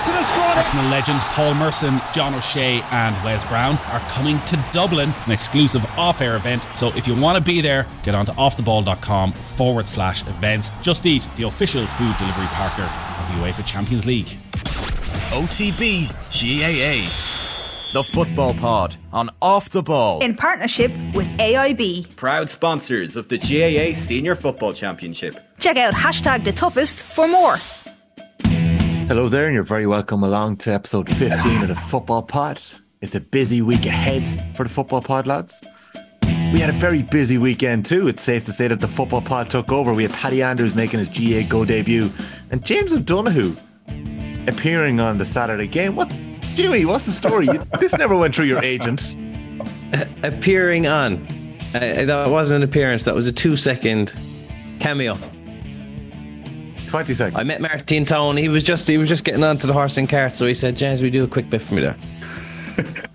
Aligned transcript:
Dawson 0.00 0.14
has 0.14 0.28
scored. 0.28 0.56
Arsenal 0.56 0.84
legends 0.90 1.24
Paul 1.24 1.54
Merson, 1.54 2.00
John 2.14 2.34
O'Shea, 2.34 2.80
and 2.90 3.14
Wes 3.24 3.46
Brown 3.48 3.76
are 3.92 4.00
coming 4.08 4.40
to 4.46 4.62
Dublin. 4.72 5.10
It's 5.10 5.26
an 5.26 5.32
exclusive 5.32 5.84
off 5.98 6.20
air 6.22 6.36
event. 6.36 6.66
So 6.74 6.88
if 6.96 7.06
you 7.06 7.14
want 7.14 7.36
to 7.36 7.44
be 7.44 7.60
there, 7.60 7.86
get 8.02 8.14
on 8.14 8.24
to 8.26 8.32
offtheball.com 8.32 9.32
forward 9.32 9.86
slash 9.86 10.26
events. 10.26 10.70
Just 10.82 11.04
Eat, 11.04 11.28
the 11.36 11.42
official 11.44 11.86
food 11.86 12.16
delivery 12.18 12.46
partner 12.46 12.84
of 12.84 13.28
the 13.28 13.34
UEFA 13.44 13.66
Champions 13.66 14.06
League. 14.06 14.38
OTB 15.32 16.08
GAA. 16.32 17.26
The 17.92 18.04
Football 18.04 18.54
Pod 18.54 18.96
on 19.12 19.30
Off 19.42 19.70
the 19.70 19.82
Ball. 19.82 20.20
in 20.20 20.36
partnership 20.36 20.92
with 21.14 21.26
AIB. 21.38 22.14
Proud 22.16 22.48
sponsors 22.48 23.16
of 23.16 23.28
the 23.28 23.36
GAA 23.36 23.96
Senior 23.98 24.36
Football 24.36 24.72
Championship. 24.72 25.34
Check 25.58 25.76
out 25.76 25.92
hashtag 25.92 26.44
the 26.44 26.52
toughest 26.52 27.02
for 27.02 27.26
more. 27.26 27.56
Hello 29.10 29.28
there, 29.28 29.46
and 29.46 29.54
you're 29.54 29.64
very 29.64 29.88
welcome 29.88 30.22
along 30.22 30.56
to 30.58 30.72
episode 30.72 31.08
15 31.08 31.62
of 31.62 31.66
the 31.66 31.74
Football 31.74 32.22
Pod. 32.22 32.60
It's 33.00 33.16
a 33.16 33.20
busy 33.20 33.60
week 33.60 33.84
ahead 33.84 34.40
for 34.54 34.62
the 34.62 34.68
Football 34.68 35.02
Pod, 35.02 35.26
lads. 35.26 35.60
We 36.22 36.60
had 36.60 36.70
a 36.70 36.74
very 36.74 37.02
busy 37.02 37.36
weekend 37.36 37.86
too. 37.86 38.06
It's 38.06 38.22
safe 38.22 38.44
to 38.44 38.52
say 38.52 38.68
that 38.68 38.78
the 38.78 38.86
Football 38.86 39.20
Pod 39.20 39.50
took 39.50 39.72
over. 39.72 39.92
We 39.92 40.04
had 40.04 40.12
Paddy 40.12 40.44
Andrews 40.44 40.76
making 40.76 41.00
his 41.00 41.08
GAAGO 41.08 41.66
debut, 41.66 42.08
and 42.52 42.64
James 42.64 42.92
O'Donoghue 42.92 43.56
appearing 44.46 45.00
on 45.00 45.18
the 45.18 45.26
Saturday 45.26 45.66
game. 45.66 45.96
What, 45.96 46.16
Jimmy? 46.54 46.84
What's 46.84 47.06
the 47.06 47.12
story? 47.12 47.48
This 47.80 47.98
never 47.98 48.16
went 48.16 48.36
through 48.36 48.44
your 48.44 48.62
agent. 48.62 49.16
appearing 50.22 50.86
on. 50.86 51.14
Uh, 51.74 52.04
that 52.04 52.28
wasn't 52.28 52.62
an 52.62 52.68
appearance. 52.68 53.06
That 53.06 53.16
was 53.16 53.26
a 53.26 53.32
two-second 53.32 54.12
cameo. 54.78 55.18
20 56.90 57.14
seconds. 57.14 57.40
I 57.40 57.44
met 57.44 57.60
Martin 57.60 58.04
Town. 58.04 58.36
He 58.36 58.48
was 58.48 58.64
just 58.64 58.88
he 58.88 58.98
was 58.98 59.08
just 59.08 59.24
getting 59.24 59.44
onto 59.44 59.66
the 59.66 59.72
horse 59.72 59.96
and 59.96 60.08
cart, 60.08 60.34
so 60.34 60.46
he 60.46 60.54
said, 60.54 60.76
"James, 60.76 61.00
we 61.02 61.10
do 61.10 61.24
a 61.24 61.28
quick 61.28 61.48
bit 61.48 61.62
for 61.62 61.74
me 61.74 61.82
there." 61.82 61.96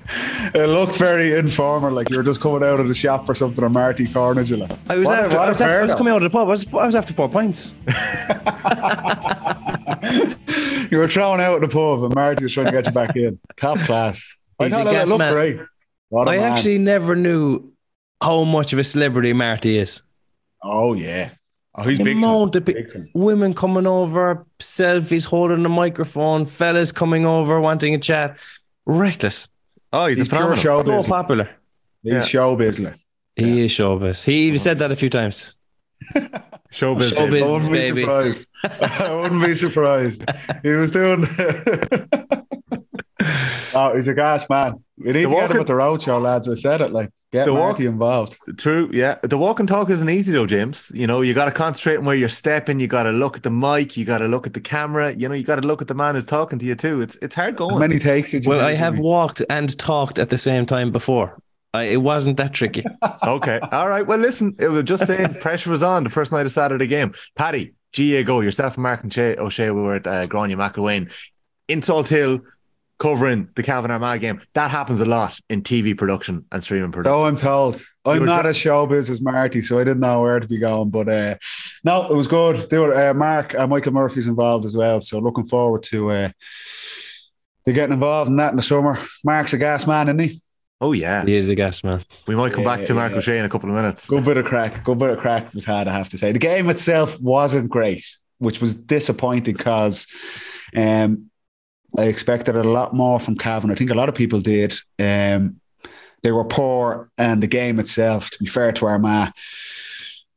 It 0.54 0.70
looked 0.70 0.98
very 0.98 1.38
informal, 1.38 1.92
like 1.92 2.10
you 2.10 2.16
were 2.16 2.24
just 2.24 2.40
coming 2.40 2.64
out 2.64 2.80
of 2.80 2.88
the 2.88 2.94
shop 2.94 3.28
or 3.28 3.36
something, 3.36 3.62
or 3.64 3.70
Marty 3.70 4.08
Carnage. 4.08 4.52
Like. 4.52 4.72
I 4.88 4.96
was 4.96 5.08
What 5.08 5.20
after, 5.20 5.38
what 5.38 5.44
I 5.44 5.46
a 5.48 5.50
was, 5.50 5.62
after, 5.62 5.80
I 5.80 5.84
was 5.84 5.96
coming 5.96 6.14
out 6.14 6.18
of 6.18 6.24
the 6.24 6.30
pub. 6.30 6.48
I 6.48 6.52
was, 6.52 6.74
I 6.74 6.86
was 6.86 6.96
after 6.96 7.12
four 7.14 7.28
pints. 7.28 7.74
You 10.92 11.00
were 11.00 11.08
thrown 11.08 11.42
out 11.42 11.56
of 11.56 11.62
the 11.62 11.68
pub, 11.68 12.04
and 12.04 12.14
Marty 12.14 12.44
was 12.44 12.54
trying 12.54 12.68
to 12.68 12.72
get 12.72 12.86
you 12.86 12.92
back 12.92 13.16
in. 13.16 13.40
Top 13.58 13.80
class. 13.80 14.24
I 14.60 14.66
He's 14.66 14.74
a 14.76 14.84
thought 14.84 15.08
looked 15.08 15.20
man. 15.20 15.34
great. 15.34 15.60
I 16.16 16.24
man. 16.38 16.54
actually 16.54 16.78
never 16.78 17.16
knew 17.16 17.72
how 18.22 18.44
much 18.44 18.72
of 18.72 18.80
a 18.80 18.84
celebrity 18.84 19.34
Marty 19.34 19.78
is. 19.78 20.02
Oh 20.64 20.94
yeah. 20.94 21.32
Oh, 21.78 21.84
he's 21.84 21.98
The 21.98 22.04
big. 22.06 22.14
time. 22.16 22.24
amount 22.24 22.56
of 22.56 22.66
Big 22.66 22.90
time. 22.92 23.10
women 23.14 23.54
coming 23.54 23.86
over, 23.86 24.46
selfies, 24.60 25.26
holding 25.26 25.62
the 25.64 25.70
microphone, 25.70 26.46
fellas 26.46 26.92
coming 26.92 27.26
over, 27.26 27.60
wanting 27.60 27.94
a 27.94 27.98
chat. 28.00 28.38
Reckless. 28.86 29.50
Oh, 29.92 30.06
he's, 30.06 30.18
He's 30.20 30.28
a 30.28 30.30
pure 30.36 30.56
phenomenal. 30.56 31.04
So 31.04 31.10
showbiz. 31.10 31.12
popular. 31.12 31.50
He's 32.04 32.14
Yeah. 32.14 32.20
showbiz. 32.22 32.84
Like. 32.84 32.96
He 33.36 33.66
is 33.66 33.72
showbiz. 33.72 34.24
He 34.24 34.48
even 34.48 34.60
said 34.60 34.80
that 34.80 34.92
a 34.92 34.96
few 34.96 35.10
times. 35.10 35.56
Showbiz. 36.72 37.14
Showbiz. 37.14 37.44
I 37.44 37.50
wouldn't 37.50 37.72
be 37.72 37.82
surprised. 38.02 38.48
I 38.64 39.14
wouldn't 39.16 39.44
be 39.46 39.56
surprised. 39.56 40.26
He 40.64 40.70
was 40.72 40.92
doing. 40.92 41.26
oh, 43.74 43.92
he's 43.96 44.08
a 44.08 44.14
gas 44.14 44.50
man. 44.50 44.84
We 44.98 45.12
need 45.14 45.26
The 45.26 45.30
to 45.30 45.36
get 45.36 45.52
him 45.52 45.60
at 45.60 45.68
the 45.68 45.74
roadshow, 45.74 46.22
lads. 46.22 46.48
I 46.48 46.56
said 46.56 46.82
it. 46.82 46.92
Like 46.92 47.10
get 47.32 47.46
The 47.46 47.54
walk- 47.54 47.80
involved. 47.80 48.38
True, 48.58 48.90
yeah. 48.94 49.18
The 49.24 49.38
walk 49.38 49.60
and 49.60 49.68
talk 49.68 49.90
isn't 49.90 50.10
easy 50.10 50.32
though, 50.32 50.46
James. 50.46 50.92
You 50.94 51.06
know, 51.08 51.22
you 51.22 51.34
got 51.34 51.46
to 51.46 51.52
concentrate 51.52 51.98
on 51.98 52.06
where 52.06 52.16
you're 52.16 52.30
stepping. 52.30 52.80
You 52.80 52.88
got 52.88 53.04
to 53.04 53.12
look 53.12 53.36
at 53.38 53.44
the 53.44 53.52
mic. 53.52 53.98
You 53.98 54.06
got 54.06 54.20
to 54.20 54.28
look 54.28 54.48
at 54.48 54.54
the 54.54 54.62
camera. 54.62 55.14
You 55.14 55.28
know, 55.28 55.36
you 55.36 55.44
got 55.44 55.58
to 55.62 55.68
look 55.68 55.82
at 55.82 55.88
the 55.88 55.96
man 55.96 56.16
who's 56.16 56.26
talking 56.26 56.60
to 56.60 56.66
you 56.66 56.76
too. 56.76 57.02
It's 57.02 57.16
it's 57.18 57.36
hard 57.36 57.54
How 57.60 57.68
going. 57.70 57.80
many 57.80 58.00
takes 58.00 58.32
did 58.32 58.46
you? 58.46 58.52
Well, 58.52 58.66
I 58.66 58.74
have 58.74 58.94
Jimmy? 58.94 59.06
walked 59.06 59.42
and 59.50 59.78
talked 59.78 60.20
at 60.20 60.30
the 60.30 60.38
same 60.38 60.66
time 60.66 60.92
before. 60.92 61.38
I, 61.74 61.84
it 61.84 62.02
wasn't 62.02 62.38
that 62.38 62.54
tricky. 62.54 62.86
okay, 63.28 63.60
all 63.74 63.90
right. 63.90 64.08
Well, 64.08 64.18
listen, 64.20 64.56
it 64.60 64.70
was 64.70 64.84
just 64.86 65.06
saying 65.08 65.34
pressure 65.42 65.70
was 65.72 65.84
on 65.84 66.06
the 66.06 66.10
first 66.10 66.32
night 66.32 66.46
of 66.46 66.54
Saturday 66.54 66.88
game. 66.88 67.14
Paddy, 67.36 67.74
GAAGO. 67.92 68.42
Yourself 68.42 68.76
and 68.76 68.84
Mark 68.84 69.04
and 69.04 69.12
Shay, 69.12 69.36
O'Shea, 69.38 69.72
we 69.72 69.82
were 69.82 69.96
at 69.96 70.08
uh, 70.08 70.26
Grania 70.28 70.56
McElwain 70.56 71.12
in 71.68 71.82
Salthill 71.82 72.42
covering 72.98 73.50
the 73.56 73.64
Cavan 73.64 73.92
Armagh 73.92 74.22
game. 74.22 74.42
That 74.54 74.72
happens 74.72 75.02
a 75.02 75.06
lot 75.06 75.38
in 75.50 75.62
TV 75.64 75.98
production 75.98 76.46
and 76.52 76.64
streaming 76.64 76.92
production. 76.92 77.14
So 77.18 77.26
I'm 77.26 77.36
told. 77.36 77.82
I'm 78.06 78.24
not 78.26 78.42
dri- 78.44 78.52
as 78.52 78.58
showbiz 78.58 79.10
as 79.10 79.22
Marty, 79.22 79.62
so 79.62 79.80
I 79.80 79.84
didn't 79.84 80.00
know 80.00 80.22
where 80.22 80.40
to 80.40 80.48
be 80.48 80.58
going. 80.60 80.90
But 80.92 81.10
uh, 81.10 81.36
no, 81.84 82.10
it 82.10 82.16
was 82.16 82.28
good. 82.28 82.70
They 82.70 82.78
were, 82.78 82.94
uh, 82.96 83.14
Mark 83.14 83.54
and 83.54 83.70
Michael 83.70 83.94
Murphy's 83.94 84.28
involved 84.28 84.64
as 84.66 84.78
well. 84.78 85.02
So 85.02 85.20
looking 85.20 85.46
forward 85.46 85.84
to 85.84 86.12
uh, 86.12 86.30
to 87.66 87.74
getting 87.74 87.94
involved 87.94 88.30
in 88.30 88.38
that 88.38 88.52
in 88.52 88.58
the 88.58 88.64
summer. 88.64 88.98
Mark's 89.24 89.54
a 89.54 89.58
gas 89.58 89.88
man, 89.88 90.08
isn't 90.08 90.20
he? 90.20 90.42
Oh 90.82 90.92
yeah, 90.92 91.24
He 91.26 91.36
is 91.36 91.50
a 91.50 91.56
gas 91.56 91.84
man. 91.86 92.02
we 92.28 92.36
might 92.36 92.52
come 92.54 92.64
Yeah, 92.64 92.76
back 92.78 92.86
to 92.88 92.94
Mark 92.94 93.14
yeah. 93.14 93.18
O'Shea 93.18 93.40
in 93.40 93.46
a 93.46 93.50
couple 93.50 93.70
of 93.70 93.76
minutes. 93.76 94.08
Good 94.10 94.26
bit 94.26 94.38
of 94.38 94.46
crack. 94.46 94.84
Good 94.84 95.00
bit 95.00 95.10
of 95.12 95.20
crack 95.20 95.54
was 95.54 95.64
had, 95.64 95.88
I 95.88 95.94
have 95.94 96.10
to 96.10 96.18
say. 96.18 96.32
The 96.34 96.38
game 96.40 96.70
itself 96.70 97.20
wasn't 97.22 97.70
great, 97.70 98.06
which 98.40 98.60
was 98.60 98.76
disappointing 98.76 99.56
because 99.56 100.06
um, 100.76 101.32
I 101.98 102.04
expected 102.04 102.56
a 102.56 102.64
lot 102.64 102.94
more 102.94 103.20
from 103.20 103.36
Cavan. 103.36 103.72
I 103.72 103.76
think 103.76 103.92
a 103.92 103.96
lot 103.96 104.10
of 104.10 104.16
people 104.16 104.40
did. 104.40 104.76
Um, 105.00 105.60
they 106.24 106.32
were 106.32 106.46
poor, 106.46 107.10
and 107.18 107.42
the 107.42 107.48
game 107.48 107.80
itself, 107.80 108.32
to 108.32 108.40
be 108.40 108.48
fair 108.48 108.72
to 108.72 108.88
Armagh, 108.88 109.32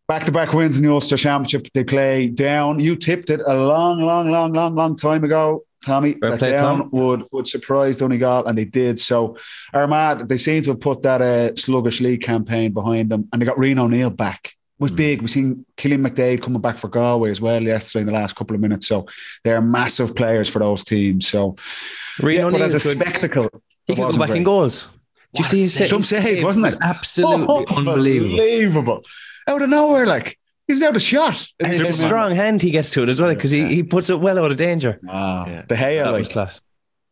back 0.07 0.25
to 0.25 0.33
back 0.33 0.53
wins 0.53 0.79
in 0.79 0.85
the 0.85 0.93
Ulster 0.93 1.17
Championship, 1.17 1.69
they 1.73 1.85
play 1.85 2.29
down. 2.29 2.79
You 2.79 2.95
tipped 2.95 3.31
it 3.31 3.41
a 3.47 3.55
long, 3.55 4.01
long, 4.01 4.31
long, 4.31 4.53
long, 4.53 4.75
long 4.75 4.97
time 4.97 5.25
ago. 5.25 5.65
Tommy, 5.85 6.15
Fair 6.15 6.31
that 6.31 6.39
play, 6.41 6.51
down 6.51 6.79
Tom. 6.81 6.91
would 6.93 7.25
would 7.33 7.47
surprise 7.47 7.97
Donegal, 7.97 8.47
and 8.47 8.59
they 8.59 8.65
did. 8.65 8.99
So 8.99 9.39
Armagh, 9.73 10.29
they 10.29 10.37
seem 10.37 10.63
to 10.65 10.71
have 10.71 10.81
put 10.81 11.03
that 11.03 11.23
uh, 11.23 11.55
sluggish 11.57 12.01
league 12.01 12.23
campaign 12.23 12.73
behind 12.73 13.11
them, 13.11 13.29
and 13.33 13.41
they 13.41 13.47
got 13.47 13.57
Rian 13.57 13.79
O'Neill 13.79 14.11
back. 14.11 14.58
It 14.81 14.83
was 14.83 14.93
big. 14.93 15.21
We've 15.21 15.31
seen 15.31 15.67
Cillian 15.77 16.07
McDaid 16.07 16.41
coming 16.41 16.61
back 16.61 16.79
for 16.79 16.87
Galway 16.89 17.31
as 17.31 17.41
well 17.41 17.61
yesterday 17.61 18.03
in 18.03 18.07
the 18.07 18.13
last 18.13 18.37
couple 18.37 18.55
of 18.55 18.61
minutes. 18.63 18.87
So 18.87 19.07
they're 19.43 19.61
massive 19.61 20.15
players 20.15 20.49
for 20.49 20.61
those 20.61 20.85
teams. 20.85 21.27
So 21.27 21.53
Rian 22.19 22.37
yeah, 22.37 22.51
but 22.51 22.61
as 22.61 22.75
a 22.77 22.89
good. 22.89 22.97
spectacle, 22.97 23.49
He 23.87 23.93
it 23.93 23.97
could 23.97 24.03
go 24.03 24.07
wasn't 24.07 24.27
back 24.29 24.37
in 24.37 24.45
goals. 24.45 24.85
Do 25.35 25.41
you 25.41 25.45
see 25.45 25.63
his 25.63 25.75
Some 25.89 25.99
his 25.99 26.09
save, 26.09 26.45
wasn't 26.45 26.65
was 26.65 26.75
it? 26.75 26.79
Absolutely 26.83 27.45
unbelievable. 27.77 28.31
Unbelievable. 28.31 29.03
Out 29.49 29.63
of 29.63 29.69
nowhere, 29.69 30.07
like 30.07 30.39
he 30.69 30.73
was 30.75 30.83
out 30.83 30.95
of 30.95 31.03
shot. 31.03 31.45
And 31.59 31.73
it's 31.73 31.89
a 31.89 31.93
strong 31.93 32.37
hand 32.37 32.63
he 32.63 32.71
gets 32.71 32.93
to 32.93 33.03
it 33.03 33.09
as 33.09 33.21
well 33.21 33.35
because 33.35 33.51
he, 33.51 33.67
he 33.67 33.83
puts 33.83 34.11
it 34.11 34.21
well 34.21 34.39
out 34.39 34.51
of 34.53 34.57
danger. 34.57 35.01
Ah, 35.09 35.47
Yeah. 35.49 35.63
the 35.67 35.75
hair, 35.77 36.05
That 36.05 36.11
like 36.13 36.21
was 36.21 36.29
class. 36.29 36.63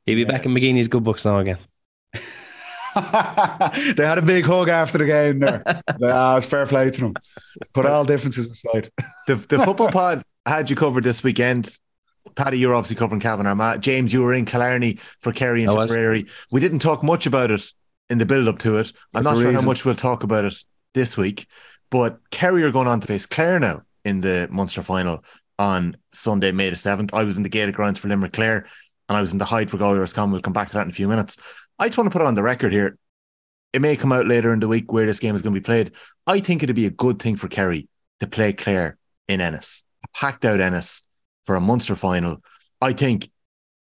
He'll 0.07 0.15
be 0.15 0.25
back 0.25 0.47
in 0.47 0.53
McGeeney's 0.53 0.87
good 0.89 1.03
books 1.03 1.25
now 1.25 1.39
again. 1.41 1.59
They 2.97 4.07
had 4.07 4.19
a 4.19 4.23
big 4.23 4.45
hug 4.45 4.69
after 4.69 4.99
the 4.99 5.07
game 5.07 5.41
there. 5.41 5.63
Ah, 6.03 6.37
it's 6.37 6.47
fair 6.47 6.67
play 6.67 6.91
to 6.91 7.01
them. 7.01 7.15
Put 7.73 7.87
all 7.87 8.05
differences 8.05 8.51
aside. 8.51 8.91
The 9.27 9.37
the 9.37 9.59
football 9.59 9.91
pod 9.91 10.23
had 10.47 10.71
you 10.71 10.77
covered 10.77 11.05
this 11.05 11.23
weekend. 11.23 11.77
Paddy, 12.35 12.59
you're 12.59 12.75
obviously 12.75 12.97
covering 12.97 13.21
Cavan 13.21 13.47
Armagh. 13.47 13.81
James, 13.81 14.13
you 14.13 14.23
were 14.23 14.35
in 14.35 14.45
Killarney 14.45 14.99
for 15.21 15.33
Kerry 15.33 15.63
and 15.63 15.73
I 15.73 15.75
was. 15.75 15.91
Tipperary. 15.91 16.27
We 16.51 16.61
didn't 16.61 16.81
talk 16.81 17.03
much 17.03 17.27
about 17.27 17.51
it 17.51 17.71
in 18.11 18.19
the 18.19 18.27
build 18.27 18.49
up 18.49 18.59
to 18.61 18.79
it. 18.79 18.93
I'm 19.15 19.23
There's 19.23 19.37
not 19.37 19.39
a 19.39 19.43
sure 19.43 19.61
how 19.61 19.67
much 19.67 19.85
we'll 19.85 19.95
talk 19.95 20.23
about 20.23 20.45
it 20.45 20.55
this 20.95 21.17
week, 21.17 21.47
but 21.91 22.19
Kerry 22.31 22.63
are 22.63 22.71
going 22.71 22.89
on 22.89 23.01
to 23.01 23.07
face 23.07 23.27
Clare 23.27 23.59
now 23.59 23.83
in 24.05 24.21
the 24.21 24.49
Munster 24.51 24.83
final 24.83 25.25
on 25.59 25.97
Sunday, 26.13 26.53
May 26.53 26.71
the 26.71 26.77
7th. 26.77 27.11
I 27.13 27.25
was 27.25 27.37
in 27.37 27.43
the 27.43 27.49
Gaelic 27.49 27.75
Grounds 27.75 27.99
for 27.99 28.09
Limerick 28.09 28.33
Clare 28.33 28.67
and 29.09 29.17
I 29.17 29.21
was 29.21 29.33
in 29.33 29.39
the 29.39 29.45
Hyde 29.45 29.71
for 29.71 29.79
Galway 29.79 29.99
Roscommon. 29.99 30.33
We'll 30.33 30.43
come 30.43 30.53
back 30.53 30.69
to 30.69 30.75
that 30.75 30.83
in 30.83 30.91
a 30.91 30.95
few 30.95 31.09
minutes. 31.09 31.37
I 31.79 31.87
just 31.89 31.99
want 31.99 32.07
to 32.07 32.11
put 32.11 32.23
it 32.23 32.27
on 32.29 32.35
the 32.35 32.43
record 32.43 32.73
here. 32.73 32.99
It 33.73 33.83
may 33.83 33.97
come 33.97 34.13
out 34.13 34.27
later 34.27 34.53
in 34.53 34.61
the 34.61 34.69
week 34.69 34.93
where 34.93 35.07
this 35.07 35.19
game 35.19 35.35
is 35.35 35.43
going 35.43 35.55
to 35.55 35.61
be 35.61 35.65
played. 35.65 35.93
I 36.27 36.41
think 36.41 36.63
it'd 36.63 36.75
be 36.77 36.87
a 36.87 36.91
good 36.91 37.21
thing 37.21 37.37
for 37.37 37.49
Kerry 37.49 37.89
to 38.21 38.27
play 38.27 38.53
Clare 38.53 38.97
in 39.29 39.41
Ennis, 39.41 39.85
packed 40.15 40.45
out 40.45 40.61
Ennis 40.61 41.03
for 41.45 41.57
a 41.57 41.61
Munster 41.61 41.95
final. 41.97 42.43
I 42.81 42.93
think 42.95 43.31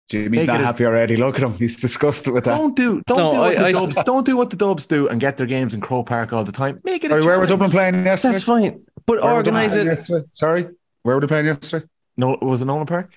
Jimmy's 0.10 0.46
not 0.46 0.56
it 0.58 0.60
as- 0.60 0.66
happy 0.66 0.86
already. 0.86 1.16
Look 1.16 1.36
at 1.38 1.44
him. 1.44 1.54
He's 1.54 1.78
disgusted 1.80 2.34
with 2.34 2.44
that. 2.46 2.58
don't 2.58 2.76
do 2.76 3.02
don't 3.08 3.18
No, 3.18 3.32
do 3.34 3.38
what 3.40 3.48
I- 3.50 3.56
the 3.56 3.66
I- 3.68 3.72
Dubs 3.72 4.04
don't 4.04 4.26
do 4.26 4.36
what 4.36 4.50
the 4.50 4.56
Dubs 4.58 4.86
do 4.88 5.08
and 5.08 5.20
get 5.22 5.38
their 5.38 5.48
games 5.48 5.74
in 5.74 5.80
Croke 5.82 6.08
Park 6.08 6.34
all 6.34 6.44
the 6.44 6.52
time. 6.52 6.82
Make 6.84 7.04
it. 7.06 7.08
A 7.12 7.14
Sorry, 7.14 7.26
where 7.26 7.40
were 7.40 7.46
challenge. 7.46 7.50
Dublin 7.50 7.72
playing 7.72 8.06
yesterday? 8.06 8.32
That's 8.34 8.44
fine. 8.44 8.84
But 9.06 9.22
Where 9.24 9.36
were 9.36 9.44
Dublin 9.44 9.56
organise 9.56 9.72
playing 9.74 9.88
it. 9.88 9.90
Yesterday? 9.92 10.28
Sorry, 10.34 10.68
where 11.04 11.16
were 11.16 11.22
they 11.22 11.28
playing 11.28 11.46
yesterday? 11.46 11.86
No, 12.18 12.38
was 12.42 12.62
it 12.62 12.66
Nowlan 12.66 12.88
Park? 12.88 13.14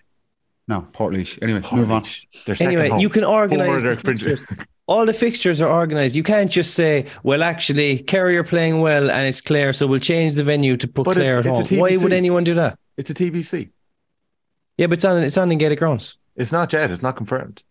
No, 0.70 0.86
Portlaoise. 0.92 1.36
Anyway, 1.42 1.62
move 1.72 1.90
on. 1.90 2.04
They're 2.46 2.54
Anyway, 2.60 2.90
home. 2.90 3.00
you 3.00 3.08
can 3.08 3.24
organise 3.24 3.82
the 3.82 3.96
fixtures. 3.96 4.46
All 4.86 5.04
the 5.04 5.12
fixtures 5.12 5.60
are 5.60 5.68
organised. 5.68 6.14
You 6.14 6.22
can't 6.22 6.48
just 6.50 6.74
say, 6.74 7.06
"Well, 7.24 7.42
actually, 7.42 7.98
Kerry 7.98 8.36
are 8.36 8.44
playing 8.44 8.80
well 8.80 9.10
and 9.10 9.26
it's 9.26 9.40
Clare, 9.40 9.72
so 9.72 9.88
we'll 9.88 9.98
change 9.98 10.36
the 10.36 10.44
venue 10.44 10.76
to 10.76 10.86
put 10.86 11.06
But 11.06 11.14
Clare 11.16 11.40
it's- 11.40 11.46
at 11.46 11.52
home." 11.52 11.62
it's 11.62 11.72
a 11.72 11.78
Why 11.78 11.96
would 11.96 12.12
anyone 12.12 12.44
do 12.44 12.54
that? 12.54 12.78
It's 12.96 13.10
a 13.10 13.14
TBC. 13.14 13.70
Yeah, 14.78 14.86
but 14.86 14.94
it's 14.98 15.04
on 15.04 15.20
it's 15.24 15.36
on 15.36 15.50
in 15.50 15.58
Gaelic 15.58 15.80
grounds. 15.80 16.18
It's 16.36 16.52
not 16.52 16.72
yet. 16.72 16.88
It's 16.92 17.02
not 17.02 17.16
confirmed. 17.16 17.64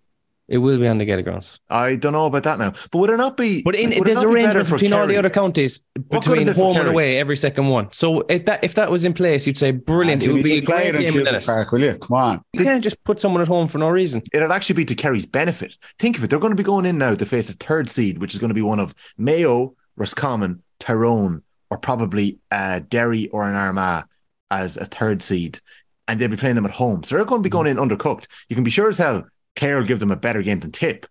It 0.50 0.58
will 0.58 0.80
be 0.80 0.88
on 0.88 0.98
the 0.98 1.06
Gaelic 1.06 1.26
grounds. 1.26 1.60
I 1.70 1.96
don't 1.96 2.14
know 2.14 2.26
about 2.26 2.42
that 2.44 2.58
now. 2.58 2.74
But 2.92 2.98
would 2.98 3.12
it 3.12 3.18
not 3.18 3.38
be? 3.38 3.62
But 3.62 3.76
in, 3.76 3.92
would 3.92 4.08
there's 4.08 4.24
not 4.24 4.30
be 4.30 4.34
better 4.34 4.46
arrangements 4.46 4.70
for 4.70 4.76
between 4.78 4.94
all 4.94 5.06
the 5.06 5.16
other 5.16 5.30
counties 5.30 5.82
between 6.10 6.42
is 6.42 6.48
it 6.48 6.56
for 6.56 6.74
home 6.74 6.78
and 6.78 6.88
away 6.88 7.20
every 7.20 7.38
second 7.38 7.68
one. 7.68 7.90
So 7.92 8.22
if 8.22 8.46
that 8.46 8.64
if 8.64 8.74
that 8.74 8.90
was 8.90 9.06
in 9.06 9.14
place, 9.14 9.46
you'd 9.46 9.60
say 9.60 9.70
brilliant. 9.70 10.26
It 10.26 10.32
would 10.32 10.44
be 10.44 10.58
a 10.58 10.62
great 10.62 10.94
game 10.94 10.96
in 10.96 11.12
Cusack 11.12 11.46
Park, 11.46 11.72
will 11.72 11.82
you? 11.82 12.00
Come 12.00 12.18
on. 12.18 12.44
You 12.54 12.64
can't 12.64 12.84
just 12.84 13.02
put 13.04 13.22
someone 13.22 13.44
at 13.44 13.48
home 13.48 13.68
for 13.68 13.78
no 13.78 13.90
reason. 13.90 14.24
It'd 14.34 14.50
actually 14.50 14.76
be 14.76 14.86
to 14.86 14.96
Kerry's 14.96 15.28
benefit. 15.28 15.78
Think 16.00 16.18
of 16.18 16.24
it. 16.24 16.32
They're 16.32 16.40
going 16.40 16.52
to 16.52 16.58
be 16.58 16.64
going 16.64 16.88
in 16.88 16.98
now 16.98 17.14
to 17.14 17.26
face 17.28 17.52
a 17.52 17.54
third 17.54 17.88
seed, 17.88 18.18
which 18.18 18.34
is 18.34 18.40
going 18.40 18.50
to 18.50 18.56
be 18.56 18.64
one 18.64 18.80
of 18.80 18.96
Mayo, 19.20 19.76
Roscommon, 19.98 20.64
Tyrone, 20.80 21.44
or 21.70 21.78
probably 21.78 22.40
uh, 22.50 22.80
Derry 22.90 23.28
or 23.28 23.48
an 23.48 23.56
Armagh 23.56 24.06
as 24.50 24.78
a 24.78 24.86
third 24.86 25.22
seed. 25.22 25.60
And 26.08 26.20
they'll 26.20 26.28
be 26.28 26.38
playing 26.38 26.56
them 26.56 26.66
at 26.66 26.72
home. 26.72 27.04
So 27.04 27.16
they're 27.16 27.26
going 27.26 27.42
to 27.42 27.44
be 27.44 27.52
going 27.52 27.68
in 27.68 27.78
undercooked. 27.78 28.26
You 28.48 28.56
can 28.56 28.64
be 28.64 28.72
sure 28.72 28.90
as 28.90 28.98
hell 28.98 29.28
Clare 29.60 29.78
will 29.78 29.86
give 29.86 30.00
them 30.00 30.12
a 30.12 30.16
better 30.16 30.42
game 30.42 30.62
than 30.62 30.72
Tip. 30.72 31.06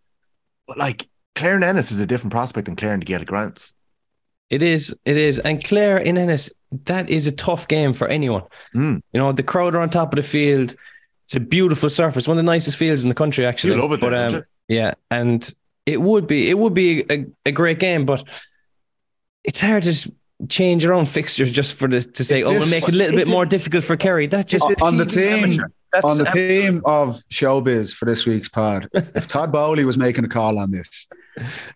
But 0.66 0.78
like 0.78 1.06
Clare 1.34 1.54
and 1.54 1.64
Ennis 1.64 1.92
is 1.92 2.00
a 2.00 2.06
different 2.06 2.32
prospect 2.32 2.66
than 2.66 2.76
Clare 2.76 2.94
and 2.94 3.02
the 3.02 3.06
Gaelic 3.06 3.28
grounds. 3.28 3.74
It 4.48 4.62
is, 4.62 4.98
it 5.04 5.18
is. 5.18 5.38
And 5.38 5.62
Clare 5.62 5.98
in 5.98 6.16
Ennis, 6.16 6.50
that 6.86 7.10
is 7.10 7.26
a 7.26 7.32
tough 7.32 7.68
game 7.68 7.92
for 7.92 8.08
anyone. 8.08 8.44
Mm. 8.74 9.02
You 9.12 9.20
know, 9.20 9.32
the 9.32 9.42
crowd 9.42 9.74
are 9.74 9.80
on 9.80 9.90
top 9.90 10.12
of 10.12 10.16
the 10.16 10.22
field. 10.22 10.74
It's 11.24 11.36
a 11.36 11.40
beautiful 11.40 11.90
surface, 11.90 12.26
one 12.26 12.38
of 12.38 12.44
the 12.44 12.50
nicest 12.50 12.78
fields 12.78 13.02
in 13.02 13.10
the 13.10 13.14
country, 13.14 13.44
actually. 13.44 13.74
You 13.74 13.82
love 13.82 13.92
it 13.92 14.00
there, 14.00 14.10
But, 14.10 14.18
um, 14.18 14.32
don't 14.32 14.44
yeah, 14.68 14.94
and 15.10 15.54
it 15.84 16.00
would 16.00 16.26
be, 16.26 16.48
it 16.48 16.56
would 16.56 16.72
be 16.72 17.04
a, 17.10 17.26
a 17.44 17.52
great 17.52 17.78
game, 17.78 18.06
but 18.06 18.24
it's 19.44 19.60
hard 19.60 19.82
to 19.82 20.12
change 20.48 20.82
your 20.82 20.94
own 20.94 21.04
fixtures 21.04 21.52
just 21.52 21.74
for 21.74 21.86
this 21.86 22.06
to 22.06 22.24
say, 22.24 22.40
It 22.40 22.44
oh, 22.44 22.52
we'll 22.52 22.70
make 22.70 22.88
it 22.88 22.94
a 22.94 22.96
little 22.96 23.16
bit 23.16 23.28
more 23.28 23.44
difficult 23.44 23.84
for 23.84 23.96
Kerry. 23.98 24.26
That 24.26 24.46
just 24.46 24.64
on 24.80 24.96
the 24.96 25.04
team, 25.04 25.44
amateur. 25.44 25.64
That's 25.92 26.04
on 26.04 26.18
the 26.18 26.26
am- 26.28 26.32
theme 26.32 26.82
of 26.84 27.16
showbiz 27.30 27.94
for 27.94 28.04
this 28.04 28.26
week's 28.26 28.48
pod, 28.48 28.88
if 28.94 29.26
Todd 29.26 29.52
Boehly 29.52 29.84
was 29.84 29.96
making 29.96 30.24
a 30.24 30.28
call 30.28 30.58
on 30.58 30.70
this 30.70 31.06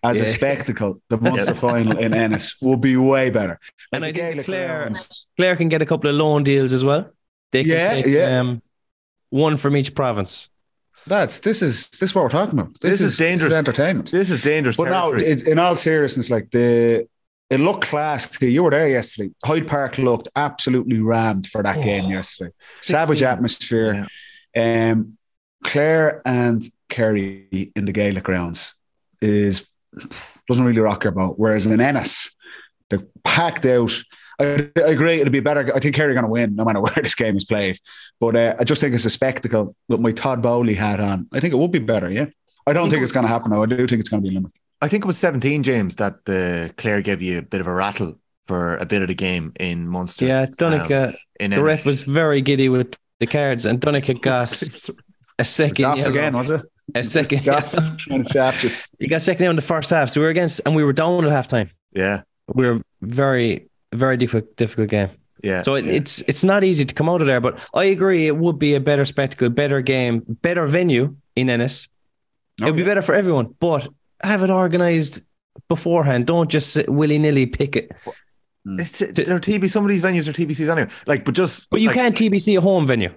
as 0.03 0.19
a 0.21 0.25
spectacle, 0.27 1.01
the 1.09 1.17
Munster 1.17 1.53
final 1.55 1.97
in 1.97 2.13
Ennis 2.13 2.55
would 2.61 2.81
be 2.81 2.95
way 2.97 3.29
better. 3.29 3.59
And 3.91 4.01
Like 4.01 4.15
I 4.17 4.19
think 4.19 4.45
Gaelic 4.45 4.45
Clare- 4.45 4.91
Clare 5.37 5.55
can 5.55 5.69
get 5.69 5.81
a 5.81 5.85
couple 5.85 6.09
of 6.09 6.15
loan 6.15 6.43
deals 6.43 6.73
as 6.73 6.83
well. 6.83 7.09
They 7.51 7.63
can 7.63 7.71
Yeah, 7.71 7.93
take, 7.93 8.05
yeah. 8.07 8.39
Um, 8.39 8.61
one 9.29 9.57
from 9.57 9.75
each 9.77 9.95
province. 9.95 10.49
That's 11.07 11.39
this 11.41 11.61
is 11.61 11.89
this 11.89 12.01
is 12.03 12.15
what 12.15 12.23
we're 12.23 12.29
talking 12.29 12.57
about. 12.57 12.79
This 12.81 13.01
is 13.01 13.17
dangerous. 13.17 13.53
entertainment. 13.53 14.11
This 14.11 14.29
is 14.29 14.41
dangerous. 14.41 14.77
But 14.77 14.85
no, 14.85 15.09
territory. 15.09 15.31
it's, 15.31 15.43
in 15.43 15.59
all 15.59 15.75
seriousness, 15.75 16.29
like 16.29 16.49
the 16.51 17.07
it 17.53 17.59
looked 17.59 17.85
class. 17.85 18.41
You. 18.41 18.63
were 18.63 18.71
there 18.71 18.89
yesterday. 18.89 19.31
Hyde 19.45 19.67
Park 19.67 19.97
looked 19.99 20.27
absolutely 20.35 20.99
rammed 20.99 21.47
for 21.47 21.61
that 21.61 21.75
game 21.83 22.09
yesterday. 22.09 22.51
Savage 22.59 23.19
16. 23.19 23.27
atmosphere. 23.27 24.07
Um, 24.55 25.17
Clare 25.63 26.21
and 26.25 26.63
Kerry 26.89 27.71
in 27.75 27.85
the 27.85 27.91
Gaelic 27.91 28.23
grounds 28.23 28.73
is 29.21 29.67
doesn't 30.47 30.65
really 30.65 30.81
rock 30.81 31.03
your 31.03 31.11
boat. 31.11 31.35
Whereas 31.37 31.67
in 31.67 31.79
Ennis, 31.79 32.35
they're 32.89 33.05
packed 33.23 33.67
out. 33.67 33.91
I, 34.39 34.69
I 34.75 34.89
agree. 34.89 35.21
It'll 35.21 35.31
be 35.31 35.39
better. 35.39 35.71
I 35.75 35.79
think 35.79 35.95
Kerry 35.95 36.11
are 36.11 36.15
going 36.15 36.25
to 36.25 36.31
win 36.31 36.55
no 36.55 36.65
matter 36.65 36.81
where 36.81 36.95
this 37.01 37.15
game 37.15 37.37
is 37.37 37.45
played. 37.45 37.79
But 38.19 38.35
uh, 38.35 38.55
I 38.59 38.63
just 38.63 38.81
think 38.81 38.95
it's 38.95 39.05
a 39.05 39.11
spectacle 39.11 39.75
with 39.87 39.99
my 39.99 40.11
Todd 40.11 40.41
Boehly 40.41 40.73
hat 40.73 40.99
on. 40.99 41.27
I 41.31 41.39
think 41.39 41.53
it 41.53 41.57
would 41.57 41.71
be 41.71 41.79
better. 41.79 42.09
Yeah. 42.09 42.25
I 42.65 42.73
don't 42.73 42.83
think 42.83 42.93
think 42.93 43.03
it's 43.03 43.11
going 43.11 43.25
to 43.25 43.31
happen. 43.31 43.51
though. 43.51 43.61
I 43.61 43.67
do 43.67 43.87
think 43.87 43.99
it's 43.99 44.09
going 44.09 44.23
to 44.23 44.27
be 44.27 44.33
Limerick. 44.33 44.53
I 44.83 44.87
think 44.89 45.03
it 45.03 45.07
was 45.07 45.17
17, 45.17 45.63
James, 45.63 45.95
that 45.97 46.25
the 46.25 46.73
Clare 46.77 47.01
gave 47.01 47.21
you 47.21 47.39
a 47.39 47.41
bit 47.41 47.61
of 47.61 47.67
a 47.67 47.73
rattle 47.73 48.19
for 48.45 48.75
a 48.77 48.85
bit 48.85 49.01
of 49.01 49.07
the 49.07 49.15
game 49.15 49.53
in 49.59 49.87
Munster. 49.87 50.25
Yeah, 50.25 50.45
Donica, 50.57 51.07
Um, 51.09 51.15
in 51.39 51.51
the 51.51 51.57
Ennis. 51.57 51.59
ref 51.61 51.85
was 51.85 52.01
very 52.03 52.41
giddy 52.41 52.67
with 52.69 52.95
the 53.19 53.27
cards, 53.27 53.65
and 53.65 53.79
Donica 53.79 54.13
got 54.31 54.61
a 55.39 55.43
second 55.45 55.75
Gaff 55.75 55.97
yellow. 55.97 56.09
again, 56.11 56.33
was 56.35 56.51
it? 56.51 56.61
A 56.95 57.03
second. 57.03 57.43
Gaff 57.43 57.71
trying 57.97 58.25
to 58.25 58.29
shaft 58.33 58.65
us. 58.65 58.85
He 58.99 59.07
got 59.07 59.21
second 59.21 59.47
in 59.47 59.55
the 59.55 59.61
first 59.61 59.89
half. 59.89 60.09
So 60.09 60.19
we 60.19 60.25
were 60.25 60.31
against, 60.31 60.59
and 60.65 60.75
we 60.75 60.83
were 60.83 60.91
down 60.93 61.23
at 61.25 61.31
halftime. 61.31 61.69
yeah, 61.93 62.23
We 62.53 62.67
were 62.67 62.81
very, 63.01 63.69
very 63.93 64.17
difficult, 64.17 64.53
difficult 64.57 64.89
game. 64.89 65.09
yeah. 65.41 65.61
So 65.61 65.75
it, 65.75 65.87
it's 65.87 66.19
it's 66.27 66.43
not 66.43 66.63
easy 66.65 66.83
to 66.83 66.93
come 66.93 67.07
out 67.07 67.21
of 67.21 67.27
there. 67.27 67.39
But 67.39 67.57
I 67.73 67.85
agree, 67.85 68.27
it 68.27 68.35
would 68.35 68.59
be 68.59 68.75
a 68.75 68.81
better 68.81 69.05
spectacle, 69.05 69.47
better 69.49 69.79
game, 69.81 70.23
better 70.41 70.67
venue 70.67 71.15
in 71.37 71.49
Ennis. 71.49 71.87
it 72.59 72.65
would 72.65 72.75
be 72.75 72.83
better 72.83 73.01
for 73.01 73.15
everyone. 73.15 73.55
But 73.59 73.87
have 74.23 74.43
it 74.43 74.49
organised 74.49 75.21
beforehand. 75.69 76.27
Don't 76.27 76.49
just 76.49 76.87
willy 76.87 77.19
nilly 77.19 77.45
pick 77.45 77.75
it. 77.75 77.91
Hmm. 78.65 78.79
it's, 78.79 78.99
they're 78.99 79.39
TB, 79.39 79.69
some 79.69 79.83
of 79.83 79.89
these 79.89 80.01
venues 80.01 80.27
are 80.27 80.33
TBCs 80.33 80.69
anyway. 80.69 80.89
Like, 81.05 81.25
but 81.25 81.35
just. 81.35 81.69
But 81.69 81.81
you 81.81 81.87
like, 81.87 81.95
can't 81.95 82.15
TBC 82.15 82.57
a 82.57 82.61
home 82.61 82.87
venue. 82.87 83.13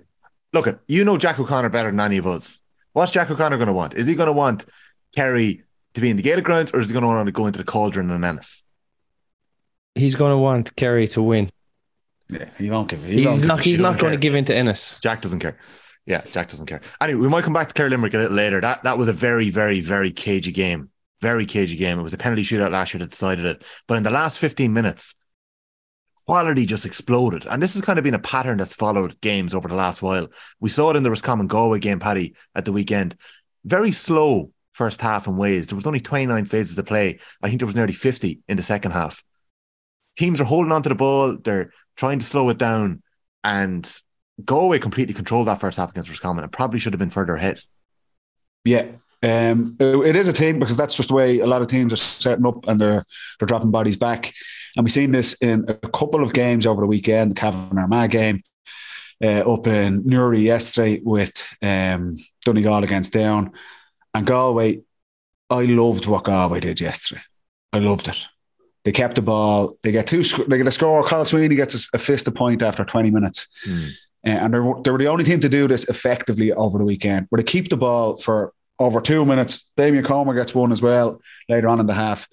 Look, 0.52 0.66
at 0.66 0.80
you 0.88 1.04
know 1.04 1.18
Jack 1.18 1.38
O'Connor 1.38 1.68
better 1.68 1.90
than 1.90 2.00
any 2.00 2.16
of 2.16 2.26
us. 2.26 2.60
What's 2.92 3.12
Jack 3.12 3.30
O'Connor 3.30 3.56
going 3.56 3.66
to 3.66 3.72
want? 3.72 3.94
Is 3.94 4.06
he 4.06 4.14
going 4.14 4.28
to 4.28 4.32
want 4.32 4.64
Kerry 5.14 5.62
to 5.94 6.00
be 6.00 6.10
in 6.10 6.16
the 6.16 6.22
Gaelic 6.22 6.44
grounds 6.44 6.70
or 6.72 6.80
is 6.80 6.86
he 6.86 6.92
going 6.92 7.02
to 7.02 7.08
want 7.08 7.26
to 7.26 7.32
go 7.32 7.46
into 7.46 7.58
the 7.58 7.64
cauldron 7.64 8.10
and 8.10 8.24
Ennis? 8.24 8.64
He's 9.94 10.14
going 10.14 10.32
to 10.32 10.38
want 10.38 10.74
Kerry 10.76 11.08
to 11.08 11.22
win. 11.22 11.50
Yeah, 12.28 12.48
he 12.58 12.70
won't 12.70 12.88
give. 12.88 13.04
He 13.04 13.24
won't 13.24 13.34
He's 13.34 13.42
give 13.42 13.48
not. 13.48 13.60
He's 13.60 13.78
not 13.78 13.92
doesn't 13.92 14.00
going 14.00 14.12
to 14.12 14.18
give 14.18 14.34
in 14.34 14.44
to 14.46 14.54
Ennis. 14.54 14.96
Jack 15.00 15.22
doesn't 15.22 15.40
care. 15.40 15.58
Yeah, 16.06 16.22
Jack 16.22 16.48
doesn't 16.48 16.66
care. 16.66 16.80
Anyway, 17.00 17.20
we 17.20 17.28
might 17.28 17.44
come 17.44 17.52
back 17.52 17.68
to 17.68 17.74
Kerry 17.74 17.90
Limerick 17.90 18.14
a 18.14 18.18
little 18.18 18.36
later. 18.36 18.60
That 18.60 18.82
that 18.84 18.98
was 18.98 19.08
a 19.08 19.12
very, 19.12 19.50
very, 19.50 19.80
very 19.80 20.10
cagey 20.10 20.52
game. 20.52 20.90
Very 21.20 21.46
cagey 21.46 21.76
game. 21.76 21.98
It 21.98 22.02
was 22.02 22.14
a 22.14 22.18
penalty 22.18 22.42
shootout 22.42 22.72
last 22.72 22.92
year 22.92 22.98
that 23.00 23.10
decided 23.10 23.46
it. 23.46 23.64
But 23.86 23.96
in 23.96 24.02
the 24.02 24.10
last 24.10 24.38
15 24.38 24.72
minutes, 24.72 25.14
quality 26.26 26.66
just 26.66 26.84
exploded. 26.84 27.46
And 27.46 27.62
this 27.62 27.74
has 27.74 27.82
kind 27.82 27.98
of 27.98 28.04
been 28.04 28.14
a 28.14 28.18
pattern 28.18 28.58
that's 28.58 28.74
followed 28.74 29.20
games 29.20 29.54
over 29.54 29.68
the 29.68 29.74
last 29.74 30.02
while. 30.02 30.28
We 30.60 30.70
saw 30.70 30.90
it 30.90 30.96
in 30.96 31.02
the 31.02 31.10
Roscommon 31.10 31.46
Galway 31.46 31.78
game, 31.78 32.00
Paddy, 32.00 32.34
at 32.54 32.64
the 32.64 32.72
weekend. 32.72 33.16
Very 33.64 33.92
slow 33.92 34.52
first 34.72 35.00
half 35.00 35.26
in 35.26 35.36
ways. 35.36 35.66
There 35.66 35.76
was 35.76 35.86
only 35.86 36.00
29 36.00 36.44
phases 36.44 36.76
to 36.76 36.82
play. 36.82 37.18
I 37.42 37.48
think 37.48 37.60
there 37.60 37.66
was 37.66 37.76
nearly 37.76 37.94
50 37.94 38.40
in 38.46 38.56
the 38.56 38.62
second 38.62 38.92
half. 38.92 39.24
Teams 40.18 40.40
are 40.40 40.44
holding 40.44 40.72
on 40.72 40.82
to 40.82 40.88
the 40.88 40.94
ball. 40.94 41.36
They're 41.36 41.72
trying 41.96 42.18
to 42.18 42.24
slow 42.24 42.48
it 42.50 42.58
down. 42.58 43.02
And 43.42 43.90
Galway 44.44 44.78
completely 44.78 45.14
controlled 45.14 45.48
that 45.48 45.60
first 45.60 45.78
half 45.78 45.90
against 45.90 46.10
Roscommon 46.10 46.44
and 46.44 46.52
probably 46.52 46.78
should 46.78 46.92
have 46.92 47.00
been 47.00 47.10
further 47.10 47.36
ahead. 47.36 47.60
Yeah. 48.64 48.86
Um, 49.22 49.76
it- 49.80 50.08
it 50.10 50.16
is 50.16 50.28
a 50.28 50.32
team 50.32 50.58
because 50.58 50.76
that's 50.76 50.96
just 50.96 51.08
the 51.08 51.14
way 51.14 51.40
a 51.40 51.46
lot 51.46 51.62
of 51.62 51.68
teams 51.68 51.92
are 51.92 51.96
setting 51.96 52.46
up 52.46 52.66
and 52.68 52.80
they're 52.80 53.04
they're 53.38 53.46
dropping 53.46 53.70
bodies 53.70 53.96
back. 53.96 54.32
And 54.76 54.84
we've 54.84 54.92
seen 54.92 55.10
this 55.12 55.34
in 55.40 55.64
a 55.68 55.74
couple 55.88 56.22
of 56.22 56.32
games 56.34 56.66
over 56.66 56.82
the 56.82 56.86
weekend, 56.86 57.30
the 57.30 57.34
Cavan 57.34 57.78
Armagh 57.78 58.10
game 58.10 58.42
uh, 59.24 59.50
up 59.50 59.66
in 59.66 60.02
Newry 60.06 60.40
yesterday 60.40 61.00
with 61.02 61.32
um, 61.62 62.18
Donegal 62.44 62.84
against 62.84 63.12
Down. 63.14 63.52
And 64.12 64.26
Galway, 64.26 64.80
I 65.48 65.64
loved 65.64 66.06
what 66.06 66.24
Galway 66.24 66.60
did 66.60 66.80
yesterday. 66.80 67.22
I 67.72 67.78
loved 67.78 68.08
it. 68.08 68.18
They 68.84 68.92
kept 68.92 69.14
the 69.16 69.22
ball. 69.22 69.76
They 69.82 69.92
get 69.92 70.06
two. 70.06 70.22
They 70.22 70.58
get 70.58 70.66
a 70.66 70.70
score. 70.70 71.02
Cathal 71.02 71.24
Sweeney 71.24 71.56
gets 71.56 71.88
a, 71.92 71.98
fist 71.98 72.28
a 72.28 72.30
point 72.30 72.62
after 72.62 72.84
20 72.84 73.10
minutes. 73.10 73.48
Hmm. 73.64 73.86
Uh, 74.26 74.30
and 74.30 74.54
they 74.54 74.58
were, 74.60 74.80
they 74.82 74.90
were 74.90 74.98
the 74.98 75.08
only 75.08 75.24
team 75.24 75.40
to 75.40 75.48
do 75.48 75.66
this 75.68 75.88
effectively 75.88 76.52
over 76.52 76.78
the 76.78 76.84
weekend, 76.84 77.26
where 77.30 77.38
they 77.38 77.44
keep 77.44 77.68
the 77.68 77.76
ball 77.76 78.16
for 78.16 78.52
over 78.78 79.00
two 79.00 79.24
minutes. 79.24 79.70
Damien 79.76 80.04
Comer 80.04 80.34
gets 80.34 80.54
one 80.54 80.72
as 80.72 80.82
well 80.82 81.20
later 81.48 81.68
on 81.68 81.80
in 81.80 81.86
the 81.86 81.94
half. 81.94 82.28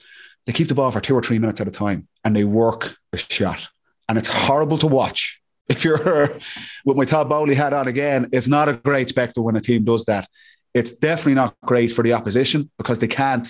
They 0.45 0.53
keep 0.53 0.67
the 0.67 0.75
ball 0.75 0.91
for 0.91 0.99
two 0.99 1.15
or 1.15 1.21
three 1.21 1.39
minutes 1.39 1.61
at 1.61 1.67
a 1.67 1.71
time 1.71 2.07
and 2.23 2.35
they 2.35 2.43
work 2.43 2.95
a 3.13 3.17
shot. 3.17 3.67
And 4.09 4.17
it's 4.17 4.27
horrible 4.27 4.77
to 4.79 4.87
watch. 4.87 5.39
If 5.69 5.85
you're 5.85 6.37
with 6.83 6.97
my 6.97 7.05
Todd 7.05 7.29
Boehly 7.29 7.55
hat 7.55 7.73
on 7.73 7.87
again, 7.87 8.27
it's 8.33 8.49
not 8.49 8.67
a 8.67 8.73
great 8.73 9.07
spectacle 9.07 9.45
when 9.45 9.55
a 9.55 9.61
team 9.61 9.85
does 9.85 10.03
that. 10.05 10.27
It's 10.73 10.91
definitely 10.91 11.35
not 11.35 11.55
great 11.63 11.89
for 11.93 12.03
the 12.03 12.11
opposition 12.11 12.69
because 12.77 12.99
they 12.99 13.07
can't. 13.07 13.47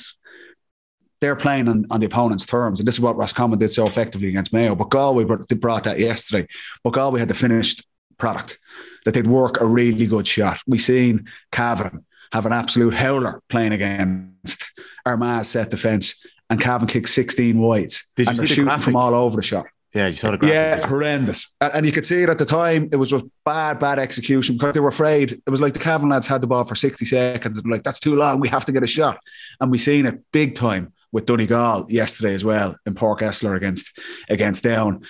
They're 1.22 1.36
playing 1.36 1.68
on, 1.68 1.86
on 1.90 2.00
the 2.00 2.06
opponent's 2.06 2.46
terms. 2.46 2.80
And 2.80 2.88
this 2.88 2.96
is 2.96 3.02
what 3.02 3.18
Roscommon 3.18 3.58
did 3.58 3.72
so 3.72 3.88
effectively 3.88 4.28
against 4.28 4.54
Mayo. 4.54 4.76
But 4.76 4.92
Galway 4.92 5.24
brought, 5.24 5.86
that 5.86 5.98
yesterday. 5.98 6.48
But 6.84 6.94
Galway 6.94 7.20
had 7.20 7.30
the 7.30 7.34
finished 7.34 7.84
product 8.20 8.60
that 9.06 9.16
they'd 9.16 9.26
work 9.26 9.60
a 9.60 9.66
really 9.66 10.06
good 10.06 10.28
shot. 10.28 10.60
We've 10.68 10.80
seen 10.80 11.28
Cavan 11.52 12.06
have 12.34 12.48
an 12.48 12.52
absolute 12.52 12.96
howler 12.96 13.42
playing 13.48 13.74
against 13.74 14.74
Armagh's 15.06 15.50
set 15.50 15.70
defence, 15.70 16.20
and 16.50 16.60
Cavan 16.60 16.88
kicked 16.88 17.10
16 17.10 17.58
wides. 17.60 18.08
Did 18.16 18.24
you 18.24 18.30
and 18.30 18.38
see 18.38 18.42
they're 18.42 18.48
the 18.48 18.48
shooting 18.48 18.66
graphic? 18.66 18.86
from 18.86 18.96
all 18.96 19.14
over 19.14 19.36
the 19.36 19.44
shot. 19.44 19.68
Yeah, 19.94 20.08
you 20.08 20.16
saw 20.16 20.32
the 20.32 20.40
graphic. 20.40 20.56
Yeah, 20.56 20.88
horrendous. 20.88 21.54
And, 21.62 21.86
you 21.86 21.92
could 21.92 22.08
see 22.08 22.24
it 22.24 22.30
at 22.30 22.40
the 22.40 22.46
time. 22.46 22.90
It 22.92 22.96
was 22.96 23.12
just 23.12 23.26
bad, 23.46 23.78
bad 23.80 24.00
execution 24.00 24.56
because 24.56 24.74
they 24.74 24.80
were 24.80 24.90
afraid. 24.90 25.34
It 25.34 25.50
was 25.50 25.62
like 25.62 25.74
the 25.74 25.80
Cavan 25.80 26.10
lads 26.10 26.26
had 26.26 26.42
the 26.42 26.48
ball 26.48 26.64
for 26.64 26.74
60 26.74 27.06
seconds. 27.06 27.62
like, 27.66 27.84
that's 27.84 28.00
too 28.00 28.16
long. 28.16 28.40
We 28.40 28.50
have 28.50 28.66
to 28.66 28.72
get 28.72 28.82
a 28.82 28.88
shot. 28.88 29.20
And 29.62 29.70
we 29.70 29.78
seen 29.78 30.08
it 30.08 30.20
big 30.32 30.56
time 30.56 30.92
with 31.12 31.28
Donegal 31.28 31.86
yesterday 31.90 32.34
as 32.34 32.44
well 32.44 32.76
in 32.88 32.96
Páirc 32.96 33.20
Esler 33.20 33.56
against, 33.56 33.96
against 34.28 34.64
Down. 34.64 35.04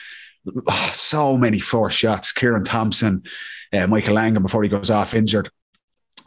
Oh, 0.67 0.91
so 0.93 1.37
many 1.37 1.61
forced 1.61 1.97
shots. 1.97 2.33
Ciaran 2.33 2.65
Thompson, 2.65 3.23
uh, 3.71 3.87
Michael 3.87 4.15
Langan 4.15 4.41
before 4.41 4.63
he 4.63 4.67
goes 4.67 4.91
off 4.91 5.13
injured. 5.13 5.49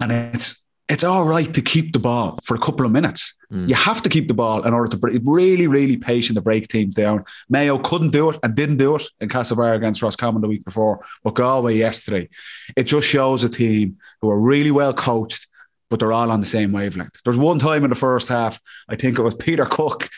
And 0.01 0.11
it's 0.11 0.66
it's 0.89 1.03
all 1.03 1.27
right 1.27 1.53
to 1.53 1.61
keep 1.61 1.93
the 1.93 1.99
ball 1.99 2.39
for 2.45 2.55
a 2.55 2.61
couple 2.61 2.87
of 2.87 2.93
minutes. 2.93 3.35
Mm. 3.53 3.69
You 3.69 3.75
have 3.75 4.03
to 4.03 4.09
keep 4.09 4.29
the 4.29 4.35
ball 4.35 4.65
in 4.65 4.73
order 4.73 4.89
to 4.91 4.97
break, 4.97 5.21
really, 5.25 5.67
really 5.67 5.97
patient 5.97 6.37
to 6.37 6.43
break 6.43 6.69
teams 6.69 6.95
down. 6.95 7.25
Mayo 7.49 7.79
couldn't 7.79 8.11
do 8.11 8.31
it 8.31 8.39
and 8.43 8.55
didn't 8.55 8.77
do 8.77 8.95
it 8.97 9.03
in 9.21 9.29
Castlebar 9.29 9.75
against 9.75 10.03
Roscommon 10.03 10.43
the 10.43 10.49
week 10.49 10.65
before, 10.65 11.05
but 11.25 11.35
Galway 11.35 11.77
yesterday. 11.77 12.29
It 12.77 12.85
just 12.85 13.09
shows 13.09 13.43
a 13.43 13.49
team 13.49 13.99
who 14.21 14.31
are 14.31 14.41
really 14.41 14.71
well 14.71 14.95
coached, 14.95 15.49
but 15.91 15.99
they're 15.99 16.13
all 16.13 16.31
on 16.31 16.41
the 16.41 16.47
same 16.47 16.71
wavelength. 16.71 17.21
There's 17.25 17.37
one 17.37 17.59
time 17.59 17.83
in 17.83 17.91
the 17.91 17.97
first 17.97 18.29
half, 18.29 18.61
I 18.89 18.95
think 18.95 19.19
it 19.19 19.23
was 19.23 19.35
Peter 19.35 19.67
Cooke 19.67 20.09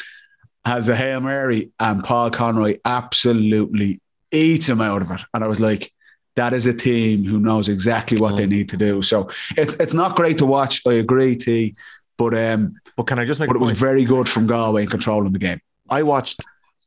has 0.64 0.88
a 0.90 0.96
Hail 0.96 1.20
Mary 1.20 1.70
and 1.80 2.04
Paul 2.04 2.30
Conroy 2.30 2.76
absolutely 2.84 4.02
eats 4.30 4.68
him 4.68 4.82
out 4.82 5.00
of 5.00 5.10
it. 5.10 5.22
And 5.32 5.42
I 5.42 5.46
was 5.46 5.60
like, 5.60 5.92
that 6.38 6.52
is 6.54 6.66
a 6.66 6.72
team 6.74 7.24
who 7.24 7.38
knows 7.48 7.68
exactly 7.68 8.16
what 8.22 8.36
they 8.36 8.46
Mm. 8.46 8.50
need 8.56 8.68
to 8.70 8.76
do. 8.76 9.02
So 9.02 9.28
it's 9.56 9.74
it's 9.82 9.94
not 10.02 10.16
great 10.16 10.38
to 10.38 10.46
watch. 10.46 10.74
I 10.86 10.94
agree, 10.94 11.36
T, 11.36 11.74
but 12.16 12.32
um, 12.46 12.60
But 12.96 13.06
can 13.08 13.18
I 13.18 13.24
just 13.24 13.38
make 13.40 13.48
but 13.50 13.56
a 13.56 13.60
it 13.60 13.66
was 13.68 13.78
very 13.88 14.04
good 14.04 14.28
from 14.28 14.46
Galway 14.46 14.82
in 14.84 14.88
controlling 14.88 15.32
the 15.32 15.38
game. 15.48 15.60
I 15.90 16.02
watched 16.02 16.38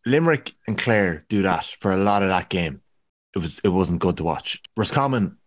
Limerick 0.05 0.53
and 0.67 0.77
Clare 0.77 1.25
do 1.29 1.41
that 1.43 1.65
for 1.81 1.91
a 1.91 1.98
lot 2.10 2.24
of 2.24 2.29
that 2.29 2.50
game. 2.50 2.81
It 3.36 3.39
was 3.39 3.60
it 3.63 3.70
wasn't 3.70 4.00
good 4.05 4.17
to 4.17 4.24
watch. 4.24 4.48
Roscommon 4.75 5.38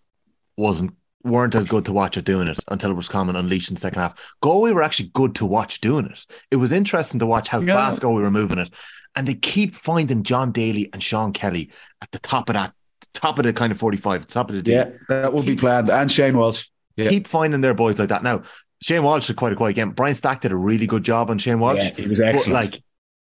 wasn't 0.56 0.92
weren't 1.22 1.54
as 1.54 1.68
good 1.68 1.86
to 1.86 1.92
watch 1.92 2.18
at 2.18 2.24
doing 2.24 2.48
it 2.48 2.58
until 2.70 2.92
Roscommon 2.92 3.34
unleashed 3.36 3.70
in 3.70 3.74
the 3.76 3.80
second 3.80 4.02
half. 4.02 4.14
Galway 4.42 4.72
were 4.72 4.82
actually 4.82 5.10
good 5.14 5.34
to 5.36 5.46
watch 5.46 5.80
doing 5.80 6.04
it. 6.06 6.18
It 6.50 6.56
was 6.56 6.70
interesting 6.70 7.18
to 7.20 7.26
watch 7.26 7.48
how 7.48 7.60
Yeah. 7.60 7.74
fast 7.76 8.02
Galway 8.02 8.22
were 8.22 8.30
moving 8.30 8.58
it, 8.58 8.70
and 9.16 9.26
they 9.26 9.34
keep 9.34 9.74
finding 9.74 10.22
John 10.22 10.52
Daly 10.52 10.90
and 10.92 11.02
Sean 11.02 11.32
Kelly 11.32 11.70
at 12.02 12.10
the 12.12 12.18
top 12.18 12.50
of 12.50 12.54
that 12.54 12.74
top 13.14 13.38
of 13.38 13.44
the 13.46 13.52
kind 13.52 13.72
of 13.72 13.78
forty 13.78 13.96
five, 13.96 14.28
top 14.28 14.50
of 14.50 14.56
the 14.56 14.62
D. 14.62 14.72
Yeah, 14.72 14.90
that 15.08 15.32
would 15.32 15.46
be 15.46 15.56
planned. 15.56 15.88
And 15.88 16.12
Shane 16.12 16.36
Walsh. 16.36 16.66
Yeah. 16.96 17.08
Keep 17.08 17.26
finding 17.26 17.60
their 17.60 17.74
boys 17.74 17.98
like 17.98 18.10
that. 18.10 18.22
Now 18.22 18.42
Shane 18.82 19.02
Walsh 19.02 19.26
had 19.26 19.36
quite 19.36 19.52
a 19.52 19.56
quiet 19.56 19.74
game. 19.74 19.90
Brian 19.92 20.14
Stack 20.14 20.42
did 20.42 20.52
a 20.52 20.56
really 20.56 20.86
good 20.86 21.02
job 21.02 21.30
on 21.30 21.38
Shane 21.38 21.58
Walsh. 21.58 21.78
Yeah, 21.78 21.90
he 21.94 22.06
was 22.06 22.18
But 22.18 22.28
excellent. 22.28 22.72
like, 22.72 22.82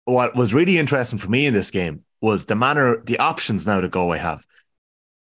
what 0.04 0.36
was 0.36 0.52
really 0.52 0.78
interesting 0.78 1.18
for 1.18 1.30
me 1.30 1.46
in 1.46 1.54
this 1.54 1.70
game 1.70 2.04
was 2.20 2.46
the 2.46 2.54
manner, 2.54 3.02
the 3.04 3.18
options 3.18 3.66
now 3.66 3.80
that 3.80 3.90
Galway 3.90 4.18
have. 4.18 4.44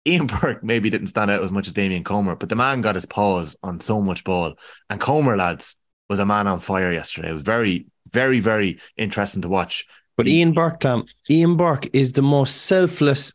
Ian 0.08 0.28
Burke 0.28 0.64
maybe 0.64 0.90
didn't 0.90 1.08
stand 1.08 1.30
out 1.30 1.44
as 1.44 1.52
much 1.52 1.68
as 1.68 1.74
Damien 1.74 2.04
Comer, 2.04 2.36
but 2.36 2.48
the 2.50 2.56
man 2.56 2.82
got 2.82 2.96
his 2.96 3.06
paws 3.06 3.58
on 3.62 3.80
so 3.80 4.02
much 4.02 4.24
ball. 4.24 4.56
And 4.90 5.00
Comer, 5.02 5.36
lads, 5.36 5.76
was 6.10 6.20
a 6.20 6.26
man 6.26 6.48
on 6.48 6.60
fire 6.60 6.92
yesterday. 6.92 7.30
It 7.30 7.34
was 7.34 7.44
very, 7.44 7.88
very, 8.10 8.40
very 8.40 8.80
interesting 8.98 9.42
to 9.42 9.50
watch. 9.50 9.86
But 10.16 10.28
Ian 10.28 10.54
Burke, 10.54 10.80
Tom, 10.80 11.06
Ian 11.30 11.58
Burke 11.58 11.90
is 11.94 12.14
the 12.14 12.22
most 12.22 12.64
selfless 12.64 13.34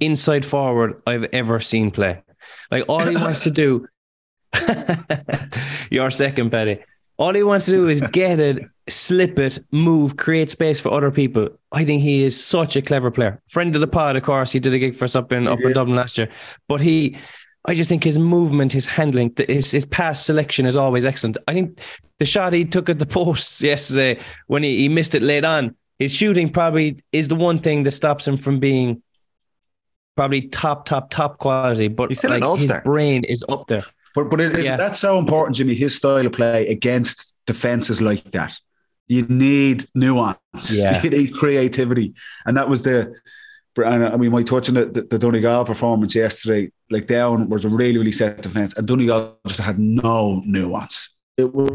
inside 0.00 0.44
forward 0.44 1.02
I've 1.06 1.24
ever 1.32 1.60
seen 1.60 1.90
play. 1.90 2.22
Like 2.70 2.84
all 2.88 3.06
he 3.06 3.16
wants 3.16 3.44
to 3.44 3.50
do, 3.50 3.86
your 5.90 6.10
second, 6.10 6.50
Petty. 6.50 6.78
All 7.16 7.32
he 7.32 7.42
wants 7.44 7.66
to 7.66 7.72
do 7.72 7.88
is 7.88 8.02
get 8.12 8.40
it, 8.40 8.64
slip 8.88 9.38
it, 9.38 9.64
move, 9.70 10.16
create 10.16 10.50
space 10.50 10.80
for 10.80 10.92
other 10.92 11.12
people. 11.12 11.48
I 11.70 11.84
think 11.84 12.02
he 12.02 12.24
is 12.24 12.42
such 12.42 12.74
a 12.74 12.82
clever 12.82 13.10
player. 13.10 13.40
Friend 13.48 13.72
of 13.74 13.80
the 13.80 13.86
pod, 13.86 14.16
of 14.16 14.24
course. 14.24 14.50
He 14.50 14.58
did 14.58 14.74
a 14.74 14.78
gig 14.78 14.96
for 14.96 15.04
us 15.04 15.14
up 15.14 15.30
in 15.30 15.46
up 15.46 15.60
in 15.60 15.72
Dublin 15.72 15.96
last 15.96 16.18
year. 16.18 16.28
But 16.68 16.80
he, 16.80 17.16
I 17.66 17.74
just 17.74 17.88
think 17.88 18.02
his 18.02 18.18
movement, 18.18 18.72
his 18.72 18.86
handling, 18.86 19.32
his 19.48 19.70
his 19.70 19.86
pass 19.86 20.24
selection 20.26 20.66
is 20.66 20.76
always 20.76 21.06
excellent. 21.06 21.38
I 21.46 21.54
think 21.54 21.80
the 22.18 22.24
shot 22.24 22.52
he 22.52 22.64
took 22.64 22.88
at 22.88 22.98
the 22.98 23.06
post 23.06 23.62
yesterday 23.62 24.20
when 24.48 24.64
he, 24.64 24.78
he 24.78 24.88
missed 24.88 25.14
it 25.14 25.22
late 25.22 25.44
on, 25.44 25.76
his 26.00 26.12
shooting 26.12 26.50
probably 26.50 27.02
is 27.12 27.28
the 27.28 27.36
one 27.36 27.60
thing 27.60 27.84
that 27.84 27.92
stops 27.92 28.26
him 28.26 28.36
from 28.36 28.58
being 28.58 29.02
probably 30.16 30.42
top, 30.48 30.86
top, 30.86 31.10
top 31.10 31.38
quality. 31.38 31.88
But 31.88 32.10
He's 32.10 32.18
still 32.18 32.32
an 32.32 32.42
Oh, 32.44 32.52
like 32.52 32.60
his 32.60 32.72
brain 32.84 33.24
is 33.24 33.44
up 33.48 33.66
there. 33.68 33.84
But 34.14 34.30
but 34.30 34.40
is, 34.40 34.64
Yeah. 34.64 34.76
that 34.76 34.94
so 34.96 35.18
important, 35.18 35.56
Jimmy? 35.56 35.74
His 35.74 35.94
style 35.96 36.24
of 36.26 36.32
play 36.32 36.68
against 36.68 37.34
defenses 37.46 38.00
like 38.00 38.30
that, 38.32 38.54
you 39.08 39.22
need 39.22 39.84
nuance. 39.94 40.38
Yeah. 40.72 41.02
You 41.02 41.10
need 41.10 41.34
creativity, 41.34 42.14
and 42.46 42.56
that 42.56 42.68
was 42.68 42.82
the. 42.82 43.14
And 43.76 44.04
I 44.06 44.16
mean, 44.16 44.30
my 44.30 44.44
touch 44.44 44.68
on 44.68 44.76
the, 44.76 44.84
the, 44.86 45.02
the 45.02 45.18
Donegal 45.18 45.64
performance 45.64 46.14
yesterday, 46.14 46.70
like 46.90 47.08
down 47.08 47.48
was 47.48 47.64
a 47.64 47.68
really 47.68 47.98
really 47.98 48.12
set 48.12 48.40
defense, 48.40 48.72
and 48.74 48.86
Donegal 48.86 49.36
just 49.48 49.58
had 49.58 49.80
no 49.80 50.40
nuance. 50.46 51.10
It 51.36 51.52
was, 51.52 51.72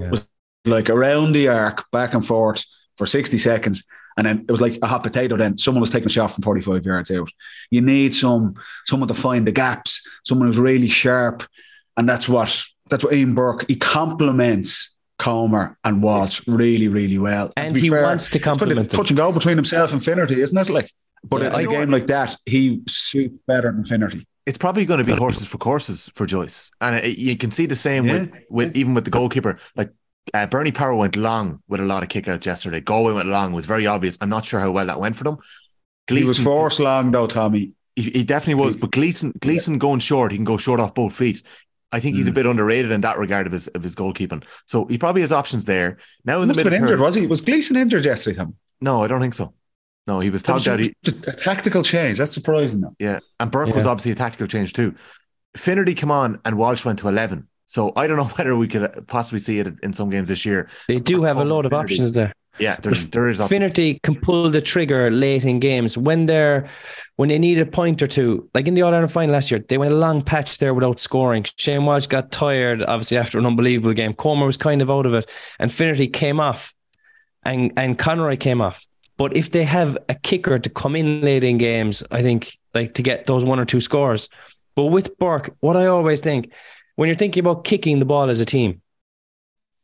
Yeah. 0.65 0.71
like 0.71 0.89
around 0.89 1.33
the 1.33 1.49
arc, 1.49 1.83
back 1.91 2.13
and 2.13 2.25
forth 2.25 2.63
for 2.95 3.05
sixty 3.05 3.37
seconds, 3.37 3.83
and 4.17 4.25
then 4.25 4.39
it 4.47 4.51
was 4.51 4.61
like 4.61 4.77
a 4.81 4.87
hot 4.87 5.03
potato. 5.03 5.37
Then 5.37 5.57
someone 5.57 5.81
was 5.81 5.89
taking 5.89 6.07
a 6.07 6.09
shot 6.09 6.27
from 6.31 6.41
forty 6.43 6.61
five 6.61 6.85
yards 6.85 7.11
out. 7.11 7.29
You 7.71 7.81
need 7.81 8.13
some 8.13 8.53
someone 8.85 9.07
to 9.07 9.13
find 9.13 9.47
the 9.47 9.51
gaps, 9.51 10.01
someone 10.25 10.47
who's 10.47 10.57
really 10.57 10.87
sharp, 10.87 11.43
and 11.97 12.07
that's 12.07 12.27
what 12.27 12.61
that's 12.89 13.03
what 13.03 13.13
Ian 13.13 13.35
Burke 13.35 13.65
he 13.67 13.75
complements 13.75 14.95
Comer 15.19 15.77
and 15.83 16.01
Walsh 16.01 16.41
really 16.47 16.87
really 16.87 17.17
well. 17.17 17.51
And 17.57 17.69
to 17.69 17.73
be 17.75 17.81
he 17.81 17.89
fair, 17.89 18.03
wants 18.03 18.29
to 18.29 18.37
it's 18.37 18.43
kind 18.45 18.57
complement 18.57 18.79
of 18.85 18.89
them. 18.89 18.97
touch 18.99 19.09
and 19.11 19.17
go 19.17 19.31
between 19.31 19.55
himself 19.57 19.91
and 19.93 20.03
Finnerty, 20.03 20.41
isn't 20.41 20.57
it? 20.57 20.69
Like, 20.69 20.91
but 21.23 21.41
Yeah, 21.41 21.47
in 21.49 21.55
I 21.55 21.59
a 21.61 21.63
know 21.65 21.71
game 21.71 21.89
like 21.91 22.07
that, 22.07 22.35
he 22.45 22.81
suits 22.87 23.35
better 23.47 23.71
than 23.71 23.83
Finnerty. 23.83 24.25
It's 24.45 24.57
probably 24.57 24.85
going 24.85 24.97
to 24.97 25.03
be 25.03 25.11
horses 25.11 25.45
for 25.45 25.57
courses 25.59 26.09
for 26.15 26.25
Joyce, 26.25 26.71
and 26.81 26.95
it, 27.05 27.17
you 27.19 27.37
can 27.37 27.51
see 27.51 27.67
the 27.67 27.75
same 27.75 28.07
Yeah. 28.07 28.13
with, 28.21 28.33
with 28.49 28.77
even 28.77 28.93
with 28.95 29.03
the 29.03 29.11
goalkeeper. 29.11 29.59
Like 29.75 29.91
uh, 30.33 30.45
Bernie 30.47 30.71
Power 30.71 30.95
went 30.95 31.15
long 31.15 31.61
with 31.67 31.79
a 31.79 31.85
lot 31.85 32.03
of 32.03 32.09
kickouts 32.09 32.45
yesterday. 32.45 32.81
Galway 32.81 33.13
went 33.13 33.27
long 33.29 33.53
was 33.53 33.65
very 33.65 33.87
obvious. 33.87 34.17
I'm 34.21 34.29
not 34.29 34.45
sure 34.45 34.59
how 34.59 34.71
well 34.71 34.85
that 34.87 34.99
went 34.99 35.15
for 35.15 35.23
them. 35.23 35.37
he 36.07 36.15
was 36.23 36.37
Gleeson- 36.37 36.43
forced 36.43 36.79
long 36.79 37.11
though, 37.11 37.27
Tommy. 37.27 37.73
He, 37.95 38.03
he 38.11 38.23
definitely 38.23 38.63
was, 38.63 38.75
but 38.77 38.91
Gleeson 38.91 39.33
Gleeson 39.41 39.77
going 39.77 39.99
short, 39.99 40.31
he 40.31 40.37
can 40.37 40.45
go 40.45 40.57
short 40.57 40.79
off 40.79 40.93
both 40.93 41.13
feet. 41.15 41.43
I 41.91 41.99
think 41.99 42.15
he's 42.15 42.27
a 42.27 42.31
bit 42.31 42.45
underrated 42.45 42.91
in 42.91 43.01
that 43.01 43.17
regard 43.17 43.47
of 43.47 43.51
his 43.53 43.67
of 43.69 43.81
his 43.83 43.95
goalkeeping. 43.95 44.43
So 44.67 44.85
he 44.85 44.97
probably 44.97 45.21
has 45.21 45.31
options 45.31 45.65
there. 45.65 45.97
Now 46.23 46.35
in 46.35 46.41
He 46.41 46.43
the 46.43 46.47
must 46.47 46.57
have 46.59 46.65
middle 46.65 46.69
been 46.69 46.83
injured, 46.83 46.97
third- 46.99 47.03
was 47.03 47.15
he? 47.15 47.27
Was 47.27 47.41
Gleeson 47.41 47.75
injured 47.75 48.05
yesterday, 48.05 48.37
Tom? 48.37 48.55
No, 48.79 49.03
I 49.03 49.07
don't 49.07 49.19
think 49.19 49.33
so. 49.33 49.53
No, 50.07 50.19
he 50.19 50.29
was 50.29 50.43
That 50.43 50.53
was 50.53 50.63
talked 50.65 50.79
out. 50.79 50.85
He, 50.85 50.93
a 51.27 51.35
tactical 51.35 51.83
change. 51.83 52.17
That's 52.19 52.31
surprising. 52.31 52.81
Though. 52.81 52.95
yeah, 52.99 53.19
and 53.39 53.51
Burke 53.51 53.75
was 53.75 53.85
obviously 53.85 54.11
a 54.11 54.15
tactical 54.15 54.47
change 54.47 54.73
too. 54.73 54.95
Finnerty 55.57 55.93
come 55.95 56.11
on 56.11 56.39
and 56.45 56.57
Walsh 56.57 56.85
went 56.85 56.99
to 56.99 57.07
eleven. 57.07 57.47
So 57.69 57.93
I 57.95 58.07
don't 58.07 58.17
know 58.17 58.23
whether 58.37 58.57
we 58.57 58.67
could 58.67 58.83
uh, 58.83 59.01
possibly 59.07 59.39
see 59.39 59.59
it 59.59 59.67
in 59.83 59.93
some 59.93 60.09
games 60.09 60.27
this 60.27 60.43
year. 60.43 60.67
They 60.87 60.97
do 60.97 61.23
have 61.23 61.37
a 61.37 61.41
oh, 61.41 61.55
lot 61.55 61.65
of 61.65 61.73
options 61.73 62.11
there. 62.11 62.33
Yeah, 62.57 62.75
there's 62.75 63.09
there 63.11 63.29
is 63.29 63.39
options. 63.39 63.99
Can 64.03 64.15
pull 64.15 64.49
the 64.49 64.59
trigger 64.59 65.09
late 65.09 65.45
in 65.45 65.59
games 65.61 65.97
when 65.97 66.25
they're 66.25 66.67
when 67.15 67.29
they 67.29 67.39
need 67.39 67.59
a 67.59 67.65
point 67.65 68.01
or 68.01 68.07
two. 68.07 68.49
Like 68.53 68.67
in 68.67 68.73
the 68.73 68.81
All 68.81 68.93
Ireland 68.93 69.13
final 69.13 69.33
last 69.33 69.49
year, 69.49 69.63
they 69.69 69.77
went 69.77 69.93
a 69.93 69.95
long 69.95 70.21
patch 70.21 70.57
there 70.57 70.73
without 70.73 70.99
scoring. 70.99 71.45
Shane 71.57 71.85
Walsh 71.85 72.07
got 72.07 72.31
tired, 72.31 72.81
obviously 72.81 73.17
after 73.17 73.37
an 73.37 73.45
unbelievable 73.45 73.93
game. 73.93 74.13
Comer 74.13 74.45
was 74.45 74.57
kind 74.57 74.81
of 74.81 74.91
out 74.91 75.05
of 75.05 75.13
it, 75.13 75.29
and 75.59 75.71
Finnerty 75.71 76.07
came 76.07 76.39
off, 76.41 76.73
and 77.43 77.71
and 77.77 77.97
Conroy 77.97 78.35
came 78.35 78.61
off. 78.61 78.85
But 79.15 79.37
if 79.37 79.51
they 79.51 79.63
have 79.63 79.97
a 80.09 80.15
kicker 80.15 80.57
to 80.57 80.69
come 80.69 80.95
in 80.95 81.21
late 81.21 81.43
in 81.43 81.59
games, 81.59 82.03
I 82.11 82.23
think 82.23 82.57
like 82.73 82.95
to 82.95 83.03
get 83.03 83.27
those 83.27 83.45
one 83.45 83.59
or 83.59 83.65
two 83.65 83.79
scores. 83.79 84.27
But 84.75 84.85
with 84.85 85.17
Burke, 85.17 85.55
what 85.59 85.77
I 85.77 85.85
always 85.85 86.19
think 86.19 86.51
when 86.99 87.07
you're 87.07 87.15
thinking 87.15 87.39
about 87.39 87.63
kicking 87.63 87.99
the 87.99 88.05
ball 88.05 88.29
as 88.29 88.41
a 88.41 88.45
team, 88.45 88.81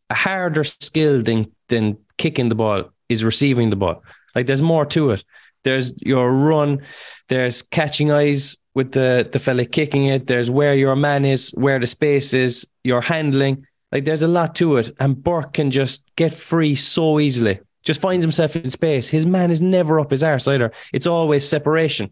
a 0.10 0.14
harder 0.14 0.66
skill 0.66 1.24
than 1.24 1.50
than 1.70 1.98
kicking 2.18 2.50
the 2.50 2.56
ball 2.56 2.92
is 3.08 3.24
receiving 3.24 3.70
the 3.70 3.78
ball. 3.78 4.04
Like 4.36 4.48
there's 4.48 4.62
more 4.62 4.86
to 4.88 5.12
it. 5.12 5.24
There's 5.64 5.96
your 6.02 6.30
run, 6.34 6.82
there's 7.30 7.62
catching 7.62 8.12
eyes 8.12 8.58
with 8.74 8.92
the 8.92 9.30
the 9.32 9.40
fella 9.40 9.64
kicking 9.64 10.08
it, 10.08 10.28
there's 10.28 10.52
where 10.52 10.76
your 10.76 10.98
man 10.98 11.24
is, 11.24 11.52
where 11.52 11.80
the 11.80 11.88
space 11.88 12.34
is, 12.34 12.68
your 12.84 13.00
handling. 13.00 13.66
Like 13.94 14.04
there's 14.04 14.24
a 14.24 14.28
lot 14.28 14.54
to 14.56 14.76
it. 14.76 14.92
And 15.00 15.24
Burke 15.24 15.54
can 15.54 15.72
just 15.72 16.04
get 16.18 16.34
free 16.34 16.76
so 16.76 17.22
easily. 17.22 17.62
Just 17.84 18.02
finds 18.02 18.26
himself 18.26 18.58
in 18.58 18.70
space. 18.70 19.08
His 19.08 19.26
man 19.26 19.52
is 19.52 19.62
never 19.62 20.02
up 20.02 20.12
his 20.12 20.22
arse 20.22 20.50
either. 20.50 20.74
It's 20.92 21.08
always 21.08 21.48
separation. 21.48 22.12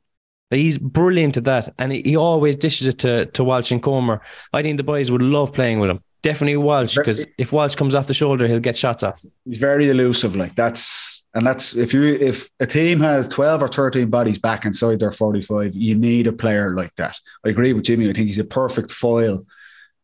He's 0.53 0.77
brilliant 0.77 1.38
at 1.38 1.43
that. 1.45 1.74
And 1.79 1.91
he, 1.91 2.01
he 2.03 2.15
always 2.15 2.55
dishes 2.55 2.88
it 2.88 3.00
to, 3.00 3.25
to 3.27 3.43
Walsh 3.43 3.72
and 3.72 3.81
Comer. 3.81 4.22
I 4.53 4.62
think 4.62 4.77
the 4.77 4.83
boys 4.83 5.12
would 5.12 5.22
love 5.22 5.53
playing 5.53 5.79
with 5.79 5.89
him. 5.89 6.01
Definitely 6.22 6.55
Walsh, 6.55 6.95
because 6.95 7.25
if 7.38 7.51
Walsh 7.51 7.75
comes 7.75 7.95
off 7.95 8.07
the 8.07 8.13
shoulder, 8.13 8.48
he'll 8.48 8.62
get 8.62 8.77
shots 8.77 9.03
off. 9.03 9.22
He's 9.43 9.57
very 9.57 9.89
elusive. 9.89 10.38
Like 10.38 10.55
that's 10.55 11.25
and 11.33 11.45
that's 11.45 11.75
if 11.75 11.93
you 11.93 12.01
if 12.05 12.50
a 12.62 12.65
team 12.65 13.01
has 13.01 13.27
twelve 13.27 13.62
or 13.62 13.67
thirteen 13.67 14.10
bodies 14.10 14.38
back 14.38 14.63
inside 14.63 15.01
their 15.01 15.12
forty 15.12 15.41
five, 15.41 15.75
you 15.75 15.95
need 15.95 16.27
a 16.27 16.31
player 16.31 16.74
like 16.75 16.95
that. 16.95 17.19
I 17.45 17.50
agree 17.50 17.74
with 17.74 17.83
Jimmy. 17.83 18.10
I 18.10 18.13
think 18.13 18.27
he's 18.27 18.39
a 18.39 18.45
perfect 18.45 18.89
foil. 18.89 19.45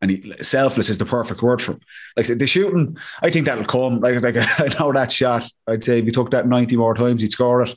And 0.01 0.11
he, 0.11 0.31
selfless 0.41 0.89
is 0.89 0.97
the 0.97 1.05
perfect 1.05 1.41
word 1.41 1.61
for 1.61 1.73
him. 1.73 1.81
Like 2.15 2.27
the 2.27 2.47
shooting, 2.47 2.97
I 3.21 3.29
think 3.29 3.45
that'll 3.45 3.65
come. 3.65 3.99
Like, 3.99 4.21
like 4.21 4.35
I 4.59 4.69
know 4.79 4.93
that 4.93 5.11
shot. 5.11 5.49
I'd 5.67 5.83
say 5.83 5.99
if 5.99 6.05
he 6.05 6.11
took 6.11 6.31
that 6.31 6.47
ninety 6.47 6.77
more 6.77 6.95
times, 6.95 7.21
he'd 7.21 7.31
score 7.33 7.63
it. 7.63 7.69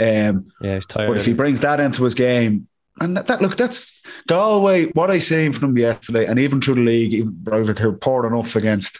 Um, 0.00 0.48
Yeah, 0.60 0.74
he's 0.74 0.86
tired. 0.86 1.08
But 1.08 1.18
if 1.18 1.26
he 1.26 1.32
brings 1.34 1.60
that 1.60 1.78
into 1.78 2.02
his 2.04 2.14
game, 2.14 2.66
and 3.00 3.16
that, 3.16 3.26
that 3.28 3.40
look, 3.40 3.54
that's 3.56 4.02
Galway. 4.26 4.86
What 4.86 5.10
I 5.10 5.18
seen 5.18 5.52
from 5.52 5.68
them 5.68 5.78
yesterday, 5.78 6.26
and 6.26 6.38
even 6.40 6.60
through 6.60 6.74
the 6.76 6.80
league, 6.80 7.14
even 7.14 7.38
like 7.46 7.76
they're 7.76 7.92
poor 7.92 8.26
enough 8.26 8.56
against 8.56 8.98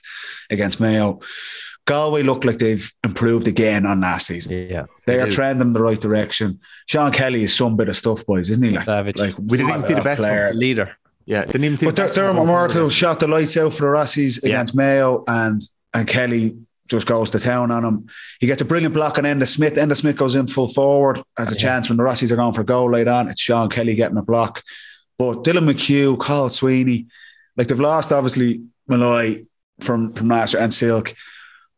against 0.51 0.79
Mayo. 0.81 1.21
Galway 1.85 2.23
look 2.23 2.45
like 2.45 2.59
they've 2.59 2.93
improved 3.03 3.49
again 3.49 3.87
on 3.87 4.03
last 4.03 4.27
season. 4.27 4.69
yeah, 4.69 4.85
They, 5.07 5.17
They 5.17 5.21
are 5.23 5.27
do. 5.27 5.33
trending 5.33 5.69
in 5.69 5.73
the 5.73 5.81
right 5.83 5.99
direction. 5.99 6.61
Sean 6.87 7.11
Kelly 7.11 7.45
is 7.45 7.55
some 7.57 7.77
bit 7.79 7.89
of 7.89 7.97
stuff, 7.97 8.27
boys, 8.27 8.51
isn't 8.51 8.63
he? 8.63 8.71
Like, 8.77 8.85
Savage. 8.85 9.17
like 9.17 9.39
We 9.39 9.57
didn't 9.57 9.71
even 9.71 9.83
see 9.83 9.95
the 9.95 10.03
best 10.03 10.21
player. 10.21 10.53
leader. 10.53 10.95
Yeah, 11.29 11.45
didn't 11.45 11.65
even 11.65 11.77
see. 11.79 11.85
But 11.87 11.97
Diarmuid. 11.97 12.49
Murtagh 12.49 12.91
shot 12.91 13.21
the 13.21 13.29
lights 13.29 13.57
out 13.59 13.75
for 13.75 13.83
the 13.83 13.89
Rossies 13.89 14.41
Yeah. 14.43 14.49
against 14.49 14.75
Mayo, 14.75 15.25
and 15.29 15.61
and 15.93 16.09
Kelly 16.09 16.57
just 16.89 17.07
goes 17.07 17.29
to 17.31 17.39
town 17.39 17.71
on 17.71 17.85
him. 17.85 18.07
He 18.41 18.47
gets 18.47 18.63
a 18.63 18.65
brilliant 18.65 18.95
block 18.95 19.19
on 19.19 19.25
Enda 19.25 19.47
Smith. 19.47 19.75
Enda 19.75 19.95
Smith 19.95 20.17
goes 20.17 20.35
in 20.35 20.47
full 20.47 20.69
forward, 20.69 21.23
has 21.37 21.51
a 21.51 21.55
Yeah. 21.55 21.61
chance 21.61 21.91
when 21.91 21.99
the 21.99 22.03
Rossies 22.03 22.31
are 22.33 22.37
going 22.37 22.55
for 22.55 22.63
a 22.63 22.65
goal 22.65 22.91
late 22.93 23.09
on. 23.09 23.29
It's 23.29 23.43
Sean 23.43 23.69
Kelly 23.69 23.95
getting 23.95 24.17
a 24.17 24.23
block. 24.23 24.63
But 25.19 25.45
Dylan 25.45 25.71
McHugh, 25.71 26.19
Cathal 26.19 26.49
Sweeney, 26.49 27.07
like 27.59 27.69
they've 27.69 27.79
lost 27.79 28.11
obviously 28.13 28.63
Molloy. 28.89 29.45
from 29.83 30.15
from 30.15 30.29
last 30.29 30.55
year 30.55 30.63
and 30.63 30.73
Silke. 30.73 31.15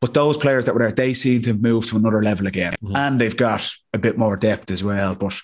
But 0.00 0.14
those 0.14 0.36
players 0.38 0.64
that 0.66 0.72
were 0.74 0.80
there, 0.80 0.92
they 0.92 1.12
seem 1.12 1.42
to 1.42 1.50
have 1.50 1.60
moved 1.60 1.88
to 1.88 1.96
another 1.96 2.22
level 2.22 2.46
again. 2.46 2.74
And 2.94 3.20
they've 3.20 3.36
got 3.36 3.68
a 3.92 3.98
bit 3.98 4.16
more 4.16 4.36
depth 4.36 4.70
as 4.70 4.82
well. 4.82 5.14
But 5.14 5.34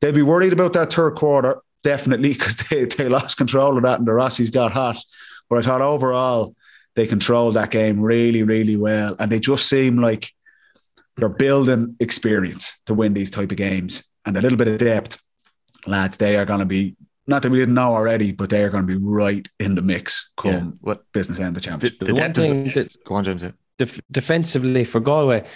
they'll 0.00 0.12
be 0.12 0.22
worried 0.22 0.52
about 0.54 0.72
that 0.74 0.92
third 0.92 1.16
quarter, 1.16 1.58
definitely, 1.86 2.32
because 2.34 2.56
they, 2.56 2.84
they 2.84 3.08
lost 3.08 3.36
control 3.38 3.76
of 3.76 3.84
that 3.84 3.98
and 4.00 4.06
the 4.08 4.12
Rossies 4.12 4.52
got 4.52 4.72
hot. 4.72 4.98
But 5.48 5.60
I 5.60 5.62
thought 5.66 5.80
overall, 5.80 6.54
they 6.96 7.06
controlled 7.06 7.54
that 7.54 7.70
game 7.70 8.00
really, 8.00 8.42
really 8.42 8.76
well. 8.76 9.14
And 9.18 9.30
they 9.30 9.38
just 9.38 9.68
seem 9.68 9.96
like 9.98 10.32
they're 11.16 11.28
building 11.28 11.94
experience 12.00 12.80
to 12.86 12.94
win 12.94 13.14
these 13.14 13.30
type 13.30 13.50
of 13.52 13.56
games 13.56 14.08
and 14.24 14.36
a 14.36 14.40
little 14.40 14.58
bit 14.58 14.68
of 14.68 14.78
depth. 14.78 15.18
Lads, 15.86 16.16
they 16.16 16.36
are 16.36 16.44
going 16.44 16.58
to 16.60 16.66
be, 16.66 16.96
not 17.28 17.42
that 17.42 17.50
we 17.52 17.58
didn't 17.58 17.74
know 17.74 17.94
already, 17.94 18.32
but 18.32 18.50
they 18.50 18.64
are 18.64 18.70
going 18.70 18.86
to 18.86 18.98
be 18.98 19.04
right 19.04 19.46
in 19.60 19.74
the 19.76 19.82
mix 19.82 20.30
come 20.36 20.52
Yeah. 20.52 20.62
What 20.80 21.04
business 21.12 21.38
end 21.38 21.48
of 21.48 21.54
the, 21.54 21.60
championship. 21.60 21.98
the 22.00 22.06
The 22.06 22.14
one 22.14 22.22
depth 22.32 22.36
thing 22.38 22.64
good. 22.64 22.74
that- 22.86 23.04
Go 23.04 23.14
on, 23.14 23.24
James. 23.24 23.44
def- 23.78 24.00
defensively 24.10 24.84
for 24.84 24.98
Galway. 25.00 25.46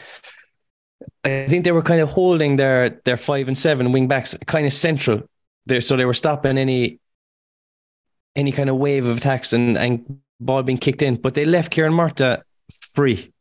I 1.24 1.46
think 1.48 1.64
they 1.64 1.72
were 1.72 1.82
kind 1.82 2.00
of 2.00 2.10
holding 2.10 2.56
their 2.56 3.00
their 3.04 3.16
five 3.16 3.48
and 3.48 3.56
seven 3.58 3.90
wing 3.92 4.06
backs 4.08 4.36
kind 4.46 4.66
of 4.66 4.72
central 4.72 5.22
there, 5.66 5.80
so 5.80 5.96
they 5.96 6.04
were 6.04 6.14
stopping 6.14 6.58
any 6.58 6.98
any 8.36 8.52
kind 8.52 8.70
of 8.70 8.76
wave 8.76 9.06
of 9.06 9.16
attacks 9.18 9.52
and 9.52 9.76
and 9.76 10.20
ball 10.40 10.62
being 10.62 10.78
kicked 10.78 11.02
in. 11.02 11.16
But 11.16 11.34
they 11.34 11.44
left 11.44 11.70
Kieran 11.72 11.92
Murtagh 11.92 12.42
free. 12.94 13.32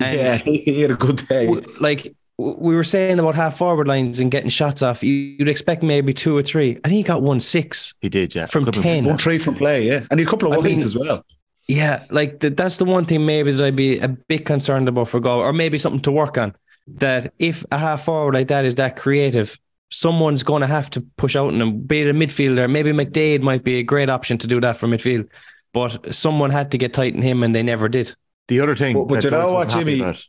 And 0.00 0.16
yeah, 0.18 0.36
he 0.36 0.80
had 0.80 0.90
a 0.90 0.94
good 0.96 1.26
day. 1.28 1.46
w- 1.46 1.64
like 1.80 2.14
we 2.38 2.74
were 2.76 2.84
saying 2.84 3.18
about 3.18 3.34
half 3.34 3.56
forward 3.56 3.88
lines 3.88 4.20
and 4.20 4.30
getting 4.30 4.48
shots 4.50 4.80
off, 4.80 5.02
you- 5.02 5.12
you'd 5.38 5.48
expect 5.48 5.82
maybe 5.82 6.14
two 6.14 6.36
or 6.36 6.42
three. 6.42 6.78
I 6.84 6.88
think 6.88 6.96
he 6.98 7.02
got 7.02 7.20
one 7.22 7.40
six. 7.40 7.94
He 8.00 8.08
did, 8.08 8.32
yeah. 8.34 8.46
From 8.46 8.64
Couple 8.64 8.78
of 8.78 8.84
10. 8.84 8.92
minutes. 8.92 9.06
One 9.08 9.18
three 9.18 9.38
from 9.38 9.54
play, 9.56 9.84
yeah. 9.86 10.04
And 10.10 10.20
a 10.20 10.24
couple 10.24 10.48
of 10.48 10.54
I 10.54 10.56
wides 10.58 10.68
mean- 10.68 10.78
as 10.84 10.96
well. 10.96 11.24
Yeah, 11.70 12.04
like 12.10 12.40
th- 12.40 12.56
that's 12.56 12.78
the 12.78 12.86
one 12.86 13.04
thing 13.04 13.26
maybe 13.26 13.52
that 13.52 13.62
I'd 13.62 13.76
be 13.76 13.98
a 13.98 14.08
bit 14.08 14.46
concerned 14.46 14.88
about 14.88 15.08
for 15.08 15.20
goal, 15.20 15.40
or 15.40 15.52
maybe 15.52 15.76
something 15.76 16.00
to 16.02 16.10
work 16.12 16.38
on. 16.38 16.54
That 16.86 17.34
if 17.38 17.62
a 17.70 17.76
half 17.76 18.04
forward 18.04 18.32
like 18.32 18.48
that 18.48 18.64
is 18.64 18.76
that 18.76 18.96
creative, 18.96 19.58
someone's 19.90 20.42
going 20.42 20.60
to 20.60 20.66
have 20.66 20.90
to 20.90 21.00
push 21.16 21.34
out 21.36 21.52
in 21.52 21.58
them, 21.58 21.80
be 21.80 22.02
it 22.02 22.10
a 22.10 22.14
midfielder. 22.14 22.70
Maybe 22.70 22.92
McDaid 22.92 23.40
might 23.42 23.64
be 23.64 23.76
a 23.78 23.82
great 23.82 24.10
option 24.10 24.38
to 24.38 24.46
do 24.46 24.60
that 24.60 24.76
for 24.76 24.86
midfield, 24.86 25.28
but 25.72 26.14
someone 26.14 26.50
had 26.50 26.70
to 26.72 26.78
get 26.78 26.92
tight 26.92 27.14
in 27.14 27.22
him, 27.22 27.42
and 27.42 27.54
they 27.54 27.62
never 27.62 27.88
did. 27.88 28.14
The 28.48 28.60
other 28.60 28.76
thing, 28.76 28.94
But- 28.94 29.08
but 29.08 29.14
that 29.22 29.24
you 29.24 29.30
know 29.30 29.52
what, 29.52 29.68
Jimmy? 29.68 30.00
about- 30.00 30.24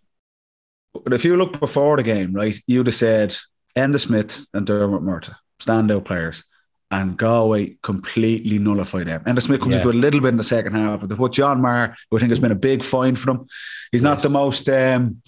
But 1.04 1.14
if 1.14 1.24
you 1.24 1.38
look 1.38 1.60
before 1.60 1.98
the 1.98 2.04
game, 2.04 2.34
right, 2.34 2.58
you'd 2.68 2.88
have 2.88 2.96
said 2.96 3.38
Enda 3.76 4.00
Smith 4.00 4.46
and 4.54 4.66
Diarmuid 4.66 5.04
Murtagh, 5.04 5.36
standout 5.62 6.04
players, 6.06 6.44
and 6.92 7.16
Galway 7.16 7.78
completely 7.84 8.58
nullify 8.58 9.04
them. 9.04 9.24
Enda 9.26 9.42
Smith 9.42 9.62
comes 9.62 9.76
Yeah. 9.76 9.82
into 9.82 9.92
a 9.92 10.00
little 10.02 10.20
bit 10.22 10.30
in 10.30 10.38
the 10.38 10.44
second 10.44 10.74
half, 10.74 11.02
but 11.02 11.10
they 11.10 11.16
put 11.16 11.34
John 11.34 11.62
Maher, 11.62 11.96
who 12.10 12.18
I 12.18 12.20
think 12.20 12.32
has 12.32 12.40
been 12.40 12.52
a 12.52 12.56
big 12.56 12.84
find 12.84 13.18
for 13.20 13.28
them. 13.28 13.46
He's 13.92 14.02
not 14.02 14.22
the 14.24 14.30
most. 14.30 14.68
Um, 14.68 15.22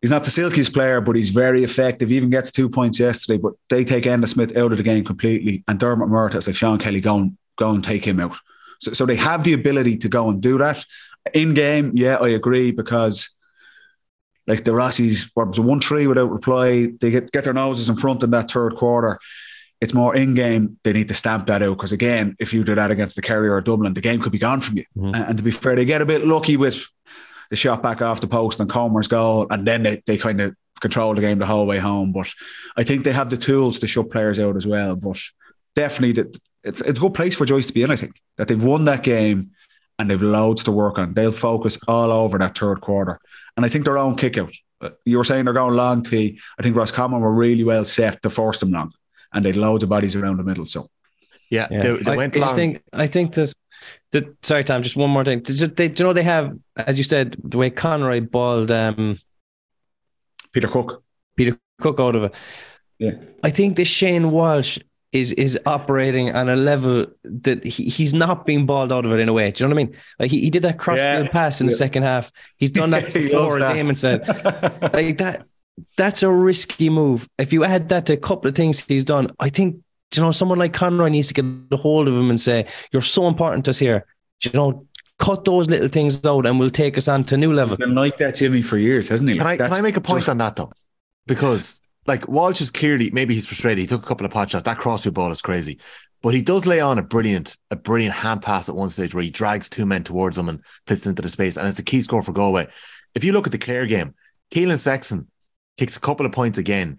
He's 0.00 0.10
not 0.10 0.24
the 0.24 0.30
silkiest 0.30 0.72
player, 0.72 1.00
but 1.00 1.14
he's 1.14 1.28
very 1.28 1.62
effective. 1.62 2.08
He 2.08 2.16
even 2.16 2.30
gets 2.30 2.50
two 2.50 2.70
points 2.70 2.98
yesterday, 2.98 3.38
but 3.38 3.52
they 3.68 3.84
take 3.84 4.04
Enda 4.04 4.26
Smith 4.28 4.56
out 4.56 4.72
of 4.72 4.78
the 4.78 4.84
game 4.84 5.04
completely. 5.04 5.62
And 5.68 5.78
Diarmuid 5.78 6.10
Murtagh, 6.10 6.36
it's 6.36 6.46
like 6.46 6.56
Sean 6.56 6.78
Kelly, 6.78 7.00
go 7.00 7.18
and, 7.18 7.36
go 7.56 7.70
and 7.70 7.84
take 7.84 8.04
him 8.04 8.18
out. 8.18 8.36
So, 8.78 8.92
so 8.92 9.04
they 9.04 9.16
have 9.16 9.44
the 9.44 9.52
ability 9.52 9.98
to 9.98 10.08
go 10.08 10.30
and 10.30 10.40
do 10.40 10.56
that. 10.58 10.84
In 11.34 11.52
game, 11.52 11.92
yeah, 11.94 12.16
I 12.16 12.28
agree, 12.28 12.70
because 12.70 13.36
like 14.46 14.64
the 14.64 14.70
Rossies, 14.70 15.30
were 15.36 15.44
one 15.62 15.80
three 15.80 16.06
without 16.06 16.32
reply? 16.32 16.88
They 16.98 17.10
get, 17.10 17.30
get 17.30 17.44
their 17.44 17.52
noses 17.52 17.90
in 17.90 17.96
front 17.96 18.22
in 18.22 18.30
that 18.30 18.50
third 18.50 18.74
quarter. 18.76 19.18
It's 19.82 19.94
more 19.94 20.16
in 20.16 20.34
game. 20.34 20.78
They 20.82 20.92
need 20.92 21.08
to 21.08 21.14
stamp 21.14 21.46
that 21.46 21.62
out 21.62 21.76
because 21.76 21.92
again, 21.92 22.36
if 22.38 22.52
you 22.52 22.64
do 22.64 22.74
that 22.74 22.90
against 22.90 23.16
the 23.16 23.22
Kerry 23.22 23.48
or 23.48 23.60
Dublin, 23.60 23.94
the 23.94 24.00
game 24.00 24.20
could 24.20 24.32
be 24.32 24.38
gone 24.38 24.60
from 24.60 24.78
you. 24.78 24.84
Mhm. 24.96 25.14
And, 25.14 25.24
and 25.28 25.38
to 25.38 25.44
be 25.44 25.50
fair, 25.50 25.76
they 25.76 25.84
get 25.84 26.02
a 26.02 26.06
bit 26.06 26.26
lucky 26.26 26.56
with 26.56 26.84
the 27.50 27.56
shot 27.56 27.82
back 27.82 28.00
off 28.00 28.20
the 28.20 28.26
post 28.26 28.60
and 28.60 28.70
Comer's 28.70 29.08
goal, 29.08 29.46
and 29.50 29.66
then 29.66 29.82
they, 29.82 30.02
they 30.06 30.16
kind 30.16 30.40
of 30.40 30.54
control 30.80 31.14
the 31.14 31.20
game 31.20 31.38
the 31.38 31.46
whole 31.46 31.66
way 31.66 31.78
home. 31.78 32.12
But 32.12 32.30
I 32.76 32.84
think 32.84 33.04
they 33.04 33.12
have 33.12 33.28
the 33.30 33.36
tools 33.36 33.78
to 33.80 33.86
shut 33.86 34.10
players 34.10 34.38
out 34.38 34.56
as 34.56 34.66
well. 34.66 34.96
But 34.96 35.18
definitely, 35.74 36.12
that 36.22 36.36
it's 36.64 36.80
it's 36.80 36.98
a 36.98 37.00
good 37.00 37.14
place 37.14 37.34
for 37.36 37.44
Joyce 37.46 37.66
to 37.68 37.72
be 37.72 37.82
in. 37.82 37.90
I 37.90 37.96
think 37.96 38.12
that 38.36 38.48
they've 38.48 38.62
won 38.62 38.84
that 38.86 39.02
game 39.02 39.50
and 39.98 40.08
they've 40.08 40.22
loads 40.22 40.62
to 40.64 40.72
work 40.72 40.98
on. 40.98 41.12
They'll 41.12 41.32
focus 41.32 41.78
all 41.88 42.10
over 42.12 42.38
that 42.38 42.56
third 42.56 42.80
quarter, 42.80 43.18
and 43.56 43.66
I 43.66 43.68
think 43.68 43.84
their 43.84 43.98
own 43.98 44.14
kick 44.14 44.38
out. 44.38 44.52
uh, 44.80 44.90
You 45.04 45.18
were 45.18 45.24
saying 45.24 45.44
they're 45.44 45.54
going 45.54 45.74
long 45.74 46.02
T. 46.02 46.40
I 46.58 46.62
think 46.62 46.76
Roscommon 46.76 47.20
were 47.20 47.34
really 47.34 47.64
well 47.64 47.84
set 47.84 48.22
to 48.22 48.30
force 48.30 48.60
them 48.60 48.70
long, 48.70 48.92
and 49.34 49.44
they'd 49.44 49.56
loads 49.56 49.82
of 49.82 49.90
bodies 49.90 50.16
around 50.16 50.36
the 50.38 50.44
middle. 50.44 50.66
So 50.66 50.88
Yeah, 51.50 51.66
Yeah. 51.70 51.80
they, 51.82 51.96
they 51.96 52.12
I, 52.12 52.16
went 52.16 52.36
I 52.36 52.40
long. 52.40 52.54
think 52.54 52.82
I 52.92 53.06
think 53.08 53.34
that 53.34 53.52
sorry 54.42 54.64
Tom, 54.64 54.82
just 54.82 54.96
one 54.96 55.10
more 55.10 55.24
thing. 55.24 55.40
Did 55.40 55.60
you, 55.60 55.66
they, 55.66 55.88
do 55.88 56.02
you 56.02 56.08
know 56.08 56.12
they 56.12 56.22
have, 56.22 56.56
as 56.76 56.98
you 56.98 57.04
said, 57.04 57.36
the 57.42 57.58
way 57.58 57.70
Conroy 57.70 58.20
balled 58.20 58.70
um, 58.70 59.18
Peter 60.52 60.68
Cooke, 60.68 61.02
Peter 61.36 61.58
Cooke 61.80 62.00
out 62.00 62.16
of 62.16 62.24
it. 62.24 62.34
Yeah. 62.98 63.12
I 63.42 63.50
think 63.50 63.76
this 63.76 63.88
Shane 63.88 64.30
Walsh 64.30 64.78
is 65.12 65.32
is 65.32 65.58
operating 65.66 66.34
on 66.36 66.48
a 66.48 66.54
level 66.54 67.06
that 67.24 67.64
he, 67.64 67.84
he's 67.84 68.14
not 68.14 68.46
being 68.46 68.64
balled 68.66 68.92
out 68.92 69.04
of 69.04 69.12
it 69.12 69.18
in 69.18 69.28
a 69.28 69.32
way. 69.32 69.50
Do 69.50 69.64
you 69.64 69.68
know 69.68 69.74
what 69.74 69.80
I 69.80 69.84
mean? 69.84 69.96
Like 70.18 70.30
he, 70.30 70.40
he 70.40 70.50
did 70.50 70.62
that 70.62 70.78
crossfield 70.78 71.26
Yeah. 71.26 71.32
pass 71.32 71.60
in 71.60 71.66
the 71.66 71.72
second 71.72 72.04
half. 72.04 72.30
He's 72.58 72.70
done 72.70 72.90
that 72.90 73.12
before, 73.14 73.58
as. 73.58 73.76
Eamon 73.76 73.96
said. 73.96 74.22
Like 74.94 75.18
that 75.18 75.46
that's 75.96 76.22
a 76.22 76.30
risky 76.30 76.90
move. 76.90 77.28
If 77.38 77.52
you 77.52 77.64
add 77.64 77.88
that 77.88 78.06
to 78.06 78.12
a 78.12 78.16
couple 78.18 78.48
of 78.48 78.54
things 78.54 78.84
he's 78.84 79.04
done, 79.04 79.28
I 79.40 79.48
think 79.48 79.82
you 80.14 80.22
know 80.22 80.32
someone 80.32 80.58
like 80.58 80.72
Conroy 80.72 81.08
needs 81.08 81.28
to 81.28 81.34
get 81.34 81.44
a 81.72 81.76
hold 81.76 82.08
of 82.08 82.14
him 82.14 82.30
and 82.30 82.40
say, 82.40 82.66
You're 82.92 83.02
so 83.02 83.28
important 83.28 83.64
to 83.66 83.70
us 83.70 83.78
here. 83.78 84.06
Do 84.40 84.50
You 84.50 84.58
know, 84.58 84.86
cut 85.18 85.44
those 85.44 85.68
little 85.68 85.88
things 85.88 86.24
out 86.24 86.46
and 86.46 86.58
we'll 86.58 86.70
take 86.70 86.96
us 86.96 87.06
on 87.08 87.24
to 87.24 87.34
a 87.34 87.38
new 87.38 87.52
level. 87.52 87.76
been 87.76 87.94
like 87.94 88.16
that 88.16 88.36
Jimmy 88.36 88.62
for 88.62 88.78
years, 88.78 89.08
hasn't 89.08 89.28
he? 89.30 89.36
Can 89.36 89.46
I, 89.46 89.50
Like, 89.56 89.58
can 89.60 89.74
I 89.74 89.80
make 89.82 89.96
a 89.96 90.00
point 90.00 90.20
just- 90.22 90.28
on 90.30 90.38
that 90.38 90.56
though? 90.56 90.72
Because 91.26 91.80
like 92.06 92.26
Walsh 92.28 92.60
is 92.60 92.70
clearly 92.70 93.10
maybe 93.10 93.34
he's 93.34 93.46
frustrated. 93.46 93.78
He 93.78 93.86
took 93.86 94.02
a 94.02 94.06
couple 94.06 94.24
of 94.26 94.32
pot 94.32 94.50
shots. 94.50 94.64
That 94.64 94.78
crossfield 94.78 95.14
ball 95.14 95.30
is 95.30 95.42
crazy, 95.42 95.78
but 96.22 96.34
he 96.34 96.42
does 96.42 96.66
lay 96.66 96.80
on 96.80 96.98
a 96.98 97.02
brilliant 97.02 97.56
a 97.70 97.76
brilliant 97.76 98.14
hand 98.14 98.42
pass 98.42 98.68
at 98.68 98.74
one 98.74 98.90
stage 98.90 99.14
where 99.14 99.22
he 99.22 99.30
drags 99.30 99.68
two 99.68 99.86
men 99.86 100.02
towards 100.02 100.36
him 100.38 100.48
and 100.48 100.60
puts 100.86 101.06
into 101.06 101.22
the 101.22 101.28
space, 101.28 101.56
and 101.56 101.68
it's 101.68 101.78
a 101.78 101.84
key 101.84 102.00
score 102.02 102.22
for 102.22 102.32
Galway. 102.32 102.66
If 103.14 103.22
you 103.22 103.32
look 103.32 103.46
at 103.46 103.52
the 103.52 103.58
Clare 103.58 103.86
game, 103.86 104.14
Keelan 104.52 104.78
Sexton 104.78 105.28
kicks 105.76 105.96
a 105.96 106.00
couple 106.00 106.24
of 106.26 106.32
points 106.32 106.58
again 106.58 106.98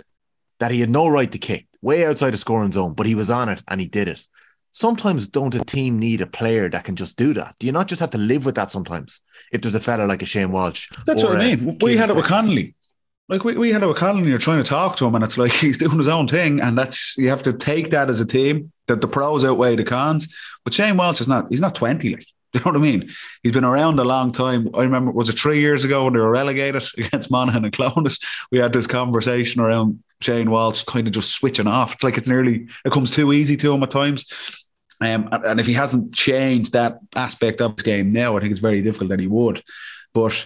that 0.60 0.72
he 0.72 0.80
had 0.80 0.90
no 0.90 1.08
right 1.08 1.32
to 1.32 1.38
kick, 1.40 1.66
way 1.82 2.06
outside 2.06 2.32
the 2.32 2.38
scoring 2.38 2.72
zone, 2.72 2.94
but 2.94 3.06
he 3.06 3.16
was 3.16 3.30
on 3.30 3.50
it 3.50 3.62
and 3.68 3.82
he 3.82 3.88
did 3.88 4.08
it. 4.08 4.24
Sometimes 4.72 5.28
don't 5.28 5.54
a 5.56 5.66
team 5.66 6.00
need 6.00 6.22
a 6.22 6.26
player 6.28 6.70
that 6.70 6.86
can 6.86 6.96
just 6.96 7.18
do 7.18 7.34
that? 7.34 7.56
Do 7.60 7.66
you 7.66 7.74
not 7.74 7.88
just 7.88 8.00
have 8.00 8.12
to 8.12 8.18
live 8.18 8.46
with 8.46 8.56
that 8.56 8.72
sometimes? 8.72 9.20
If 9.52 9.62
there's 9.62 9.76
a 9.76 9.82
fella 9.82 10.06
like 10.06 10.22
a 10.22 10.26
Shane 10.26 10.52
Walsh, 10.52 10.90
That's 11.06 11.24
what 11.24 11.36
I 11.36 11.56
mean. 11.56 11.78
We 11.82 11.98
had 11.98 12.10
it 12.10 12.16
with 12.16 12.26
Connolly. 12.26 12.76
Like 13.28 13.44
we, 13.44 13.58
we 13.58 13.72
had 13.72 13.84
it 13.84 13.88
with 13.88 13.98
Connolly, 13.98 14.30
you're 14.30 14.38
trying 14.38 14.64
to 14.64 14.70
talk 14.70 14.96
to 14.98 15.06
him, 15.06 15.16
and 15.16 15.24
it's 15.24 15.38
like 15.38 15.52
he's 15.52 15.78
doing 15.78 15.98
his 15.98 16.08
own 16.08 16.28
thing, 16.28 16.62
and 16.62 16.78
that's 16.78 17.18
you 17.18 17.30
have 17.30 17.44
to 17.44 17.54
take 17.54 17.92
that 17.92 18.10
as 18.10 18.22
a 18.22 18.26
team. 18.26 18.72
That 18.88 19.00
the 19.00 19.08
pros 19.08 19.46
outweigh 19.46 19.76
the 19.76 19.86
cons. 19.86 20.34
But 20.66 20.74
Shane 20.74 20.98
Walsh 20.98 21.22
is 21.22 21.28
not. 21.28 21.48
He's 21.50 21.62
not 21.62 21.76
twenty. 21.76 22.16
Like 22.16 22.26
you 22.54 22.60
know 22.60 22.72
what 22.72 22.76
I 22.76 22.80
mean. 22.80 23.10
He's 23.44 23.54
been 23.54 23.64
around 23.64 24.00
a 24.00 24.04
long 24.04 24.32
time. 24.32 24.70
I 24.74 24.84
remember 24.84 25.12
was 25.12 25.30
it 25.30 25.40
three 25.40 25.60
years 25.60 25.84
ago 25.84 26.04
when 26.04 26.14
they 26.14 26.20
were 26.20 26.32
relegated 26.32 26.84
against 26.98 27.32
Monaghan 27.32 27.66
and 27.66 27.74
Clones. 27.74 28.20
We 28.52 28.58
had 28.58 28.74
this 28.74 28.88
conversation 28.88 29.62
around 29.62 30.04
Shane 30.22 30.52
Walsh 30.52 30.84
kind 30.84 31.08
of 31.08 31.14
just 31.14 31.34
switching 31.34 31.68
off. 31.68 31.94
It's 31.94 32.04
like 32.04 32.18
it's 32.18 32.30
nearly 32.30 32.68
it 32.86 32.92
comes 32.92 33.12
too 33.12 33.34
easy 33.34 33.56
to 33.58 33.74
him 33.74 33.84
at 33.84 33.92
times. 33.92 34.26
Um, 35.00 35.30
and, 35.32 35.60
if 35.60 35.66
he 35.66 35.74
hasn't 35.74 36.14
changed 36.14 36.74
that 36.74 37.00
aspect 37.16 37.60
of 37.60 37.74
his 37.76 37.82
game 37.82 38.14
now, 38.14 38.38
I 38.38 38.40
think 38.40 38.52
it's 38.52 38.60
very 38.60 38.84
difficult 38.84 39.10
that 39.10 39.20
he 39.20 39.26
would. 39.26 39.64
But 40.14 40.46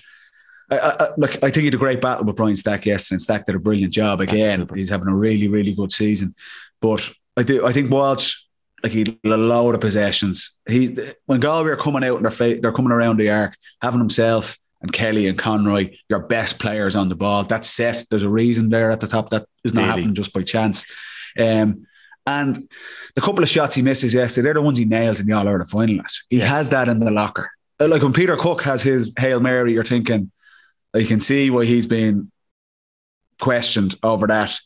I, 0.71 0.77
I, 0.77 1.07
look, 1.17 1.35
I 1.35 1.49
think 1.49 1.57
he 1.57 1.65
had 1.65 1.73
a 1.73 1.77
great 1.77 1.99
battle 1.99 2.23
with 2.23 2.37
Brian 2.37 2.55
Stack 2.55 2.85
yesterday, 2.85 3.15
and 3.15 3.21
Stack 3.21 3.45
did 3.45 3.55
a 3.55 3.59
brilliant 3.59 3.91
job 3.91 4.21
again. 4.21 4.65
He's 4.73 4.89
having 4.89 5.09
a 5.09 5.15
really, 5.15 5.49
really 5.49 5.75
good 5.75 5.91
season. 5.91 6.35
But 6.81 7.11
I 7.35 7.43
do, 7.43 7.65
I 7.65 7.73
think 7.73 7.91
Walsh, 7.91 8.44
like 8.86 8.93
he 8.93 9.19
a 9.26 9.28
load 9.38 9.74
of 9.76 9.82
possessions. 9.82 10.58
He 10.69 10.95
when 11.26 11.39
Galway 11.39 11.71
are 11.71 11.76
coming 11.76 12.04
out 12.04 12.21
and 12.21 12.32
they're 12.32 12.56
they're 12.62 12.71
coming 12.71 12.91
around 12.91 13.17
the 13.17 13.30
arc, 13.32 13.56
having 13.82 14.00
himself 14.00 14.58
and 14.82 14.93
Kelly 14.93 15.28
and 15.28 15.38
Conroy, 15.38 15.95
your 16.10 16.19
best 16.19 16.60
players 16.60 16.95
on 16.95 17.10
the 17.10 17.15
ball. 17.15 17.43
That's 17.43 17.67
set. 17.69 18.06
There's 18.10 18.24
a 18.24 18.30
reason 18.30 18.69
there 18.69 18.91
at 18.91 19.00
the 19.00 19.08
top. 19.08 19.32
That 19.32 19.48
is 19.63 19.74
not 19.74 19.82
Really? 19.82 19.89
happening 19.91 20.13
just 20.15 20.34
by 20.34 20.43
chance. 20.43 20.86
Um, 21.39 21.88
and 22.28 22.58
the 23.15 23.21
couple 23.21 23.43
of 23.43 23.50
shots 23.50 23.76
he 23.76 23.82
misses 23.82 24.13
yesterday, 24.13 24.45
they're 24.45 24.54
the 24.56 24.62
ones 24.62 24.78
he 24.78 24.86
nails 24.86 25.19
in 25.19 25.26
the 25.28 25.34
All 25.34 25.48
Ireland 25.48 25.69
final 25.69 25.95
last. 25.98 26.24
He 26.30 26.38
Yeah. 26.38 26.45
has 26.48 26.69
that 26.69 26.88
in 26.88 27.00
the 27.00 27.10
locker. 27.12 27.50
Uh, 27.80 27.88
Like 27.88 28.04
when 28.04 28.13
Peter 28.13 28.38
Cooke 28.38 28.62
has 28.63 28.82
his 28.84 29.12
Hail 29.17 29.39
Mary, 29.39 29.74
you're 29.74 29.84
thinking, 29.84 30.32
you 30.93 31.06
can 31.06 31.19
see 31.19 31.50
why 31.50 31.65
he's 31.65 31.88
been 31.88 32.32
questioned 33.39 33.95
over 34.04 34.28
that. 34.28 34.58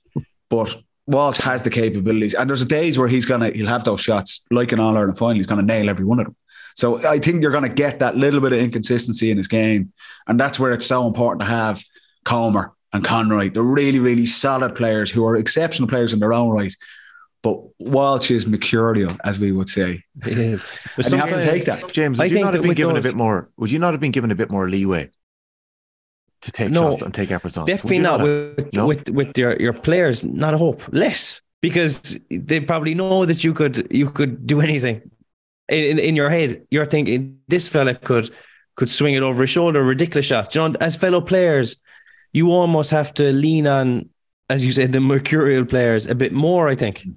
But 0.50 0.76
Walsh 1.10 1.38
has 1.40 1.64
the 1.64 1.72
capabilities. 1.72 2.36
And 2.36 2.48
there's 2.48 2.64
days 2.66 2.98
where 3.00 3.08
he's 3.08 3.26
gonna 3.26 3.50
he'll 3.50 3.68
have 3.68 3.84
those 3.84 4.00
shots, 4.00 4.46
like 4.52 4.72
in 4.72 4.80
All 4.80 4.96
Ireland 4.96 5.18
final, 5.18 5.38
he's 5.38 5.48
gonna 5.48 5.64
nail 5.64 5.90
every 5.90 6.06
one 6.06 6.20
of 6.20 6.28
them. 6.28 6.36
So 6.76 7.06
I 7.06 7.18
think 7.18 7.42
you're 7.42 7.52
gonna 7.52 7.68
get 7.68 8.00
that 8.00 8.16
little 8.16 8.40
bit 8.40 8.54
of 8.54 8.60
inconsistency 8.60 9.32
in 9.32 9.38
his 9.38 9.48
game. 9.48 9.92
And 10.28 10.40
that's 10.40 10.60
where 10.60 10.72
it's 10.72 10.86
so 10.86 11.08
important 11.08 11.42
to 11.42 11.48
have 11.48 11.84
Comer 12.26 12.74
and 12.94 13.04
Conroy, 13.04 13.50
the 13.50 13.64
really, 13.64 14.00
really 14.00 14.28
solid 14.28 14.76
players 14.76 15.10
who 15.10 15.26
are 15.26 15.36
exceptional 15.36 15.90
players 15.90 16.14
in 16.14 16.20
their 16.20 16.34
own 16.34 16.52
right, 16.52 16.76
but 17.42 17.60
Walsh 17.80 18.30
is 18.30 18.46
mercurial, 18.46 19.16
as 19.24 19.40
we 19.40 19.52
would 19.52 19.70
say. 19.70 20.04
It 20.26 20.38
is. 20.38 20.64
But 20.96 21.06
And 21.08 21.14
you 21.14 21.20
have 21.20 21.30
to 21.30 21.44
take 21.44 21.66
that. 21.66 21.92
James, 21.92 22.20
would 22.20 22.26
I 22.26 22.28
you 22.28 22.34
think 22.36 22.46
not 22.46 22.54
have 22.54 22.62
been 22.62 22.70
with 22.70 22.78
given 22.78 22.98
a 22.98 23.02
bit 23.02 23.16
more? 23.16 23.50
Would 23.58 23.72
you 23.72 23.80
not 23.80 23.94
have 23.94 24.02
been 24.02 24.12
given 24.12 24.30
a 24.30 24.36
bit 24.36 24.52
more 24.52 24.70
leeway 24.70 25.10
to 26.42 26.52
take 26.52 26.72
No. 26.72 26.92
shots 26.92 27.04
and 27.04 27.14
take 27.14 27.32
efforts 27.32 27.58
on? 27.58 27.66
Definitely 27.66 27.98
you 27.98 28.04
not 28.04 28.22
with, 28.22 28.74
No? 28.74 28.88
with 28.88 29.10
with 29.10 29.38
your, 29.38 29.56
your 29.60 29.74
players. 29.74 30.24
Not 30.24 30.54
a 30.54 30.58
hope. 30.58 30.82
Less 30.92 31.42
because 31.62 32.18
they 32.30 32.60
probably 32.60 32.96
know 32.96 33.26
that 33.26 33.44
you 33.44 33.54
could 33.54 33.88
you 33.92 34.10
could 34.10 34.46
do 34.48 34.62
anything. 34.62 35.02
In, 35.68 35.84
in, 35.84 36.00
in 36.00 36.16
your 36.16 36.30
head, 36.30 36.66
you're 36.72 36.86
thinking 36.86 37.40
this 37.48 37.68
fella 37.68 37.96
could 37.96 38.32
could 38.76 38.90
swing 38.90 39.14
it 39.14 39.24
over 39.24 39.42
his 39.42 39.50
shoulder, 39.50 39.84
ridiculous 39.84 40.26
shot. 40.26 40.56
You 40.56 40.70
know, 40.70 40.76
as 40.80 40.96
fellow 40.96 41.22
players, 41.22 41.80
you 42.32 42.52
almost 42.52 42.92
have 42.92 43.14
to 43.16 43.32
lean 43.34 43.68
on, 43.68 44.10
as 44.50 44.66
you 44.66 44.72
said, 44.72 44.94
the 44.94 45.02
mercurial 45.02 45.66
players 45.66 46.08
a 46.08 46.16
bit 46.16 46.32
more. 46.32 46.70
I 46.70 46.76
think 46.76 47.02
hmm. 47.02 47.12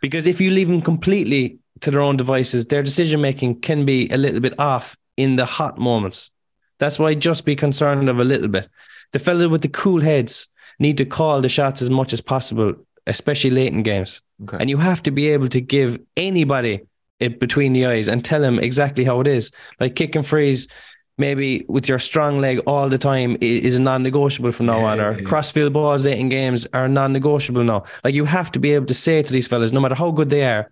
because 0.00 0.26
if 0.26 0.40
you 0.40 0.50
leave 0.50 0.68
them 0.68 0.82
completely 0.82 1.58
to 1.80 1.90
their 1.90 2.00
own 2.00 2.16
devices, 2.16 2.66
their 2.66 2.82
decision 2.82 3.20
making 3.20 3.60
can 3.60 3.84
be 3.84 4.08
a 4.08 4.16
little 4.16 4.40
bit 4.40 4.58
off 4.58 4.96
in 5.16 5.36
the 5.36 5.44
hot 5.44 5.78
moments. 5.78 6.30
That's 6.78 6.98
why 6.98 7.14
just 7.14 7.44
be 7.44 7.56
concerned 7.56 8.08
of 8.08 8.18
a 8.18 8.24
little 8.24 8.48
bit. 8.48 8.68
The 9.12 9.18
fella 9.18 9.48
with 9.48 9.62
the 9.62 9.68
cool 9.68 10.00
heads 10.00 10.48
need 10.78 10.98
to 10.98 11.04
call 11.06 11.40
the 11.40 11.48
shots 11.48 11.80
as 11.80 11.90
much 11.90 12.12
as 12.12 12.20
possible, 12.20 12.74
especially 13.06 13.50
late 13.50 13.72
in 13.72 13.82
games. 13.82 14.20
Okay. 14.44 14.58
And 14.60 14.68
you 14.68 14.76
have 14.76 15.02
to 15.04 15.10
be 15.10 15.28
able 15.28 15.48
to 15.48 15.60
give 15.60 15.98
anybody 16.16 16.80
it 17.18 17.40
between 17.40 17.72
the 17.72 17.86
eyes 17.86 18.08
and 18.08 18.22
tell 18.22 18.40
them 18.40 18.58
exactly 18.58 19.04
how 19.04 19.20
it 19.20 19.26
is. 19.26 19.50
Like 19.80 19.96
kick 19.96 20.14
and 20.14 20.26
freeze, 20.26 20.68
maybe 21.16 21.64
with 21.66 21.88
your 21.88 21.98
strong 21.98 22.40
leg 22.40 22.58
all 22.66 22.90
the 22.90 22.98
time 22.98 23.38
is 23.40 23.78
non-negotiable 23.78 24.52
from 24.52 24.66
now 24.66 24.84
on. 24.84 25.00
Or 25.00 25.12
Yeah. 25.12 25.22
crossfield 25.24 25.72
balls 25.72 26.04
late 26.04 26.18
in 26.18 26.28
games 26.28 26.66
are 26.74 26.88
non-negotiable 26.88 27.64
now. 27.64 27.84
Like 28.04 28.14
you 28.14 28.26
have 28.26 28.52
to 28.52 28.58
be 28.58 28.72
able 28.74 28.86
to 28.86 28.94
say 28.94 29.22
to 29.22 29.32
these 29.32 29.46
fellas, 29.48 29.72
no 29.72 29.80
matter 29.80 29.94
how 29.94 30.10
good 30.10 30.28
they 30.28 30.44
are, 30.44 30.70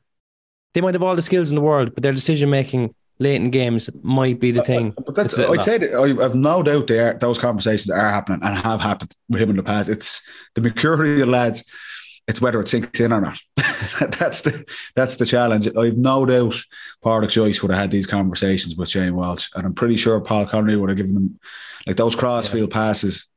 they 0.75 0.83
might 0.83 0.93
have 0.95 1.03
all 1.03 1.17
the 1.17 1.23
skills 1.23 1.51
in 1.51 1.55
the 1.55 1.63
world, 1.63 1.95
but 1.95 2.03
their 2.03 2.13
decision 2.13 2.51
making 2.51 2.95
late 3.19 3.37
in 3.37 3.51
games 3.51 3.91
might 4.03 4.41
be 4.41 4.51
the 4.51 4.61
uh, 4.61 4.65
thing. 4.65 4.91
But 4.97 5.15
that's, 5.15 5.37
that's 5.37 5.51
I'd 5.51 5.59
off. 5.59 5.65
say 5.65 5.79
that 5.79 5.95
I 5.95 6.23
have 6.23 6.35
no 6.35 6.63
doubt 6.63 6.87
there 6.87 7.15
those 7.15 7.39
conversations 7.39 7.91
are 7.91 8.09
happening 8.09 8.41
and 8.43 8.57
have 8.57 8.81
happened 8.81 9.15
with 9.29 9.41
him 9.41 9.51
in 9.51 9.57
the 9.57 9.63
past. 9.63 9.89
It's 9.89 10.29
the 10.55 10.61
mercurial 10.61 11.29
lads. 11.29 11.65
It's 12.27 12.41
whether 12.41 12.59
it 12.61 12.69
sinks 12.69 13.01
in 13.01 13.13
or 13.13 13.21
not. 13.21 13.39
that's 14.19 14.41
the 14.41 14.65
that's 14.97 15.17
the 15.17 15.27
challenge. 15.27 15.69
I've 15.77 15.99
no 15.99 16.25
doubt 16.25 16.57
Pádraic 17.05 17.31
Joyce 17.31 17.63
would 17.63 17.71
have 17.71 17.81
had 17.81 17.91
these 17.91 18.07
conversations 18.07 18.77
with 18.77 18.89
Shane 18.89 19.15
Walsh, 19.15 19.51
and 19.55 19.67
I'm 19.67 19.75
pretty 19.75 19.97
sure 19.97 20.21
Paul 20.21 20.47
Conroy 20.47 20.79
would 20.79 20.89
have 20.89 20.97
given 20.97 21.17
him 21.17 21.39
like 21.87 21.97
those 21.97 22.17
crossfield 22.17 22.71
passes. 22.71 23.29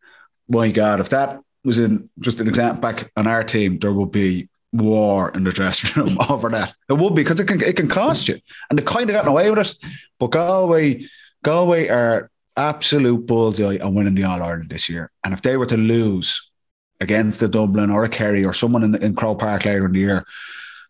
My 0.48 0.72
God, 0.72 1.02
if 1.02 1.10
that 1.10 1.42
was 1.66 1.80
in 1.80 2.10
just 2.22 2.40
an 2.40 2.48
example 2.48 2.80
back 2.80 3.12
on 3.18 3.28
our 3.28 3.44
team, 3.44 3.78
there 3.80 3.92
would 3.92 4.12
be 4.12 4.48
war 4.74 5.32
in 5.32 5.44
the 5.44 5.52
dressing 5.52 6.02
room 6.02 6.18
over 6.30 6.50
that. 6.50 6.74
It 6.90 6.94
would 6.94 7.16
be 7.16 7.24
because 7.24 7.40
it 7.40 7.48
can 7.48 7.62
it 7.62 7.76
can 7.76 7.88
cost 7.88 8.28
you, 8.28 8.40
and 8.70 8.78
they've 8.78 8.86
kind 8.86 9.10
of 9.10 9.14
gotten 9.14 9.32
away 9.32 9.50
with 9.50 9.60
it. 9.60 9.78
But 10.20 10.32
Galway, 10.32 11.06
Galway 11.44 11.88
are 11.88 12.30
absolute 12.58 13.26
bullseye 13.28 13.78
on 13.78 13.94
winning 13.94 14.16
the 14.16 14.24
All 14.24 14.42
Ireland 14.42 14.70
this 14.70 14.90
year. 14.90 15.12
And 15.24 15.34
if 15.34 15.42
they 15.42 15.56
were 15.56 15.68
to 15.68 15.78
lose 15.78 16.52
against 17.00 17.40
the 17.40 17.48
Dublin 17.48 17.92
or 17.92 18.04
a 18.04 18.10
Kerry 18.10 18.44
or 18.44 18.54
someone 18.54 18.84
in, 18.84 18.96
in 18.96 19.16
Croke 19.16 19.40
Park 19.40 19.66
later 19.66 19.86
in 19.86 19.92
the 19.94 20.00
year 20.00 20.26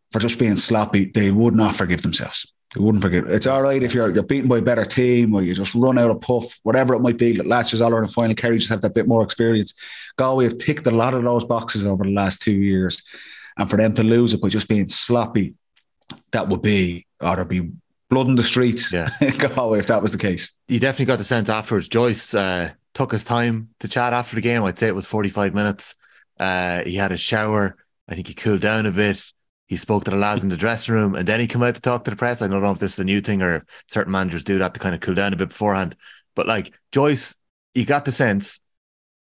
for 0.09 0.19
just 0.19 0.39
being 0.39 0.55
sloppy, 0.55 1.05
they 1.05 1.31
would 1.31 1.53
not 1.53 1.75
forgive 1.75 2.01
themselves. 2.01 2.51
They 2.73 2.81
wouldn't 2.81 3.03
forgive. 3.03 3.29
It's 3.29 3.47
all 3.47 3.61
right 3.61 3.83
if 3.83 3.93
you're 3.93 4.13
you're 4.13 4.23
beaten 4.23 4.49
by 4.49 4.59
a 4.59 4.61
better 4.61 4.85
team 4.85 5.33
or 5.33 5.41
you 5.41 5.53
just 5.53 5.75
run 5.75 5.97
out 5.97 6.11
of 6.11 6.21
puff, 6.21 6.59
whatever 6.63 6.93
it 6.95 7.01
might 7.01 7.17
be. 7.17 7.33
Last 7.33 7.71
year's 7.71 7.81
All 7.81 7.93
Ireland 7.93 8.13
final, 8.13 8.35
Kerry 8.35 8.57
just 8.57 8.69
have 8.69 8.81
that 8.81 8.93
bit 8.93 9.07
more 9.07 9.23
experience. 9.23 9.73
Galway 10.17 10.45
have 10.45 10.57
ticked 10.57 10.87
a 10.87 10.91
lot 10.91 11.13
of 11.13 11.23
those 11.23 11.45
boxes 11.45 11.85
over 11.85 12.03
the 12.03 12.11
last 12.11 12.41
two 12.41 12.53
years. 12.53 13.01
And 13.57 13.69
for 13.69 13.77
them 13.77 13.93
to 13.95 14.03
lose 14.03 14.33
it 14.33 14.41
by 14.41 14.49
just 14.49 14.67
being 14.67 14.87
sloppy, 14.87 15.55
that 16.31 16.47
would 16.47 16.61
be, 16.61 17.05
or 17.19 17.35
there'd 17.35 17.47
be 17.47 17.71
blood 18.09 18.27
in 18.27 18.35
the 18.35 18.43
streets 18.43 18.91
Yeah. 18.91 19.09
Galway 19.37 19.79
if 19.79 19.87
that 19.87 20.01
was 20.01 20.11
the 20.11 20.17
case. 20.17 20.51
You 20.67 20.79
definitely 20.79 21.05
got 21.05 21.17
the 21.17 21.23
sense 21.23 21.49
afterwards. 21.49 21.87
Joyce 21.87 22.33
uh, 22.33 22.71
took 22.93 23.11
his 23.11 23.23
time 23.23 23.69
to 23.79 23.87
chat 23.87 24.13
after 24.13 24.35
the 24.35 24.41
game. 24.41 24.63
I'd 24.63 24.77
say 24.77 24.87
it 24.87 24.95
was 24.95 25.05
45 25.05 25.53
minutes. 25.53 25.95
Uh, 26.39 26.83
he 26.83 26.95
had 26.95 27.11
a 27.11 27.17
shower. 27.17 27.75
I 28.07 28.15
think 28.15 28.27
he 28.27 28.33
cooled 28.33 28.61
down 28.61 28.85
a 28.85 28.91
bit. 28.91 29.21
He 29.67 29.75
spoke 29.75 30.05
to 30.05 30.11
the 30.11 30.17
lads 30.17 30.43
in 30.43 30.49
the 30.49 30.55
dressing 30.55 30.93
room 30.93 31.15
and 31.15 31.27
then 31.27 31.41
he 31.41 31.47
came 31.47 31.61
out 31.61 31.75
to 31.75 31.81
talk 31.81 32.05
to 32.05 32.11
the 32.11 32.15
press. 32.15 32.41
I 32.41 32.47
don't 32.47 32.61
know 32.61 32.71
if 32.71 32.79
this 32.79 32.93
is 32.93 32.99
a 32.99 33.03
new 33.03 33.19
thing 33.19 33.41
or 33.41 33.55
if 33.55 33.63
certain 33.87 34.13
managers 34.13 34.45
do 34.45 34.59
that 34.59 34.73
to 34.73 34.79
kind 34.79 34.95
of 34.95 35.01
cool 35.01 35.15
down 35.15 35.33
a 35.33 35.35
bit 35.35 35.49
beforehand. 35.49 35.95
But 36.35 36.47
like 36.47 36.73
Joyce, 36.93 37.35
you 37.73 37.85
got 37.85 38.05
the 38.05 38.13
sense, 38.13 38.61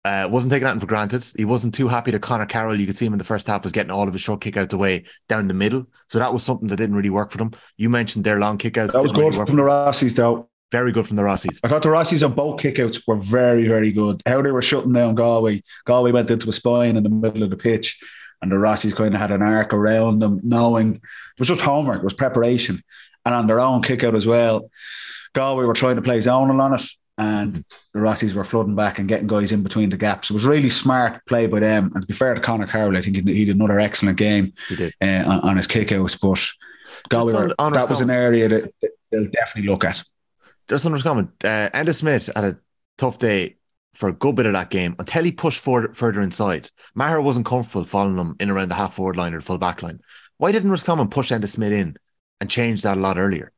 uh, 0.05 0.27
wasn't 0.29 0.51
taking 0.51 0.67
that 0.67 0.79
for 0.79 0.85
granted. 0.85 1.25
He 1.35 1.45
wasn't 1.45 1.73
too 1.73 1.87
happy 1.87 2.11
to 2.11 2.19
Conor 2.19 2.45
Carroll, 2.45 2.79
you 2.79 2.85
could 2.85 2.95
see 2.95 3.07
him 3.07 3.13
in 3.13 3.17
the 3.17 3.25
first 3.25 3.47
half, 3.47 3.63
was 3.63 3.71
getting 3.71 3.89
all 3.89 4.07
of 4.07 4.13
his 4.13 4.21
short 4.21 4.39
kickouts 4.39 4.71
away 4.71 5.05
down 5.27 5.47
the 5.47 5.53
middle. 5.55 5.87
So 6.09 6.19
that 6.19 6.31
was 6.31 6.43
something 6.43 6.67
that 6.67 6.75
didn't 6.75 6.95
really 6.95 7.09
work 7.09 7.31
for 7.31 7.39
them. 7.39 7.51
You 7.77 7.89
mentioned 7.89 8.23
their 8.23 8.39
long 8.39 8.59
kickouts. 8.59 8.91
That 8.91 9.01
was 9.01 9.11
didn't 9.11 9.25
really 9.25 9.37
good 9.37 9.47
from 9.47 9.55
the. 9.55 9.63
Rossies, 9.63 10.15
though. 10.15 10.47
Very 10.71 10.91
good 10.91 11.07
from 11.07 11.17
the 11.17 11.23
Rossies. 11.23 11.59
I 11.63 11.69
thought 11.69 11.81
the 11.81 11.89
Rossies 11.89 12.23
on 12.23 12.33
both 12.33 12.61
kickouts 12.61 13.01
were 13.07 13.15
very, 13.15 13.67
very 13.67 13.91
good. 13.91 14.21
How 14.27 14.43
they 14.43 14.51
were 14.51 14.61
shutting 14.61 14.93
down 14.93 15.15
Galway. 15.15 15.63
Galway 15.85 16.11
went 16.11 16.29
into 16.29 16.49
a 16.49 16.53
spine 16.53 16.97
in 16.97 17.03
the 17.03 17.09
middle 17.09 17.41
of 17.41 17.49
the 17.49 17.57
pitch, 17.57 17.99
and 18.41 18.51
the 18.51 18.57
Rossies 18.57 18.95
kind 18.95 19.15
of 19.15 19.19
had 19.19 19.31
an 19.31 19.41
arc 19.41 19.73
around 19.73 20.19
them, 20.19 20.39
knowing 20.43 20.95
it 20.95 21.39
was 21.39 21.47
just 21.47 21.61
homework, 21.61 21.99
it 21.99 22.03
was 22.03 22.13
preparation. 22.13 22.83
And 23.25 23.33
on 23.33 23.47
their 23.47 23.59
own 23.59 23.81
kickout 23.81 24.13
as 24.13 24.27
well, 24.27 24.69
Galway 25.33 25.65
were 25.65 25.73
trying 25.73 25.95
to 25.95 26.01
play 26.03 26.19
zonal 26.19 26.61
on 26.61 26.75
it, 26.75 26.83
and 27.17 27.55
the 27.93 27.99
Rossies 27.99 28.33
were 28.33 28.43
flooding 28.43 28.75
back 28.75 28.99
and 28.99 29.07
getting 29.07 29.27
guys 29.27 29.51
in 29.51 29.63
between 29.63 29.89
the 29.89 29.97
gaps. 29.97 30.29
It 30.29 30.33
was 30.33 30.45
really 30.45 30.69
smart 30.69 31.25
play 31.25 31.47
by 31.47 31.61
them. 31.61 31.91
And 31.93 32.01
to 32.01 32.07
be 32.07 32.13
fair 32.13 32.33
to 32.33 32.41
Conor 32.41 32.67
Carroll, 32.67 32.97
I 32.97 33.01
think 33.01 33.15
he 33.15 33.45
did 33.45 33.55
another 33.55 33.79
excellent 33.79 34.17
game 34.17 34.53
He 34.67 34.75
did. 34.75 34.93
uh, 35.01 35.23
on, 35.25 35.39
on 35.51 35.57
his 35.57 35.67
kickouts. 35.67 36.19
But 36.19 37.09
Galway, 37.09 37.33
on- 37.33 37.47
were- 37.49 37.55
on 37.59 37.73
that 37.73 37.89
was 37.89 38.01
an 38.01 38.09
area 38.09 38.47
that 38.49 38.73
that 38.81 38.91
they'll 39.11 39.25
definitely 39.27 39.69
look 39.71 39.85
at. 39.85 40.03
just 40.69 40.85
under 40.85 40.99
comment, 40.99 41.29
uh, 41.43 41.69
Enda 41.73 41.93
Smith 41.95 42.29
had 42.35 42.43
a 42.43 42.57
tough 42.97 43.17
day 43.19 43.55
for 43.93 44.09
a 44.09 44.13
good 44.13 44.35
bit 44.35 44.45
of 44.45 44.53
that 44.53 44.69
game 44.69 44.93
until 44.99 45.23
he 45.23 45.31
pushed 45.31 45.59
further, 45.63 45.93
further 45.93 46.21
inside. 46.21 46.69
Maher 46.95 47.21
wasn't 47.21 47.45
comfortable 47.45 47.85
following 47.85 48.17
him 48.17 48.35
in 48.41 48.49
around 48.49 48.67
the 48.69 48.75
half 48.75 48.93
forward 48.95 49.15
line 49.15 49.33
or 49.33 49.39
the 49.39 49.45
full 49.45 49.57
back 49.57 49.81
line. 49.81 49.99
Why 50.37 50.51
didn't 50.51 50.69
Roscommon 50.69 51.07
push 51.07 51.31
Enda 51.31 51.47
Smith 51.47 51.71
in 51.71 51.95
and 52.41 52.49
change 52.49 52.81
that 52.81 52.97
a 52.97 52.99
lot 52.99 53.17
earlier? 53.17 53.53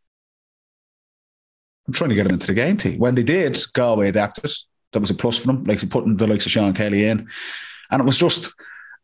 I'm 1.87 1.93
trying 1.93 2.09
to 2.09 2.15
get 2.15 2.23
them 2.23 2.33
into 2.33 2.47
the 2.47 2.53
game 2.53 2.77
team. 2.77 2.99
When 2.99 3.15
they 3.15 3.23
did, 3.23 3.57
Galway 3.73 4.09
adapted. 4.09 4.51
That 4.93 4.99
was 4.99 5.09
a 5.09 5.13
plus 5.13 5.37
for 5.37 5.47
them, 5.47 5.63
like 5.63 5.89
putting 5.89 6.17
the 6.17 6.27
likes 6.27 6.45
of 6.45 6.51
Sean 6.51 6.73
Kelly 6.73 7.05
in. 7.05 7.27
And 7.91 8.01
it 8.01 8.05
was 8.05 8.17
just, 8.17 8.53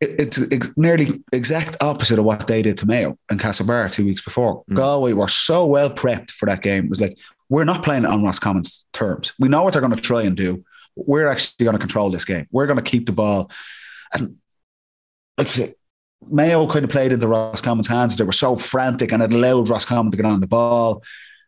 it, 0.00 0.18
it's 0.18 0.52
ex- 0.52 0.72
nearly 0.76 1.22
exact 1.32 1.76
opposite 1.80 2.18
of 2.18 2.24
what 2.24 2.46
they 2.46 2.62
did 2.62 2.78
to 2.78 2.86
Mayo 2.86 3.18
and 3.30 3.40
Castlebar 3.40 3.90
two 3.92 4.04
weeks 4.04 4.22
before. 4.22 4.64
Mm. 4.70 4.76
Galway 4.76 5.12
were 5.12 5.28
so 5.28 5.66
well 5.66 5.90
prepped 5.90 6.30
for 6.30 6.46
that 6.46 6.62
game. 6.62 6.84
It 6.84 6.90
was 6.90 7.00
like, 7.00 7.18
we're 7.48 7.64
not 7.64 7.82
playing 7.84 8.04
it 8.04 8.10
on 8.10 8.22
Roscommon's 8.22 8.86
terms. 8.92 9.32
We 9.38 9.48
know 9.48 9.62
what 9.62 9.72
they're 9.72 9.82
going 9.82 9.94
to 9.94 10.00
try 10.00 10.22
and 10.22 10.36
do. 10.36 10.64
We're 10.96 11.28
actually 11.28 11.64
going 11.64 11.76
to 11.76 11.80
control 11.80 12.10
this 12.10 12.24
game. 12.24 12.46
We're 12.50 12.66
going 12.66 12.78
to 12.78 12.82
keep 12.82 13.06
the 13.06 13.12
ball. 13.12 13.50
And 14.12 14.36
like, 15.36 15.76
Mayo 16.26 16.66
kind 16.66 16.84
of 16.84 16.90
played 16.90 17.12
into 17.12 17.26
Roscommon's 17.26 17.88
hands. 17.88 18.16
They 18.16 18.24
were 18.24 18.32
so 18.32 18.56
frantic 18.56 19.12
and 19.12 19.22
it 19.22 19.32
allowed 19.32 19.68
Roscommon 19.68 20.10
to 20.12 20.16
get 20.16 20.26
on 20.26 20.40
the 20.40 20.46
ball 20.46 21.02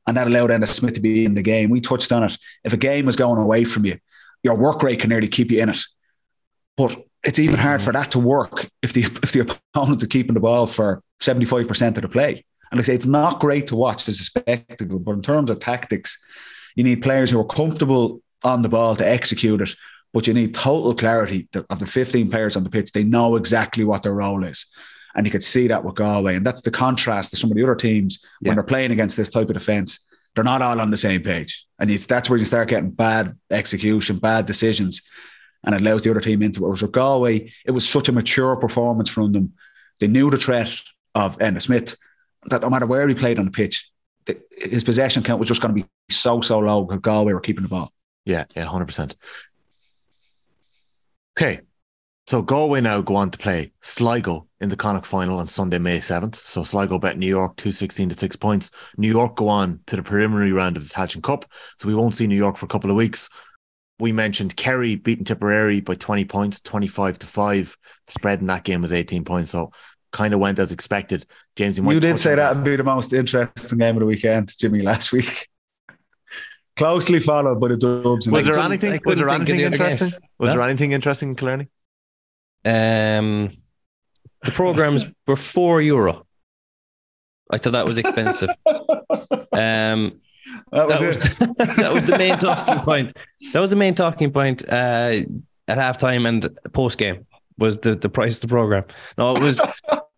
and 0.06 0.16
that 0.16 0.26
allowed 0.26 0.50
Enda 0.50 0.66
Smith 0.66 0.94
to 0.94 1.00
be 1.00 1.24
in 1.24 1.34
the 1.34 1.42
game. 1.42 1.70
We 1.70 1.80
touched 1.80 2.12
on 2.12 2.22
it. 2.22 2.36
If 2.64 2.72
a 2.72 2.76
game 2.76 3.06
was 3.06 3.16
going 3.16 3.40
away 3.40 3.64
from 3.64 3.84
you, 3.84 3.98
your 4.42 4.54
work 4.54 4.82
rate 4.82 5.00
can 5.00 5.10
nearly 5.10 5.28
keep 5.28 5.50
you 5.50 5.60
in 5.62 5.70
it. 5.70 5.80
But 6.76 6.96
it's 7.24 7.38
even 7.38 7.58
hard 7.58 7.82
for 7.82 7.92
that 7.92 8.12
to 8.12 8.18
work 8.18 8.68
if 8.82 8.92
the 8.92 9.02
if 9.02 9.32
the 9.32 9.40
opponent 9.74 10.02
is 10.02 10.08
keeping 10.08 10.34
the 10.34 10.40
ball 10.40 10.66
for 10.66 11.02
75% 11.20 11.96
of 11.96 12.02
the 12.02 12.08
play. 12.08 12.44
And 12.70 12.78
like 12.78 12.84
I 12.84 12.86
say, 12.86 12.94
it's 12.94 13.06
not 13.06 13.40
great 13.40 13.66
to 13.68 13.76
watch 13.76 14.08
as 14.08 14.20
a 14.20 14.24
spectacle, 14.24 14.98
but 14.98 15.12
in 15.12 15.22
terms 15.22 15.50
of 15.50 15.58
tactics, 15.58 16.22
you 16.74 16.84
need 16.84 17.02
players 17.02 17.30
who 17.30 17.40
are 17.40 17.44
comfortable 17.44 18.20
on 18.44 18.62
the 18.62 18.68
ball 18.68 18.94
to 18.96 19.08
execute 19.08 19.60
it, 19.60 19.74
but 20.12 20.26
you 20.26 20.34
need 20.34 20.54
total 20.54 20.94
clarity 20.94 21.48
of 21.70 21.78
the 21.78 21.86
15 21.86 22.30
players 22.30 22.56
on 22.56 22.64
the 22.64 22.70
pitch. 22.70 22.92
They 22.92 23.04
know 23.04 23.36
exactly 23.36 23.84
what 23.84 24.02
their 24.02 24.14
role 24.14 24.44
is. 24.44 24.66
And 25.16 25.26
you 25.26 25.32
could 25.32 25.42
see 25.42 25.66
that 25.68 25.82
with 25.82 25.96
Galway. 25.96 26.36
And 26.36 26.46
that's 26.46 26.60
the 26.60 26.70
contrast 26.70 27.30
to 27.30 27.36
some 27.36 27.50
of 27.50 27.56
the 27.56 27.62
other 27.64 27.74
teams 27.74 28.20
Yeah. 28.40 28.50
when 28.50 28.56
they're 28.56 28.64
playing 28.64 28.92
against 28.92 29.16
this 29.16 29.30
type 29.30 29.48
of 29.48 29.54
defence. 29.54 30.06
They're 30.34 30.44
not 30.44 30.62
all 30.62 30.80
on 30.80 30.90
the 30.90 30.96
same 30.98 31.22
page. 31.22 31.64
And 31.78 31.90
it's, 31.90 32.06
that's 32.06 32.28
where 32.30 32.38
you 32.38 32.44
start 32.44 32.68
getting 32.68 32.90
bad 32.90 33.34
execution, 33.50 34.18
bad 34.18 34.44
decisions, 34.46 35.02
and 35.64 35.74
it 35.74 35.80
allows 35.80 36.02
the 36.02 36.10
other 36.10 36.20
team 36.20 36.42
into 36.42 36.60
it. 36.60 36.62
Whereas 36.68 36.82
with 36.82 36.92
Galway, 36.92 37.50
it 37.64 37.70
was 37.70 37.88
such 37.88 38.08
a 38.08 38.12
mature 38.12 38.54
performance 38.56 39.08
from 39.08 39.32
them. 39.32 39.54
They 39.98 40.06
knew 40.06 40.30
the 40.30 40.36
threat 40.36 40.70
of 41.14 41.38
Enda 41.38 41.62
Smith 41.62 41.96
that 42.50 42.60
no 42.60 42.68
matter 42.70 42.86
where 42.86 43.08
he 43.08 43.14
played 43.14 43.38
on 43.38 43.46
the 43.46 43.50
pitch, 43.50 43.90
his 44.58 44.84
possession 44.84 45.22
count 45.22 45.38
was 45.38 45.48
just 45.48 45.62
going 45.62 45.74
to 45.74 45.82
be 45.82 45.88
so, 46.10 46.42
so 46.42 46.58
low 46.58 46.84
because 46.84 47.00
Galway 47.00 47.32
were 47.32 47.40
keeping 47.40 47.62
the 47.62 47.68
ball. 47.68 47.90
Yeah, 48.26 48.44
yeah, 48.54 48.66
100%. 48.66 49.14
Okay. 51.38 51.60
So 52.26 52.42
Galway 52.42 52.80
now 52.80 53.00
go 53.00 53.14
on 53.14 53.30
to 53.30 53.38
play 53.38 53.72
Sligo 53.82 54.48
in 54.60 54.68
the 54.68 54.76
Connacht 54.76 55.06
final 55.06 55.38
on 55.38 55.46
Sunday, 55.46 55.78
May 55.78 55.98
7th. 55.98 56.34
So 56.34 56.64
Sligo 56.64 56.98
bet 56.98 57.18
New 57.18 57.28
York 57.28 57.56
216 57.56 58.08
to 58.08 58.16
6 58.16 58.36
points. 58.36 58.72
New 58.96 59.08
York 59.08 59.36
go 59.36 59.48
on 59.48 59.80
to 59.86 59.94
the 59.96 60.02
preliminary 60.02 60.50
round 60.50 60.76
of 60.76 60.82
the 60.82 60.92
Tailteann 60.92 61.22
Cup. 61.22 61.44
So 61.78 61.86
we 61.86 61.94
won't 61.94 62.16
see 62.16 62.26
New 62.26 62.36
York 62.36 62.56
for 62.56 62.66
a 62.66 62.68
couple 62.68 62.90
of 62.90 62.96
weeks. 62.96 63.28
We 64.00 64.10
mentioned 64.10 64.56
Kerry 64.56 64.96
beating 64.96 65.24
Tipperary 65.24 65.80
by 65.80 65.94
20 65.94 66.24
points, 66.24 66.60
25 66.60 67.20
to 67.20 67.26
5. 67.26 67.78
Spread 68.08 68.40
in 68.40 68.46
that 68.46 68.64
game 68.64 68.82
was 68.82 68.92
18 68.92 69.24
points. 69.24 69.52
So 69.52 69.70
kind 70.10 70.34
of 70.34 70.40
went 70.40 70.58
as 70.58 70.72
expected. 70.72 71.26
James, 71.54 71.78
you, 71.78 71.90
You 71.92 72.00
did 72.00 72.18
say 72.18 72.34
that 72.34 72.56
would 72.56 72.64
be 72.64 72.74
the 72.74 72.82
most 72.82 73.12
interesting 73.12 73.78
game 73.78 73.94
of 73.94 74.00
the 74.00 74.06
weekend, 74.06 74.52
Jimmy, 74.58 74.82
last 74.82 75.12
week. 75.12 75.48
Closely 76.76 77.20
followed 77.20 77.60
by 77.60 77.68
the 77.68 77.76
Dubs. 77.76 78.28
Was 78.28 78.46
there 78.46 78.58
anything? 78.58 79.00
Was 79.04 79.18
there 79.18 79.28
anything 79.28 79.60
interesting? 79.60 80.10
Was 80.38 80.48
Huh? 80.48 80.56
there 80.56 80.62
anything 80.68 80.90
interesting 80.92 81.30
in 81.30 81.36
Killarney? 81.36 81.68
Um, 82.66 83.52
the 84.42 84.50
programs 84.50 85.06
were 85.26 85.36
four 85.36 85.80
euro. 85.80 86.26
I 87.50 87.58
thought 87.58 87.72
that 87.72 87.86
was 87.86 87.98
expensive. 87.98 88.50
Um, 89.52 90.20
that 90.72 90.88
was 90.88 91.00
that 91.00 91.02
was 91.02 91.16
it. 91.16 91.38
that 91.76 91.92
was 91.92 92.04
the 92.04 92.18
main 92.18 92.38
talking 92.38 92.78
point. 92.80 93.16
That 93.52 93.60
was 93.60 93.70
the 93.70 93.76
main 93.76 93.94
talking 93.94 94.32
point 94.32 94.64
uh, 94.68 95.20
at 95.68 95.78
halftime 95.78 96.28
and 96.28 96.48
post 96.72 96.98
game 96.98 97.26
was 97.58 97.78
the 97.78 97.94
the 97.94 98.08
price 98.08 98.36
of 98.36 98.42
the 98.42 98.48
program. 98.48 98.84
No, 99.16 99.34
it 99.34 99.42
was 99.42 99.60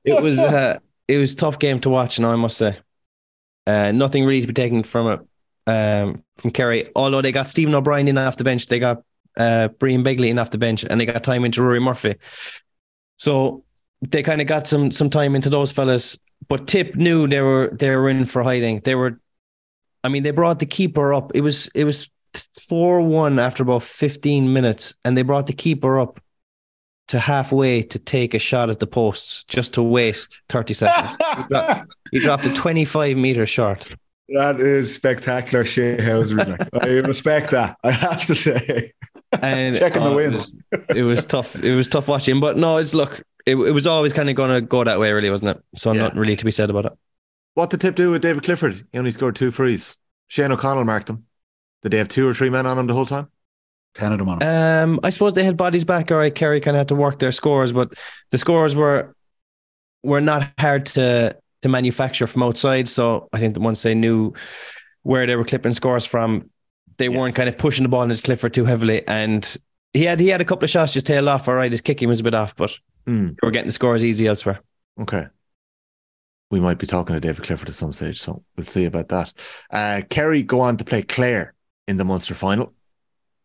it 0.04 0.22
was 0.22 0.38
uh, 0.38 0.78
it 1.06 1.18
was 1.18 1.34
tough 1.34 1.58
game 1.58 1.80
to 1.80 1.90
watch. 1.90 2.18
Now 2.18 2.32
I 2.32 2.36
must 2.36 2.56
say, 2.56 2.78
uh, 3.66 3.92
nothing 3.92 4.24
really 4.24 4.40
to 4.40 4.46
be 4.46 4.52
taken 4.54 4.82
from 4.82 5.08
it 5.08 5.70
um, 5.70 6.24
from 6.38 6.50
Kerry. 6.50 6.90
Although 6.96 7.22
they 7.22 7.32
got 7.32 7.48
Stephen 7.48 7.74
O'Brien 7.74 8.08
in 8.08 8.18
off 8.18 8.36
the 8.36 8.44
bench, 8.44 8.66
they 8.66 8.78
got 8.78 9.02
uh, 9.38 9.68
Brian 9.78 10.04
Begley 10.04 10.28
in 10.28 10.38
off 10.38 10.50
the 10.50 10.58
bench, 10.58 10.84
and 10.84 11.00
they 11.00 11.06
got 11.06 11.22
time 11.24 11.44
into 11.44 11.62
Rory 11.62 11.80
Murphy. 11.80 12.16
So 13.16 13.64
they 14.02 14.22
kind 14.22 14.40
of 14.40 14.46
got 14.46 14.66
some 14.66 14.90
some 14.90 15.10
time 15.10 15.34
into 15.34 15.50
those 15.50 15.72
fellas. 15.72 16.18
But 16.48 16.68
Tip 16.68 16.94
knew 16.94 17.26
they 17.26 17.40
were 17.40 17.70
they 17.72 17.94
were 17.94 18.08
in 18.08 18.26
for 18.26 18.42
hiding. 18.42 18.80
They 18.80 18.94
were 18.94 19.20
I 20.04 20.08
mean, 20.08 20.22
they 20.22 20.30
brought 20.30 20.58
the 20.58 20.66
keeper 20.66 21.12
up. 21.12 21.32
It 21.34 21.40
was 21.40 21.68
it 21.74 21.84
was 21.84 22.08
four 22.60 23.00
one 23.00 23.38
after 23.38 23.62
about 23.62 23.82
fifteen 23.82 24.52
minutes, 24.52 24.94
and 25.04 25.16
they 25.16 25.22
brought 25.22 25.46
the 25.46 25.52
keeper 25.52 25.98
up 25.98 26.20
to 27.08 27.18
halfway 27.18 27.82
to 27.82 27.98
take 27.98 28.34
a 28.34 28.38
shot 28.38 28.70
at 28.70 28.78
the 28.78 28.86
posts 28.86 29.44
just 29.44 29.74
to 29.74 29.82
waste 29.82 30.42
thirty 30.48 30.74
seconds. 30.74 31.16
he, 31.36 31.42
dropped, 31.48 31.92
he 32.12 32.20
dropped 32.20 32.46
a 32.46 32.54
twenty 32.54 32.84
five 32.84 33.16
meter 33.16 33.46
short. 33.46 33.94
That 34.30 34.60
is 34.60 34.94
spectacular 34.94 35.64
shithousery. 35.64 36.58
like. 36.72 36.86
I 36.86 36.88
respect 37.06 37.50
that. 37.52 37.78
I 37.82 37.90
have 37.90 38.26
to 38.26 38.34
say. 38.34 38.92
And 39.42 39.76
Checking 39.76 40.02
the 40.02 40.08
oh, 40.08 40.12
it 40.18 40.30
wins. 40.30 40.56
was, 40.72 40.86
it 40.96 41.02
was 41.02 41.24
tough. 41.24 41.56
It 41.62 41.74
was 41.76 41.86
tough 41.88 42.08
watching, 42.08 42.40
but 42.40 42.56
no, 42.56 42.78
it's 42.78 42.94
look. 42.94 43.22
It, 43.46 43.56
it 43.56 43.72
was 43.72 43.86
always 43.86 44.12
kind 44.12 44.28
of 44.30 44.36
going 44.36 44.50
to 44.50 44.60
go 44.60 44.84
that 44.84 44.98
way, 45.00 45.12
really, 45.12 45.30
wasn't 45.30 45.56
it? 45.56 45.62
So 45.76 45.92
Yeah. 45.92 46.02
nothing 46.02 46.18
really 46.18 46.36
to 46.36 46.44
be 46.44 46.50
said 46.50 46.70
about 46.70 46.86
it. 46.86 46.92
What 47.54 47.70
did 47.70 47.80
Tip 47.80 47.94
do 47.94 48.10
with 48.10 48.22
David 48.22 48.42
Clifford? 48.44 48.86
He 48.92 48.98
only 48.98 49.10
scored 49.10 49.36
two 49.36 49.50
frees. 49.50 49.96
Shane 50.28 50.52
O'Connell 50.52 50.84
marked 50.84 51.10
him. 51.10 51.24
Did 51.82 51.92
they 51.92 51.98
have 51.98 52.08
two 52.08 52.28
or 52.28 52.34
three 52.34 52.50
men 52.50 52.66
on 52.66 52.78
him 52.78 52.86
the 52.86 52.94
whole 52.94 53.06
time? 53.06 53.28
Ten 53.94 54.12
of 54.12 54.18
them 54.18 54.28
on. 54.28 54.42
it. 54.42 54.46
Um, 54.46 55.00
I 55.02 55.10
suppose 55.10 55.32
they 55.32 55.44
had 55.44 55.56
bodies 55.56 55.84
back. 55.84 56.10
All 56.10 56.18
right, 56.18 56.34
Kerry 56.34 56.60
kind 56.60 56.76
of 56.76 56.80
had 56.80 56.88
to 56.88 56.94
work 56.94 57.18
their 57.18 57.32
scores, 57.32 57.72
but 57.72 57.92
the 58.30 58.38
scores 58.38 58.76
were 58.76 59.14
were 60.02 60.20
not 60.20 60.52
hard 60.58 60.86
to 60.86 61.36
to 61.62 61.68
manufacture 61.68 62.26
from 62.26 62.42
outside. 62.42 62.88
So 62.88 63.28
I 63.32 63.38
think 63.38 63.54
that 63.54 63.60
once 63.60 63.82
they 63.82 63.94
knew 63.94 64.34
where 65.02 65.26
they 65.26 65.34
were 65.36 65.44
clipping 65.44 65.72
scores 65.74 66.04
from, 66.06 66.50
they 66.98 67.08
Yeah. 67.08 67.18
weren't 67.18 67.34
kind 67.34 67.48
of 67.48 67.56
pushing 67.58 67.82
the 67.84 67.88
ball 67.88 68.02
into 68.02 68.20
Clifford 68.22 68.52
too 68.54 68.64
heavily. 68.64 69.06
And 69.08 69.56
he 69.92 70.04
had 70.04 70.20
he 70.20 70.28
had 70.28 70.40
a 70.40 70.44
couple 70.44 70.64
of 70.64 70.70
shots 70.70 70.92
just 70.92 71.06
tailed 71.06 71.28
off. 71.28 71.48
All 71.48 71.54
right, 71.54 71.70
his 71.70 71.80
kicking 71.80 72.08
was 72.08 72.20
a 72.20 72.24
bit 72.24 72.34
off, 72.34 72.54
but 72.56 72.76
they 73.06 73.12
were 73.42 73.50
getting 73.50 73.66
the 73.68 73.72
scores 73.72 74.04
easy 74.04 74.26
elsewhere. 74.26 74.60
Okay. 75.00 75.26
We 76.50 76.60
might 76.60 76.78
be 76.78 76.86
talking 76.86 77.14
to 77.14 77.20
David 77.20 77.44
Clifford 77.44 77.68
at 77.68 77.74
some 77.74 77.92
stage, 77.92 78.20
so 78.20 78.42
we'll 78.56 78.66
see 78.66 78.86
about 78.86 79.08
that. 79.08 79.32
Uh, 79.70 80.00
Kerry 80.08 80.42
go 80.42 80.60
on 80.60 80.76
to 80.78 80.84
play 80.84 81.02
Clare 81.02 81.54
in 81.86 81.98
the 81.98 82.04
Munster 82.06 82.34
final. 82.34 82.74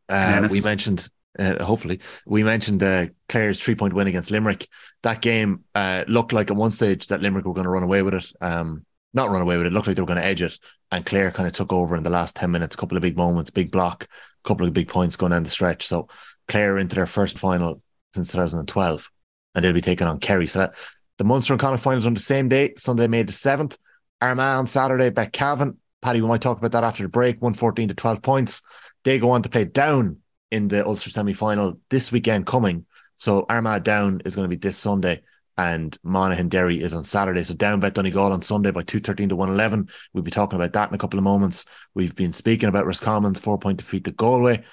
Uh, 0.10 0.40
Yeah. 0.44 0.48
we 0.48 0.62
mentioned, 0.62 1.10
uh, 1.38 1.62
hopefully, 1.64 2.00
we 2.26 2.44
mentioned 2.44 2.82
uh, 2.82 3.08
Clare's 3.28 3.60
three 3.60 3.76
point 3.76 3.94
win 3.94 4.08
against 4.08 4.32
Limerick. 4.32 4.68
That 5.02 5.22
game 5.22 5.66
uh, 5.76 6.06
looked 6.08 6.32
like 6.32 6.50
at 6.50 6.56
one 6.56 6.72
stage 6.72 7.08
that 7.08 7.22
Limerick 7.22 7.46
were 7.46 7.54
going 7.54 7.66
to 7.66 7.70
run 7.70 7.84
away 7.84 8.04
with 8.04 8.14
it. 8.14 8.26
Um, 8.40 8.86
not 9.14 9.30
run 9.30 9.42
away 9.42 9.58
with 9.58 9.68
it, 9.68 9.74
looked 9.74 9.88
like 9.88 9.96
they 9.96 10.02
were 10.02 10.08
going 10.08 10.20
to 10.20 10.26
edge 10.26 10.42
it. 10.42 10.58
And 10.92 11.06
Clare 11.06 11.32
kind 11.32 11.48
of 11.48 11.54
took 11.54 11.72
over 11.72 11.96
in 11.96 12.04
the 12.04 12.10
last 12.10 12.36
10 12.36 12.52
minutes, 12.52 12.76
a 12.76 12.78
couple 12.78 12.98
of 12.98 13.02
big 13.02 13.18
moments, 13.18 13.50
big 13.50 13.72
block, 13.72 14.04
a 14.04 14.48
couple 14.48 14.66
of 14.66 14.74
big 14.74 14.88
points 14.88 15.16
going 15.16 15.32
down 15.32 15.44
the 15.44 15.50
stretch. 15.50 15.88
So 15.88 16.08
Clare 16.48 16.78
into 16.78 16.96
their 16.96 17.06
first 17.06 17.38
final 17.38 17.82
since 18.14 18.32
2012, 18.32 19.12
and 19.56 19.64
they'll 19.64 19.74
be 19.74 19.82
taking 19.82 20.08
on 20.08 20.20
Kerry. 20.20 20.48
So 20.48 20.60
that 20.60 20.74
the 21.18 21.24
Munster 21.24 21.54
and 21.54 21.60
Connacht 21.60 21.84
finals 21.84 22.06
on 22.06 22.14
the 22.14 22.20
same 22.20 22.50
day, 22.50 22.74
Sunday, 22.78 23.08
May 23.08 23.24
the 23.24 23.32
7th. 23.32 23.78
Armagh 24.22 24.60
on 24.60 24.68
Saturday, 24.68 25.10
Beckcavan. 25.10 25.76
Paddy, 26.02 26.22
we 26.22 26.28
might 26.28 26.42
talk 26.42 26.58
about 26.58 26.72
that 26.72 26.84
after 26.84 27.04
the 27.04 27.10
break, 27.10 27.42
114 27.42 27.90
to 27.90 27.94
12 27.94 28.22
points. 28.22 28.62
They 29.04 29.20
go 29.20 29.32
on 29.32 29.42
to 29.42 29.50
play 29.50 29.66
down 29.66 30.18
in 30.50 30.68
the 30.70 30.86
Ulster 30.86 31.10
semi 31.10 31.34
final 31.34 31.80
this 31.90 32.12
weekend 32.12 32.46
coming. 32.46 32.86
So 33.16 33.46
Armagh 33.50 33.84
down 33.84 34.22
is 34.26 34.36
going 34.36 34.50
to 34.50 34.56
be 34.56 34.60
this 34.60 34.78
Sunday, 34.78 35.22
and 35.58 35.98
Monaghan 36.04 36.50
Derry 36.50 36.82
is 36.82 36.94
on 36.94 37.04
Saturday. 37.04 37.44
So 37.44 37.54
down 37.54 37.80
bet 37.80 37.94
Donegal 37.94 38.32
on 38.32 38.42
Sunday 38.42 38.72
by 38.72 38.82
213 38.82 39.30
to 39.30 39.36
111. 39.36 39.90
We'll 40.14 40.24
be 40.24 40.32
talking 40.32 40.58
about 40.58 40.74
that 40.74 40.90
in 40.90 40.96
a 40.96 40.98
couple 40.98 41.20
of 41.20 41.24
moments. 41.24 41.66
We've 41.94 42.16
been 42.16 42.34
speaking 42.34 42.70
about 42.70 42.86
Roscommon's 42.86 43.40
four 43.40 43.60
point 43.60 43.78
defeat 43.78 44.06
to 44.06 44.12
Galway. 44.12 44.64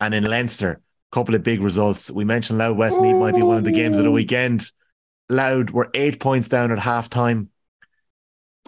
And 0.00 0.14
in 0.14 0.24
Leinster, 0.24 0.70
a 0.70 1.14
couple 1.14 1.34
of 1.34 1.42
big 1.42 1.62
results. 1.62 2.10
We 2.10 2.24
mentioned 2.24 2.58
Louth 2.58 2.76
Westmeath 2.76 3.16
might 3.16 3.34
be 3.34 3.42
one 3.42 3.56
of 3.56 3.64
the 3.64 3.72
games 3.72 3.98
of 3.98 4.04
the 4.04 4.10
weekend. 4.10 4.70
Louth 5.28 5.70
were 5.70 5.90
eight 5.94 6.20
points 6.20 6.48
down 6.48 6.70
at 6.70 6.78
half 6.78 7.10
time. 7.10 7.50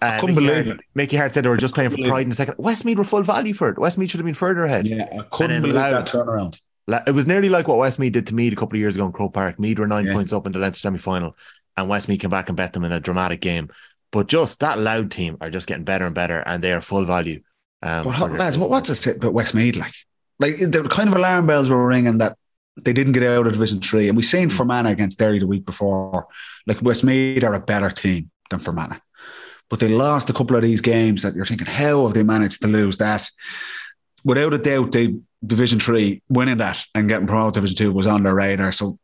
Uh, 0.02 0.18
couldn't 0.18 0.34
Mickey 0.34 0.46
believe 0.46 0.66
Hart, 0.66 0.78
it. 0.78 0.86
Mickey 0.94 1.16
Hart 1.18 1.32
said 1.32 1.44
they 1.44 1.50
were 1.50 1.58
just 1.58 1.74
playing 1.74 1.90
for 1.90 1.98
pride 1.98 2.22
in 2.22 2.30
the 2.30 2.34
second. 2.34 2.54
Westmeath 2.56 2.96
were 2.96 3.04
full 3.04 3.22
value 3.22 3.52
for 3.52 3.68
it. 3.68 3.78
Westmeath 3.78 4.10
should 4.10 4.18
have 4.18 4.24
been 4.24 4.34
further 4.34 4.64
ahead. 4.64 4.86
Yeah, 4.86 5.06
I 5.12 5.24
couldn't 5.30 5.60
believe 5.60 5.76
Louth. 5.76 6.06
that 6.06 6.12
turnaround. 6.12 6.58
It 6.88 7.14
was 7.14 7.26
nearly 7.26 7.48
like 7.48 7.68
what 7.68 7.78
Westmeath 7.78 8.12
did 8.12 8.26
to 8.28 8.34
Meath 8.34 8.52
a 8.52 8.56
couple 8.56 8.76
of 8.76 8.80
years 8.80 8.96
ago 8.96 9.06
in 9.06 9.12
Croke 9.12 9.34
Park. 9.34 9.58
Meath 9.58 9.78
were 9.78 9.86
nine 9.86 10.06
Yeah. 10.06 10.14
points 10.14 10.32
up 10.32 10.46
in 10.46 10.52
the 10.52 10.58
Leinster 10.58 10.80
semi 10.80 10.98
final, 10.98 11.36
and 11.76 11.88
Westmeath 11.88 12.20
came 12.20 12.30
back 12.30 12.48
and 12.48 12.56
bet 12.56 12.72
them 12.72 12.84
in 12.84 12.92
a 12.92 13.00
dramatic 13.00 13.40
game. 13.40 13.68
But 14.12 14.26
just 14.26 14.58
that 14.60 14.78
Louth 14.78 15.10
team 15.10 15.36
are 15.40 15.50
just 15.50 15.66
getting 15.68 15.84
better 15.84 16.04
and 16.06 16.14
better, 16.14 16.40
and 16.40 16.62
they 16.64 16.72
are 16.72 16.80
full 16.80 17.04
value. 17.04 17.42
Um, 17.82 18.04
But 18.04 18.10
how, 18.10 18.26
lads, 18.26 18.58
what, 18.58 18.70
what's 18.70 18.90
it 18.90 18.96
say 18.96 19.12
about 19.12 19.34
Westmeath 19.34 19.76
like? 19.76 19.94
Like 20.38 20.58
the 20.58 20.86
kind 20.90 21.08
of 21.08 21.14
alarm 21.14 21.46
bells 21.46 21.68
were 21.68 21.86
ringing 21.86 22.18
that 22.18 22.36
they 22.82 22.92
didn't 22.92 23.12
get 23.12 23.22
out 23.22 23.46
of 23.46 23.52
Division 23.52 23.80
Three, 23.80 24.08
and 24.08 24.16
we 24.16 24.22
seen 24.22 24.48
Fermanagh 24.50 24.90
against 24.90 25.18
Derry 25.18 25.38
the 25.38 25.46
week 25.46 25.64
before. 25.64 26.26
Like 26.66 26.82
Westmeath 26.82 27.44
are 27.44 27.54
a 27.54 27.60
better 27.60 27.90
team 27.90 28.30
than 28.48 28.58
Fermanagh, 28.58 28.98
but 29.68 29.80
they 29.80 29.88
lost 29.88 30.30
a 30.30 30.32
couple 30.32 30.56
of 30.56 30.62
these 30.62 30.80
games 30.80 31.22
that 31.22 31.34
you're 31.34 31.44
thinking, 31.46 31.66
how 31.66 32.04
have 32.06 32.14
they 32.14 32.22
managed 32.22 32.62
to 32.62 32.68
lose 32.68 32.98
that? 32.98 33.28
Without 34.24 34.54
a 34.54 34.58
doubt, 34.58 34.92
they 34.92 35.16
Division 35.44 35.80
Three 35.80 36.22
winning 36.28 36.58
that 36.58 36.84
and 36.94 37.08
getting 37.08 37.26
promoted 37.26 37.54
to 37.54 37.60
Division 37.60 37.76
Two 37.76 37.92
was 37.92 38.06
on 38.06 38.22
their 38.22 38.34
radar. 38.34 38.72
So. 38.72 38.98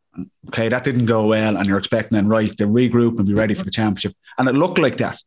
Okay, 0.47 0.67
that 0.67 0.83
didn't 0.83 1.05
go 1.05 1.27
well, 1.27 1.57
and 1.57 1.67
you're 1.67 1.77
expecting 1.77 2.15
then 2.15 2.27
right 2.27 2.49
to 2.57 2.65
regroup 2.65 3.19
and 3.19 3.27
be 3.27 3.35
ready 3.35 3.53
for 3.53 3.63
the 3.65 3.69
championship, 3.69 4.13
and 4.39 4.49
it 4.49 4.55
looked 4.55 4.79
like 4.79 4.97
that 4.97 5.21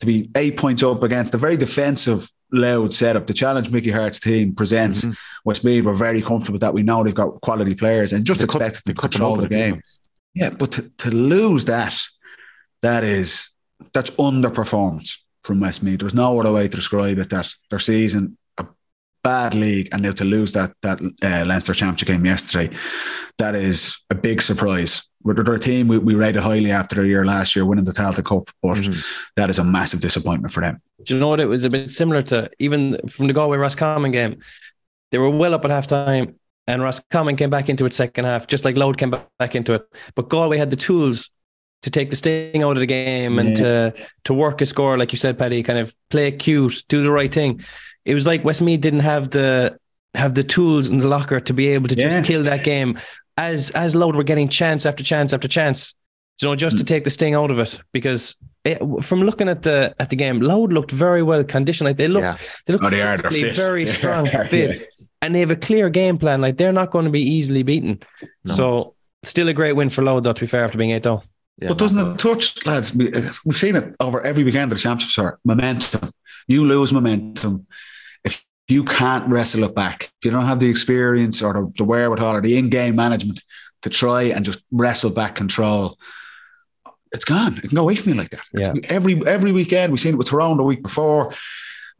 to 0.00 0.06
be 0.06 0.28
eight 0.34 0.56
points 0.56 0.82
up 0.82 1.04
against 1.04 1.32
a 1.32 1.38
very 1.38 1.56
defensive, 1.56 2.28
Louth 2.50 2.92
setup. 2.92 3.28
The 3.28 3.34
challenge 3.34 3.70
Mickey 3.70 3.92
Hart's 3.92 4.18
team 4.18 4.52
presents 4.52 5.04
Mhm. 5.04 5.14
Westmeath, 5.44 5.84
we're 5.84 5.94
very 5.94 6.20
comfortable 6.22 6.54
with 6.54 6.62
that. 6.62 6.74
We 6.74 6.82
know 6.82 7.04
they've 7.04 7.14
got 7.14 7.40
quality 7.40 7.76
players 7.76 8.12
and 8.12 8.24
just 8.24 8.40
They 8.40 8.46
cut- 8.48 8.62
expect 8.62 8.86
to 8.86 8.94
control 8.94 9.36
the 9.36 9.42
few 9.46 9.56
game. 9.56 9.72
times. 9.74 10.00
Yeah, 10.34 10.50
but 10.50 10.72
to, 10.72 10.90
to 10.98 11.10
lose 11.12 11.66
that, 11.66 11.96
that 12.82 13.04
is 13.04 13.48
that's 13.92 14.10
underperformance 14.12 15.18
from 15.44 15.60
Westmeath. 15.60 16.00
There's 16.00 16.14
no 16.14 16.40
other 16.40 16.50
way 16.52 16.66
to 16.66 16.76
describe 16.76 17.18
it. 17.20 17.30
That 17.30 17.48
their 17.70 17.78
season 17.78 18.36
bad 19.22 19.54
league, 19.54 19.88
and 19.92 20.02
now 20.02 20.12
to 20.12 20.24
lose 20.24 20.52
that 20.52 20.72
that 20.82 21.00
uh, 21.22 21.44
Leinster 21.46 21.74
Championship 21.74 22.08
game 22.08 22.24
yesterday, 22.24 22.74
that 23.38 23.54
is 23.54 24.00
a 24.10 24.14
big 24.14 24.42
surprise. 24.42 25.02
We're- 25.22 25.42
They're 25.44 25.54
a 25.54 25.58
team 25.58 25.86
we, 25.88 25.98
we 25.98 26.14
rated 26.14 26.42
highly 26.42 26.70
after 26.70 26.96
their 26.96 27.04
year 27.04 27.24
last 27.26 27.54
year, 27.54 27.64
winning 27.66 27.84
the 27.84 27.92
Tailteann 27.92 28.24
Cup, 28.24 28.48
but 28.62 28.78
Mhm. 28.78 29.04
that 29.36 29.50
is 29.50 29.58
a 29.58 29.64
massive 29.64 30.00
disappointment 30.00 30.52
for 30.52 30.60
them. 30.60 30.80
Do 31.04 31.14
you 31.14 31.20
know 31.20 31.28
what? 31.28 31.40
It 31.40 31.46
was 31.46 31.64
a 31.64 31.70
bit 31.70 31.92
similar 31.92 32.22
to 32.22 32.50
even 32.58 32.96
from 33.08 33.26
the 33.26 33.32
Galway 33.34 33.58
Roscommon 33.58 34.10
game. 34.12 34.36
They 35.12 35.18
were 35.18 35.28
well 35.30 35.52
up 35.54 35.64
at 35.64 35.70
halftime, 35.70 36.34
and 36.66 36.82
Roscommon 36.82 37.36
came 37.36 37.50
back 37.50 37.68
into 37.68 37.84
it 37.84 37.92
second 37.92 38.24
half, 38.24 38.46
just 38.46 38.64
like 38.64 38.76
Louth 38.76 38.96
came 38.96 39.10
back 39.38 39.54
into 39.54 39.74
it. 39.74 39.82
But 40.14 40.28
Galway 40.30 40.56
had 40.56 40.70
the 40.70 40.76
tools 40.76 41.30
to 41.82 41.90
take 41.90 42.10
the 42.10 42.16
sting 42.16 42.62
out 42.62 42.72
of 42.76 42.80
the 42.80 42.86
game 42.86 43.38
and 43.38 43.56
to 43.56 43.92
to 44.24 44.34
work 44.34 44.60
a 44.60 44.66
score, 44.66 44.96
like 44.98 45.12
you 45.12 45.18
said, 45.18 45.38
Paddy, 45.38 45.62
kind 45.62 45.78
of 45.78 45.94
play 46.10 46.30
cute, 46.30 46.82
do 46.88 47.02
the 47.02 47.10
right 47.10 47.32
thing. 47.32 47.60
It 48.04 48.14
was 48.14 48.26
like 48.26 48.44
Westmeath 48.44 48.80
didn't 48.80 49.00
have 49.00 49.30
the 49.30 49.78
have 50.14 50.34
the 50.34 50.42
tools 50.42 50.88
in 50.88 50.98
the 50.98 51.06
locker 51.08 51.38
to 51.40 51.52
be 51.52 51.68
able 51.68 51.88
to 51.88 51.94
Yeah. 51.96 52.08
just 52.08 52.26
kill 52.26 52.42
that 52.44 52.64
game 52.64 52.98
as 53.36 53.70
as 53.70 53.94
Louth 53.94 54.14
were 54.16 54.24
getting 54.24 54.48
chance 54.48 54.86
after 54.86 55.04
chance 55.04 55.32
after 55.32 55.48
chance. 55.48 55.94
You 56.42 56.48
know, 56.48 56.56
just 56.56 56.78
to 56.78 56.84
mm. 56.84 56.88
take 56.88 57.04
the 57.04 57.10
sting 57.10 57.34
out 57.34 57.50
of 57.50 57.58
it 57.58 57.78
because 57.92 58.34
it, 58.64 58.78
from 59.02 59.22
looking 59.22 59.48
at 59.48 59.60
the 59.62 59.94
at 60.00 60.08
the 60.08 60.16
game, 60.16 60.40
Louth 60.40 60.72
looked 60.72 60.90
very 60.90 61.22
well 61.22 61.44
conditioned. 61.44 61.86
Like 61.86 61.98
they 61.98 62.08
look, 62.08 62.22
Yeah. 62.22 62.36
they 62.66 62.72
look 62.72 62.82
Oh, 62.84 62.90
they 62.90 63.02
are. 63.02 63.16
Physically 63.18 63.42
fit. 63.42 63.56
very 63.56 63.84
They 63.84 63.92
strong, 64.00 64.26
are, 64.34 64.44
fit, 64.46 64.88
and 65.20 65.34
they 65.34 65.40
have 65.40 65.50
a 65.50 65.56
clear 65.56 65.90
game 65.90 66.16
plan. 66.16 66.40
Like 66.40 66.56
they're 66.56 66.72
not 66.72 66.90
going 66.90 67.04
to 67.04 67.10
be 67.10 67.20
easily 67.20 67.62
beaten. 67.62 68.00
No. 68.44 68.54
So 68.54 68.94
still 69.22 69.48
a 69.48 69.52
great 69.52 69.74
win 69.76 69.90
for 69.90 70.02
Louth, 70.02 70.22
though. 70.24 70.32
To 70.32 70.40
be 70.40 70.46
fair, 70.46 70.64
after 70.64 70.78
being 70.78 70.92
eight 70.92 71.04
0 71.04 71.22
Yeah, 71.60 71.68
but 71.68 71.78
doesn't 71.78 71.96
massive. 71.98 72.14
it 72.14 72.18
touch, 72.18 72.66
lads? 72.66 72.94
we- 72.94 73.12
uh, 73.12 73.30
We've 73.44 73.56
seen 73.56 73.76
it 73.76 73.94
over 74.00 74.22
every 74.22 74.42
weekend 74.44 74.72
of 74.72 74.78
the 74.78 74.82
championships. 74.82 75.18
Are 75.18 75.38
momentum. 75.44 76.10
You 76.48 76.64
lose 76.66 76.90
momentum 76.90 77.66
if 77.66 77.66
you 78.70 78.84
can't 78.84 79.28
wrestle 79.28 79.64
it 79.64 79.74
back. 79.74 80.04
If 80.04 80.24
you 80.24 80.30
don't 80.30 80.44
have 80.44 80.60
the 80.60 80.68
experience 80.68 81.42
or 81.42 81.52
the, 81.52 81.72
the 81.78 81.84
wherewithal 81.84 82.36
or 82.36 82.40
the 82.40 82.56
in-game 82.56 82.96
management 82.96 83.42
to 83.82 83.90
try 83.90 84.24
and 84.24 84.44
just 84.44 84.62
wrestle 84.70 85.10
back 85.10 85.34
control. 85.34 85.98
it's 87.12 87.24
gone. 87.24 87.56
It 87.58 87.68
can 87.68 87.76
go 87.76 87.82
away 87.82 87.96
from 87.96 88.12
you 88.12 88.18
like 88.18 88.30
that. 88.30 88.42
Yeah. 88.52 88.74
Every 88.88 89.26
every 89.26 89.52
weekend, 89.52 89.92
we've 89.92 90.00
seen 90.00 90.14
it 90.14 90.18
with 90.18 90.28
Toronto 90.28 90.58
the 90.58 90.64
week 90.64 90.82
before. 90.82 91.32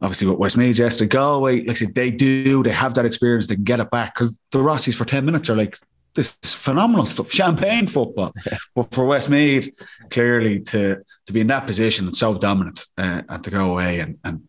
Obviously, 0.01 0.27
with 0.27 0.39
Westmeath 0.39 0.79
yesterday, 0.79 1.09
Galway, 1.09 1.59
like 1.61 1.71
I 1.71 1.73
said, 1.73 1.93
they 1.93 2.09
do, 2.09 2.63
they 2.63 2.71
have 2.71 2.95
that 2.95 3.05
experience, 3.05 3.45
they 3.45 3.53
can 3.53 3.63
get 3.63 3.79
it 3.79 3.91
back 3.91 4.15
because 4.15 4.39
the 4.51 4.57
Rossies 4.57 4.95
for 4.95 5.05
10 5.05 5.23
minutes 5.23 5.47
are 5.47 5.55
like, 5.55 5.77
this 6.15 6.35
is 6.41 6.55
phenomenal 6.55 7.05
stuff, 7.05 7.31
champagne 7.31 7.85
football. 7.85 8.33
but 8.75 8.91
for 8.93 9.05
Westmeath, 9.05 9.69
clearly 10.09 10.59
to 10.61 11.03
to 11.27 11.33
be 11.33 11.41
in 11.41 11.47
that 11.47 11.67
position 11.67 12.07
and 12.07 12.15
so 12.15 12.33
dominant 12.33 12.85
uh, 12.97 13.21
and 13.29 13.43
to 13.43 13.51
go 13.51 13.71
away 13.71 13.99
and, 13.99 14.17
and 14.23 14.47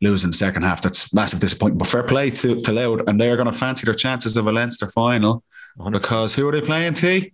lose 0.00 0.24
in 0.24 0.30
the 0.30 0.36
second 0.36 0.62
half, 0.62 0.82
that's 0.82 1.12
massive 1.14 1.40
disappointment. 1.40 1.78
But 1.78 1.88
fair 1.88 2.02
play 2.02 2.30
to, 2.30 2.60
to 2.60 2.72
Louth, 2.72 3.02
and 3.06 3.20
they're 3.20 3.36
going 3.36 3.46
to 3.50 3.52
fancy 3.58 3.84
their 3.84 3.94
chances 3.94 4.36
of 4.36 4.46
a 4.46 4.52
Leinster 4.52 4.88
final 4.88 5.42
because 5.90 6.34
who 6.34 6.46
are 6.48 6.52
they 6.52 6.60
playing, 6.60 6.94
T? 6.94 7.32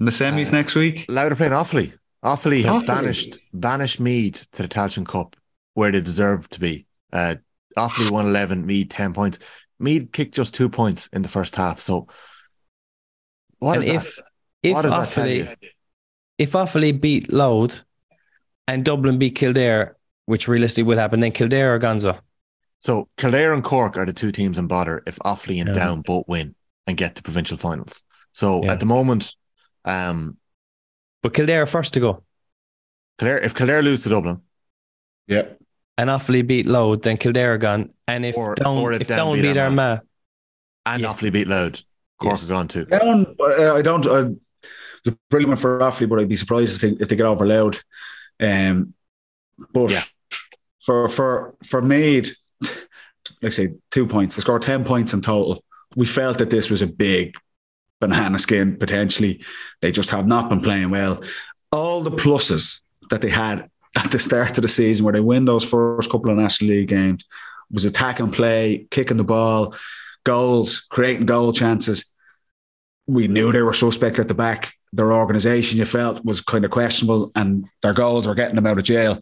In 0.00 0.06
the 0.06 0.12
semis 0.12 0.48
Uh, 0.48 0.56
next 0.56 0.74
week? 0.74 1.06
Louder 1.08 1.36
playing 1.36 1.52
Offaly. 1.52 1.92
Offaly 2.24 2.64
have 2.64 2.82
Offaly. 2.82 2.86
banished 2.86 3.38
banished 3.52 4.00
Meath 4.00 4.46
to 4.52 4.62
the 4.62 4.68
Tailteann 4.68 5.06
Cup 5.06 5.36
where 5.74 5.92
they 5.92 6.00
deserve 6.00 6.48
to 6.50 6.60
be. 6.60 6.86
Uh, 7.12 7.36
Offaly 7.76 8.10
won 8.10 8.26
11, 8.26 8.64
Meath 8.66 8.88
10 8.88 9.12
points. 9.12 9.38
Meath 9.78 10.10
kicked 10.12 10.34
just 10.34 10.54
two 10.54 10.68
points 10.68 11.08
in 11.12 11.22
the 11.22 11.28
first 11.28 11.54
half. 11.56 11.80
So, 11.80 12.08
what 13.58 13.76
and 13.78 13.84
if 13.84 14.16
that? 14.16 14.22
if 14.62 14.74
What 14.74 14.82
does 14.82 14.90
that 14.92 15.08
tell 15.10 15.26
Offaly 15.26 15.56
if 16.38 16.52
Offaly 16.52 17.00
beat 17.00 17.32
Louth 17.32 17.82
and 18.66 18.84
Dublin 18.84 19.18
beat 19.18 19.36
Kildare, 19.36 19.96
which 20.26 20.48
realistically 20.48 20.82
will 20.84 20.98
happen, 20.98 21.20
then 21.20 21.32
Kildare 21.32 21.74
or 21.74 21.78
Gonzo. 21.78 22.18
So, 22.78 23.08
Kildare 23.16 23.52
and 23.52 23.64
Cork 23.64 23.96
are 23.96 24.04
the 24.06 24.12
two 24.12 24.32
teams 24.32 24.58
in 24.58 24.66
bother 24.66 25.02
if 25.06 25.18
Offaly 25.24 25.58
and 25.60 25.68
Yeah. 25.68 25.74
Down 25.74 26.02
both 26.02 26.24
win 26.28 26.54
and 26.86 26.96
get 26.96 27.14
to 27.16 27.22
provincial 27.22 27.56
finals. 27.56 28.04
So, 28.32 28.62
Yeah. 28.64 28.72
at 28.72 28.80
the 28.80 28.86
moment, 28.86 29.34
um, 29.84 30.36
But 31.22 31.32
Kildare 31.32 31.64
first 31.66 31.94
to 31.94 32.00
go. 32.00 32.24
Kildare, 33.18 33.38
if 33.38 33.54
Kildare 33.54 33.82
lose 33.82 34.02
to 34.02 34.08
Dublin, 34.10 34.42
Yeah. 35.26 35.46
And 35.96 36.10
Offaly 36.10 36.46
beat 36.46 36.66
Louth, 36.66 37.02
then 37.02 37.16
Kildare 37.16 37.54
are 37.54 37.58
gone. 37.58 37.90
And 38.08 38.26
if 38.26 38.36
Or- 38.36 38.54
Down 38.56 38.76
or 38.78 38.92
if 38.92 39.02
if 39.02 39.08
Down 39.08 39.18
Down 39.18 39.34
beat 39.36 39.42
beat 39.42 39.56
Armagh. 39.56 39.80
Armagh, 40.00 40.00
and 40.86 41.02
Yeah. 41.02 41.08
Offaly 41.08 41.32
beat 41.32 41.46
Louth, 41.48 41.82
Cork 42.20 42.32
Yes. 42.34 42.44
are 42.44 42.52
gone 42.52 42.68
too. 42.68 42.84
Down, 42.84 43.34
uh, 43.40 43.74
I 43.74 43.80
don't. 43.80 44.04
Uh, 44.06 44.30
the 45.04 45.16
brilliant 45.30 45.48
one 45.50 45.56
for 45.56 45.78
Offaly, 45.78 46.08
but 46.08 46.18
I'd 46.18 46.28
be 46.28 46.36
surprised 46.36 46.74
if 46.76 46.80
they, 46.98 47.02
if 47.02 47.08
they 47.08 47.16
get 47.16 47.24
over 47.26 47.46
Louth. 47.46 47.82
Um, 48.40 48.92
but 49.72 49.90
Yeah. 49.90 50.02
For 50.84 51.08
for 51.08 51.54
for 51.64 51.80
Meath, 51.80 52.36
like 53.42 53.52
say, 53.52 53.74
two 53.90 54.06
points. 54.06 54.36
They 54.36 54.40
scored 54.40 54.62
ten 54.62 54.84
points 54.84 55.12
in 55.12 55.20
total. 55.20 55.64
We 55.96 56.06
felt 56.06 56.38
that 56.38 56.50
this 56.50 56.70
was 56.70 56.82
a 56.82 56.86
big 56.86 57.34
banana 58.00 58.38
skin 58.38 58.76
potentially. 58.76 59.44
They 59.80 59.92
just 59.92 60.10
have 60.10 60.26
not 60.26 60.48
been 60.48 60.60
playing 60.60 60.90
well. 60.90 61.22
All 61.72 62.02
the 62.02 62.10
pluses 62.10 62.82
that 63.10 63.20
they 63.20 63.30
had 63.30 63.70
at 63.96 64.10
the 64.10 64.18
start 64.18 64.58
of 64.58 64.62
the 64.62 64.68
season, 64.68 65.04
where 65.04 65.12
they 65.12 65.20
win 65.20 65.44
those 65.44 65.64
first 65.64 66.10
couple 66.10 66.30
of 66.30 66.36
National 66.36 66.70
League 66.70 66.88
games, 66.88 67.24
was 67.70 67.84
attack 67.84 68.20
and 68.20 68.32
play, 68.32 68.86
kicking 68.90 69.16
the 69.16 69.24
ball, 69.24 69.74
goals, 70.24 70.80
creating 70.80 71.26
goal 71.26 71.52
chances 71.52 72.14
we 73.06 73.28
knew 73.28 73.52
they 73.52 73.62
were 73.62 73.72
suspect 73.72 74.18
at 74.18 74.28
the 74.28 74.34
back. 74.34 74.72
Their 74.92 75.12
organisation, 75.12 75.78
you 75.78 75.84
felt, 75.84 76.24
was 76.24 76.40
kind 76.40 76.64
of 76.64 76.70
questionable, 76.70 77.32
and 77.34 77.68
their 77.82 77.92
goals 77.92 78.26
were 78.26 78.34
getting 78.34 78.54
them 78.54 78.66
out 78.66 78.78
of 78.78 78.84
jail. 78.84 79.18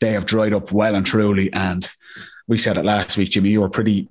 They 0.00 0.12
have 0.12 0.26
dried 0.26 0.52
up 0.52 0.72
well 0.72 0.94
and 0.94 1.06
truly. 1.06 1.52
And 1.52 1.88
we 2.46 2.58
said 2.58 2.76
it 2.76 2.84
last 2.84 3.16
week, 3.16 3.30
Jimmy. 3.30 3.50
You 3.50 3.60
were 3.60 3.68
pretty, 3.68 4.08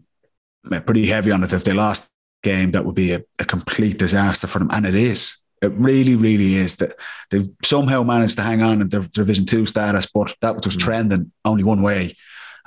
uh, 0.71 0.81
pretty 0.81 1.05
heavy 1.05 1.31
on 1.31 1.43
it. 1.43 1.53
If 1.53 1.63
they 1.63 1.73
lost 1.73 2.09
the 2.43 2.49
game, 2.49 2.71
that 2.71 2.85
would 2.85 2.95
be 2.95 3.13
a, 3.13 3.23
a 3.39 3.45
complete 3.45 3.97
disaster 3.97 4.47
for 4.47 4.59
them, 4.59 4.69
and 4.71 4.85
it 4.85 4.95
is. 4.95 5.41
It 5.61 5.71
really, 5.73 6.15
really 6.15 6.55
is. 6.55 6.75
That 6.77 6.93
they've 7.29 7.47
somehow 7.63 8.03
managed 8.03 8.35
to 8.37 8.43
hang 8.43 8.61
on 8.61 8.81
in 8.81 8.89
their 8.89 9.01
Division 9.01 9.45
Two 9.45 9.65
status, 9.65 10.05
but 10.05 10.35
that 10.41 10.65
was 10.65 10.77
trending 10.77 11.31
only 11.43 11.63
one 11.63 11.81
way. 11.81 12.15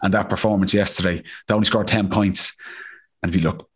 And 0.02 0.14
that 0.14 0.28
performance 0.28 0.72
yesterday, 0.72 1.22
they 1.46 1.54
only 1.54 1.66
scored 1.66 1.88
ten 1.88 2.08
points. 2.08 2.56
And 3.22 3.34
if 3.34 3.40
you 3.40 3.48
look, 3.48 3.68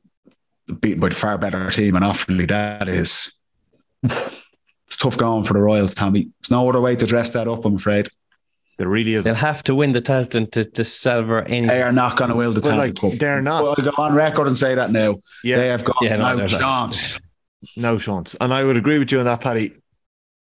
beaten 0.80 1.00
by 1.00 1.08
the 1.08 1.14
far 1.14 1.36
better 1.38 1.70
team 1.70 1.96
and 1.96 2.04
Offaly, 2.04 2.48
that 2.48 2.88
is 2.88 3.32
it's 4.02 4.96
tough 4.98 5.16
going 5.16 5.44
for 5.44 5.54
the 5.54 5.60
Royals, 5.60 5.94
Tommy. 5.94 6.30
There's 6.40 6.50
no 6.50 6.68
other 6.68 6.80
way 6.80 6.96
to 6.96 7.06
dress 7.06 7.30
that 7.30 7.48
up, 7.48 7.64
I'm 7.64 7.76
afraid. 7.76 8.08
There 8.78 8.88
really 8.88 9.14
is. 9.14 9.24
they'll 9.24 9.34
have 9.34 9.62
to 9.64 9.74
win 9.74 9.92
the 9.92 10.02
Tailteann 10.02 10.50
to, 10.52 10.64
to 10.64 10.82
salver 10.84 11.42
any. 11.42 11.66
They 11.68 11.82
are 11.82 11.92
not 11.92 12.16
going 12.16 12.30
to 12.30 12.36
win 12.36 12.52
the 12.54 12.60
Well, 12.60 12.72
Tailteann 12.72 12.78
like, 12.78 12.94
Cup. 12.96 13.12
they're 13.18 13.42
not. 13.42 13.62
Well, 13.64 13.74
I'll 13.78 13.84
go 13.84 13.92
on 13.98 14.14
record 14.14 14.46
and 14.46 14.56
say 14.56 14.74
that 14.74 14.90
now. 14.90 15.16
Yeah. 15.44 15.56
They 15.56 15.68
have 15.68 15.84
got 15.84 15.96
Yeah, 16.00 16.16
no, 16.16 16.36
no, 16.36 16.46
they're 16.46 16.58
not. 16.60 16.92
chance. 16.92 17.18
No 17.76 17.98
chance. 17.98 18.34
And 18.40 18.52
I 18.52 18.64
would 18.64 18.76
agree 18.76 18.98
with 18.98 19.12
you 19.12 19.18
on 19.20 19.26
that, 19.26 19.40
Paddy. 19.40 19.74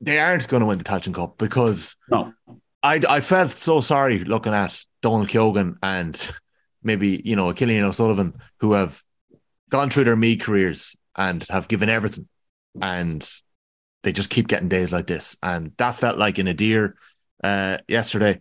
They 0.01 0.19
aren't 0.19 0.47
going 0.47 0.61
to 0.61 0.67
win 0.67 0.77
the 0.77 0.83
Tailteann 0.83 1.13
Cup 1.13 1.37
because 1.37 1.95
No. 2.09 2.33
I, 2.81 3.01
I 3.07 3.19
felt 3.21 3.51
so 3.51 3.81
sorry 3.81 4.19
looking 4.19 4.53
at 4.53 4.77
Donal 5.01 5.27
Keogan 5.27 5.77
and 5.83 6.29
maybe, 6.81 7.21
you 7.23 7.35
know, 7.35 7.45
Cillian 7.47 7.83
O'Sullivan 7.83 8.33
who 8.59 8.73
have 8.73 9.01
gone 9.69 9.89
through 9.89 10.03
their 10.05 10.15
Meath 10.15 10.41
careers 10.41 10.95
and 11.15 11.43
have 11.49 11.67
given 11.67 11.89
everything. 11.89 12.27
And 12.81 13.29
they 14.03 14.11
just 14.11 14.29
keep 14.29 14.47
getting 14.47 14.67
days 14.67 14.91
like 14.91 15.07
this. 15.07 15.37
And 15.43 15.71
that 15.77 15.95
felt 15.95 16.17
like 16.17 16.39
in 16.39 16.47
a 16.47 16.53
deer 16.53 16.95
uh, 17.43 17.77
yesterday. 17.87 18.39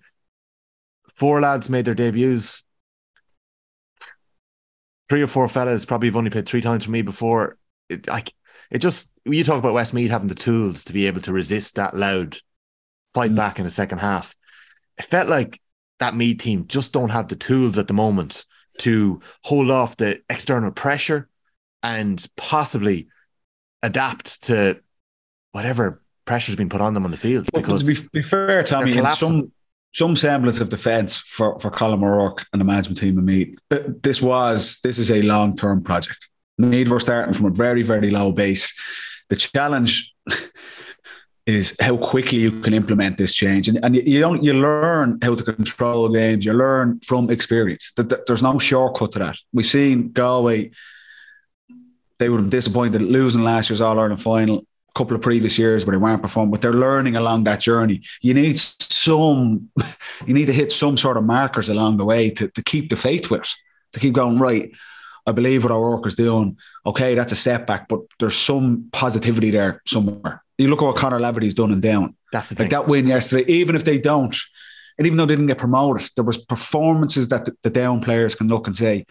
Four 1.17 1.41
lads 1.41 1.69
made 1.69 1.85
their 1.85 1.95
debuts. 1.95 2.65
Three 5.09 5.23
or 5.23 5.27
four 5.27 5.49
fellas 5.49 5.85
probably 5.85 6.09
have 6.09 6.17
only 6.17 6.31
played 6.31 6.47
three 6.47 6.62
times 6.62 6.85
for 6.85 6.91
Meath 6.91 7.05
before. 7.05 7.59
It, 7.88 8.09
I, 8.09 8.25
it 8.71 8.79
just 8.79 9.11
you 9.25 9.45
talk 9.45 9.59
about 9.59 9.75
Westmeath 9.75 10.11
having 10.11 10.29
the 10.29 10.35
tools 10.35 10.85
to 10.85 10.93
be 10.93 11.07
able 11.07 11.21
to 11.23 11.33
resist 11.33 11.77
that 11.77 11.95
Louth 11.95 12.41
fight 13.15 13.31
Mm. 13.31 13.37
back 13.37 13.59
in 13.59 13.65
the 13.65 13.71
second 13.71 13.99
half. 13.99 14.35
It 14.99 15.05
felt 15.05 15.29
like 15.29 15.61
that 15.99 16.17
Meath 16.17 16.38
team 16.38 16.67
just 16.67 16.93
don't 16.93 17.11
have 17.11 17.29
the 17.29 17.37
tools 17.37 17.79
at 17.79 17.87
the 17.88 17.95
moment 17.95 18.45
to 18.79 19.21
hold 19.45 19.71
off 19.71 19.97
the 19.97 20.23
external 20.31 20.73
pressure 20.73 21.29
and 21.83 22.27
possibly 22.37 23.09
adapt 23.83 24.45
to 24.45 24.81
whatever 25.53 26.02
pressure's 26.25 26.57
been 26.57 26.69
put 26.69 26.81
on 26.81 26.95
them 26.95 27.05
on 27.05 27.11
the 27.11 27.17
field. 27.17 27.49
But 27.53 27.63
Because 27.63 27.83
to 27.83 28.03
be, 28.03 28.09
be 28.13 28.23
fair, 28.23 28.63
Tommy, 28.63 28.97
in 28.97 29.09
some 29.09 29.53
some 29.95 30.17
semblance 30.17 30.59
of 30.59 30.71
defence 30.71 31.17
for, 31.17 31.59
for 31.59 31.71
Colm 31.71 32.03
O'Rourke 32.03 32.47
and 32.53 32.61
the 32.61 32.65
management 32.65 32.99
team 32.99 33.19
and 33.19 33.27
Meath, 33.27 33.55
uh, 33.71 33.81
this 34.03 34.23
was 34.23 34.79
this 34.83 34.99
is 34.99 35.11
a 35.11 35.23
long 35.23 35.57
term 35.57 35.83
project. 35.83 36.29
Meath 36.59 36.89
were 36.89 37.01
starting 37.01 37.35
from 37.35 37.47
a 37.47 37.51
very 37.51 37.83
very 37.83 38.11
low 38.11 38.33
base. 38.33 38.73
The 39.29 39.37
challenge 39.37 40.15
is 41.47 41.77
how 41.81 41.97
quickly 41.97 42.39
you 42.39 42.61
can 42.61 42.73
implement 42.73 43.19
this 43.19 43.35
change, 43.35 43.69
and, 43.69 43.85
and 43.85 43.97
you, 43.97 44.21
don't 44.21 44.45
you 44.45 44.55
learn 44.55 45.19
how 45.23 45.35
to 45.35 45.43
control 45.43 46.09
games. 46.09 46.45
You 46.45 46.53
learn 46.53 47.01
from 47.01 47.31
experience. 47.31 47.93
That 47.97 48.09
that 48.11 48.27
there's 48.27 48.43
no 48.43 48.59
shortcut 48.59 49.13
to 49.13 49.19
that. 49.21 49.37
We've 49.53 49.67
seen 49.67 50.13
Galway. 50.13 50.71
They 52.19 52.29
would 52.29 52.41
have 52.41 52.51
disappointed 52.51 53.03
losing 53.03 53.43
last 53.43 53.69
year's 53.69 53.81
All 53.81 53.99
Ireland 53.99 54.23
final 54.23 54.65
couple 54.95 55.17
of 55.17 55.23
previous 55.23 55.59
years 55.59 55.87
where 55.87 55.93
they 55.93 56.03
weren't 56.03 56.23
performing, 56.23 56.51
but 56.51 56.61
they're 56.61 56.73
learning 56.73 57.17
along 57.17 57.45
that 57.45 57.61
journey. 57.61 58.03
You 58.21 58.35
need 58.35 58.59
some, 58.59 59.71
you 60.27 60.35
need 60.35 60.47
to 60.47 60.53
hit 60.53 60.73
some 60.73 60.97
sort 60.97 61.17
of 61.17 61.25
markers 61.25 61.69
along 61.69 61.97
the 61.97 62.05
way 62.05 62.31
to, 62.31 62.49
to 62.49 62.63
keep 62.63 62.91
the 62.91 62.97
faith 62.97 63.31
with 63.31 63.43
it, 63.43 63.49
to 63.95 64.01
keep 64.01 64.15
going, 64.15 64.39
right, 64.39 64.71
I 65.27 65.33
believe 65.33 65.63
what 65.63 65.73
our 65.73 65.81
work 65.81 66.07
is 66.07 66.15
doing. 66.15 66.57
Okay, 66.85 67.15
that's 67.15 67.33
a 67.33 67.37
setback, 67.37 67.89
but 67.89 68.01
there's 68.19 68.37
some 68.37 68.89
positivity 68.93 69.51
there 69.51 69.81
somewhere. 69.87 70.43
You 70.59 70.69
look 70.69 70.83
at 70.83 70.87
what 70.87 70.97
Conor 70.97 71.21
Laverty's 71.21 71.55
done 71.55 71.73
and 71.73 71.83
down. 71.83 72.17
that's 72.33 72.49
the 72.49 72.55
thing. 72.55 72.65
Like 72.65 72.71
that 72.71 72.89
win 72.89 73.07
yesterday, 73.07 73.51
even 73.51 73.77
if 73.77 73.85
they 73.85 73.99
don't, 73.99 74.37
and 74.99 75.07
even 75.07 75.17
though 75.17 75.27
they 75.27 75.35
didn't 75.35 75.47
get 75.47 75.59
promoted, 75.59 76.09
there 76.17 76.25
was 76.25 76.45
performances 76.45 77.29
that 77.29 77.45
the, 77.45 77.57
the 77.63 77.71
down 77.71 78.01
players 78.01 78.35
can 78.35 78.49
look 78.49 78.67
and 78.67 78.77
say, 78.77 79.07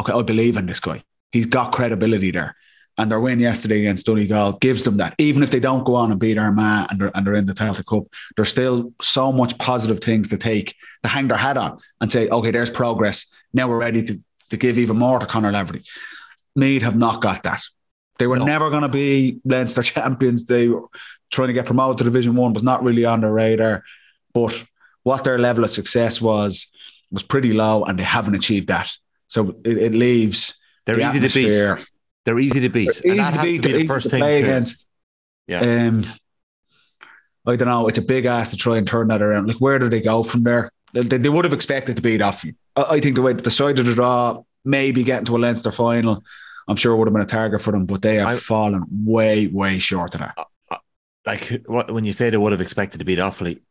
okay, 0.00 0.12
I 0.12 0.22
believe 0.22 0.56
in 0.56 0.66
this 0.66 0.80
guy. 0.80 1.02
He's 1.32 1.46
got 1.46 1.72
credibility 1.72 2.30
there. 2.30 2.56
And 2.98 3.10
their 3.10 3.20
win 3.20 3.38
yesterday 3.38 3.78
against 3.80 4.06
Donegal 4.06 4.54
gives 4.60 4.82
them 4.82 4.96
that. 4.96 5.14
Even 5.18 5.42
if 5.44 5.50
they 5.50 5.60
don't 5.60 5.84
go 5.84 5.94
on 5.94 6.10
and 6.10 6.18
beat 6.20 6.36
Armagh 6.36 6.88
and 6.90 7.00
they're, 7.00 7.12
and 7.14 7.24
they're 7.26 7.34
in 7.36 7.46
the 7.46 7.54
Tailteann 7.54 7.86
Cup, 7.86 8.04
there's 8.36 8.48
still 8.48 8.92
so 9.00 9.30
much 9.30 9.56
positive 9.58 10.00
things 10.00 10.28
to 10.30 10.36
take, 10.36 10.74
to 11.04 11.08
hang 11.08 11.28
their 11.28 11.36
hat 11.36 11.56
on 11.56 11.78
and 12.00 12.10
say, 12.10 12.28
okay, 12.28 12.50
there's 12.50 12.70
progress. 12.70 13.32
Now 13.52 13.68
we're 13.68 13.78
ready 13.78 14.04
to, 14.04 14.20
to 14.50 14.56
give 14.56 14.78
even 14.78 14.96
more 14.98 15.18
to 15.20 15.26
Conor 15.26 15.52
Laverty. 15.52 15.86
Meath 16.56 16.82
have 16.82 16.96
not 16.96 17.22
got 17.22 17.44
that. 17.44 17.62
They 18.18 18.26
were 18.26 18.36
No. 18.36 18.44
never 18.44 18.68
going 18.68 18.82
to 18.82 18.88
be 18.88 19.40
Leinster 19.44 19.82
champions. 19.94 20.44
They 20.46 20.66
were 20.68 20.82
trying 21.30 21.48
to 21.48 21.54
get 21.54 21.66
promoted 21.66 21.98
to 21.98 22.04
Division 22.04 22.34
One 22.34 22.52
was 22.52 22.64
not 22.64 22.82
really 22.82 23.04
on 23.04 23.20
their 23.20 23.32
radar. 23.32 23.84
But 24.34 24.64
what 25.04 25.22
their 25.22 25.38
level 25.38 25.62
of 25.62 25.70
success 25.70 26.20
was 26.20 26.72
was 27.12 27.22
pretty 27.22 27.52
low, 27.52 27.84
and 27.84 27.98
they 27.98 28.02
haven't 28.02 28.34
achieved 28.34 28.68
that. 28.68 28.90
So 29.28 29.54
it, 29.64 29.78
it 29.78 29.92
leaves 29.94 30.58
They're 30.84 30.96
the 30.96 31.08
easy 31.08 31.20
to 31.28 31.34
beat. 31.34 31.86
They're 32.28 32.38
easy 32.38 32.60
to 32.60 32.68
beat. 32.68 32.90
They're 33.02 33.14
easy 33.14 33.32
to 33.32 33.42
beat. 33.42 33.62
be 33.62 33.68
They're 33.68 33.72
the 33.72 33.78
easy 33.78 33.86
first 33.86 34.04
to 34.04 34.10
thing 34.10 34.20
play 34.20 34.42
too. 34.42 34.48
against. 34.48 34.86
Yeah. 35.46 35.60
Um, 35.60 36.04
I 37.46 37.56
don't 37.56 37.68
know. 37.68 37.88
It's 37.88 37.96
a 37.96 38.02
big 38.02 38.26
ask 38.26 38.50
to 38.50 38.58
try 38.58 38.76
and 38.76 38.86
turn 38.86 39.08
that 39.08 39.22
around. 39.22 39.48
Like, 39.48 39.56
where 39.56 39.78
do 39.78 39.88
they 39.88 40.02
go 40.02 40.22
from 40.22 40.42
there? 40.42 40.70
They, 40.92 41.04
they, 41.04 41.30
would 41.30 41.46
have 41.46 41.54
expected 41.54 41.96
to 41.96 42.02
beat 42.02 42.20
off. 42.20 42.44
I, 42.76 43.00
think 43.00 43.16
the 43.16 43.22
way 43.22 43.32
the 43.32 43.50
side 43.50 43.78
of 43.78 43.86
the 43.86 43.94
draw, 43.94 44.42
maybe 44.62 45.04
getting 45.04 45.24
to 45.24 45.36
a 45.36 45.38
Leinster 45.38 45.72
final, 45.72 46.22
I'm 46.68 46.76
sure 46.76 46.94
would 46.94 47.08
have 47.08 47.14
been 47.14 47.22
a 47.22 47.24
target 47.24 47.62
for 47.62 47.70
them, 47.70 47.86
but 47.86 48.02
they 48.02 48.16
have 48.16 48.28
I- 48.28 48.36
fallen 48.36 48.84
way, 48.90 49.46
way 49.46 49.78
short 49.78 50.14
of 50.14 50.20
that. 50.20 50.36
like 51.24 51.62
what, 51.64 51.90
when 51.90 52.04
you 52.04 52.12
say 52.12 52.28
they 52.28 52.36
would 52.36 52.52
have 52.52 52.60
expected 52.60 52.98
to 52.98 53.06
beat 53.06 53.20
Offaly, 53.20 53.62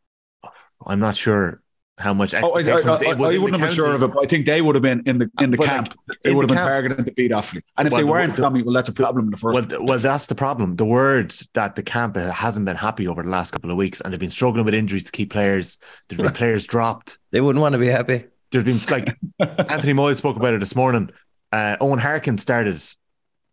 I'm 0.84 0.98
not 0.98 1.14
sure 1.14 1.62
how 1.98 2.14
much. 2.14 2.32
Oh, 2.34 2.52
I, 2.52 2.60
I, 2.60 2.76
expectation 2.76 3.20
I, 3.22 3.26
I 3.28 3.38
wouldn't 3.38 3.50
have 3.60 3.60
been 3.60 3.70
sure 3.76 3.94
of 3.94 4.02
it, 4.02 4.12
but 4.12 4.22
I 4.22 4.26
think 4.26 4.46
they 4.46 4.60
would 4.60 4.74
have 4.74 4.82
been 4.82 5.02
in 5.06 5.18
the 5.18 5.30
in 5.40 5.50
the 5.50 5.56
But, 5.56 5.66
like, 5.66 5.74
camp. 5.76 5.94
they 6.22 6.30
in 6.30 6.36
would 6.36 6.42
have 6.44 6.48
the 6.48 6.54
been 6.54 6.58
camp- 6.58 6.68
targeted 6.68 7.06
to 7.06 7.12
beat 7.12 7.30
Offaly. 7.32 7.62
And 7.76 7.86
if 7.86 7.92
Well, 7.92 8.00
they 8.00 8.06
the- 8.06 8.12
weren't, 8.12 8.36
the- 8.36 8.42
Tommy, 8.42 8.62
well, 8.62 8.74
that's 8.74 8.88
a 8.88 8.92
problem 8.92 9.24
in 9.26 9.30
the 9.30 9.36
first. 9.36 9.54
Well, 9.54 9.64
th- 9.66 9.80
well, 9.82 9.98
that's 9.98 10.26
the 10.28 10.34
problem. 10.34 10.76
The 10.76 10.84
word 10.84 11.34
that 11.54 11.76
the 11.76 11.82
camp 11.82 12.16
hasn't 12.16 12.66
been 12.66 12.76
happy 12.76 13.06
over 13.08 13.22
the 13.22 13.28
last 13.30 13.50
couple 13.50 13.70
of 13.70 13.76
weeks, 13.76 14.00
and 14.00 14.12
they've 14.12 14.20
been 14.20 14.30
struggling 14.30 14.64
with 14.64 14.74
injuries 14.74 15.04
to 15.04 15.12
keep 15.12 15.30
players. 15.32 15.78
There's 16.08 16.20
been 16.20 16.32
players 16.34 16.66
dropped. 16.66 17.18
They 17.30 17.40
wouldn't 17.40 17.60
want 17.60 17.72
to 17.74 17.78
be 17.78 17.88
happy. 17.88 18.24
There's 18.52 18.64
been 18.64 18.80
like 18.90 19.16
Anthony 19.70 19.92
Moyle 19.92 20.14
spoke 20.14 20.36
about 20.36 20.54
it 20.54 20.60
this 20.60 20.74
morning. 20.76 21.10
Uh, 21.52 21.76
Owen 21.80 21.98
Harkin 21.98 22.38
started 22.38 22.82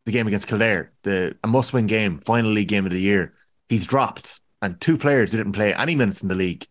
the 0.06 0.12
game 0.12 0.28
against 0.28 0.48
Kildare, 0.48 0.92
the 1.04 1.36
a 1.44 1.48
must-win 1.48 1.88
game, 1.88 2.20
final 2.20 2.52
league 2.52 2.68
game 2.68 2.86
of 2.86 2.92
the 2.92 3.02
year. 3.02 3.34
He's 3.70 3.86
dropped, 3.88 4.40
and 4.62 4.80
two 4.80 4.98
players 4.98 5.32
who 5.32 5.38
didn't 5.38 5.54
play 5.54 5.74
any 5.74 5.96
minutes 5.96 6.22
in 6.22 6.28
the 6.28 6.36
league 6.36 6.68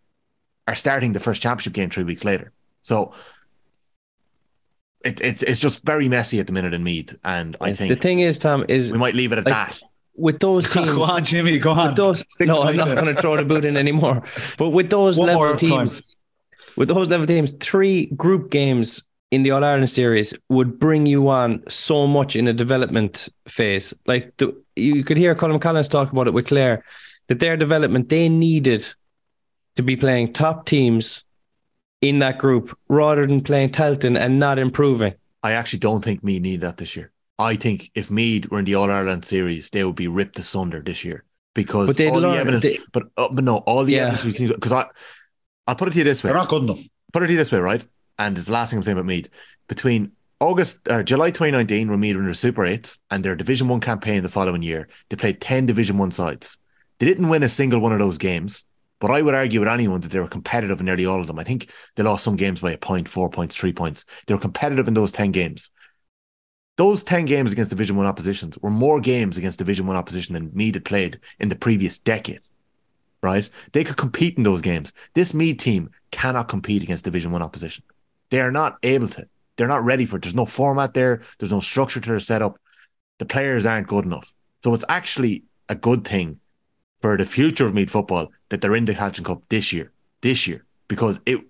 are 0.66 0.74
starting 0.74 1.12
the 1.12 1.20
first 1.20 1.42
championship 1.42 1.72
game 1.72 1.90
three 1.90 2.04
weeks 2.04 2.24
later. 2.24 2.52
So 2.82 3.12
it, 5.04 5.20
it's 5.20 5.42
it's 5.42 5.60
just 5.60 5.84
very 5.84 6.08
messy 6.08 6.40
at 6.40 6.46
the 6.46 6.52
minute 6.52 6.74
in 6.74 6.82
Meath, 6.82 7.16
and 7.24 7.56
I 7.60 7.72
think 7.72 7.90
the 7.90 8.00
thing 8.00 8.20
is, 8.20 8.38
Tom, 8.38 8.64
is 8.68 8.90
we 8.90 8.98
might 8.98 9.14
leave 9.14 9.32
it 9.32 9.38
at 9.38 9.44
like, 9.44 9.54
that. 9.54 9.82
with 10.16 10.40
those 10.40 10.68
teams. 10.70 10.90
go 10.90 11.02
on, 11.02 11.22
Jimmy, 11.24 11.58
go 11.58 11.72
on. 11.72 11.94
those, 11.94 12.24
no, 12.40 12.62
I'm 12.62 12.76
not 12.76 12.96
going 12.96 13.14
to 13.14 13.20
throw 13.20 13.36
the 13.36 13.44
boot 13.44 13.64
in 13.64 13.76
anymore. 13.76 14.22
But 14.56 14.70
with 14.70 14.90
those 14.90 15.18
One 15.18 15.28
level 15.28 15.42
more 15.42 15.56
time. 15.56 15.90
teams, 15.90 16.16
with 16.76 16.88
those 16.88 17.08
level 17.08 17.26
teams, 17.26 17.52
three 17.60 18.06
group 18.06 18.50
games 18.50 19.02
in 19.30 19.42
the 19.42 19.50
All 19.50 19.64
Ireland 19.64 19.90
series 19.90 20.32
would 20.48 20.78
bring 20.78 21.06
you 21.06 21.28
on 21.28 21.62
so 21.68 22.06
much 22.06 22.36
in 22.36 22.48
a 22.48 22.52
development 22.52 23.28
phase. 23.46 23.92
Like 24.06 24.34
the, 24.38 24.58
you 24.76 25.04
could 25.04 25.16
hear 25.16 25.34
Colm 25.34 25.60
Collins 25.60 25.88
talk 25.88 26.12
about 26.12 26.28
it 26.28 26.32
with 26.32 26.46
Clare, 26.46 26.84
that 27.26 27.40
their 27.40 27.56
development 27.56 28.08
they 28.08 28.28
needed 28.28 28.86
to 29.77 29.83
be 29.83 29.97
playing 29.97 30.33
top 30.33 30.66
teams 30.66 31.25
in 32.01 32.18
that 32.20 32.39
group 32.39 32.77
rather 32.89 33.27
than 33.27 33.41
playing 33.41 33.70
Tailteann 33.70 34.18
and 34.18 34.39
not 34.39 34.59
improving. 34.59 35.14
I 35.43 35.53
actually 35.53 35.79
don't 35.81 36.03
think 36.05 36.22
Meath 36.22 36.43
need 36.43 36.61
that 36.62 36.77
this 36.77 36.97
year. 36.97 37.11
I 37.39 37.57
think 37.57 37.91
if 37.95 38.11
Meath 38.11 38.51
were 38.51 38.59
in 38.61 38.64
the 38.64 38.77
All 38.77 38.91
Ireland 38.91 39.25
series, 39.25 39.70
they 39.70 39.85
would 39.85 39.97
be 39.97 40.09
ripped 40.09 40.39
asunder 40.39 40.81
this 40.81 41.05
year 41.05 41.25
because 41.55 41.87
But 41.89 41.97
they'd 41.97 42.09
all 42.09 42.20
the 42.20 42.29
evidence. 42.29 42.62
they- 42.64 42.79
but 42.93 43.05
uh, 43.16 43.29
but 43.31 43.45
no, 43.45 43.59
all 43.59 43.85
the 43.85 43.93
Yeah. 43.95 44.03
evidence 44.03 44.25
we've 44.25 44.37
seen. 44.37 44.49
Because 44.49 44.72
I, 44.72 44.87
I'll 45.66 45.75
put 45.75 45.89
it 45.89 45.93
to 45.93 45.99
you 45.99 46.05
this 46.05 46.22
way. 46.22 46.29
They're 46.29 46.39
not 46.39 46.49
good 46.49 46.62
enough. 46.62 46.81
Put 47.12 47.22
it 47.22 47.27
to 47.27 47.33
you 47.33 47.39
this 47.39 47.51
way, 47.53 47.59
right? 47.59 47.85
And 48.18 48.37
it's 48.39 48.47
the 48.47 48.53
last 48.53 48.70
thing 48.70 48.79
I'm 48.79 48.83
saying 48.85 48.97
about 48.97 49.07
Meath. 49.07 49.29
Between 49.66 50.12
August 50.41 50.87
or 50.89 51.03
July 51.03 51.31
2019, 51.31 51.89
when 51.91 52.01
Meath 52.01 52.14
were 52.14 52.20
in 52.20 52.27
their 52.27 52.35
Super 52.35 52.64
Eights 52.64 53.01
and 53.11 53.25
their 53.25 53.35
Division 53.35 53.66
One 53.68 53.81
campaign 53.81 54.22
the 54.22 54.29
following 54.29 54.62
year, 54.62 54.89
they 55.09 55.16
played 55.16 55.41
10 55.41 55.66
Division 55.66 55.99
One 55.99 56.11
sides. 56.11 56.59
They 56.99 57.07
didn't 57.07 57.29
win 57.29 57.43
a 57.43 57.49
single 57.49 57.81
one 57.81 57.93
of 57.93 57.99
those 57.99 58.18
games, 58.18 58.64
but 59.05 59.11
I 59.11 59.20
would 59.20 59.34
argue 59.34 59.61
with 59.61 59.68
anyone 59.68 60.00
that 60.00 60.12
they 60.12 60.18
were 60.18 60.26
competitive 60.26 60.80
in 60.80 60.86
nearly 60.86 61.05
all 61.05 61.20
of 61.20 61.26
them. 61.26 61.38
I 61.38 61.44
think 61.44 61.70
they 61.94 62.02
lost 62.02 62.24
some 62.24 62.36
games 62.36 62.61
by 62.61 62.72
a 62.72 62.78
point, 62.78 63.07
four 63.07 63.28
points, 63.28 63.55
three 63.55 63.70
points. 63.70 64.07
They 64.26 64.32
were 64.32 64.40
competitive 64.40 64.88
in 64.88 64.94
those 64.94 65.12
10 65.12 65.30
games. 65.30 65.72
Those 66.78 67.05
10 67.05 67.26
games 67.26 67.52
against 67.52 67.68
Division 67.68 67.96
One 67.96 68.07
oppositions 68.07 68.57
were 68.62 68.70
more 68.70 69.00
games 69.00 69.36
against 69.36 69.59
Division 69.59 69.86
One 69.86 69.96
opposition 69.96 70.32
than 70.32 70.52
Meath 70.55 70.72
had 70.72 70.86
played 70.86 71.20
in 71.38 71.50
the 71.50 71.55
previous 71.55 71.98
decade. 71.98 72.40
Right? 73.22 73.46
They 73.72 73.84
could 73.84 73.98
compete 73.98 74.38
in 74.38 74.42
those 74.42 74.62
games. 74.62 74.94
This 75.12 75.34
Meath 75.34 75.59
team 75.59 75.90
cannot 76.11 76.48
compete 76.48 76.82
against 76.82 77.05
Division 77.05 77.30
One 77.30 77.42
opposition. 77.42 77.84
They 78.30 78.40
are 78.40 78.50
not 78.50 78.78
able 78.82 79.09
to. 79.09 79.28
They're 79.59 79.68
not 79.68 79.84
ready 79.84 80.07
for 80.07 80.16
it. 80.16 80.22
There's 80.22 80.34
no 80.34 80.46
format 80.46 80.94
there. 80.94 81.20
There's 81.38 81.52
no 81.52 81.61
structure 81.61 82.00
to 82.00 82.09
their 82.09 82.20
setup. 82.20 82.59
The 83.18 83.26
players 83.26 83.66
aren't 83.66 83.86
good 83.86 84.07
enough. 84.07 84.32
So 84.62 84.72
it's 84.72 84.86
actually 84.88 85.42
a 85.68 85.74
good 85.74 86.07
thing 86.07 86.40
for 87.02 87.18
the 87.18 87.26
future 87.26 87.66
of 87.66 87.74
Meath 87.74 87.90
football 87.90 88.30
that 88.55 88.61
they're 88.61 88.76
in 88.76 88.84
the 88.84 88.94
Tailteann 88.94 89.24
Cup 89.24 89.42
this 89.48 89.72
year. 89.72 89.90
This 90.22 90.46
year. 90.46 90.64
Because 90.86 91.18
it 91.26 91.40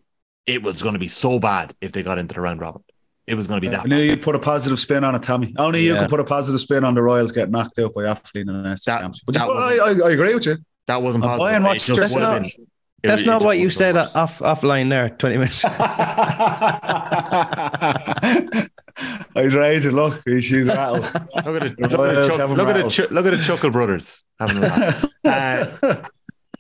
it 0.47 0.63
was 0.63 0.81
going 0.83 0.95
to 0.95 0.99
be 0.99 1.09
so 1.09 1.39
bad 1.39 1.75
if 1.83 1.93
they 1.93 2.03
got 2.03 2.17
into 2.17 2.35
the 2.35 2.41
round 2.41 2.61
robin. 2.63 2.83
It 3.27 3.35
was 3.35 3.47
going 3.47 3.61
to 3.61 3.69
be 3.69 3.75
I 3.75 3.81
that. 3.81 3.87
knew 3.89 3.99
you'd 3.99 4.23
put 4.23 4.35
a 4.35 4.39
positive 4.39 4.81
spin 4.81 5.05
on 5.05 5.15
it, 5.15 5.23
Tommy. 5.23 5.55
Only 5.59 5.83
you 5.85 5.93
Yeah. 5.95 6.01
can 6.01 6.09
put 6.09 6.21
a 6.21 6.25
positive 6.25 6.61
spin 6.63 6.83
on 6.83 6.95
the 6.95 7.03
Royals 7.03 7.31
getting 7.33 7.53
knocked 7.53 7.79
out 7.79 7.93
by 7.95 8.03
Offaly 8.05 8.41
in 8.43 8.47
the 8.47 8.53
next 8.55 8.85
That- 8.87 9.01
championship. 9.01 9.23
But 9.27 9.35
that 9.37 9.43
I, 9.45 9.47
wasn't- 9.47 10.03
I, 10.03 10.07
I 10.07 10.11
agree 10.13 10.35
with 10.35 10.47
you. 10.47 10.57
That 10.87 11.03
wasn't 11.03 11.25
I'm 11.25 11.29
possible. 11.31 11.45
buying 11.47 11.63
It 11.63 11.67
what's 11.67 11.87
just 11.87 12.01
just 12.01 12.15
would 12.15 12.23
have 12.23 12.33
not- 12.33 12.43
been- 12.43 12.51
it- 13.03 13.09
That's 13.09 13.23
it 13.23 13.27
not 13.27 13.35
just 13.37 13.45
what 13.47 13.59
you 13.59 13.69
said 13.71 13.93
been 13.95 14.03
worse. 14.03 14.15
off 14.17 14.39
offline 14.41 14.89
there, 14.91 15.11
20 15.11 15.37
minutes. 15.39 15.65
I 19.37 19.49
tried 19.49 19.83
to 19.83 19.91
look. 19.93 20.23
She's 20.29 20.65
rattled. 20.67 21.03
Look 21.35 21.47
at 21.57 21.63
it. 21.65 21.81
Look 21.81 21.93
Royals 21.93 22.17
at 22.19 22.33
the 22.33 22.37
Chuck, 22.37 22.39
look 22.51 22.59
at 22.69 22.73
the 22.77 22.83
rattled. 22.85 23.11
Look 23.13 23.27
at 23.27 23.31
the 23.31 23.43
Chuckle 23.43 23.71
brothers 23.71 24.25
having 24.39 24.59
a 24.59 24.61
laugh. 24.61 25.05
Uh, 25.25 26.03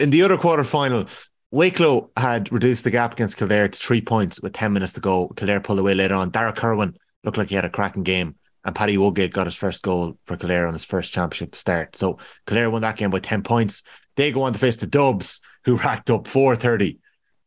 in 0.00 0.10
the 0.10 0.22
other 0.22 0.36
quarter 0.36 0.64
final, 0.64 1.06
Wicklow 1.50 2.10
had 2.16 2.50
reduced 2.52 2.84
the 2.84 2.90
gap 2.90 3.12
against 3.12 3.36
Kildare 3.36 3.68
to 3.68 3.78
three 3.78 4.00
points 4.00 4.40
with 4.42 4.52
10 4.52 4.72
minutes 4.72 4.94
to 4.94 5.00
go. 5.00 5.28
Kildare 5.28 5.60
pulled 5.60 5.78
away 5.78 5.94
later 5.94 6.14
on. 6.14 6.30
Darragh 6.30 6.56
Kirwan 6.56 6.96
looked 7.22 7.38
like 7.38 7.48
he 7.48 7.54
had 7.54 7.64
a 7.64 7.70
cracking 7.70 8.02
game, 8.02 8.34
and 8.64 8.74
Paddy 8.74 8.98
Woodgate 8.98 9.32
got 9.32 9.46
his 9.46 9.54
first 9.54 9.82
goal 9.82 10.18
for 10.26 10.36
Kildare 10.36 10.66
on 10.66 10.72
his 10.72 10.84
first 10.84 11.12
championship 11.12 11.54
start. 11.54 11.94
So 11.94 12.18
Kildare 12.46 12.70
won 12.70 12.82
that 12.82 12.96
game 12.96 13.10
by 13.10 13.20
10 13.20 13.42
points. 13.42 13.82
They 14.16 14.32
go 14.32 14.42
on 14.42 14.52
to 14.52 14.58
face 14.58 14.76
the 14.76 14.86
Dubs, 14.86 15.40
who 15.64 15.76
racked 15.76 16.10
up 16.10 16.26
430 16.26 16.98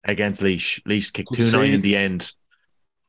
against 0.06 0.42
Laois. 0.42 0.80
Laois 0.86 1.12
kicked 1.12 1.34
2 1.34 1.52
9 1.52 1.74
in 1.74 1.82
the 1.82 1.98
end. 1.98 2.32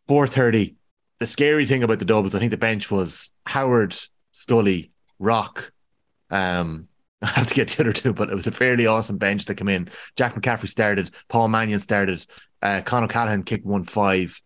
430. 0.09 0.74
The 1.20 1.26
scary 1.26 1.66
thing 1.66 1.82
about 1.82 1.99
the 2.01 2.05
Dubs, 2.05 2.34
I 2.34 2.39
think 2.39 2.51
the 2.51 2.57
bench 2.57 2.91
was 2.91 3.30
Howard, 3.47 3.97
Scully, 4.32 4.91
Rock. 5.18 5.72
Um, 6.30 6.88
I 7.23 7.27
have 7.27 7.49
to 7.49 7.55
get 7.55 7.69
the 7.71 7.83
other 7.83 7.93
two, 7.93 8.12
but 8.12 8.31
it 8.31 8.35
was 8.35 8.47
a 8.47 8.53
fairly 8.53 8.87
awesome 8.87 9.19
bench 9.19 9.47
that 9.47 9.57
came 9.57 9.69
in. 9.69 9.89
Jack 10.16 10.35
McCaffrey 10.35 10.69
started, 10.69 11.11
Paul 11.29 11.49
Mannion 11.49 11.81
started, 11.81 12.25
uh, 12.62 12.81
Con 12.85 13.05
O'Callaghan 13.05 13.43
kicked 13.43 13.66
one 13.66 13.85
five, 13.85 14.41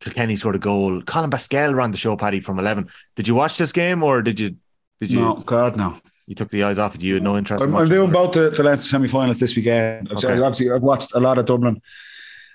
Kilkenny 0.00 0.36
scored 0.36 0.56
a 0.56 0.58
goal. 0.58 1.02
Colin 1.02 1.30
Pascal 1.30 1.74
ran 1.74 1.90
the 1.90 1.96
show, 1.96 2.16
Paddy, 2.16 2.40
from 2.40 2.58
eleven. 2.58 2.88
Did 3.16 3.26
you 3.28 3.34
watch 3.34 3.56
this 3.58 3.72
game 3.72 4.02
or 4.02 4.22
did 4.22 4.38
you? 4.40 4.56
Did 5.00 5.12
you? 5.12 5.20
No, 5.20 5.34
God, 5.34 5.76
no. 5.76 5.96
You 6.26 6.34
took 6.34 6.50
the 6.50 6.62
eyes 6.64 6.78
off 6.78 6.94
it. 6.94 7.00
You 7.00 7.14
had 7.14 7.22
no 7.22 7.36
interest. 7.36 7.64
in 7.64 7.70
I'm, 7.70 7.76
I'm 7.76 7.88
doing 7.88 8.10
both 8.10 8.32
the, 8.32 8.50
the 8.50 8.62
Leinster 8.62 8.90
semi-finals 8.90 9.40
this 9.40 9.56
weekend. 9.56 10.08
So 10.18 10.28
Okay. 10.28 10.42
obviously, 10.42 10.70
I've 10.70 10.82
watched 10.82 11.14
a 11.14 11.20
lot 11.20 11.38
of 11.38 11.46
Dublin, 11.46 11.80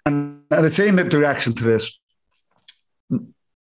and, 0.06 0.42
and 0.52 0.66
it's 0.66 0.76
seen 0.76 0.96
the 0.96 1.06
reaction 1.18 1.54
to 1.54 1.64
this 1.64 1.98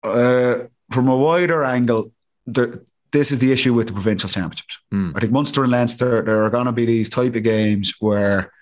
uh, 0.03 0.55
from 0.91 1.09
a 1.09 1.17
wider 1.17 1.63
angle. 1.65 2.13
The, 2.47 2.85
this 3.13 3.33
is 3.33 3.39
the 3.39 3.53
issue 3.53 3.75
with 3.75 3.89
the 3.89 3.93
provincial 3.93 4.29
championships. 4.29 4.79
Hmm. 4.91 5.13
I 5.15 5.21
think 5.21 5.33
Munster 5.33 5.63
and 5.63 5.73
Leinster 5.73 6.23
there 6.23 6.45
are 6.45 6.51
going 6.51 6.67
to 6.67 6.73
be 6.73 6.87
these 6.87 7.09
type 7.09 7.35
of 7.35 7.43
games 7.43 7.95
where 8.01 8.53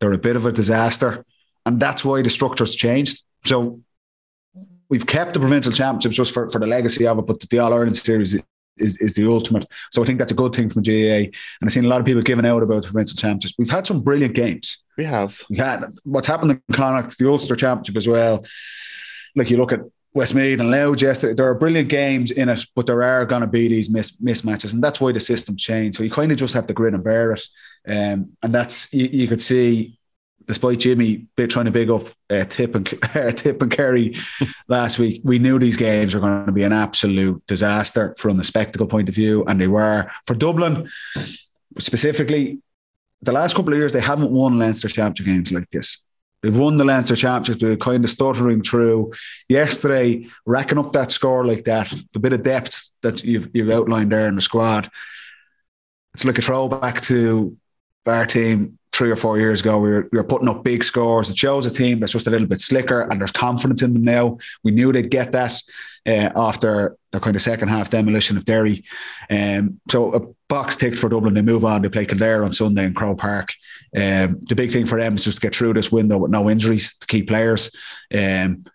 they're 0.00 0.12
a 0.12 0.18
bit 0.18 0.36
of 0.36 0.46
a 0.46 0.52
disaster, 0.52 1.24
and 1.66 1.78
that's 1.78 2.04
why 2.04 2.22
the 2.22 2.30
structure's 2.30 2.74
changed. 2.74 3.22
So 3.44 3.80
we've 4.88 5.06
kept 5.06 5.34
the 5.34 5.40
provincial 5.40 5.72
championships 5.72 6.16
just 6.16 6.34
for, 6.34 6.48
for 6.50 6.58
the 6.58 6.66
legacy 6.66 7.06
of 7.06 7.18
it, 7.18 7.26
but 7.26 7.40
the 7.40 7.58
All 7.58 7.72
Ireland 7.72 7.96
series 7.96 8.34
is, 8.76 8.96
is 8.98 9.14
the 9.14 9.26
ultimate. 9.26 9.66
So 9.90 10.02
I 10.02 10.06
think 10.06 10.18
that's 10.18 10.32
a 10.32 10.34
good 10.36 10.54
thing 10.54 10.68
from 10.68 10.82
GAA. 10.82 10.90
And 10.90 11.34
I've 11.62 11.72
seen 11.72 11.84
a 11.84 11.88
lot 11.88 12.00
of 12.00 12.06
people 12.06 12.22
giving 12.22 12.46
out 12.46 12.62
about 12.62 12.82
the 12.82 12.88
provincial 12.88 13.16
championships. 13.16 13.54
We've 13.58 13.70
had 13.70 13.86
some 13.86 14.02
brilliant 14.02 14.34
games. 14.34 14.82
We 14.96 15.04
have. 15.04 15.40
We 15.48 15.56
had 15.56 15.84
what's 16.04 16.26
happened 16.26 16.52
in 16.52 16.74
Connacht, 16.74 17.16
the 17.18 17.28
Ulster 17.28 17.56
Championship 17.56 17.96
as 17.96 18.08
well. 18.08 18.44
Like 19.34 19.50
you 19.50 19.56
look 19.56 19.72
at 19.72 19.80
Westmeath 20.14 20.60
and 20.60 20.70
Louth 20.70 21.00
yesterday, 21.00 21.34
there 21.34 21.46
are 21.46 21.54
brilliant 21.54 21.88
games 21.88 22.30
in 22.30 22.48
it, 22.48 22.66
but 22.74 22.86
there 22.86 23.02
are 23.02 23.24
going 23.24 23.40
to 23.40 23.46
be 23.46 23.68
these 23.68 23.88
mis- 23.88 24.20
mismatches, 24.20 24.74
and 24.74 24.82
that's 24.82 25.00
why 25.00 25.12
the 25.12 25.20
system 25.20 25.56
changed. 25.56 25.96
So 25.96 26.02
you 26.02 26.10
kind 26.10 26.30
of 26.30 26.38
just 26.38 26.54
have 26.54 26.66
to 26.66 26.74
grin 26.74 26.94
and 26.94 27.04
bear 27.04 27.32
it. 27.32 27.42
Um, 27.88 28.36
and 28.42 28.54
that's 28.54 28.92
you, 28.92 29.08
you 29.10 29.26
could 29.26 29.40
see, 29.40 29.98
despite 30.46 30.80
Jimmy 30.80 31.26
bit 31.36 31.50
trying 31.50 31.64
to 31.64 31.70
big 31.70 31.90
up 31.90 32.08
uh, 32.28 32.44
Tipp 32.44 32.74
and 32.74 32.86
Tipp 33.36 33.62
and 33.62 33.70
Kerry 33.70 34.16
last 34.68 34.98
week, 34.98 35.22
we 35.24 35.38
knew 35.38 35.58
these 35.58 35.76
games 35.76 36.14
were 36.14 36.20
going 36.20 36.46
to 36.46 36.52
be 36.52 36.62
an 36.62 36.72
absolute 36.72 37.44
disaster 37.46 38.14
from 38.18 38.38
a 38.38 38.44
spectacle 38.44 38.86
point 38.86 39.08
of 39.08 39.14
view, 39.14 39.44
and 39.46 39.60
they 39.60 39.68
were 39.68 40.10
for 40.26 40.34
Dublin 40.34 40.88
specifically 41.78 42.60
the 43.22 43.32
last 43.32 43.54
couple 43.54 43.72
of 43.72 43.78
years, 43.78 43.92
they 43.92 44.00
haven't 44.00 44.32
won 44.32 44.58
Leinster 44.58 44.88
Championship 44.88 45.26
games 45.26 45.52
like 45.52 45.70
this. 45.70 45.98
They've 46.42 46.56
won 46.56 46.76
the 46.76 46.84
Leinster 46.84 47.14
Championship, 47.14 47.60
they're 47.60 47.76
kind 47.76 48.02
of 48.02 48.10
stuttering 48.10 48.62
through. 48.62 49.12
Yesterday, 49.48 50.26
racking 50.44 50.78
up 50.78 50.92
that 50.92 51.12
score 51.12 51.44
like 51.46 51.64
that, 51.64 51.92
the 52.12 52.18
bit 52.18 52.32
of 52.32 52.42
depth 52.42 52.90
that 53.02 53.22
you've 53.22 53.48
you've 53.54 53.70
outlined 53.70 54.10
there 54.10 54.26
in 54.26 54.34
the 54.34 54.40
squad, 54.40 54.90
it's 56.14 56.24
like 56.24 56.38
a 56.38 56.42
throwback 56.42 57.00
to 57.02 57.56
our 58.06 58.26
team 58.26 58.78
three 58.92 59.10
or 59.10 59.16
four 59.16 59.38
years 59.38 59.60
ago. 59.60 59.78
We 59.80 59.90
were, 59.90 60.08
we 60.12 60.18
were 60.18 60.24
putting 60.24 60.48
up 60.48 60.62
big 60.64 60.84
scores. 60.84 61.30
It 61.30 61.36
shows 61.36 61.64
a 61.66 61.70
team 61.70 61.98
that's 62.00 62.12
just 62.12 62.26
a 62.26 62.30
little 62.30 62.46
bit 62.46 62.60
slicker 62.60 63.02
and 63.02 63.20
there's 63.20 63.32
confidence 63.32 63.82
in 63.82 63.94
them 63.94 64.02
now. 64.02 64.38
We 64.64 64.70
knew 64.70 64.92
they'd 64.92 65.10
get 65.10 65.32
that 65.32 65.60
uh, 66.06 66.30
after 66.36 66.96
their 67.10 67.20
kind 67.20 67.34
of 67.34 67.42
second 67.42 67.68
half 67.68 67.88
demolition 67.90 68.36
of 68.36 68.44
Derry. 68.44 68.84
Um, 69.30 69.80
so 69.90 70.12
a 70.14 70.20
box 70.48 70.76
ticked 70.76 70.98
for 70.98 71.08
Dublin. 71.08 71.32
They 71.34 71.42
move 71.42 71.64
on. 71.64 71.80
They 71.80 71.88
play 71.88 72.04
Kildare 72.04 72.44
on 72.44 72.52
Sunday 72.52 72.84
in 72.84 72.92
Croke 72.92 73.18
Park. 73.18 73.54
Um, 73.96 74.40
the 74.48 74.54
big 74.54 74.70
thing 74.70 74.84
for 74.86 74.98
them 75.00 75.14
is 75.14 75.24
just 75.24 75.38
to 75.38 75.42
get 75.42 75.54
through 75.54 75.72
this 75.74 75.90
window 75.90 76.18
with 76.18 76.30
no 76.30 76.50
injuries 76.50 76.96
to 76.98 77.06
key 77.06 77.22
players 77.22 77.70
um, 78.14 78.66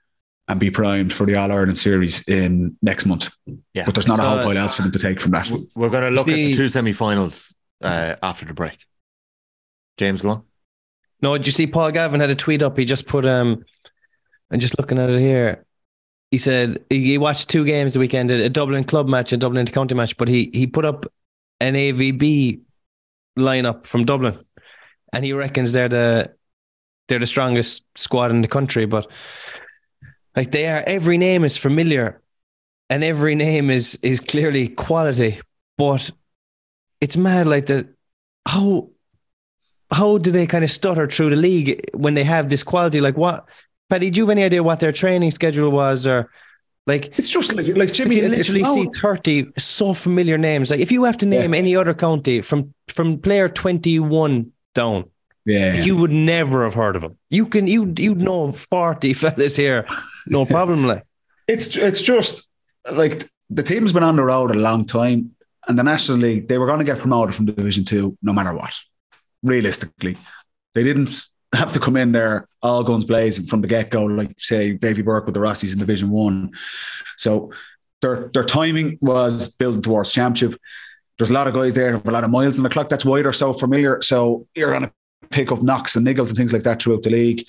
and 0.47 0.59
be 0.59 0.71
primed 0.71 1.13
for 1.13 1.25
the 1.27 1.35
All 1.35 1.51
Ireland 1.51 1.77
series 1.77 2.27
in 2.27 2.75
next 2.81 3.05
month. 3.05 3.29
Yeah. 3.73 3.85
But 3.85 3.93
there's 3.93 4.07
not 4.07 4.19
a 4.19 4.23
whole 4.23 4.39
pile 4.39 4.57
else 4.57 4.75
for 4.75 4.81
them 4.81 4.91
to 4.93 4.99
take 4.99 5.19
from 5.19 5.31
that. 5.31 5.51
We're 5.75 5.89
going 5.89 6.03
to 6.05 6.09
look 6.09 6.27
at 6.27 6.33
the 6.33 6.47
The- 6.47 6.53
two 6.53 6.69
semi-finals 6.69 7.55
uh, 7.83 8.15
after 8.23 8.45
the 8.45 8.53
break. 8.53 8.77
James, 9.97 10.21
go 10.21 10.29
on. 10.29 10.43
No, 11.21 11.37
did 11.37 11.47
you 11.47 11.51
see 11.51 11.67
Paul 11.67 11.91
Galvin 11.91 12.19
had 12.19 12.29
a 12.29 12.35
tweet 12.35 12.61
up? 12.61 12.77
He 12.77 12.85
just 12.85 13.07
put 13.07 13.25
um 13.25 13.63
I'm 14.51 14.59
just 14.59 14.77
looking 14.77 14.99
at 14.99 15.09
it 15.09 15.19
here. 15.19 15.65
He 16.31 16.37
said 16.37 16.83
he 16.89 17.17
watched 17.17 17.49
two 17.49 17.65
games 17.65 17.93
the 17.93 17.99
weekend, 17.99 18.29
a 18.31 18.49
Dublin 18.49 18.83
club 18.83 19.07
match 19.07 19.31
and 19.31 19.41
Dublin 19.41 19.65
county 19.67 19.95
match, 19.95 20.17
but 20.17 20.27
he 20.27 20.49
he 20.53 20.67
put 20.67 20.85
up 20.85 21.05
an 21.59 21.73
AVB 21.73 22.61
lineup 23.37 23.85
from 23.85 24.05
Dublin. 24.05 24.37
And 25.13 25.23
he 25.23 25.33
reckons 25.33 25.71
they're 25.71 25.89
the 25.89 26.33
they're 27.07 27.19
the 27.19 27.27
strongest 27.27 27.85
squad 27.95 28.31
in 28.31 28.41
the 28.41 28.47
country. 28.47 28.85
But 28.85 29.09
like 30.35 30.51
they 30.51 30.67
are 30.67 30.83
every 30.85 31.17
name 31.17 31.43
is 31.43 31.57
familiar 31.57 32.21
and 32.89 33.03
every 33.03 33.35
name 33.35 33.69
is 33.69 33.97
is 34.03 34.19
clearly 34.19 34.67
quality. 34.67 35.39
But 35.77 36.11
it's 37.01 37.17
mad 37.17 37.47
like 37.47 37.67
that 37.67 37.87
how 38.45 38.89
how 39.91 40.17
do 40.17 40.31
they 40.31 40.45
kind 40.47 40.63
of 40.63 40.71
stutter 40.71 41.07
through 41.07 41.29
the 41.31 41.35
league 41.35 41.81
when 41.93 42.13
they 42.13 42.23
have 42.23 42.49
this 42.49 42.63
quality? 42.63 43.01
Like 43.01 43.17
what 43.17 43.47
Paddy, 43.89 44.09
do 44.09 44.17
you 44.17 44.23
have 44.25 44.31
any 44.31 44.43
idea 44.43 44.61
what 44.63 44.79
their 44.79 44.91
training 44.91 45.31
schedule 45.31 45.69
was 45.71 46.05
or 46.05 46.29
like 46.87 47.17
It's 47.17 47.29
just 47.29 47.53
like 47.53 47.67
like 47.75 47.93
Jimmy. 47.93 48.17
you 48.17 48.27
literally 48.29 48.63
see 48.63 48.89
30 49.01 49.51
so 49.57 49.93
familiar 49.93 50.37
names. 50.37 50.71
Like 50.71 50.79
if 50.81 50.91
you 50.91 51.03
have 51.05 51.17
to 51.17 51.25
name 51.25 51.53
Yeah. 51.53 51.59
any 51.59 51.75
other 51.75 51.93
county 51.93 52.41
from 52.41 52.73
from 52.87 53.17
player 53.19 53.47
21 53.49 54.51
down, 54.75 55.05
yeah. 55.45 55.73
you 55.83 55.95
would 55.97 56.11
never 56.11 56.63
have 56.63 56.73
heard 56.73 56.95
of 56.95 57.01
them. 57.01 57.17
You 57.29 57.45
can 57.45 57.67
you 57.67 57.93
you'd 57.97 58.19
know 58.21 58.51
40 58.51 59.13
fellas 59.21 59.55
here, 59.55 59.85
no 60.27 60.45
problem. 60.45 60.85
Like 60.85 61.03
It's 61.47 61.75
it's 61.77 62.01
just 62.01 62.47
like 62.91 63.25
the 63.49 63.63
team's 63.63 63.93
been 63.93 64.03
on 64.03 64.17
the 64.17 64.23
road 64.23 64.51
a 64.51 64.55
long 64.55 64.83
time, 64.85 65.31
and 65.67 65.77
the 65.79 65.83
National 65.83 66.17
League 66.17 66.47
they 66.49 66.57
were 66.57 66.65
going 66.65 66.79
to 66.79 66.85
get 66.85 66.99
promoted 66.99 67.33
from 67.35 67.45
Division 67.45 67.85
Two 67.85 68.17
no 68.21 68.33
matter 68.33 68.53
what. 68.53 68.73
Realistically, 69.47 70.17
they 70.75 70.83
didn't 70.83 71.23
have 71.53 71.71
to 71.73 71.79
come 71.79 71.95
in 71.95 72.11
there 72.11 72.47
all 72.61 72.83
guns 72.83 73.05
blazing 73.05 73.45
from 73.45 73.61
the 73.61 73.67
get 73.67 73.89
go, 73.89 74.03
like 74.03 74.31
say 74.37 74.73
Davy 74.73 75.01
Burke 75.01 75.25
with 75.25 75.33
the 75.33 75.39
Rossies 75.39 75.73
in 75.73 75.79
Division 75.79 76.09
One. 76.09 76.51
So 77.17 77.51
their 78.01 78.29
their 78.33 78.43
timing 78.43 78.97
was 79.01 79.49
building 79.55 79.81
towards 79.81 80.11
championship. 80.11 80.59
There's 81.17 81.31
a 81.31 81.33
lot 81.33 81.47
of 81.47 81.53
guys 81.53 81.73
there 81.73 81.91
have 81.91 82.07
a 82.07 82.11
lot 82.11 82.23
of 82.23 82.29
miles 82.29 82.59
on 82.59 82.63
the 82.63 82.69
clock. 82.69 82.89
That's 82.89 83.05
why 83.05 83.21
they're 83.21 83.33
so 83.33 83.53
familiar. 83.53 84.01
So 84.01 84.47
you're 84.53 84.69
going 84.69 84.83
to 84.83 84.91
pick 85.29 85.51
up 85.51 85.63
knocks 85.63 85.95
and 85.95 86.05
niggles 86.05 86.27
and 86.27 86.37
things 86.37 86.53
like 86.53 86.63
that 86.63 86.81
throughout 86.81 87.03
the 87.03 87.09
league. 87.09 87.43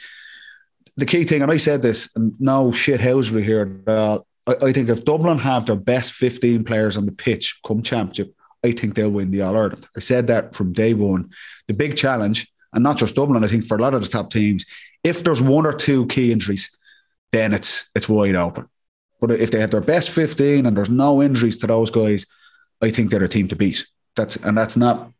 The 0.96 1.06
key 1.06 1.24
thing, 1.24 1.42
and 1.42 1.52
I 1.52 1.58
said 1.58 1.82
this, 1.82 2.10
and 2.16 2.34
no 2.40 2.72
shit 2.72 3.00
housery 3.00 3.44
here. 3.44 3.82
Uh, 3.86 4.20
I, 4.46 4.54
I 4.62 4.72
think 4.72 4.88
if 4.88 5.04
Dublin 5.04 5.38
have 5.38 5.66
their 5.66 5.76
best 5.76 6.12
15 6.12 6.64
players 6.64 6.96
on 6.96 7.04
the 7.04 7.12
pitch 7.12 7.60
come 7.66 7.82
championship, 7.82 8.34
I 8.64 8.72
think 8.72 8.94
they'll 8.94 9.10
win 9.10 9.30
the 9.30 9.42
All 9.42 9.56
Ireland. 9.56 9.86
I 9.96 10.00
said 10.00 10.26
that 10.28 10.54
from 10.54 10.72
day 10.72 10.94
one. 10.94 11.30
The 11.68 11.74
big 11.74 11.96
challenge, 11.96 12.50
and 12.72 12.82
not 12.82 12.98
just 12.98 13.14
Dublin, 13.14 13.44
I 13.44 13.48
think 13.48 13.66
for 13.66 13.76
a 13.76 13.80
lot 13.80 13.94
of 13.94 14.02
the 14.02 14.08
top 14.08 14.30
teams, 14.30 14.66
if 15.04 15.22
there's 15.22 15.42
one 15.42 15.66
or 15.66 15.72
two 15.72 16.06
key 16.06 16.32
injuries, 16.32 16.76
then 17.32 17.52
it's 17.52 17.88
it's 17.94 18.08
wide 18.08 18.36
open. 18.36 18.68
But 19.20 19.32
if 19.32 19.50
they 19.50 19.60
have 19.60 19.70
their 19.70 19.80
best 19.80 20.10
15 20.10 20.66
and 20.66 20.76
there's 20.76 20.90
no 20.90 21.22
injuries 21.22 21.58
to 21.58 21.66
those 21.66 21.90
guys, 21.90 22.26
I 22.80 22.90
think 22.90 23.10
they're 23.10 23.24
a 23.24 23.28
team 23.28 23.48
to 23.48 23.56
beat. 23.56 23.86
That's 24.16 24.36
and 24.36 24.56
that's 24.56 24.76
not 24.76 25.12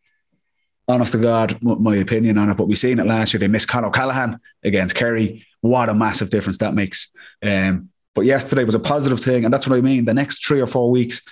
honest 0.87 1.13
to 1.13 1.19
God, 1.19 1.59
my 1.63 1.97
opinion 1.97 2.39
on 2.39 2.51
it. 2.51 2.57
But 2.57 2.69
we 2.69 2.75
seen 2.75 2.99
it 2.99 3.07
last 3.07 3.33
year. 3.33 3.41
They 3.41 3.49
missed 3.49 3.69
Con 3.69 3.85
O'Callaghan 3.85 4.41
against 4.63 4.95
Kerry. 4.95 5.47
What 5.61 5.89
a 5.89 5.95
massive 5.95 6.31
difference 6.31 6.59
that 6.59 6.75
makes. 6.75 7.11
Um, 7.43 7.91
but 8.15 8.25
yesterday 8.25 8.65
was 8.65 8.75
a 8.75 8.81
positive 8.81 9.21
thing, 9.21 9.45
and 9.45 9.53
that's 9.53 9.69
what 9.69 9.77
I 9.77 9.81
mean. 9.81 10.05
The 10.05 10.15
next 10.15 10.45
three 10.45 10.61
or 10.61 10.67
four 10.67 10.91
weeks, 10.91 11.23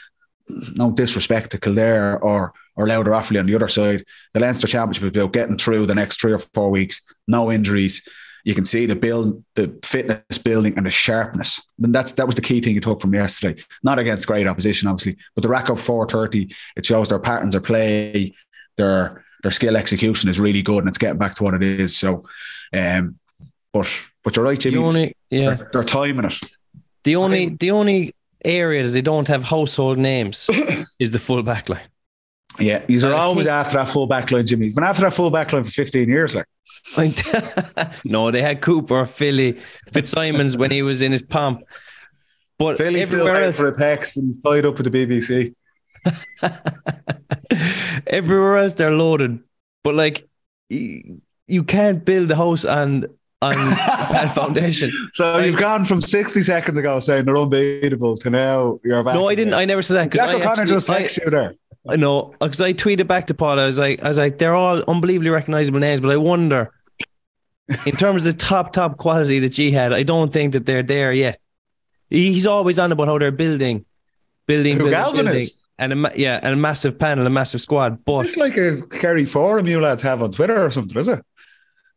no 0.48 0.90
disrespect 0.92 1.50
to 1.50 1.58
Kildare 1.58 2.18
or 2.22 2.52
or 2.76 2.86
Louder 2.86 3.12
Offaly 3.12 3.38
on 3.40 3.46
the 3.46 3.54
other 3.54 3.68
side, 3.68 4.04
the 4.34 4.40
Leinster 4.40 4.66
Championship 4.66 5.04
is 5.04 5.08
about 5.08 5.32
getting 5.32 5.56
through 5.56 5.86
the 5.86 5.94
next 5.94 6.20
three 6.20 6.32
or 6.32 6.38
four 6.38 6.70
weeks. 6.70 7.00
No 7.26 7.50
injuries. 7.50 8.06
You 8.44 8.54
can 8.54 8.64
see 8.66 8.84
the 8.86 8.94
build, 8.94 9.42
the 9.54 9.76
fitness 9.82 10.38
building, 10.38 10.74
and 10.76 10.84
the 10.86 10.90
sharpness. 10.90 11.60
And 11.82 11.94
that's 11.94 12.12
that 12.12 12.26
was 12.26 12.34
the 12.36 12.42
key 12.42 12.60
thing 12.60 12.74
you 12.74 12.80
took 12.80 13.00
from 13.00 13.14
yesterday. 13.14 13.60
Not 13.82 13.98
against 13.98 14.26
great 14.26 14.46
opposition, 14.46 14.88
obviously, 14.88 15.16
but 15.34 15.42
the 15.42 15.48
rack 15.48 15.68
up 15.70 15.78
430. 15.80 16.54
It 16.76 16.84
shows 16.86 17.08
their 17.08 17.18
patterns 17.18 17.54
of 17.54 17.64
play, 17.64 18.34
their 18.76 19.24
their 19.42 19.50
skill 19.50 19.76
execution 19.76 20.28
is 20.28 20.38
really 20.38 20.62
good, 20.62 20.78
and 20.80 20.88
it's 20.88 20.98
getting 20.98 21.18
back 21.18 21.34
to 21.36 21.44
what 21.44 21.54
it 21.54 21.62
is. 21.62 21.96
So, 21.96 22.24
um, 22.72 23.18
but 23.72 23.88
but 24.22 24.36
you're 24.36 24.44
right, 24.44 24.58
the 24.58 24.70
Jimmy. 24.70 24.84
only 24.84 25.16
yeah 25.30 25.54
They're, 25.54 25.70
they're 25.72 25.84
timing 25.84 26.26
it. 26.26 26.38
the 27.04 27.16
only 27.16 27.48
the 27.48 27.70
only 27.72 28.14
area 28.46 28.84
that 28.84 28.90
they 28.90 29.02
don't 29.02 29.28
have 29.28 29.42
household 29.42 29.98
names 29.98 30.48
is 30.98 31.10
the 31.10 31.18
full 31.18 31.42
back 31.42 31.68
line. 31.68 31.88
Yeah, 32.58 32.84
these 32.86 33.04
are 33.04 33.12
always 33.12 33.46
after 33.46 33.76
that 33.76 33.88
full 33.88 34.06
back 34.06 34.30
line, 34.30 34.46
Jimmy. 34.46 34.70
Been 34.70 34.84
after 34.84 35.02
that 35.02 35.14
full 35.14 35.30
back 35.30 35.52
line 35.52 35.64
for 35.64 35.70
15 35.70 36.08
years, 36.08 36.34
like. 36.34 36.46
No, 38.04 38.30
they 38.30 38.42
had 38.42 38.60
Cooper, 38.60 39.06
Philly, 39.06 39.60
Fitzsimons 39.92 40.56
when 40.56 40.70
he 40.70 40.82
was 40.82 41.02
in 41.02 41.12
his 41.12 41.22
pomp. 41.22 41.62
But 42.58 42.78
Philly's 42.78 43.08
still 43.08 43.20
everywhere 43.20 43.44
else, 43.44 43.58
for 43.58 43.68
a 43.68 43.74
text 43.74 44.16
when 44.16 44.28
he's 44.28 44.40
tied 44.40 44.64
up 44.64 44.78
with 44.78 44.90
the 44.90 45.06
BBC. 45.06 45.54
everywhere 48.06 48.56
else 48.56 48.74
they're 48.74 48.92
loaded. 48.92 49.40
But 49.82 49.94
like, 49.94 50.28
you, 50.68 51.20
you 51.46 51.64
can't 51.64 52.04
build 52.04 52.30
a 52.30 52.36
house 52.36 52.64
on 52.64 53.06
on 53.54 54.28
foundation. 54.28 54.90
So 55.14 55.32
Like- 55.32 55.46
you've 55.46 55.56
gone 55.56 55.84
from 55.84 56.00
60 56.00 56.42
seconds 56.42 56.76
ago 56.76 56.98
saying 57.00 57.24
they're 57.26 57.36
unbeatable 57.36 58.16
to 58.18 58.30
now 58.30 58.80
you're 58.84 59.02
back. 59.04 59.14
No, 59.14 59.28
I 59.28 59.34
didn't. 59.34 59.54
I 59.54 59.64
never 59.64 59.82
said 59.82 59.94
that 59.94 60.04
because 60.10 60.20
Jack 60.20 60.28
I 60.30 60.34
O'Connor 60.40 60.62
actually- 60.62 60.76
just 60.76 60.88
texted 60.88 61.24
you 61.24 61.30
there. 61.30 61.54
I 61.88 61.94
know 61.96 62.34
because 62.40 62.60
I 62.60 62.72
tweeted 62.72 63.06
back 63.06 63.28
to 63.28 63.34
Paul. 63.34 63.60
I 63.60 63.64
was 63.64 63.78
like, 63.78 64.02
I 64.02 64.08
was 64.08 64.18
like, 64.18 64.38
they're 64.38 64.56
all 64.56 64.82
unbelievably 64.88 65.30
recognizable 65.30 65.78
names, 65.78 66.00
but 66.00 66.10
I 66.10 66.16
wonder, 66.16 66.72
in 67.86 67.94
terms 67.96 68.26
of 68.26 68.32
the 68.36 68.38
top 68.44 68.72
top 68.72 68.96
quality 68.98 69.38
that 69.38 69.50
G 69.50 69.70
had, 69.70 69.92
I 69.92 70.02
don't 70.02 70.32
think 70.32 70.52
that 70.54 70.66
they're 70.66 70.82
there 70.82 71.12
yet. 71.12 71.38
He's 72.10 72.46
always 72.46 72.78
on 72.80 72.90
about 72.90 73.06
how 73.08 73.18
they're 73.18 73.30
building, 73.30 73.84
building, 74.46 74.78
Who 74.78 74.90
building, 74.90 75.24
building, 75.24 75.46
and 75.78 75.92
a 76.06 76.12
yeah, 76.16 76.40
and 76.42 76.54
a 76.54 76.56
massive 76.56 76.98
panel, 76.98 77.26
a 77.26 77.30
massive 77.30 77.60
squad. 77.60 78.04
But 78.04 78.24
It's 78.26 78.36
like 78.36 78.56
a 78.56 78.82
Kerry 78.82 79.24
forum 79.24 79.66
you 79.66 79.80
lads 79.80 80.02
have 80.02 80.22
on 80.22 80.32
Twitter 80.32 80.64
or 80.64 80.70
something, 80.72 80.98
is 81.00 81.06
it? 81.08 81.24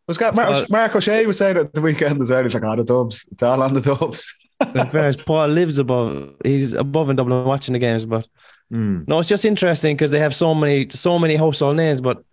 Was 0.10 0.18
got 0.18 0.36
Mar- 0.36 0.50
Uh, 0.50 0.66
Mark 0.70 0.96
O'Shea 0.96 1.26
was 1.28 1.38
saying 1.38 1.56
at 1.58 1.72
the 1.74 1.82
weekend 1.82 2.20
as 2.20 2.32
well. 2.32 2.42
He's 2.42 2.56
like, 2.56 2.64
oh, 2.64 2.76
the 2.76 2.84
dubs. 2.84 3.26
It's 3.32 3.44
all 3.44 3.62
on 3.62 3.74
the 3.76 3.82
dubs. 3.82 4.34
in 4.76 4.88
fairness, 4.88 5.24
Paul 5.24 5.48
lives 5.50 5.78
above. 5.78 6.34
He's 6.44 6.74
above 6.74 7.10
in 7.10 7.16
Dublin 7.16 7.46
watching 7.46 7.74
the 7.74 7.80
games, 7.80 8.06
but. 8.06 8.28
Hmm. 8.72 9.04
No, 9.08 9.20
it's 9.20 9.30
just 9.30 9.46
interesting 9.46 9.96
because 9.96 10.12
they 10.12 10.20
have 10.20 10.36
so 10.36 10.54
many, 10.54 10.88
so 10.90 11.18
many 11.20 11.36
household 11.36 11.76
names, 11.78 12.02
but 12.02 12.24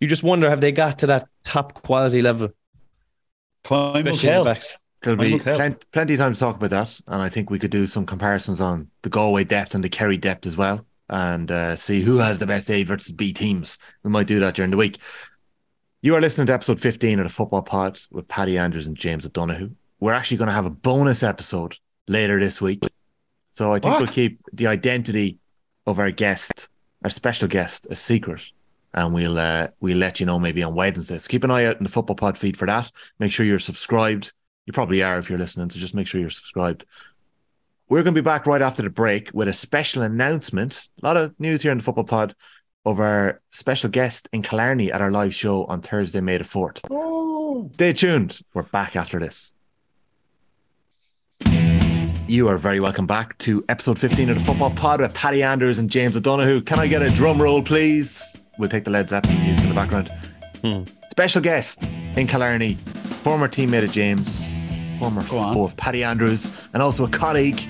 you 0.00 0.08
just 0.08 0.22
wonder 0.22 0.48
have 0.48 0.60
they 0.60 0.72
got 0.72 1.00
to 1.00 1.06
that 1.08 1.28
top 1.44 1.82
quality 1.82 2.22
level, 2.22 2.48
Time 3.62 4.04
will 4.04 4.14
tell. 4.14 4.44
the 4.44 4.50
backs. 4.50 4.76
There'll 5.02 5.18
be 5.18 5.32
will 5.32 5.38
plen- 5.40 5.76
plenty 5.92 6.14
of 6.14 6.20
time 6.20 6.34
to 6.34 6.38
talk 6.40 6.56
about 6.56 6.70
that, 6.70 7.00
and 7.08 7.20
I 7.20 7.28
think 7.28 7.50
we 7.50 7.58
could 7.58 7.70
do 7.70 7.86
some 7.86 8.06
comparisons 8.06 8.60
on 8.60 8.88
the 9.02 9.08
Galway 9.10 9.44
depth 9.44 9.74
and 9.74 9.84
the 9.84 9.88
Kerry 9.88 10.16
depth 10.16 10.46
as 10.46 10.56
well, 10.56 10.84
and 11.10 11.50
uh, 11.50 11.76
see 11.76 12.00
who 12.00 12.18
has 12.18 12.38
the 12.38 12.46
best 12.46 12.70
A 12.70 12.82
versus 12.84 13.12
B 13.12 13.32
teams. 13.32 13.76
We 14.02 14.10
might 14.10 14.26
do 14.26 14.40
that 14.40 14.54
during 14.54 14.70
the 14.70 14.76
week. 14.76 14.98
You 16.04 16.14
are 16.14 16.20
listening 16.20 16.48
to 16.48 16.52
episode 16.52 16.82
15 16.82 17.18
of 17.18 17.24
the 17.24 17.32
Football 17.32 17.62
Pod 17.62 17.98
with 18.10 18.28
Paddy 18.28 18.58
Andrews 18.58 18.86
and 18.86 18.94
James 18.94 19.24
O'Donoghue. 19.24 19.70
We're 20.00 20.12
actually 20.12 20.36
going 20.36 20.48
to 20.48 20.54
have 20.54 20.66
a 20.66 20.70
bonus 20.70 21.22
episode 21.22 21.78
later 22.08 22.38
this 22.38 22.60
week, 22.60 22.84
so 23.50 23.72
I 23.72 23.78
think 23.78 23.94
What? 23.94 24.02
we'll 24.02 24.12
keep 24.12 24.38
the 24.52 24.66
identity 24.66 25.38
of 25.86 25.98
our 25.98 26.10
guest, 26.10 26.68
our 27.04 27.08
special 27.08 27.48
guest, 27.48 27.86
a 27.88 27.96
secret. 27.96 28.42
And 28.92 29.14
we'll 29.14 29.38
uh, 29.38 29.68
we'll 29.80 29.96
let 29.96 30.20
you 30.20 30.26
know 30.26 30.38
maybe 30.38 30.62
on 30.62 30.74
Wednesday. 30.74 31.16
So 31.16 31.26
keep 31.26 31.42
an 31.42 31.50
eye 31.50 31.64
out 31.64 31.78
in 31.78 31.84
the 31.84 31.90
Football 31.90 32.16
Pod 32.16 32.36
feed 32.36 32.58
for 32.58 32.66
that. 32.66 32.92
Make 33.18 33.32
sure 33.32 33.46
you're 33.46 33.58
subscribed. 33.58 34.34
You 34.66 34.74
probably 34.74 35.02
are 35.02 35.18
if 35.18 35.30
you're 35.30 35.38
listening, 35.38 35.70
so 35.70 35.78
just 35.80 35.94
make 35.94 36.06
sure 36.06 36.20
you're 36.20 36.28
subscribed. 36.28 36.84
We're 37.88 38.02
going 38.02 38.14
to 38.14 38.20
be 38.20 38.26
back 38.26 38.46
right 38.46 38.60
after 38.60 38.82
the 38.82 38.90
break 38.90 39.30
with 39.32 39.48
a 39.48 39.54
special 39.54 40.02
announcement. 40.02 40.86
A 41.02 41.06
lot 41.06 41.16
of 41.16 41.34
news 41.40 41.62
here 41.62 41.72
in 41.72 41.78
the 41.78 41.84
Football 41.84 42.04
Pod 42.04 42.34
of 42.84 43.00
our 43.00 43.40
special 43.50 43.90
guest 43.90 44.28
in 44.32 44.42
Killarney 44.42 44.92
at 44.92 45.00
our 45.00 45.10
live 45.10 45.34
show 45.34 45.64
on 45.64 45.80
Thursday, 45.80 46.20
May 46.20 46.38
the 46.38 46.44
4th. 46.44 46.80
Oh. 46.90 47.70
Stay 47.74 47.92
tuned. 47.92 48.40
We're 48.52 48.64
back 48.64 48.96
after 48.96 49.18
this. 49.18 49.52
You 52.26 52.48
are 52.48 52.56
very 52.56 52.80
welcome 52.80 53.06
back 53.06 53.36
to 53.38 53.64
episode 53.68 53.98
15 53.98 54.30
of 54.30 54.38
the 54.38 54.44
Football 54.44 54.70
Pod 54.70 55.00
with 55.00 55.14
Paddy 55.14 55.42
Andrews 55.42 55.78
and 55.78 55.90
James 55.90 56.16
O'Donoghue. 56.16 56.62
Can 56.62 56.78
I 56.78 56.86
get 56.86 57.02
a 57.02 57.10
drum 57.10 57.40
roll, 57.40 57.62
please? 57.62 58.40
We'll 58.58 58.70
take 58.70 58.84
the 58.84 58.90
Led 58.90 59.08
Zeppelin 59.08 59.42
music 59.42 59.62
in 59.62 59.68
the 59.68 59.74
background. 59.74 60.08
Hmm. 60.62 60.84
Special 61.10 61.42
guest 61.42 61.84
in 62.16 62.26
Killarney, 62.26 62.74
former 63.22 63.46
teammate 63.46 63.84
of 63.84 63.92
James, 63.92 64.42
former 64.98 65.22
Go 65.22 65.52
foe 65.52 65.64
of 65.64 65.76
Paddy 65.76 66.02
Andrews, 66.02 66.50
and 66.72 66.82
also 66.82 67.04
a 67.04 67.10
colleague 67.10 67.60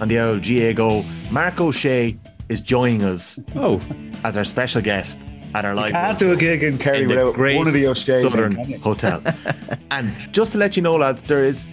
on 0.00 0.08
the 0.08 0.18
old 0.18 0.42
GAAGO. 0.42 1.30
Mark 1.30 1.60
O'Shea 1.60 2.18
is 2.50 2.60
joining 2.60 3.02
us 3.02 3.38
Oh, 3.56 3.80
as 4.24 4.36
our 4.36 4.44
special 4.44 4.82
guest 4.82 5.22
at 5.54 5.64
our 5.64 5.74
live 5.74 5.92
Can't 5.92 6.18
do 6.18 6.32
a 6.32 6.36
gig 6.36 6.62
in 6.62 6.76
Kerry 6.78 7.02
in 7.02 7.08
the 7.08 7.14
without 7.14 7.34
great 7.34 7.56
one 7.56 7.66
of 7.68 7.74
the 7.74 7.86
O'Shea's. 7.86 8.30
Southern? 8.30 8.56
Hotel. 8.80 9.22
and 9.90 10.14
just 10.32 10.52
to 10.52 10.58
let 10.58 10.76
you 10.76 10.82
know, 10.82 10.96
lads, 10.96 11.22
there 11.22 11.44
is 11.44 11.68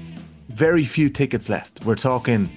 very 0.49 0.85
few 0.85 1.09
tickets 1.09 1.49
left. 1.49 1.83
We're 1.83 1.95
talking 1.95 2.49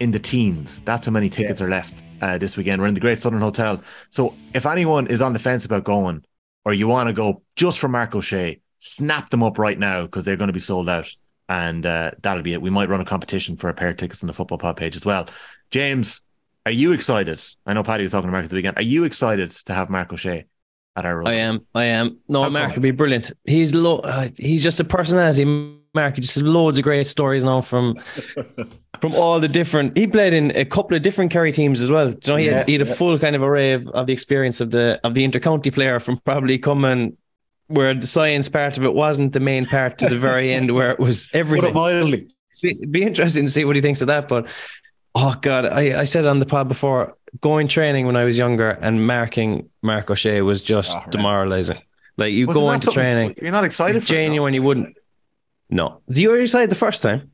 in 0.00 0.12
the 0.12 0.18
teens. 0.18 0.82
That's 0.82 1.06
how 1.06 1.12
many 1.12 1.28
tickets 1.28 1.60
are 1.60 1.68
left 1.68 2.02
uh, 2.22 2.38
this 2.38 2.56
weekend. 2.56 2.80
We're 2.80 2.88
in 2.88 2.94
the 2.94 3.00
Great 3.00 3.18
Southern 3.18 3.40
Hotel. 3.40 3.82
So 4.10 4.34
if 4.54 4.64
anyone 4.64 5.06
is 5.08 5.20
on 5.20 5.32
the 5.32 5.38
fence 5.38 5.64
about 5.64 5.84
going, 5.84 6.24
or 6.64 6.72
you 6.72 6.88
want 6.88 7.08
to 7.08 7.12
go 7.12 7.42
just 7.56 7.78
for 7.78 7.88
Mark 7.88 8.14
O'Shea, 8.14 8.60
snap 8.78 9.30
them 9.30 9.42
up 9.42 9.58
right 9.58 9.78
now 9.78 10.02
because 10.02 10.24
they're 10.24 10.36
going 10.36 10.48
to 10.48 10.52
be 10.52 10.60
sold 10.60 10.88
out. 10.88 11.12
And 11.48 11.86
uh, 11.86 12.12
that'll 12.22 12.42
be 12.42 12.52
it. 12.52 12.62
We 12.62 12.70
might 12.70 12.88
run 12.88 13.00
a 13.00 13.04
competition 13.04 13.56
for 13.56 13.70
a 13.70 13.74
pair 13.74 13.88
of 13.88 13.96
tickets 13.96 14.22
on 14.22 14.26
the 14.26 14.34
football 14.34 14.58
pod 14.58 14.76
page 14.76 14.96
as 14.96 15.04
well. 15.06 15.28
James, 15.70 16.22
are 16.68 16.72
you 16.72 16.92
excited? 16.92 17.42
I 17.66 17.72
know 17.72 17.82
Paddy 17.82 18.02
was 18.04 18.12
talking 18.12 18.28
to 18.28 18.32
Mark 18.32 18.44
at 18.44 18.50
the 18.50 18.56
weekend. 18.56 18.76
Are 18.76 18.82
you 18.82 19.04
excited 19.04 19.52
to 19.66 19.72
have 19.74 19.88
Mark 19.88 20.12
O'Shea 20.12 20.44
at 20.96 21.06
our 21.06 21.18
Role? 21.18 21.28
I 21.28 21.32
am. 21.34 21.60
I 21.74 21.84
am. 21.84 22.18
No, 22.28 22.42
How 22.42 22.50
Mark 22.50 22.72
would 22.74 22.82
be 22.82 22.90
brilliant. 22.90 23.32
He's 23.44 23.74
lo- 23.74 24.00
uh, 24.00 24.28
He's 24.36 24.62
just 24.62 24.78
a 24.80 24.84
personality. 24.84 25.44
Mark 25.94 26.16
he 26.16 26.20
just 26.20 26.34
has 26.34 26.42
loads 26.44 26.76
of 26.76 26.84
great 26.84 27.06
stories 27.06 27.42
now 27.42 27.62
from 27.62 27.94
from 29.00 29.14
all 29.14 29.40
the 29.40 29.48
different. 29.48 29.96
He 29.96 30.06
played 30.06 30.34
in 30.34 30.50
a 30.54 30.66
couple 30.66 30.94
of 30.94 31.02
different 31.02 31.30
Kerry 31.30 31.50
teams 31.52 31.80
as 31.80 31.90
well. 31.90 32.12
Know, 32.26 32.36
he 32.36 32.44
had, 32.46 32.54
Yeah, 32.54 32.64
he 32.66 32.72
had 32.74 32.82
a 32.82 32.86
full 32.86 33.18
kind 33.18 33.34
of 33.34 33.42
array 33.42 33.72
of, 33.72 33.88
of 33.88 34.06
the 34.06 34.12
experience 34.12 34.60
of 34.60 34.70
the 34.70 35.00
of 35.02 35.14
the 35.14 35.26
intercounty 35.26 35.72
player 35.72 35.98
from 35.98 36.18
probably 36.18 36.58
coming 36.58 37.16
where 37.68 37.94
the 37.94 38.06
science 38.06 38.48
part 38.50 38.76
of 38.76 38.84
it 38.84 38.92
wasn't 38.92 39.32
the 39.32 39.40
main 39.40 39.64
part 39.64 39.96
to 39.98 40.08
the 40.08 40.18
very 40.18 40.52
end 40.58 40.74
where 40.74 40.90
it 40.90 40.98
was 40.98 41.28
Put 41.28 41.36
it 41.36 41.40
everything. 41.40 41.72
mildly. 41.74 42.28
Be, 42.62 42.74
be 42.86 43.02
interesting 43.02 43.46
to 43.46 43.50
see 43.50 43.64
what 43.64 43.76
he 43.76 43.82
thinks 43.82 44.00
of 44.02 44.08
that. 44.08 44.26
But 44.28 44.48
oh 45.14 45.34
god, 45.40 45.66
I, 45.66 46.00
I 46.00 46.04
said 46.04 46.26
on 46.26 46.38
the 46.38 46.46
pod 46.46 46.68
before, 46.68 47.16
going 47.40 47.68
training 47.68 48.06
when 48.06 48.16
I 48.16 48.24
was 48.24 48.38
younger 48.38 48.70
and 48.70 49.06
marking 49.06 49.68
Mark 49.82 50.10
O'Shea 50.10 50.40
was 50.42 50.62
just 50.62 50.96
Oh, 50.96 51.02
demoralizing. 51.10 51.80
Like 52.16 52.32
you 52.32 52.46
Wasn't 52.46 52.62
go 52.64 52.70
into 52.72 52.90
training, 52.90 53.34
You're 53.40 53.52
not 53.52 53.64
excited 53.64 54.02
for 54.02 54.12
it, 54.12 54.16
no? 54.16 54.22
genuine, 54.22 54.54
you 54.54 54.62
wouldn't. 54.62 54.96
No, 55.70 56.00
you 56.08 56.30
were 56.30 56.38
excited 56.40 56.70
the 56.70 56.74
first 56.74 57.02
time, 57.02 57.30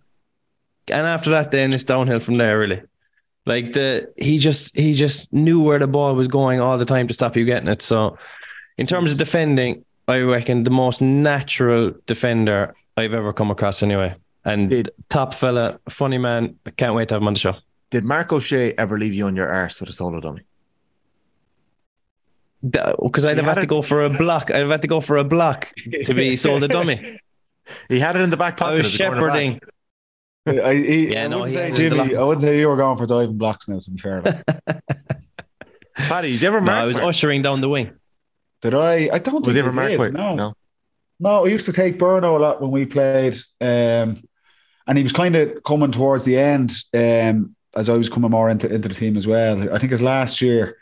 and 0.89 1.07
after 1.07 1.31
that, 1.31 1.51
then 1.53 1.73
it's 1.73 1.85
downhill 1.85 2.19
from 2.21 2.37
there. 2.37 2.59
Really, 2.59 2.83
like 3.47 3.73
the 3.73 4.13
he 4.17 4.39
just 4.39 4.77
he 4.77 4.93
just 4.93 5.33
knew 5.33 5.63
where 5.63 5.79
the 5.79 5.87
ball 5.87 6.15
was 6.15 6.29
going 6.29 6.61
all 6.61 6.77
the 6.77 6.85
time 6.85 7.07
to 7.09 7.15
stop 7.15 7.37
you 7.37 7.45
getting 7.45 7.69
it. 7.69 7.81
So, 7.81 8.19
in 8.77 8.87
terms 8.87 9.13
of 9.13 9.19
defending, 9.19 9.85
I 10.09 10.19
reckon 10.19 10.65
the 10.65 10.71
most 10.71 11.01
natural 11.01 11.93
defender 12.07 12.75
I've 12.97 13.15
ever 13.15 13.33
come 13.33 13.51
across, 13.51 13.83
anyway. 13.83 14.17
And 14.45 14.69
Did- 14.71 14.91
top 15.09 15.35
fella, 15.35 15.81
funny 15.89 16.19
man. 16.19 16.57
I 16.67 16.71
can't 16.71 16.95
wait 16.95 17.09
to 17.09 17.15
have 17.15 17.23
him 17.23 17.29
on 17.29 17.35
the 17.35 17.41
show. 17.41 17.55
Did 17.91 18.05
Mark 18.05 18.33
O'Shea 18.33 18.73
ever 18.77 18.99
leave 18.99 19.15
you 19.15 19.27
on 19.27 19.37
your 19.37 19.49
arse 19.51 19.81
with 19.81 19.89
a 19.89 19.93
solo 19.93 20.21
dummy? 20.21 20.43
Because 22.63 23.25
I'd 23.27 23.33
He 23.33 23.37
have 23.37 23.45
had 23.45 23.57
had 23.57 23.61
to 23.63 23.67
go 23.67 23.83
for 23.83 24.05
a 24.05 24.11
block. 24.11 24.51
I'd 24.51 24.57
have 24.61 24.71
had 24.71 24.83
to 24.83 24.89
go 24.89 25.01
for 25.01 25.19
a 25.19 25.25
block 25.25 25.69
to 26.05 26.15
be 26.15 26.37
sold 26.45 26.63
a 26.65 26.69
dummy. 26.69 27.19
He 27.89 27.99
had 27.99 28.17
it 28.17 28.21
in 28.21 28.31
the 28.31 28.37
back 28.37 28.57
pocket. 28.57 28.75
I 28.75 28.77
pocket. 28.77 28.79
was 28.79 28.95
as 28.95 29.01
a 29.01 29.05
cornerback. 29.05 29.61
shepherding. 30.47 30.63
I, 30.65 30.75
he, 30.75 31.13
Yeah, 31.13 31.25
I 31.25 31.29
no, 31.29 31.41
wouldn't 31.41 31.55
say 31.55 31.73
Jimmy. 31.73 32.17
I 32.17 32.23
wouldn't 32.23 32.41
say 32.43 32.59
you 32.59 32.69
were 32.69 32.77
going 32.77 32.97
for 32.97 33.07
diving 33.07 33.37
blocks 33.39 33.69
now. 33.69 33.79
To 33.81 33.91
be 33.91 33.99
fair, 33.99 34.23
like. 34.23 34.43
Paddy, 35.97 36.33
did 36.33 36.43
you 36.43 36.49
ever 36.49 36.61
No. 36.61 36.73
I 36.73 36.85
was 36.85 36.97
Mark? 36.97 37.09
ushering 37.09 37.43
down 37.43 37.61
the 37.61 37.69
wing. 37.69 37.93
did 38.63 38.75
I? 38.75 39.09
I 39.13 39.19
don't. 39.19 39.45
Was 39.47 39.55
he 39.55 39.63
think 39.63 39.69
ever 39.69 39.81
I 39.81 39.97
marked 39.97 40.13
did. 40.13 40.15
No. 40.15 40.35
no. 40.35 40.55
No, 41.21 41.45
I 41.45 41.49
used 41.49 41.67
to 41.67 41.73
take 41.73 41.99
Burno 41.99 42.37
a 42.37 42.39
lot 42.41 42.61
when 42.61 42.71
we 42.73 42.85
played, 42.87 43.37
um, 43.61 44.21
and 44.87 44.99
he 44.99 45.03
was 45.05 45.13
kind 45.13 45.35
of 45.37 45.63
coming 45.65 45.93
towards 45.93 46.25
the 46.25 46.39
end 46.39 46.73
um, 46.95 47.55
as 47.77 47.89
I 47.89 47.97
was 47.97 48.09
coming 48.09 48.31
more 48.31 48.51
into 48.51 48.73
into 48.73 48.89
the 48.89 48.95
team 48.95 49.17
as 49.17 49.27
well. 49.27 49.73
I 49.75 49.79
think 49.79 49.91
his 49.93 50.03
last 50.03 50.41
year, 50.43 50.77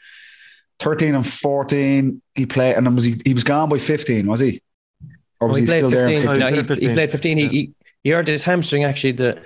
thirteen 0.78 1.14
and 1.14 1.26
fourteen, 1.26 2.22
he 2.34 2.46
played, 2.46 2.76
and 2.76 2.86
then 2.86 2.94
was 2.94 3.04
he? 3.04 3.20
He 3.24 3.34
was 3.34 3.44
gone 3.44 3.68
by 3.68 3.78
fifteen, 3.78 4.26
was 4.26 4.40
he? 4.40 4.62
Or 5.40 5.48
was 5.48 5.58
Oh, 5.58 5.60
he, 5.62 5.66
still 5.66 5.90
there? 5.90 6.06
15. 6.08 6.28
15? 6.28 6.38
No, 6.40 6.46
he, 6.48 6.56
He 6.56 6.62
played 6.62 6.78
he 6.78 6.86
15. 6.86 6.94
played 6.94 7.10
15. 7.10 7.38
Yeah. 7.38 7.44
He, 7.48 7.50
he, 7.50 7.72
he 8.04 8.10
hurt 8.10 8.28
his 8.28 8.44
hamstring 8.44 8.84
actually 8.84 9.12
the 9.12 9.42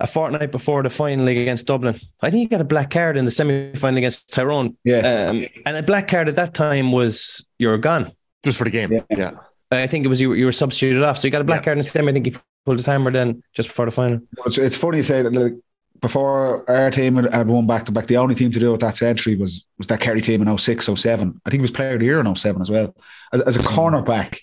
a 0.00 0.06
fortnight 0.06 0.50
before 0.50 0.82
the 0.82 0.88
final 0.90 1.26
against 1.28 1.66
Dublin. 1.66 1.94
I 2.22 2.30
think 2.30 2.40
he 2.40 2.46
got 2.46 2.60
a 2.60 2.64
black 2.64 2.90
card 2.90 3.16
in 3.16 3.24
the 3.26 3.30
semi 3.30 3.74
final 3.74 3.98
against 3.98 4.32
Tyrone. 4.32 4.76
Yeah, 4.84 5.28
Um, 5.30 5.46
and 5.64 5.76
a 5.76 5.82
black 5.82 6.08
card 6.08 6.28
at 6.28 6.36
that 6.36 6.52
time 6.54 6.92
was 6.92 7.46
you're 7.58 7.78
gone. 7.78 8.12
Just 8.44 8.58
for 8.58 8.64
the 8.64 8.70
game. 8.70 8.92
Yeah. 8.92 9.02
Yeah. 9.10 9.30
I 9.70 9.86
think 9.86 10.04
it 10.04 10.08
was 10.08 10.20
you, 10.20 10.32
you 10.34 10.44
were 10.44 10.52
substituted 10.52 11.02
off. 11.02 11.18
So 11.18 11.26
you 11.28 11.32
got 11.32 11.40
a 11.40 11.44
black 11.44 11.60
Yeah. 11.62 11.64
card 11.64 11.78
in 11.78 11.82
the 11.82 11.88
semi. 11.88 12.10
I 12.10 12.12
think 12.14 12.26
he 12.26 12.34
pulled 12.64 12.78
his 12.78 12.86
hammer 12.86 13.10
then 13.10 13.42
just 13.52 13.68
before 13.68 13.84
the 13.86 13.90
final. 13.90 14.20
it's, 14.46 14.58
it's 14.58 14.76
funny 14.76 14.98
you 14.98 15.02
say 15.02 15.22
that. 15.22 15.32
Like, 15.32 15.54
before 16.00 16.68
our 16.70 16.90
team 16.90 17.16
had, 17.16 17.32
had 17.32 17.48
won 17.48 17.66
back 17.66 17.84
to 17.86 17.92
back, 17.92 18.06
the 18.06 18.18
only 18.18 18.34
team 18.34 18.52
to 18.52 18.60
do 18.60 18.74
it 18.74 18.80
that 18.80 18.96
century 18.98 19.34
was 19.34 19.66
was 19.78 19.86
that 19.86 19.98
Kerry 20.00 20.20
team 20.20 20.46
in 20.46 20.58
06, 20.58 20.86
07. 20.94 21.40
I 21.44 21.50
think 21.50 21.60
he 21.60 21.62
was 21.62 21.70
player 21.70 21.94
of 21.94 22.00
the 22.00 22.04
year 22.04 22.20
in 22.20 22.34
07 22.36 22.60
as 22.62 22.70
well. 22.70 22.94
As, 23.32 23.40
as 23.42 23.56
a 23.56 23.60
cornerback, 23.60 24.38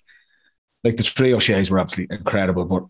like 0.84 0.96
the 0.98 1.04
three 1.04 1.32
O'Shea's 1.34 1.70
were 1.70 1.80
absolutely 1.80 2.18
incredible, 2.18 2.66
but 2.66 2.84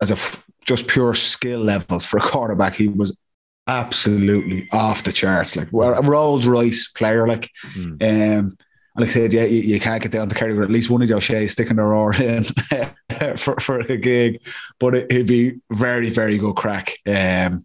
as 0.00 0.10
a 0.10 0.14
f- 0.14 0.42
just 0.64 0.86
pure 0.88 1.14
skill 1.14 1.60
levels 1.60 2.06
for 2.06 2.16
a 2.16 2.22
quarterback, 2.22 2.74
he 2.76 2.88
was 2.88 3.18
absolutely 3.66 4.68
off 4.72 5.04
the 5.04 5.12
charts. 5.12 5.54
Like 5.54 5.68
a 5.72 6.00
Rolls 6.02 6.46
Royce 6.46 6.88
player, 6.88 7.28
like 7.28 7.50
Hmm. 7.74 7.96
um, 8.00 8.56
and 8.98 9.06
like 9.06 9.10
I 9.10 9.20
said, 9.20 9.32
yeah, 9.32 9.44
you, 9.44 9.60
you 9.60 9.80
can't 9.80 10.02
get 10.02 10.10
down 10.10 10.28
to 10.28 10.34
Kerry 10.34 10.54
with 10.54 10.64
at 10.64 10.70
least 10.70 10.90
one 10.90 11.02
of 11.02 11.08
the 11.08 11.14
O'Shea's 11.14 11.52
sticking 11.52 11.76
their 11.76 11.94
oar 11.94 12.14
in 12.14 12.44
for, 13.36 13.54
for 13.60 13.78
a 13.78 13.96
gig, 13.96 14.40
but 14.80 14.94
it, 14.94 15.06
it'd 15.10 15.26
be 15.28 15.60
very, 15.70 16.10
very 16.10 16.36
good 16.36 16.56
crack. 16.56 16.98
Um, 17.06 17.64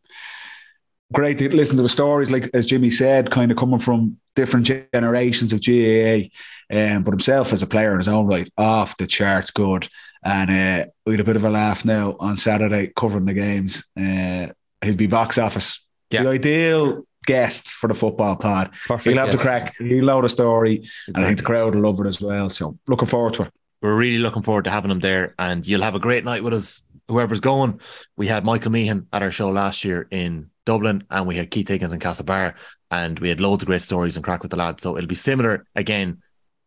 great 1.11 1.39
to 1.39 1.49
listen 1.49 1.77
to 1.77 1.83
the 1.83 1.89
stories, 1.89 2.29
like 2.29 2.49
as 2.53 2.67
Jimmy 2.67 2.91
said, 2.91 3.31
kind 3.31 3.51
of 3.51 3.57
coming 3.57 3.79
from 3.79 4.17
different 4.35 4.67
generations 4.93 5.53
of 5.53 5.63
GAA, 5.65 6.29
um, 6.71 7.03
but 7.03 7.11
himself 7.13 7.51
as 7.51 7.63
a 7.63 7.67
player 7.67 7.91
in 7.91 7.97
his 7.97 8.07
own 8.07 8.27
right, 8.27 8.51
off 8.57 8.97
the 8.97 9.07
charts 9.07 9.51
good. 9.51 9.87
And 10.23 10.49
uh, 10.49 10.91
we 11.05 11.13
had 11.13 11.19
a 11.19 11.25
bit 11.25 11.35
of 11.35 11.43
a 11.43 11.49
laugh 11.49 11.83
now 11.83 12.15
on 12.19 12.37
Saturday 12.37 12.91
covering 12.95 13.25
the 13.25 13.33
games. 13.33 13.83
Uh, 13.99 14.47
he'd 14.83 14.97
be 14.97 15.07
box 15.07 15.37
office. 15.37 15.83
Yeah. 16.11 16.23
The 16.23 16.29
ideal 16.29 17.05
guest 17.25 17.69
for 17.69 17.87
the 17.87 17.93
football 17.93 18.35
pod. 18.35 18.71
Perfect. 18.87 19.07
He'll 19.09 19.17
have 19.17 19.31
the 19.31 19.37
yes. 19.37 19.43
crack. 19.43 19.75
He'll 19.79 20.05
know 20.05 20.21
the 20.21 20.29
story. 20.29 20.87
And 21.07 21.17
I 21.17 21.23
think 21.25 21.37
the 21.37 21.43
crowd 21.43 21.75
will 21.75 21.83
love 21.83 21.99
it 21.99 22.07
as 22.07 22.21
well. 22.21 22.49
So 22.49 22.77
looking 22.87 23.07
forward 23.07 23.33
to 23.35 23.43
it. 23.43 23.53
We're 23.81 23.97
really 23.97 24.19
looking 24.19 24.43
forward 24.43 24.63
to 24.63 24.71
having 24.71 24.91
him 24.91 25.01
there, 25.01 25.35
and 25.37 25.67
you'll 25.67 25.81
have 25.81 25.95
a 25.95 25.99
great 25.99 26.23
night 26.23 26.41
with 26.41 26.53
us. 26.53 26.83
Whoever's 27.09 27.41
going, 27.41 27.81
we 28.15 28.27
had 28.27 28.45
Michael 28.45 28.71
Meehan 28.71 29.07
at 29.11 29.21
our 29.21 29.31
show 29.31 29.49
last 29.49 29.83
year 29.83 30.07
in 30.09 30.49
Dublin, 30.65 31.03
and 31.09 31.27
we 31.27 31.35
had 31.35 31.51
Keith 31.51 31.67
Higgins 31.67 31.91
in 31.91 31.99
Castlebar, 31.99 32.53
and 32.91 33.19
we 33.19 33.27
had 33.27 33.41
loads 33.41 33.61
of 33.61 33.67
great 33.67 33.81
stories 33.81 34.15
and 34.15 34.23
crack 34.23 34.41
with 34.41 34.51
the 34.51 34.57
lads. 34.57 34.83
So 34.83 34.95
it'll 34.95 35.07
be 35.07 35.15
similar 35.15 35.65
again 35.75 36.21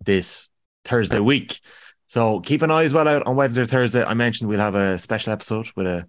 this 0.05 0.51
Thursday 0.85 1.21
week. 1.21 1.61
So 2.07 2.41
keep 2.41 2.61
an 2.61 2.71
eye 2.71 2.85
as 2.85 2.93
well 2.93 3.09
out 3.09 3.27
on 3.27 3.35
Wednesday 3.35 3.63
or 3.63 3.67
Thursday. 3.67 4.05
I 4.05 4.13
mentioned 4.13 4.51
we'll 4.51 4.61
have 4.61 4.75
a 4.75 4.99
special 4.99 5.33
episode 5.33 5.69
with 5.75 5.87
a 5.87 6.07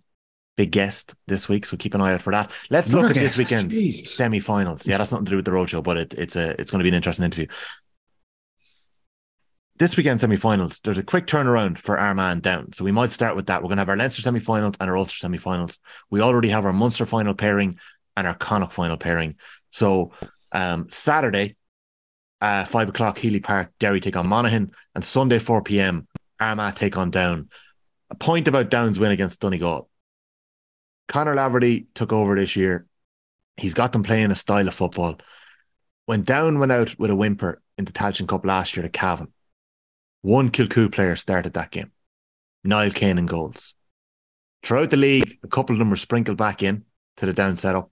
big 0.57 0.71
guest 0.71 1.15
this 1.27 1.47
week, 1.47 1.65
so 1.65 1.77
keep 1.77 1.93
an 1.93 2.01
eye 2.01 2.13
out 2.13 2.21
for 2.21 2.31
that. 2.31 2.51
Let's 2.69 2.89
Another 2.89 3.07
look 3.07 3.17
at 3.17 3.21
guest. 3.21 3.37
this 3.37 3.49
weekend's 3.49 3.73
Jesus. 3.73 4.13
semi-finals. 4.15 4.85
Yeah, 4.85 4.97
that's 4.97 5.11
nothing 5.11 5.25
to 5.25 5.29
do 5.29 5.35
with 5.37 5.45
the 5.45 5.51
roadshow, 5.51 5.81
but 5.81 5.97
it, 5.97 6.13
it's 6.15 6.35
a 6.35 6.59
it's 6.59 6.71
going 6.71 6.79
to 6.79 6.83
be 6.83 6.89
an 6.89 6.95
interesting 6.95 7.23
interview. 7.23 7.47
This 9.77 9.95
weekend 9.95 10.19
semi-finals, 10.19 10.79
there's 10.79 10.97
a 10.97 11.03
quick 11.03 11.27
turnaround 11.27 11.77
for 11.77 11.99
Armagh 11.99 12.41
down, 12.41 12.73
so 12.73 12.83
we 12.83 12.91
might 12.91 13.11
start 13.11 13.35
with 13.35 13.45
that. 13.45 13.61
We're 13.61 13.67
going 13.67 13.77
to 13.77 13.81
have 13.81 13.89
our 13.89 13.95
Leinster 13.95 14.23
semi-finals 14.23 14.75
and 14.79 14.89
our 14.89 14.97
Ulster 14.97 15.17
semi-finals. 15.17 15.79
We 16.09 16.19
already 16.19 16.49
have 16.49 16.65
our 16.65 16.73
Munster 16.73 17.05
final 17.05 17.35
pairing 17.35 17.77
and 18.15 18.25
our 18.25 18.33
Connacht 18.33 18.73
final 18.73 18.97
pairing. 18.97 19.35
So 19.69 20.11
um, 20.51 20.87
Saturday, 20.89 21.57
uh, 22.41 22.65
five 22.65 22.89
o'clock, 22.89 23.19
Healy 23.19 23.39
Park, 23.39 23.71
Derry 23.79 23.99
take 23.99 24.17
on 24.17 24.27
Monaghan, 24.27 24.71
and 24.95 25.05
Sunday 25.05 25.37
four 25.37 25.61
p.m. 25.61 26.07
Armagh 26.39 26.73
take 26.73 26.97
on 26.97 27.11
Down. 27.11 27.49
A 28.09 28.15
point 28.15 28.47
about 28.47 28.71
Down's 28.71 28.97
win 28.97 29.11
against 29.11 29.41
Donegal. 29.41 29.89
Conor 31.07 31.35
Laverty 31.35 31.87
took 31.93 32.11
over 32.11 32.35
this 32.35 32.55
year. 32.55 32.85
He's 33.55 33.73
got 33.73 33.91
them 33.91 34.03
playing 34.03 34.31
a 34.31 34.35
style 34.35 34.67
of 34.67 34.73
football. 34.73 35.19
When 36.05 36.21
Down 36.21 36.59
went 36.59 36.71
out 36.71 36.97
with 36.99 37.11
a 37.11 37.15
whimper 37.15 37.61
in 37.77 37.85
the 37.85 37.91
Tailteann 37.91 38.27
Cup 38.27 38.45
last 38.45 38.75
year 38.75 38.83
to 38.83 38.89
Cavan, 38.89 39.33
one 40.21 40.49
Kilcoo 40.49 40.91
player 40.91 41.15
started 41.15 41.53
that 41.53 41.71
game. 41.71 41.91
Niall 42.63 42.91
Kane 42.91 43.17
in 43.17 43.25
goals. 43.25 43.75
Throughout 44.63 44.89
the 44.89 44.97
league, 44.97 45.37
a 45.43 45.47
couple 45.47 45.73
of 45.73 45.79
them 45.79 45.89
were 45.89 45.97
sprinkled 45.97 46.37
back 46.37 46.63
in 46.63 46.83
to 47.17 47.25
the 47.25 47.33
Down 47.33 47.55
setup. 47.55 47.91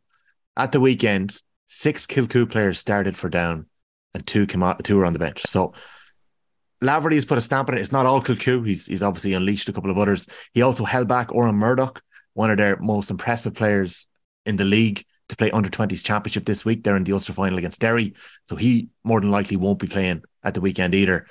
At 0.58 0.72
the 0.72 0.80
weekend, 0.80 1.38
six 1.68 2.06
Kilcoo 2.06 2.50
players 2.50 2.80
started 2.80 3.18
for 3.18 3.30
Down 3.30 3.68
and 4.16 4.26
two 4.26 4.48
came 4.48 4.64
out, 4.64 4.84
two 4.84 4.98
were 4.98 5.06
on 5.06 5.14
the 5.14 5.20
bench. 5.20 5.44
So 5.48 5.74
Laverty 6.82 7.16
has 7.16 7.26
put 7.26 7.38
a 7.38 7.42
stamp 7.42 7.70
on 7.70 7.78
it. 7.78 7.82
It's 7.82 7.92
not 7.92 8.06
all 8.06 8.22
Kilcoo. 8.22 8.66
He's 8.66 8.86
he's 8.86 9.04
obviously 9.04 9.34
unleashed 9.34 9.70
a 9.70 9.74
couple 9.74 9.92
of 9.92 9.98
others. 9.98 10.28
He 10.54 10.62
also 10.62 10.86
held 10.86 11.08
back 11.08 11.34
Oran 11.34 11.56
Murdoch, 11.56 12.02
one 12.36 12.52
of 12.52 12.58
their 12.58 12.78
most 12.78 13.10
impressive 13.10 13.56
players 13.56 14.08
in 14.46 14.56
the 14.56 14.66
league, 14.66 15.04
to 15.30 15.36
play 15.36 15.52
under 15.52 15.70
20s 15.70 16.04
championship 16.04 16.46
this 16.46 16.64
week. 16.64 16.84
They're 16.84 16.96
in 16.96 17.04
the 17.04 17.14
Ulster 17.14 17.34
final 17.34 17.58
against 17.58 17.80
Derry. 17.80 18.14
So 18.46 18.56
he 18.56 18.90
more 19.04 19.20
than 19.20 19.32
likely 19.32 19.58
won't 19.58 19.80
be 19.80 19.88
playing 19.88 20.24
at 20.44 20.54
the 20.54 20.62
weekend 20.62 20.94
either. 20.94 21.26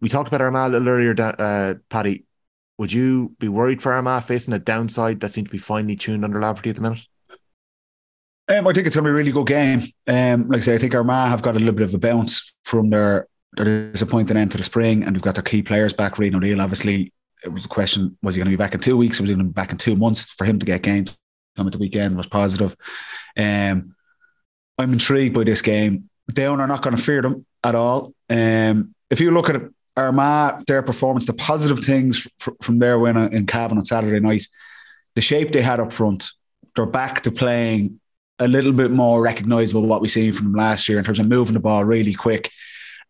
We 0.00 0.08
talked 0.08 0.28
about 0.28 0.40
Armagh 0.40 0.68
a 0.68 0.72
little 0.72 0.88
earlier, 0.88 1.14
uh, 1.18 1.74
Paddy. 1.88 2.24
Would 2.78 2.92
you 2.92 3.36
be 3.38 3.48
worried 3.48 3.82
for 3.82 3.92
Armagh 3.92 4.24
facing 4.24 4.54
a 4.54 4.58
downside 4.58 5.20
that 5.20 5.30
seems 5.30 5.48
to 5.48 5.52
be 5.52 5.58
finely 5.58 5.94
tuned 5.94 6.24
under 6.24 6.40
Laverty 6.40 6.70
at 6.70 6.76
the 6.76 6.82
minute? 6.82 7.06
Um, 8.48 8.66
I 8.66 8.72
think 8.72 8.86
it's 8.86 8.96
going 8.96 9.04
to 9.04 9.10
be 9.10 9.12
a 9.12 9.16
really 9.16 9.30
good 9.30 9.46
game. 9.46 9.82
Um, 10.08 10.48
like 10.48 10.58
I 10.58 10.62
say, 10.62 10.74
I 10.74 10.78
think 10.78 10.94
Armagh 10.94 11.28
have 11.28 11.42
got 11.42 11.54
a 11.54 11.58
little 11.58 11.74
bit 11.74 11.84
of 11.84 11.94
a 11.94 11.98
bounce 11.98 12.56
from 12.64 12.90
their, 12.90 13.28
their 13.52 13.92
disappointing 13.92 14.36
end 14.36 14.50
to 14.52 14.56
the 14.56 14.64
spring, 14.64 15.04
and 15.04 15.14
we've 15.14 15.22
got 15.22 15.36
their 15.36 15.44
key 15.44 15.62
players 15.62 15.92
back. 15.92 16.14
Rian 16.14 16.34
O'Neill, 16.34 16.60
obviously, 16.60 17.12
it 17.44 17.52
was 17.52 17.64
a 17.64 17.68
question: 17.68 18.16
was 18.22 18.34
he 18.34 18.38
going 18.40 18.50
to 18.50 18.56
be 18.56 18.62
back 18.62 18.74
in 18.74 18.80
two 18.80 18.96
weeks? 18.96 19.20
Was 19.20 19.28
he 19.28 19.34
going 19.34 19.46
to 19.46 19.50
be 19.50 19.54
back 19.54 19.72
in 19.72 19.78
two 19.78 19.96
months 19.96 20.30
for 20.32 20.44
him 20.44 20.58
to 20.58 20.66
get 20.66 20.82
games? 20.82 21.16
Come 21.56 21.66
at 21.66 21.72
the 21.72 21.78
weekend 21.78 22.16
was 22.16 22.26
positive. 22.26 22.74
Um, 23.36 23.94
I'm 24.78 24.92
intrigued 24.92 25.34
by 25.34 25.44
this 25.44 25.62
game. 25.62 26.08
Down 26.32 26.60
are 26.60 26.66
not 26.66 26.82
going 26.82 26.96
to 26.96 27.02
fear 27.02 27.22
them. 27.22 27.46
at 27.62 27.74
all. 27.74 28.14
Um, 28.30 28.94
if 29.10 29.20
you 29.20 29.30
look 29.30 29.50
at 29.50 29.62
Armagh, 29.96 30.64
their 30.66 30.82
performance, 30.82 31.26
the 31.26 31.34
positive 31.34 31.84
things 31.84 32.26
f- 32.40 32.54
from 32.62 32.78
their 32.78 32.98
win 32.98 33.16
in 33.16 33.46
Cavan 33.46 33.78
on 33.78 33.84
Saturday 33.84 34.18
night, 34.20 34.46
the 35.14 35.20
shape 35.20 35.52
they 35.52 35.60
had 35.60 35.80
up 35.80 35.92
front, 35.92 36.30
they're 36.74 36.86
back 36.86 37.22
to 37.22 37.30
playing 37.30 38.00
a 38.38 38.48
little 38.48 38.72
bit 38.72 38.90
more 38.90 39.22
recognisable 39.22 39.86
what 39.86 40.00
we 40.00 40.08
seen 40.08 40.32
from 40.32 40.46
them 40.46 40.54
last 40.54 40.88
year 40.88 40.98
in 40.98 41.04
terms 41.04 41.18
of 41.18 41.28
moving 41.28 41.54
the 41.54 41.60
ball 41.60 41.84
really 41.84 42.14
quick 42.14 42.50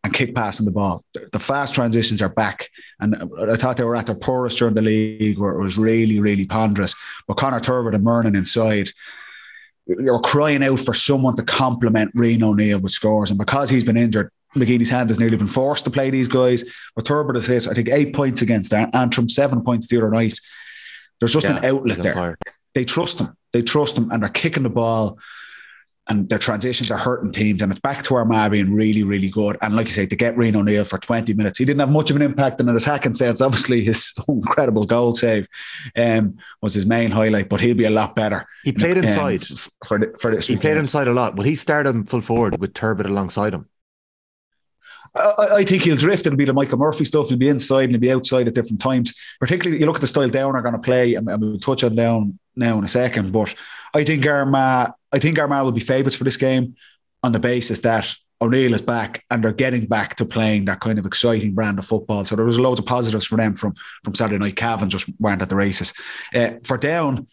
and 0.05 0.13
kick 0.13 0.35
passing 0.35 0.67
the 0.67 0.73
ball. 0.73 1.05
The, 1.15 1.39
fast 1.39 1.75
transitions 1.75 2.21
are 2.23 2.29
back. 2.29 2.69
And 3.01 3.15
I 3.49 3.57
thought 3.57 3.77
they 3.77 3.85
were 3.85 3.97
at 3.97 4.07
their 4.07 4.15
poorest 4.17 4.59
during 4.59 4.75
the 4.75 4.83
league 4.83 5.39
where 5.39 5.53
it 5.53 5.63
was 5.63 5.79
really, 5.79 6.19
really 6.19 6.45
ponderous. 6.45 6.95
But 7.29 7.37
Conor 7.37 7.61
Turbitt 7.61 7.95
and 7.95 8.05
Murnin 8.05 8.37
inside, 8.37 8.91
you're 9.87 10.21
crying 10.21 10.65
out 10.65 10.81
for 10.81 10.95
someone 10.95 11.37
to 11.37 11.43
complement 11.45 12.15
Rian 12.17 12.43
O'Neill 12.43 12.81
with 12.81 12.93
scores. 12.93 13.31
And 13.31 13.39
because 13.39 13.71
he's 13.71 13.85
been 13.85 13.97
injured, 13.97 14.31
McGeeney's 14.57 14.91
hand 14.91 15.09
has 15.11 15.21
nearly 15.21 15.37
been 15.37 15.47
forced 15.47 15.85
to 15.85 15.91
play 15.91 16.11
these 16.11 16.29
guys. 16.29 16.65
But 16.97 17.05
Turbitt 17.05 17.37
has 17.37 17.47
hit, 17.47 17.69
I 17.69 17.75
think, 17.75 17.89
eight 17.89 18.13
points 18.15 18.43
against 18.43 18.75
Antrim, 18.75 19.29
seven 19.29 19.63
points 19.63 19.87
the 19.87 19.99
other 19.99 20.11
night. 20.11 20.39
There's 21.21 21.33
just 21.33 21.47
Yeah, 21.47 21.59
an 21.59 21.65
outlet 21.65 22.03
there. 22.03 22.13
fire. 22.13 22.39
They 22.75 22.85
trust 22.85 23.21
him. 23.21 23.37
They 23.53 23.63
trust 23.63 23.97
him, 23.97 24.11
and 24.11 24.23
they're 24.23 24.31
kicking 24.31 24.63
the 24.65 24.71
ball. 24.71 25.19
And 26.09 26.29
their 26.29 26.39
transitions 26.39 26.91
are 26.91 26.99
hurting 26.99 27.31
teams, 27.31 27.63
and 27.63 27.71
it's 27.71 27.81
back 27.81 28.03
to 28.05 28.17
Armagh 28.17 28.51
being 28.51 28.75
really, 28.75 29.05
really 29.05 29.29
good. 29.29 29.57
And 29.63 29.77
like 29.77 29.87
you 29.87 29.93
say, 29.93 30.05
to 30.05 30.17
get 30.17 30.35
Rian 30.35 30.57
O'Neill 30.57 30.85
for 30.85 30.99
20 30.99 31.33
minutes, 31.35 31.59
he 31.59 31.65
didn't 31.65 31.79
have 31.79 31.91
much 31.91 32.11
of 32.11 32.17
an 32.17 32.23
impact 32.23 32.61
in 32.61 32.69
an 32.69 32.77
attacking 32.77 33.15
sense. 33.15 33.41
Obviously, 33.41 33.83
his 33.83 34.13
incredible 34.29 34.85
goal 34.85 35.15
save 35.15 35.47
um, 35.97 36.37
was 36.61 36.75
his 36.75 36.87
main 36.87 37.11
highlight, 37.11 37.49
but 37.49 37.61
he'll 37.61 37.77
be 37.77 37.85
a 37.85 37.91
lot 37.91 38.17
better. 38.17 38.45
He 38.65 38.73
played 38.73 38.99
um, 38.99 39.05
inside. 39.05 39.43
f- 39.43 39.71
for, 39.87 40.13
for 40.19 40.35
this. 40.35 40.49
He 40.49 40.57
played 40.57 40.77
inside 40.77 41.07
a 41.07 41.13
lot, 41.13 41.37
but 41.37 41.47
he 41.47 41.55
started 41.55 41.91
him 41.91 42.05
full 42.05 42.21
forward 42.21 42.59
with 42.61 42.75
Turbitt 42.75 43.07
alongside 43.07 43.55
him. 43.55 43.69
I, 45.15 45.49
I 45.57 45.65
think 45.65 45.83
he'll 45.83 45.97
drift. 45.97 46.27
It'll 46.27 46.37
be 46.37 46.45
the 46.45 46.53
Michael 46.53 46.79
Murphy 46.79 47.05
stuff. 47.05 47.29
He'll 47.29 47.39
be 47.39 47.49
inside 47.49 47.85
and 47.85 47.93
he'll 47.93 48.01
be 48.01 48.13
outside 48.13 48.49
at 48.49 48.55
different 48.55 48.81
times. 48.81 49.15
Particularly, 49.41 49.81
you 49.81 49.87
look 49.87 49.97
at 49.97 50.01
the 50.01 50.07
style 50.07 50.29
Down 50.29 50.57
are 50.57 50.63
going 50.63 50.75
to 50.75 50.81
play, 50.81 51.15
and, 51.15 51.29
and 51.29 51.41
we'll 51.41 51.59
touch 51.59 51.85
on 51.85 51.95
Down 51.95 52.39
now 52.57 52.79
in 52.79 52.85
a 52.85 52.89
second. 52.89 53.33
But 53.33 53.55
I 53.95 54.05
think 54.05 54.27
Armagh, 54.27 54.93
I 55.13 55.19
think 55.19 55.39
Armagh 55.39 55.65
will 55.65 55.73
be 55.73 55.81
favourites 55.81 56.17
for 56.17 56.25
this 56.25 56.37
game 56.37 56.77
on 57.23 57.33
the 57.33 57.39
basis 57.39 57.81
that 57.81 58.15
O'Neill 58.41 58.75
is 58.75 58.83
back 58.83 59.25
and 59.31 59.43
they're 59.43 59.53
getting 59.53 59.87
back 59.87 60.17
to 60.17 60.25
playing 60.25 60.65
that 60.65 60.81
kind 60.81 60.99
of 60.99 61.07
exciting 61.07 61.55
brand 61.55 61.79
of 61.79 61.87
football. 61.87 62.25
So 62.25 62.35
there 62.35 62.45
was 62.45 62.59
loads 62.59 62.81
of 62.81 62.87
positives 62.87 63.25
for 63.25 63.37
them 63.37 63.55
from 63.55 63.75
from 64.03 64.17
Saturday 64.17 64.39
night. 64.39 64.57
Cavan 64.57 64.91
just 64.91 65.09
weren't 65.21 65.43
at 65.43 65.49
the 65.49 65.57
races. 65.57 65.93
Uh, 66.35 66.53
for 66.65 66.77
Down, 66.77 67.27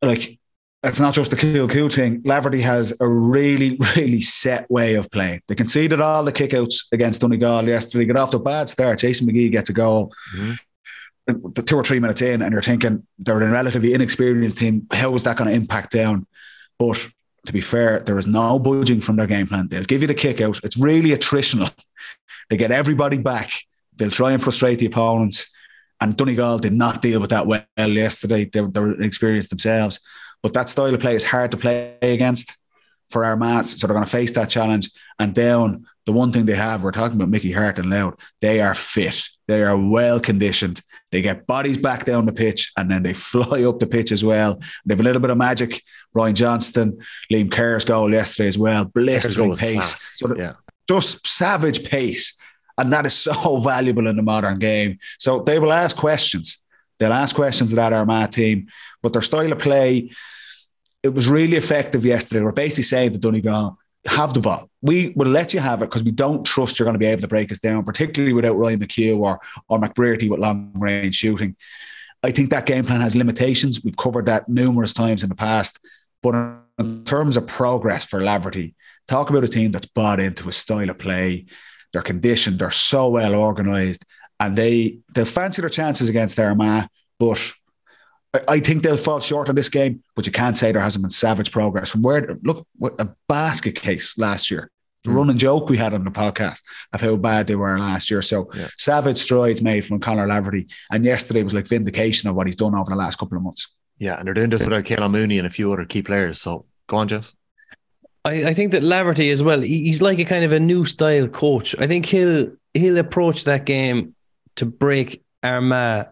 like 0.00 0.38
it's 0.84 1.00
not 1.00 1.14
just 1.14 1.30
the 1.30 1.36
cool 1.36 1.68
cool 1.68 1.88
thing. 1.88 2.22
Laverty 2.22 2.60
has 2.60 2.94
a 3.00 3.08
really, 3.08 3.78
really 3.96 4.20
set 4.20 4.70
way 4.70 4.94
of 4.94 5.10
playing. 5.10 5.42
They 5.48 5.54
conceded 5.54 6.00
all 6.00 6.24
the 6.24 6.32
kickouts 6.32 6.86
against 6.92 7.20
Donegal 7.20 7.66
yesterday. 7.66 8.04
Got 8.04 8.16
off 8.16 8.30
to 8.32 8.36
a 8.36 8.40
bad 8.40 8.68
start. 8.68 9.00
Jason 9.00 9.26
McGee 9.26 9.50
gets 9.50 9.70
a 9.70 9.72
goal. 9.72 10.12
Mm-hmm. 10.36 10.52
The 11.52 11.62
two 11.62 11.76
or 11.76 11.84
three 11.84 12.00
minutes 12.00 12.22
in, 12.22 12.40
and 12.40 12.52
you're 12.52 12.62
thinking 12.62 13.06
they're 13.18 13.42
a 13.42 13.50
relatively 13.50 13.92
inexperienced 13.92 14.58
team. 14.58 14.86
How 14.90 15.14
is 15.14 15.24
that 15.24 15.36
going 15.36 15.50
to 15.50 15.54
impact 15.54 15.92
down? 15.92 16.26
But 16.78 17.06
to 17.44 17.52
be 17.52 17.60
fair, 17.60 18.00
there 18.00 18.16
is 18.16 18.26
no 18.26 18.58
budging 18.58 19.02
from 19.02 19.16
their 19.16 19.26
game 19.26 19.46
plan. 19.46 19.68
They'll 19.68 19.84
give 19.84 20.00
you 20.00 20.08
the 20.08 20.14
kick 20.14 20.40
out. 20.40 20.58
It's 20.62 20.78
really 20.78 21.10
attritional. 21.10 21.70
They 22.48 22.56
get 22.56 22.70
everybody 22.70 23.18
back. 23.18 23.50
They'll 23.96 24.10
try 24.10 24.32
and 24.32 24.42
frustrate 24.42 24.78
the 24.78 24.86
opponents. 24.86 25.50
And 26.00 26.16
Donegal 26.16 26.60
did 26.60 26.72
not 26.72 27.02
deal 27.02 27.20
with 27.20 27.30
that 27.30 27.46
well 27.46 27.64
yesterday. 27.76 28.44
They, 28.44 28.60
they 28.60 28.80
were 28.80 28.94
inexperienced 28.94 29.50
themselves. 29.50 30.00
But 30.42 30.52
that 30.54 30.68
style 30.68 30.94
of 30.94 31.00
play 31.00 31.14
is 31.14 31.24
hard 31.24 31.50
to 31.52 31.56
play 31.56 31.96
against 32.02 32.56
for 33.10 33.24
Armagh. 33.24 33.64
So 33.64 33.86
they're 33.86 33.94
going 33.94 34.04
to 34.04 34.10
face 34.10 34.32
that 34.32 34.48
challenge. 34.50 34.90
And 35.18 35.34
down, 35.34 35.86
the 36.06 36.12
one 36.12 36.32
thing 36.32 36.44
they 36.46 36.54
have, 36.54 36.82
we're 36.82 36.92
talking 36.92 37.16
about 37.16 37.28
Mickey 37.28 37.52
Harte 37.52 37.78
and 37.78 37.90
Louth, 37.90 38.14
they 38.40 38.60
are 38.60 38.74
fit. 38.74 39.22
They 39.46 39.62
are 39.62 39.76
well 39.78 40.20
conditioned. 40.20 40.82
They 41.10 41.22
get 41.22 41.46
bodies 41.46 41.78
back 41.78 42.04
down 42.04 42.26
the 42.26 42.32
pitch 42.32 42.70
and 42.76 42.90
then 42.90 43.02
they 43.02 43.14
fly 43.14 43.64
up 43.64 43.78
the 43.78 43.86
pitch 43.86 44.12
as 44.12 44.22
well. 44.24 44.60
They 44.84 44.92
have 44.94 45.00
a 45.00 45.02
little 45.02 45.22
bit 45.22 45.30
of 45.30 45.38
magic. 45.38 45.82
Ryan 46.14 46.34
Johnston, 46.34 46.98
Liam 47.32 47.50
Kerr's 47.50 47.84
goal 47.84 48.10
yesterday 48.12 48.48
as 48.48 48.58
well. 48.58 48.84
Blistering 48.84 49.54
pace. 49.56 50.16
So 50.18 50.34
Yeah. 50.36 50.52
just 50.88 51.26
savage 51.26 51.84
pace. 51.84 52.36
And 52.76 52.92
that 52.92 53.06
is 53.06 53.14
so 53.14 53.56
valuable 53.64 54.06
in 54.06 54.16
the 54.16 54.22
modern 54.22 54.58
game. 54.58 54.98
So 55.18 55.40
they 55.40 55.58
will 55.58 55.72
ask 55.72 55.96
questions. 55.96 56.62
They'll 56.98 57.12
ask 57.12 57.34
questions 57.34 57.72
that 57.72 57.92
Armagh 57.92 58.30
team, 58.30 58.68
but 59.02 59.12
their 59.12 59.22
style 59.22 59.52
of 59.52 59.58
play, 59.58 60.10
it 61.02 61.10
was 61.10 61.28
really 61.28 61.56
effective 61.56 62.04
yesterday. 62.04 62.42
We're 62.42 62.52
basically 62.52 62.84
saying 62.84 63.12
to 63.12 63.18
Donegal, 63.18 63.78
have 64.06 64.34
the 64.34 64.40
ball. 64.40 64.70
We 64.82 65.12
will 65.16 65.28
let 65.28 65.54
you 65.54 65.60
have 65.60 65.82
it 65.82 65.86
because 65.86 66.04
we 66.04 66.10
don't 66.10 66.44
trust 66.44 66.78
you're 66.78 66.84
going 66.84 66.94
to 66.94 66.98
be 66.98 67.06
able 67.06 67.22
to 67.22 67.28
break 67.28 67.50
us 67.52 67.58
down, 67.58 67.84
particularly 67.84 68.32
without 68.32 68.54
Ryan 68.56 68.80
McHugh 68.80 69.18
or, 69.18 69.40
or 69.68 69.78
McBrearty 69.78 70.28
with 70.28 70.40
long 70.40 70.72
range 70.74 71.16
shooting. 71.16 71.56
I 72.22 72.30
think 72.30 72.50
that 72.50 72.66
game 72.66 72.84
plan 72.84 73.00
has 73.00 73.14
limitations. 73.14 73.84
We've 73.84 73.96
covered 73.96 74.26
that 74.26 74.48
numerous 74.48 74.92
times 74.92 75.22
in 75.22 75.28
the 75.28 75.34
past. 75.34 75.78
But 76.22 76.34
in 76.78 77.04
terms 77.04 77.36
of 77.36 77.46
progress 77.46 78.04
for 78.04 78.20
Laverty, 78.20 78.74
talk 79.06 79.30
about 79.30 79.44
a 79.44 79.48
team 79.48 79.72
that's 79.72 79.86
bought 79.86 80.20
into 80.20 80.48
a 80.48 80.52
style 80.52 80.90
of 80.90 80.98
play. 80.98 81.46
They're 81.92 82.02
conditioned, 82.02 82.58
they're 82.58 82.70
so 82.70 83.08
well 83.08 83.34
organised, 83.34 84.04
and 84.40 84.56
they 84.56 84.98
they 85.14 85.24
fancy 85.24 85.62
their 85.62 85.68
chances 85.68 86.08
against 86.08 86.38
Armagh. 86.38 86.88
But 87.18 87.52
I, 88.34 88.40
I 88.48 88.60
think 88.60 88.82
they'll 88.82 88.96
fall 88.96 89.20
short 89.20 89.48
on 89.48 89.54
this 89.54 89.68
game. 89.68 90.02
But 90.14 90.26
you 90.26 90.32
can't 90.32 90.56
say 90.56 90.72
there 90.72 90.82
hasn't 90.82 91.02
been 91.02 91.10
savage 91.10 91.52
progress 91.52 91.90
from 91.90 92.02
where 92.02 92.38
look 92.42 92.66
what 92.76 93.00
a 93.00 93.14
basket 93.28 93.76
case 93.76 94.16
last 94.18 94.50
year. 94.50 94.70
The 95.04 95.10
hmm. 95.10 95.16
running 95.16 95.38
joke 95.38 95.68
we 95.68 95.76
had 95.76 95.94
on 95.94 96.04
the 96.04 96.10
podcast 96.10 96.62
of 96.92 97.00
how 97.00 97.16
bad 97.16 97.46
they 97.46 97.56
were 97.56 97.78
last 97.78 98.10
year. 98.10 98.22
So 98.22 98.50
Yeah. 98.54 98.68
savage 98.76 99.18
strides 99.18 99.62
made 99.62 99.84
from 99.84 100.00
Conor 100.00 100.26
Laverty. 100.26 100.70
And 100.90 101.04
yesterday 101.04 101.42
was 101.42 101.54
like 101.54 101.66
vindication 101.66 102.28
of 102.28 102.36
what 102.36 102.46
he's 102.46 102.56
done 102.56 102.74
over 102.74 102.90
the 102.90 102.96
last 102.96 103.18
couple 103.18 103.36
of 103.36 103.42
months. 103.44 103.68
Yeah, 103.98 104.16
and 104.16 104.26
they're 104.26 104.34
doing 104.34 104.50
this 104.50 104.62
without 104.62 104.84
Caolan 104.84 105.10
Mooney 105.10 105.38
and 105.38 105.46
a 105.46 105.50
few 105.50 105.72
other 105.72 105.84
key 105.84 106.02
players. 106.02 106.40
So 106.40 106.66
go 106.86 106.98
on, 106.98 107.08
James. 107.08 107.34
I, 108.24 108.48
I 108.48 108.54
think 108.54 108.72
that 108.72 108.82
Laverty 108.82 109.32
as 109.32 109.42
well. 109.42 109.60
he- 109.60 109.84
He's 109.84 110.02
like 110.02 110.18
a 110.18 110.24
kind 110.24 110.44
of 110.44 110.52
a 110.52 110.60
new 110.60 110.84
style 110.84 111.26
coach. 111.28 111.74
I 111.78 111.86
think 111.86 112.06
he'll 112.06 112.52
he'll 112.74 112.98
approach 112.98 113.44
that 113.44 113.64
game 113.64 114.14
to 114.58 114.66
break 114.66 115.22
Armagh 115.42 116.06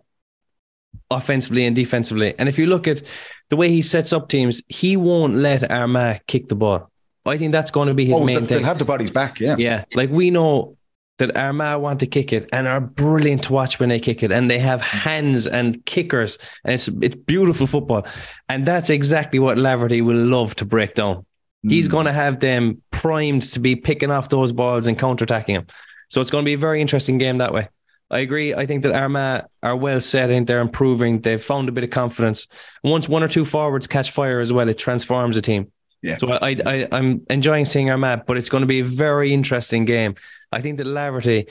offensively 1.10 1.66
and 1.66 1.76
defensively. 1.76 2.34
And 2.38 2.48
if 2.48 2.58
you 2.58 2.66
look 2.66 2.88
at 2.88 3.02
the 3.50 3.56
way 3.56 3.68
he 3.68 3.82
sets 3.82 4.12
up 4.12 4.28
teams, 4.28 4.62
he 4.68 4.96
won't 4.96 5.34
let 5.34 5.70
Armagh 5.70 6.20
kick 6.26 6.48
the 6.48 6.56
ball. 6.56 6.90
I 7.24 7.38
think 7.38 7.52
that's 7.52 7.70
going 7.70 7.88
to 7.88 7.94
be 7.94 8.04
his 8.04 8.18
oh, 8.18 8.24
main 8.24 8.36
they'll, 8.36 8.44
thing. 8.44 8.58
they'll 8.58 8.66
have 8.66 8.78
the 8.78 8.84
bodies 8.84 9.10
back. 9.10 9.40
Yeah. 9.40 9.56
Yeah, 9.58 9.84
like 9.94 10.10
we 10.10 10.30
know 10.30 10.76
that 11.18 11.36
Armagh 11.36 11.80
want 11.80 12.00
to 12.00 12.06
kick 12.06 12.32
it 12.32 12.48
and 12.52 12.68
are 12.68 12.80
brilliant 12.80 13.44
to 13.44 13.52
watch 13.52 13.80
when 13.80 13.88
they 13.88 13.98
kick 13.98 14.22
it, 14.22 14.30
and 14.30 14.50
they 14.50 14.58
have 14.58 14.80
hands 14.80 15.46
and 15.46 15.84
kickers, 15.86 16.38
and 16.64 16.74
it's 16.74 16.88
it's 17.02 17.16
beautiful 17.16 17.66
football, 17.66 18.06
and 18.48 18.66
that's 18.66 18.90
exactly 18.90 19.38
what 19.38 19.58
Laverty 19.58 20.02
will 20.04 20.24
love 20.26 20.54
to 20.56 20.64
break 20.64 20.94
down. 20.94 21.24
He's 21.62 21.88
Mm. 21.88 21.90
going 21.90 22.06
to 22.06 22.12
have 22.12 22.38
them 22.38 22.82
primed 22.90 23.42
to 23.54 23.58
be 23.58 23.74
picking 23.74 24.10
off 24.10 24.28
those 24.28 24.52
balls 24.52 24.86
and 24.86 24.96
counterattacking 24.96 25.54
them. 25.54 25.66
So 26.10 26.20
it's 26.20 26.30
going 26.30 26.44
to 26.44 26.46
be 26.46 26.54
a 26.54 26.58
very 26.58 26.80
interesting 26.80 27.18
game 27.18 27.38
that 27.38 27.52
way. 27.52 27.68
I 28.10 28.20
agree. 28.20 28.54
I 28.54 28.66
think 28.66 28.82
that 28.82 28.92
Armagh 28.92 29.46
are 29.62 29.76
well 29.76 30.00
set. 30.00 30.30
I 30.30 30.34
think 30.34 30.46
they're 30.46 30.60
improving. 30.60 31.20
They've 31.20 31.42
found 31.42 31.68
a 31.68 31.72
bit 31.72 31.84
of 31.84 31.90
confidence. 31.90 32.46
Once 32.84 33.08
one 33.08 33.22
or 33.22 33.28
two 33.28 33.44
forwards 33.44 33.86
catch 33.86 34.12
fire 34.12 34.38
as 34.38 34.52
well, 34.52 34.68
it 34.68 34.78
transforms 34.78 35.36
a 35.36 35.42
team. 35.42 35.72
Yeah. 36.02 36.16
So 36.16 36.30
I, 36.30 36.56
I, 36.64 36.88
I'm 36.92 37.26
enjoying 37.30 37.64
seeing 37.64 37.90
Armagh, 37.90 38.26
but 38.26 38.36
it's 38.36 38.48
going 38.48 38.60
to 38.60 38.66
be 38.66 38.80
a 38.80 38.84
very 38.84 39.32
interesting 39.32 39.84
game. 39.84 40.14
I 40.52 40.60
think 40.60 40.78
that 40.78 40.86
Laverty 40.86 41.48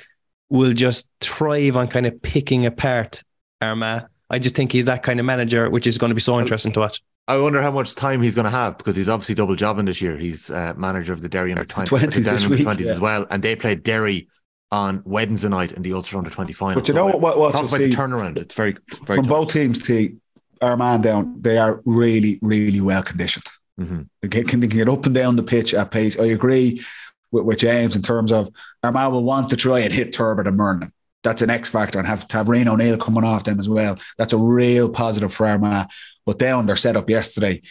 will 0.50 0.74
just 0.74 1.10
thrive 1.20 1.76
on 1.76 1.90
kind 1.90 2.06
of 2.06 2.22
picking 2.22 2.66
apart 2.66 3.24
Armagh. 3.62 4.08
I 4.30 4.40
just 4.40 4.56
think 4.56 4.72
he's 4.72 4.86
that 4.86 5.04
kind 5.04 5.20
of 5.20 5.26
manager, 5.26 5.70
which 5.70 5.86
is 5.86 5.98
going 5.98 6.10
to 6.10 6.16
be 6.16 6.22
so 6.22 6.40
interesting 6.40 6.72
to 6.74 6.80
watch. 6.80 7.02
I 7.28 7.38
wonder 7.38 7.62
how 7.62 7.72
much 7.72 7.96
time 7.96 8.22
he's 8.22 8.36
going 8.36 8.46
to 8.46 8.52
have 8.52 8.78
because 8.78 8.96
he's 8.96 9.10
obviously 9.10 9.36
double 9.36 9.56
jobbing 9.56 9.86
this 9.86 10.02
year. 10.02 10.18
He's 10.18 10.50
uh, 10.50 10.74
manager 10.78 11.12
of 11.12 11.22
the 11.22 11.30
Derry 11.30 11.52
under 11.52 11.66
20, 11.66 11.90
20s 12.08 12.24
this 12.24 12.48
week, 12.48 12.62
20s 12.62 12.80
yeah. 12.82 12.92
as 12.92 13.00
well. 13.00 13.26
And 13.30 13.44
they 13.44 13.56
played 13.56 13.84
Derry 13.84 14.30
on 14.72 15.02
Wednesday 15.06 15.48
night 15.50 15.72
in 15.72 15.84
the 15.84 15.94
Ulster 15.94 16.18
under 16.18 16.30
20 16.30 16.54
final. 16.54 16.76
But 16.76 16.88
you 16.88 16.94
know 16.94 17.06
what- 17.06 17.22
what- 17.22 17.38
what 17.40 17.52
talk 17.54 17.66
about 17.68 17.78
the 17.80 17.90
turnaround. 17.92 18.38
It's 18.38 18.56
very, 18.56 18.76
very 19.06 19.18
From 19.18 19.26
tough. 19.26 19.30
both 19.30 19.54
teams, 19.54 19.80
T, 19.82 20.16
Armagh 20.62 21.02
down, 21.02 21.36
they 21.42 21.58
are 21.58 21.82
really, 21.86 22.40
really 22.42 22.82
well 22.82 23.04
conditioned. 23.04 23.46
Mhm. 23.80 24.08
They 24.22 24.28
can, 24.44 24.60
they 24.60 24.68
can 24.68 24.78
get 24.78 24.90
up 24.90 25.06
and 25.06 25.14
down 25.14 25.36
the 25.36 25.44
pitch 25.44 25.74
at 25.74 25.92
pace. 25.92 26.18
I 26.20 26.26
agree 26.28 26.84
with, 27.32 27.46
with 27.46 27.60
James 27.60 27.96
in 27.96 28.02
terms 28.02 28.32
of 28.32 28.50
Armagh 28.84 29.12
will 29.12 29.24
want 29.24 29.50
to 29.52 29.58
try 29.58 29.80
and 29.80 29.94
hit 29.94 30.14
Turbitt 30.14 30.48
and 30.48 30.58
Murnin. 30.58 30.90
That's 31.24 31.42
an 31.42 31.50
X 31.50 31.70
factor 31.70 32.00
and 32.00 32.08
have 32.08 32.28
to 32.28 32.38
have 32.38 32.48
Rian 32.48 32.68
O'Neill 32.68 32.98
coming 32.98 33.24
off 33.24 33.44
them 33.44 33.60
as 33.60 33.68
well. 33.68 33.98
That's 34.18 34.34
a 34.34 34.38
real 34.38 34.90
positive 34.90 35.34
for 35.34 35.46
Armagh. 35.46 35.88
But 36.26 36.40
down 36.40 36.66
their 36.68 36.76
setup 36.76 37.10
yesterday, 37.10 37.62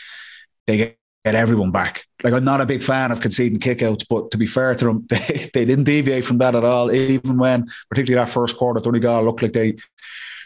they 0.66 0.96
get, 1.24 1.34
everyone 1.34 1.70
back. 1.70 2.04
Like 2.22 2.32
I'm 2.32 2.44
not 2.44 2.60
a 2.60 2.66
big 2.66 2.82
fan 2.82 3.12
of 3.12 3.20
conceding 3.20 3.58
kickouts, 3.58 4.04
but 4.08 4.30
to 4.30 4.38
be 4.38 4.46
fair 4.46 4.74
to 4.74 4.84
them, 4.84 5.06
they, 5.08 5.50
they 5.52 5.64
didn't 5.64 5.84
deviate 5.84 6.24
from 6.24 6.38
that 6.38 6.54
at 6.54 6.64
all. 6.64 6.92
Even 6.92 7.38
when, 7.38 7.66
particularly 7.88 8.24
that 8.24 8.32
first 8.32 8.56
quarter, 8.56 8.80
Donegal 8.80 9.24
looked 9.24 9.42
like 9.42 9.52
they 9.52 9.76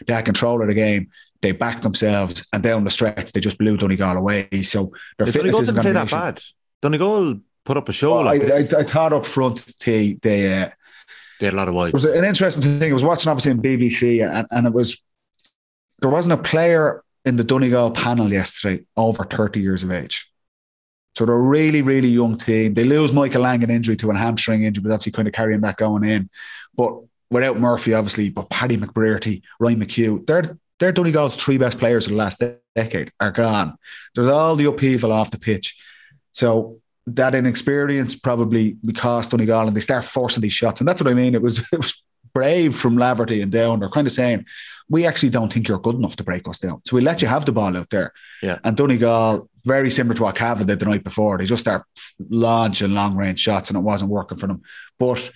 they 0.05 0.13
had 0.13 0.25
control 0.25 0.61
of 0.61 0.67
the 0.67 0.73
game. 0.73 1.09
They 1.41 1.51
backed 1.53 1.83
themselves, 1.83 2.45
and 2.51 2.61
down 2.61 2.83
the 2.83 2.89
stretch, 2.89 3.31
they 3.31 3.39
just 3.39 3.57
blew 3.57 3.77
Donegal 3.77 4.17
away. 4.17 4.49
So 4.61 4.91
their 5.17 5.27
If 5.27 5.33
fitness 5.33 5.55
Donegal 5.55 5.61
isn't 5.61 5.75
didn't 5.75 5.83
play 5.83 5.93
that 5.93 6.11
bad. 6.11 6.41
Donegal 6.81 7.39
put 7.65 7.77
up 7.77 7.87
a 7.87 7.93
show. 7.93 8.15
Well, 8.15 8.27
I, 8.27 8.37
like 8.37 8.73
I, 8.73 8.79
I 8.79 8.83
thought 8.83 9.13
up 9.13 9.25
front, 9.25 9.65
T, 9.79 10.19
they, 10.21 10.63
uh, 10.63 10.69
they 11.39 11.45
had 11.45 11.53
a 11.53 11.57
lot 11.57 11.69
of 11.69 11.75
it 11.87 11.93
was 11.93 12.05
an 12.05 12.25
interesting 12.25 12.79
thing. 12.79 12.89
I 12.89 12.93
was 12.93 13.03
watching 13.03 13.29
obviously 13.29 13.51
in 13.51 13.61
BBC, 13.61 14.29
and, 14.29 14.47
and 14.51 14.67
it 14.67 14.73
was 14.73 15.01
there 16.01 16.09
wasn't 16.09 16.39
a 16.39 16.43
player 16.43 17.03
in 17.25 17.35
the 17.35 17.43
Donegal 17.43 17.91
panel 17.91 18.31
yesterday 18.31 18.83
over 18.97 19.23
30 19.23 19.59
years 19.59 19.83
of 19.83 19.91
age. 19.91 20.29
So 21.15 21.25
they're 21.25 21.35
a 21.35 21.41
really, 21.41 21.81
really 21.81 22.07
young 22.07 22.37
team. 22.37 22.73
They 22.73 22.83
lose 22.83 23.11
Michael 23.11 23.41
Langan 23.41 23.69
injury 23.69 23.95
to 23.97 24.11
a 24.11 24.15
hamstring 24.15 24.63
injury, 24.63 24.83
but 24.83 24.89
that's 24.89 25.09
kind 25.09 25.27
of 25.27 25.33
carrying 25.33 25.61
that 25.61 25.77
going 25.77 26.03
in. 26.03 26.29
But 26.75 26.97
without 27.29 27.59
Murphy, 27.59 27.93
obviously, 27.93 28.29
but 28.29 28.49
Paddy 28.49 28.77
McBrearty, 28.77 29.41
Ryan 29.59 29.79
McHugh, 29.81 30.25
they're 30.25 30.57
they're 30.79 30.93
Donegal's 30.93 31.35
three 31.35 31.57
best 31.57 31.77
players 31.77 32.05
of 32.05 32.11
the 32.11 32.17
last 32.17 32.39
de- 32.39 32.57
decade 32.73 33.11
are 33.19 33.31
gone. 33.31 33.77
There's 34.15 34.29
all 34.29 34.55
the 34.55 34.65
upheaval 34.65 35.11
off 35.11 35.29
the 35.29 35.37
pitch. 35.37 35.77
So 36.31 36.79
that 37.05 37.35
inexperience 37.35 38.15
probably 38.15 38.77
cost 38.95 39.31
Donegal 39.31 39.67
and 39.67 39.75
they 39.75 39.81
start 39.81 40.05
forcing 40.05 40.41
these 40.41 40.53
shots. 40.53 40.79
And 40.79 40.87
that's 40.87 41.01
what 41.01 41.11
I 41.11 41.13
mean. 41.13 41.35
It 41.35 41.41
was 41.41 41.59
it 41.73 41.77
was 41.77 42.01
brave 42.33 42.75
from 42.75 42.95
Laverty 42.95 43.41
and 43.41 43.51
down. 43.51 43.79
They're 43.79 43.89
kind 43.89 44.07
of 44.07 44.13
saying, 44.13 44.45
we 44.89 45.05
actually 45.05 45.29
don't 45.29 45.51
think 45.51 45.67
you're 45.67 45.79
good 45.79 45.95
enough 45.95 46.15
to 46.17 46.23
break 46.23 46.47
us 46.47 46.59
down. 46.59 46.81
So 46.85 46.95
we 46.95 47.01
let 47.01 47.21
you 47.21 47.27
have 47.27 47.45
the 47.45 47.51
ball 47.51 47.75
out 47.75 47.89
there. 47.89 48.13
Yeah. 48.41 48.59
And 48.63 48.77
Donegal, 48.77 49.48
very 49.65 49.89
similar 49.89 50.15
to 50.15 50.23
what 50.23 50.35
Cavan 50.35 50.67
did 50.67 50.79
the 50.79 50.85
night 50.85 51.03
before, 51.03 51.37
they 51.37 51.45
just 51.45 51.61
start 51.61 51.83
launching 52.29 52.93
long 52.93 53.15
range 53.15 53.39
shots 53.39 53.69
and 53.69 53.77
it 53.77 53.81
wasn't 53.81 54.11
working 54.11 54.37
for 54.37 54.47
them. 54.47 54.61
But 54.97 55.31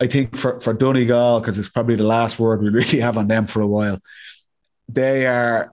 I 0.00 0.06
think 0.06 0.36
for, 0.36 0.60
for 0.60 0.74
Donegal, 0.74 1.40
because 1.40 1.58
it's 1.58 1.68
probably 1.68 1.96
the 1.96 2.04
last 2.04 2.38
word 2.38 2.62
we 2.62 2.68
really 2.70 3.00
have 3.00 3.16
on 3.16 3.28
them 3.28 3.46
for 3.46 3.60
a 3.60 3.66
while, 3.66 3.98
they 4.88 5.26
are 5.26 5.72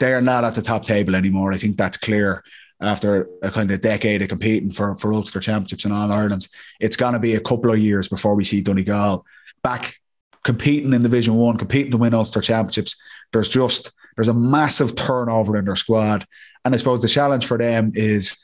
they 0.00 0.14
are 0.14 0.22
not 0.22 0.44
at 0.44 0.54
the 0.54 0.62
top 0.62 0.84
table 0.84 1.14
anymore. 1.14 1.52
I 1.52 1.58
think 1.58 1.76
that's 1.76 1.98
clear 1.98 2.42
after 2.80 3.28
a 3.42 3.50
kind 3.50 3.70
of 3.70 3.80
decade 3.80 4.22
of 4.22 4.28
competing 4.28 4.70
for, 4.70 4.96
for 4.96 5.12
Ulster 5.12 5.38
Championships 5.38 5.84
and 5.84 5.94
All 5.94 6.10
Irelands. 6.10 6.48
It's 6.80 6.96
going 6.96 7.12
to 7.12 7.18
be 7.18 7.34
a 7.34 7.40
couple 7.40 7.70
of 7.70 7.78
years 7.78 8.08
before 8.08 8.34
we 8.34 8.44
see 8.44 8.60
Donegal 8.60 9.24
back 9.62 9.96
competing 10.42 10.92
in 10.92 11.02
Division 11.02 11.34
One, 11.34 11.56
competing 11.56 11.92
to 11.92 11.98
win 11.98 12.14
Ulster 12.14 12.40
Championships. 12.40 12.96
There's 13.32 13.48
just 13.48 13.92
there's 14.16 14.28
a 14.28 14.34
massive 14.34 14.94
turnover 14.94 15.56
in 15.56 15.64
their 15.64 15.76
squad, 15.76 16.26
and 16.64 16.74
I 16.74 16.76
suppose 16.76 17.00
the 17.00 17.08
challenge 17.08 17.46
for 17.46 17.58
them 17.58 17.92
is. 17.94 18.36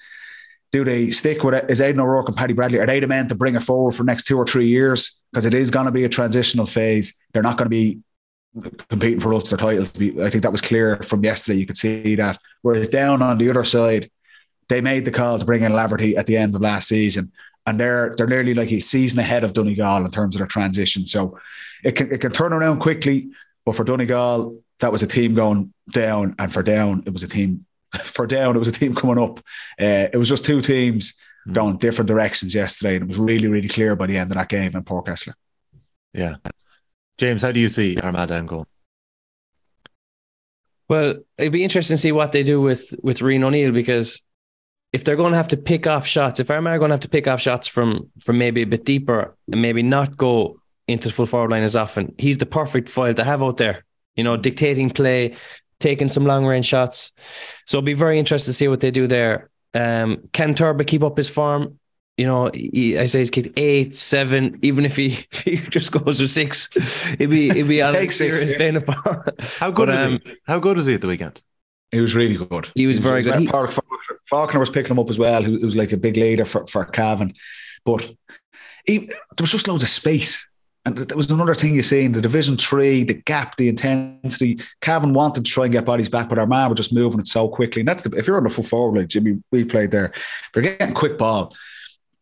Do 0.71 0.85
they 0.85 1.09
stick 1.09 1.43
with 1.43 1.55
it? 1.55 1.71
Is 1.71 1.81
Aidan 1.81 1.99
O'Rourke 1.99 2.29
and 2.29 2.37
Paddy 2.37 2.53
Bradley? 2.53 2.79
Are 2.79 2.85
they 2.85 3.01
the 3.01 3.07
men 3.07 3.27
to 3.29 3.35
bring 3.35 3.55
it 3.55 3.63
forward 3.63 3.93
for 3.93 4.05
next 4.05 4.25
two 4.25 4.37
or 4.37 4.45
three 4.45 4.69
years? 4.69 5.19
Because 5.33 5.47
it 5.47 5.55
is 5.55 5.71
going 5.71 5.87
to 5.87 5.91
be 5.91 6.05
a 6.05 6.11
transitional 6.11 6.67
phase. 6.67 7.19
They're 7.33 7.43
not 7.43 7.57
going 7.57 7.65
to 7.65 7.71
be 7.71 8.03
competing 8.89 9.21
for 9.21 9.33
Ulster 9.33 9.57
titles. 9.57 9.91
I 9.97 10.31
think 10.31 10.43
that 10.43 10.53
was 10.53 10.61
clear 10.61 10.97
from 10.99 11.25
yesterday. 11.25 11.59
You 11.59 11.67
could 11.67 11.77
see 11.77 12.15
that. 12.17 12.39
Whereas 12.63 12.89
down 12.89 13.23
on 13.23 13.39
the 13.39 13.51
other 13.51 13.65
side, 13.65 14.11
they 14.69 14.81
made 14.81 15.05
the 15.05 15.11
call 15.11 15.39
to 15.39 15.45
bring 15.45 15.63
in 15.63 15.73
Laverty 15.73 16.17
at 16.17 16.27
the 16.27 16.37
end 16.37 16.55
of 16.55 16.61
last 16.61 16.89
season, 16.89 17.33
and 17.67 17.79
they're 17.81 18.15
they're 18.17 18.27
nearly 18.27 18.55
like 18.55 18.71
a 18.73 18.81
season 18.81 19.19
ahead 19.19 19.45
of 19.45 19.55
Donegal 19.55 20.05
in 20.05 20.11
terms 20.11 20.35
of 20.35 20.41
their 20.41 20.47
transition. 20.47 21.07
So 21.07 21.39
it 21.85 21.93
can 21.93 22.13
it 22.13 22.21
can 22.21 22.33
turn 22.33 22.53
around 22.53 22.81
quickly. 22.81 23.31
But 23.65 23.77
for 23.77 23.85
Donegal, 23.85 24.63
that 24.81 24.93
was 24.93 25.03
a 25.03 25.07
team 25.07 25.35
going 25.35 25.73
down, 25.93 26.35
and 26.39 26.53
for 26.53 26.63
down, 26.63 27.03
it 27.07 27.13
was 27.13 27.23
a 27.23 27.29
team. 27.29 27.65
For 28.03 28.27
down, 28.27 28.55
it 28.55 28.59
was 28.59 28.69
a 28.69 28.73
team 28.73 28.95
coming 28.95 29.17
up. 29.17 29.39
Uh, 29.81 30.13
it 30.13 30.19
was 30.19 30.29
just 30.29 30.45
two 30.45 30.61
teams 30.61 31.15
going 31.51 31.79
different 31.79 32.07
directions 32.07 32.55
yesterday, 32.55 32.97
and 32.97 33.05
it 33.05 33.09
was 33.09 33.17
really, 33.17 33.49
really 33.49 33.69
clear 33.69 33.97
by 33.97 34.07
the 34.07 34.19
end 34.19 34.31
of 34.31 34.37
that 34.37 34.51
game 34.51 34.73
in 34.75 34.85
Páirc 34.85 35.07
Esler. 35.07 35.33
Yeah. 36.13 36.37
James, 37.17 37.41
how 37.41 37.53
do 37.53 37.61
you 37.61 37.71
see 37.71 37.97
Armagh 37.97 38.29
down 38.29 38.45
goal? 38.45 38.67
Well, 40.89 41.15
it'd 41.37 41.53
be 41.53 41.65
interesting 41.65 41.95
to 41.95 42.01
see 42.01 42.13
what 42.13 42.33
they 42.33 42.43
do 42.43 42.61
with 42.61 42.95
with 43.03 43.19
Rian 43.19 43.43
O'Neill 43.43 43.73
because 43.73 44.27
if 44.93 45.05
they're 45.05 45.17
going 45.17 45.33
to 45.33 45.37
have 45.37 45.49
to 45.49 45.57
pick 45.57 45.87
off 45.87 46.07
shots, 46.07 46.41
if 46.41 46.51
Armagh 46.51 46.77
are 46.77 46.79
going 46.79 46.89
to 46.89 46.95
have 46.95 47.01
to 47.01 47.09
pick 47.09 47.29
off 47.29 47.41
shots 47.41 47.69
from 47.69 48.11
from 48.21 48.39
maybe 48.39 48.63
a 48.63 48.67
bit 48.67 48.85
deeper 48.85 49.37
and 49.53 49.61
maybe 49.61 49.83
not 49.83 50.17
go 50.17 50.61
into 50.87 51.09
the 51.09 51.15
full 51.15 51.27
forward 51.27 51.51
line 51.51 51.63
as 51.63 51.77
often, 51.77 52.15
he's 52.19 52.39
the 52.39 52.47
perfect 52.47 52.89
foil 52.89 53.13
to 53.15 53.25
have 53.25 53.43
out 53.43 53.59
there. 53.59 53.85
You 54.19 54.25
know, 54.25 54.37
dictating 54.37 54.91
play, 54.91 55.37
taking 55.81 56.11
some 56.11 56.27
long 56.27 56.45
range 56.45 56.67
shots. 56.67 57.13
So 57.67 57.79
it'll 57.79 57.87
be 57.87 57.95
very 57.95 58.19
interesting 58.19 58.53
to 58.53 58.57
see 58.57 58.69
what 58.69 58.81
they 58.81 58.91
do 58.91 59.07
there. 59.07 59.49
Um, 59.75 60.29
can 60.33 60.55
Turbo 60.55 60.85
keep 60.85 61.03
up 61.03 61.17
his 61.17 61.29
form? 61.29 61.79
You 62.17 62.27
know, 62.27 62.51
he, 62.53 62.99
I 62.99 63.07
say 63.07 63.21
he's 63.21 63.31
kicked 63.31 63.57
eight, 63.57 63.97
seven. 63.97 64.59
Even 64.63 64.85
if 64.85 64.97
he, 64.97 65.25
if 65.33 65.43
he 65.43 65.57
just 65.57 65.93
goes 65.93 66.21
with 66.21 66.33
six, 66.33 66.69
it'd 67.13 67.31
be 67.31 67.49
it'd 67.51 67.69
be 67.69 67.81
on 67.87 67.93
Take 67.95 68.11
six, 68.11 68.19
serious 68.19 68.51
yeah. 68.51 68.59
vein 68.59 68.77
of 68.77 68.85
form. 68.85 69.25
How 69.61 69.71
good 69.71 69.87
But, 69.87 69.95
was 69.95 70.13
um, 70.15 70.21
he? 70.25 70.37
How 70.47 70.59
good 70.59 70.77
was 70.77 70.87
he 70.87 70.95
at 70.95 71.01
the 71.01 71.07
weekend? 71.07 71.41
He 71.93 72.01
was 72.01 72.15
really 72.15 72.37
good. 72.37 72.71
He 72.75 72.87
was 72.87 72.99
very 72.99 73.23
good. 73.23 73.39
He- 73.41 73.47
Park 73.47 73.71
Faulkner, 73.71 74.21
Faulkner 74.29 74.61
was 74.61 74.69
picking 74.69 74.91
him 74.91 74.99
up 74.99 75.09
as 75.09 75.19
well, 75.19 75.43
who, 75.43 75.59
who 75.59 75.65
was 75.65 75.77
like 75.77 75.93
a 75.93 75.97
big 75.97 76.17
leader 76.17 76.45
for, 76.45 76.67
for 76.67 76.85
Cavan. 76.85 77.33
But 77.85 78.11
he, 78.85 78.99
there 79.07 79.17
was 79.41 79.53
just 79.53 79.69
loads 79.69 79.85
of 79.85 79.89
space. 79.89 80.47
And 80.85 80.97
that 80.97 81.17
was 81.17 81.31
another 81.31 81.55
thing 81.55 81.75
you 81.75 81.83
see 81.83 82.05
in 82.05 82.13
the 82.13 82.21
Division 82.21 82.57
Three, 82.57 83.05
the 83.05 83.15
gap, 83.15 83.57
the 83.57 83.69
intensity. 83.69 84.61
Cavan 84.81 85.13
wanted 85.13 85.45
to 85.45 85.51
try 85.51 85.65
and 85.65 85.73
get 85.73 85.85
bodies 85.85 86.09
back, 86.09 86.29
but 86.29 86.39
Armagh 86.39 86.69
were 86.69 86.75
just 86.75 86.95
moving 86.95 87.21
it 87.21 87.27
so 87.27 87.49
quickly. 87.49 87.81
And 87.81 87.89
that's 87.89 88.05
the 88.05 88.17
if 88.17 88.27
you're 88.27 88.37
on 88.37 88.45
the 88.45 88.51
full 88.51 88.65
forward 88.65 88.99
like 88.99 89.09
Jimmy, 89.09 89.43
we 89.51 89.65
played 89.65 89.91
there, 89.91 90.13
they're 90.53 90.63
getting 90.63 90.95
quick 90.95 91.19
ball. 91.19 91.55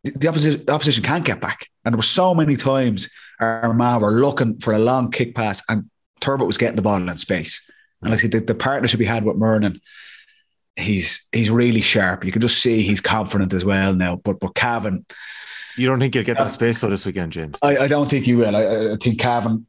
The, 0.02 0.28
opposition, 0.28 0.64
the 0.64 0.72
opposition 0.72 1.02
can't 1.02 1.24
get 1.24 1.40
back. 1.40 1.68
And 1.84 1.92
there 1.92 1.98
were 1.98 2.02
so 2.02 2.34
many 2.34 2.56
times 2.56 3.08
Armagh 3.40 4.02
were 4.02 4.12
looking 4.12 4.58
for 4.58 4.72
a 4.72 4.78
long 4.78 5.10
kick 5.10 5.34
pass, 5.34 5.62
and 5.68 5.88
Turbitt 6.20 6.46
was 6.46 6.58
getting 6.58 6.76
the 6.76 6.82
ball 6.82 6.96
in 6.96 7.16
space. 7.16 7.62
And 8.02 8.10
like 8.10 8.20
I 8.20 8.22
said, 8.22 8.32
the, 8.32 8.40
the 8.40 8.54
partnership 8.54 9.00
he 9.00 9.06
had 9.06 9.24
with 9.24 9.36
Murnin, 9.36 9.80
he's 10.76 11.28
he's 11.32 11.50
really 11.50 11.80
sharp. 11.80 12.24
You 12.24 12.32
can 12.32 12.42
just 12.42 12.62
see 12.62 12.82
he's 12.82 13.00
confident 13.00 13.52
as 13.52 13.64
well 13.64 13.94
now. 13.94 14.16
But 14.16 14.40
but 14.40 14.54
Cavan, 14.54 15.04
You 15.76 15.86
don't 15.86 16.00
think 16.00 16.14
you'll 16.14 16.24
get 16.24 16.38
that 16.38 16.52
space 16.52 16.78
so 16.78 16.88
this 16.88 17.04
weekend, 17.04 17.32
James? 17.32 17.58
I, 17.62 17.76
I 17.76 17.88
don't 17.88 18.08
think 18.08 18.26
you 18.26 18.38
will. 18.38 18.56
I, 18.56 18.92
I 18.92 18.96
think 18.96 19.20
Cavan 19.20 19.66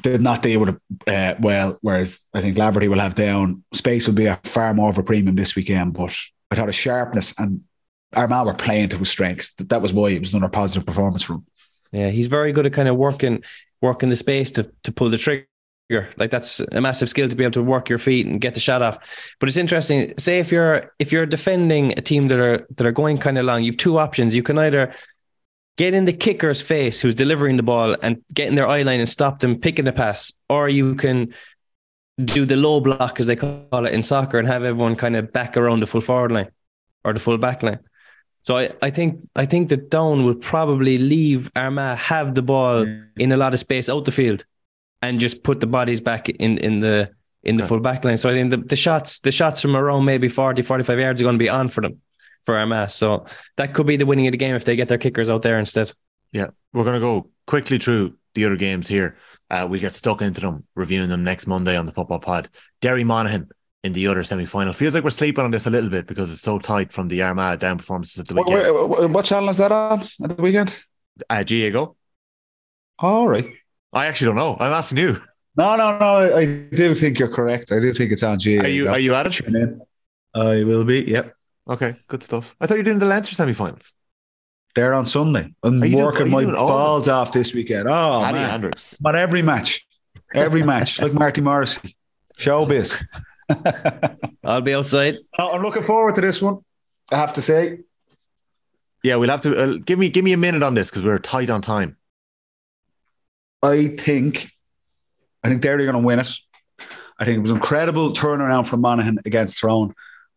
did 0.00 0.22
not 0.22 0.42
deal 0.42 0.60
with 0.60 0.70
it 0.70 1.08
uh, 1.08 1.38
well, 1.40 1.78
whereas 1.82 2.24
I 2.32 2.40
think 2.40 2.56
Laverty 2.56 2.88
will 2.88 2.98
have 2.98 3.14
down. 3.14 3.62
Space 3.74 4.06
will 4.06 4.14
be 4.14 4.26
a 4.26 4.40
far 4.44 4.72
more 4.72 4.88
of 4.88 4.98
a 4.98 5.02
premium 5.02 5.36
this 5.36 5.54
weekend. 5.54 5.94
But 5.94 6.16
I 6.50 6.54
thought 6.54 6.68
a 6.68 6.72
sharpness 6.72 7.38
and 7.38 7.62
Armagh 8.14 8.46
were 8.46 8.54
playing 8.54 8.88
to 8.90 8.98
his 8.98 9.10
strengths. 9.10 9.54
That, 9.54 9.68
that 9.70 9.82
was 9.82 9.92
why 9.92 10.10
it 10.10 10.20
was 10.20 10.32
another 10.32 10.50
positive 10.50 10.86
performance 10.86 11.22
from 11.22 11.36
him. 11.36 11.46
Yeah, 11.92 12.10
he's 12.10 12.28
very 12.28 12.52
good 12.52 12.66
at 12.66 12.72
kind 12.72 12.88
of 12.88 12.96
working 12.96 13.42
working 13.80 14.08
the 14.08 14.16
space 14.16 14.50
to 14.52 14.70
to 14.84 14.92
pull 14.92 15.10
the 15.10 15.18
trigger. 15.18 15.46
Like 16.16 16.30
that's 16.30 16.60
a 16.60 16.80
massive 16.80 17.10
skill 17.10 17.28
to 17.28 17.36
be 17.36 17.44
able 17.44 17.52
to 17.52 17.62
work 17.62 17.90
your 17.90 17.98
feet 17.98 18.26
and 18.26 18.40
get 18.40 18.54
the 18.54 18.60
shot 18.60 18.80
off. 18.80 18.98
But 19.38 19.48
it's 19.50 19.58
interesting. 19.58 20.14
Say 20.18 20.38
if 20.38 20.50
you're 20.50 20.94
if 20.98 21.12
you're 21.12 21.26
defending 21.26 21.92
a 21.98 22.00
team 22.00 22.28
that 22.28 22.38
are 22.38 22.66
that 22.76 22.86
are 22.86 22.92
going 22.92 23.18
kind 23.18 23.36
of 23.36 23.44
long, 23.44 23.62
you've 23.62 23.76
two 23.76 23.98
options. 23.98 24.34
You 24.34 24.42
can 24.42 24.58
either 24.58 24.94
get 25.76 25.94
in 25.94 26.04
the 26.04 26.12
kicker's 26.12 26.60
face 26.60 27.00
who's 27.00 27.14
delivering 27.14 27.56
the 27.56 27.62
ball 27.62 27.96
and 28.02 28.22
get 28.32 28.48
in 28.48 28.54
their 28.54 28.68
eye 28.68 28.82
line 28.82 29.00
and 29.00 29.08
stop 29.08 29.38
them 29.38 29.58
picking 29.58 29.84
the 29.84 29.92
pass, 29.92 30.32
or 30.48 30.68
you 30.68 30.94
can 30.94 31.34
do 32.22 32.44
the 32.44 32.56
low 32.56 32.80
block 32.80 33.20
as 33.20 33.26
they 33.26 33.36
call 33.36 33.86
it 33.86 33.92
in 33.92 34.02
soccer 34.02 34.38
and 34.38 34.46
have 34.46 34.64
everyone 34.64 34.96
kind 34.96 35.16
of 35.16 35.32
back 35.32 35.56
around 35.56 35.80
the 35.80 35.86
full 35.86 36.00
forward 36.00 36.30
line 36.30 36.48
or 37.04 37.12
the 37.12 37.20
full 37.20 37.38
back 37.38 37.62
line. 37.62 37.78
So 38.42 38.58
I, 38.58 38.70
I 38.82 38.90
think 38.90 39.22
I 39.36 39.46
think 39.46 39.68
that 39.68 39.88
Down 39.88 40.24
will 40.24 40.34
probably 40.34 40.98
leave 40.98 41.50
Armagh 41.54 41.96
have 41.96 42.34
the 42.34 42.42
ball 42.42 42.84
in 43.16 43.32
a 43.32 43.36
lot 43.36 43.54
of 43.54 43.60
space 43.60 43.88
out 43.88 44.04
the 44.04 44.12
field 44.12 44.44
and 45.00 45.20
just 45.20 45.42
put 45.42 45.60
the 45.60 45.66
bodies 45.66 46.00
back 46.00 46.28
in, 46.28 46.58
in 46.58 46.80
the 46.80 47.10
in 47.44 47.56
the 47.56 47.66
full 47.66 47.80
back 47.80 48.04
line. 48.04 48.16
So 48.16 48.30
I 48.30 48.34
think 48.34 48.50
the, 48.50 48.56
the 48.56 48.76
shots 48.76 49.20
the 49.20 49.32
shots 49.32 49.60
from 49.60 49.76
around 49.76 50.04
maybe 50.04 50.28
40, 50.28 50.62
45 50.62 50.98
yards 50.98 51.20
are 51.20 51.24
going 51.24 51.34
to 51.34 51.42
be 51.42 51.48
on 51.48 51.68
for 51.68 51.80
them 51.80 52.00
for 52.42 52.56
Armagh. 52.56 52.90
So 52.90 53.26
that 53.56 53.74
could 53.74 53.86
be 53.86 53.96
the 53.96 54.06
winning 54.06 54.26
of 54.26 54.32
the 54.32 54.38
game 54.38 54.54
if 54.54 54.64
they 54.64 54.76
get 54.76 54.88
their 54.88 54.98
kickers 54.98 55.30
out 55.30 55.42
there 55.42 55.58
instead. 55.58 55.92
Yeah, 56.32 56.48
we're 56.72 56.84
going 56.84 56.94
to 56.94 57.00
go 57.00 57.30
quickly 57.46 57.78
through 57.78 58.16
the 58.34 58.44
other 58.46 58.56
games 58.56 58.88
here. 58.88 59.16
Uh, 59.50 59.66
we'll 59.68 59.80
get 59.80 59.92
stuck 59.92 60.22
into 60.22 60.40
them, 60.40 60.64
reviewing 60.74 61.10
them 61.10 61.24
next 61.24 61.46
Monday 61.46 61.76
on 61.76 61.84
the 61.86 61.92
Football 61.92 62.20
Pod. 62.20 62.48
Derry 62.80 63.04
Monaghan 63.04 63.48
in 63.84 63.92
the 63.92 64.06
other 64.06 64.24
semi 64.24 64.46
final. 64.46 64.72
Feels 64.72 64.94
like 64.94 65.04
we're 65.04 65.10
sleeping 65.10 65.44
on 65.44 65.50
this 65.50 65.66
a 65.66 65.70
little 65.70 65.90
bit 65.90 66.06
because 66.06 66.30
it's 66.32 66.40
so 66.40 66.58
tight 66.58 66.92
from 66.92 67.08
the 67.08 67.20
Armagh 67.22 67.58
down 67.58 67.76
performances 67.78 68.18
at 68.20 68.28
the 68.28 68.34
What, 68.34 68.46
weekend. 68.46 68.74
what, 68.88 69.10
what 69.10 69.24
channel 69.24 69.48
is 69.50 69.58
that 69.58 69.72
on 69.72 70.02
at 70.24 70.36
the 70.36 70.42
weekend? 70.42 70.74
Uh, 71.28 71.44
GAAGO. 71.44 71.94
All 72.98 73.28
right. 73.28 73.46
I 73.92 74.06
actually 74.06 74.28
don't 74.28 74.36
know. 74.36 74.56
I'm 74.58 74.72
asking 74.72 74.98
you. 74.98 75.20
No, 75.56 75.76
no, 75.76 75.98
no. 75.98 76.16
I, 76.16 76.38
I 76.38 76.44
do 76.46 76.94
think 76.94 77.18
you're 77.18 77.28
correct. 77.28 77.72
I 77.72 77.80
do 77.80 77.92
think 77.92 78.10
it's 78.12 78.22
on 78.22 78.38
G. 78.38 78.58
Are 78.58 78.68
you 78.68 78.88
are 78.88 78.98
you 78.98 79.14
at 79.14 79.26
it? 79.26 79.32
Tune. 79.32 79.82
I 80.34 80.64
will 80.64 80.84
be. 80.84 81.02
Yep. 81.02 81.36
Okay, 81.68 81.94
good 82.08 82.22
stuff. 82.22 82.56
I 82.60 82.66
thought 82.66 82.74
you 82.74 82.80
were 82.80 82.84
doing 82.84 82.98
the 82.98 83.06
Leinster 83.06 83.34
semi 83.34 83.52
finals. 83.54 83.94
They're 84.74 84.94
on 84.94 85.06
Sunday. 85.06 85.52
I'm 85.62 85.82
Are 85.82 85.86
you 85.86 85.92
doing- 85.96 86.04
working 86.04 86.30
my 86.30 86.42
doing 86.42 86.54
all 86.54 86.62
of 86.62 86.68
them? 86.68 86.76
balls 86.76 87.08
off 87.08 87.32
this 87.32 87.54
weekend. 87.54 87.88
Oh, 87.88 88.20
Paddy 88.22 88.38
man. 88.38 88.50
Andrews. 88.50 88.96
But 89.00 89.14
every 89.16 89.42
match, 89.42 89.86
every 90.34 90.62
match, 90.62 91.00
like 91.00 91.12
Marty 91.12 91.40
Morrissey, 91.40 91.94
showbiz. 92.38 93.04
I'll 94.44 94.60
be 94.62 94.74
outside. 94.74 95.18
Oh, 95.38 95.52
I'm 95.52 95.62
looking 95.62 95.82
forward 95.82 96.14
to 96.16 96.20
this 96.22 96.40
one. 96.40 96.58
I 97.12 97.16
have 97.16 97.34
to 97.34 97.42
say, 97.42 97.80
Yeah, 99.02 99.16
we'll 99.16 99.28
have 99.30 99.42
to 99.42 99.56
uh, 99.56 99.78
give 99.84 99.98
me 99.98 100.08
give 100.08 100.24
me 100.24 100.32
a 100.32 100.36
minute 100.38 100.62
on 100.62 100.74
this 100.74 100.88
because 100.90 101.02
we're 101.02 101.18
tight 101.18 101.50
on 101.50 101.60
time. 101.62 101.96
I 103.62 103.88
think, 103.88 104.50
I 105.44 105.48
think 105.48 105.62
they're 105.62 105.76
going 105.78 105.92
to 105.92 105.98
win 106.00 106.18
it. 106.18 106.32
I 107.18 107.24
think 107.24 107.36
it 107.38 107.40
was 107.42 107.50
incredible 107.52 108.12
turnaround 108.14 108.66
from 108.66 108.80
Monaghan 108.80 109.18
against 109.24 109.60
Tyrone, 109.60 109.92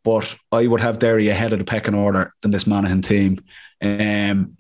but 0.05 0.35
I 0.51 0.67
would 0.67 0.81
have 0.81 0.99
Derry 0.99 1.27
ahead 1.27 1.51
of 1.51 1.59
the 1.59 1.65
pecking 1.65 1.95
order 1.95 2.31
than 2.41 2.51
this 2.51 2.67
Monaghan 2.67 3.01
team. 3.01 3.39
Um, 3.81 4.55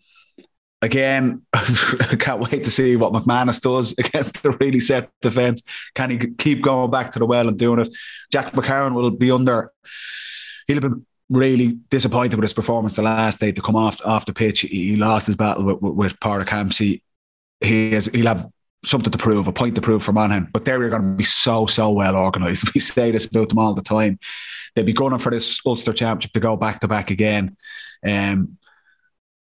again, 0.81 1.43
I 1.53 2.15
can't 2.19 2.41
wait 2.51 2.63
to 2.63 2.71
see 2.71 2.95
what 2.95 3.13
McManus 3.13 3.61
does 3.61 3.93
against 3.97 4.41
the 4.41 4.51
really 4.51 4.79
set 4.79 5.09
defence. 5.21 5.61
Can 5.93 6.09
he 6.09 6.17
keep 6.17 6.63
going 6.63 6.91
back 6.91 7.11
to 7.11 7.19
the 7.19 7.27
well 7.27 7.47
and 7.47 7.57
doing 7.57 7.79
it? 7.79 7.89
Jack 8.31 8.53
McCarron 8.53 8.95
will 8.95 9.11
be 9.11 9.31
under. 9.31 9.71
He'll 10.67 10.81
have 10.81 10.91
been 10.91 11.05
really 11.29 11.73
disappointed 11.89 12.35
with 12.35 12.43
his 12.43 12.53
performance 12.53 12.95
the 12.95 13.03
last 13.03 13.39
day 13.39 13.51
to 13.51 13.61
come 13.61 13.75
off 13.75 14.03
off 14.03 14.25
the 14.25 14.33
pitch. 14.33 14.61
He 14.61 14.95
lost 14.95 15.27
his 15.27 15.35
battle 15.35 15.63
with, 15.63 15.79
with, 15.79 15.93
with 15.93 16.19
Pádraig 16.19 16.47
Hampsey. 16.47 17.01
He 17.61 17.91
has, 17.91 18.07
he'll 18.07 18.25
have 18.25 18.47
something 18.83 19.11
to 19.11 19.17
prove, 19.17 19.47
a 19.47 19.53
point 19.53 19.75
to 19.75 19.81
prove 19.81 20.03
for 20.03 20.13
Monaghan. 20.13 20.49
But 20.51 20.65
they're 20.65 20.89
going 20.89 21.01
to 21.01 21.07
be 21.15 21.23
so, 21.23 21.65
so 21.65 21.91
well 21.91 22.17
organised. 22.17 22.65
We 22.73 22.81
say 22.81 23.11
this 23.11 23.25
about 23.25 23.49
them 23.49 23.59
all 23.59 23.73
the 23.73 23.81
time. 23.81 24.19
They'll 24.73 24.85
be 24.85 24.93
going 24.93 25.17
for 25.19 25.31
this 25.31 25.61
Ulster 25.65 25.93
Championship 25.93 26.33
to 26.33 26.39
go 26.39 26.55
back 26.55 26.81
to 26.81 26.87
back 26.87 27.11
again. 27.11 27.55
Um, 28.05 28.57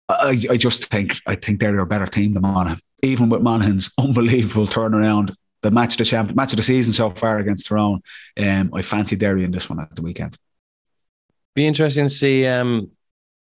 I, 0.10 0.42
I 0.50 0.58
just 0.58 0.86
think 0.86 1.20
I 1.28 1.36
think 1.36 1.60
they're 1.60 1.80
a 1.80 1.86
better 1.86 2.08
team 2.08 2.34
than 2.34 2.42
Monaghan. 2.42 2.80
Even 3.04 3.30
with 3.30 3.42
Monaghan's 3.42 3.92
unbelievable 4.00 4.68
turnaround, 4.68 5.36
the 5.62 5.72
match 5.72 5.94
of 5.94 6.00
the 6.00 6.06
champion, 6.06 6.36
match 6.36 6.54
of 6.54 6.58
the 6.58 6.64
season 6.64 6.94
so 6.94 7.12
far 7.12 7.40
against 7.40 7.68
Tyrone, 7.68 8.02
um, 8.38 8.72
I 8.74 8.82
fancy 8.82 9.16
Derry 9.16 9.44
in 9.44 9.52
this 9.52 9.70
one 9.70 9.80
at 9.80 9.96
the 9.96 10.02
weekend. 10.02 10.36
Be 11.56 11.68
interesting 11.68 12.06
to 12.06 12.10
see 12.10 12.48
um, 12.48 12.92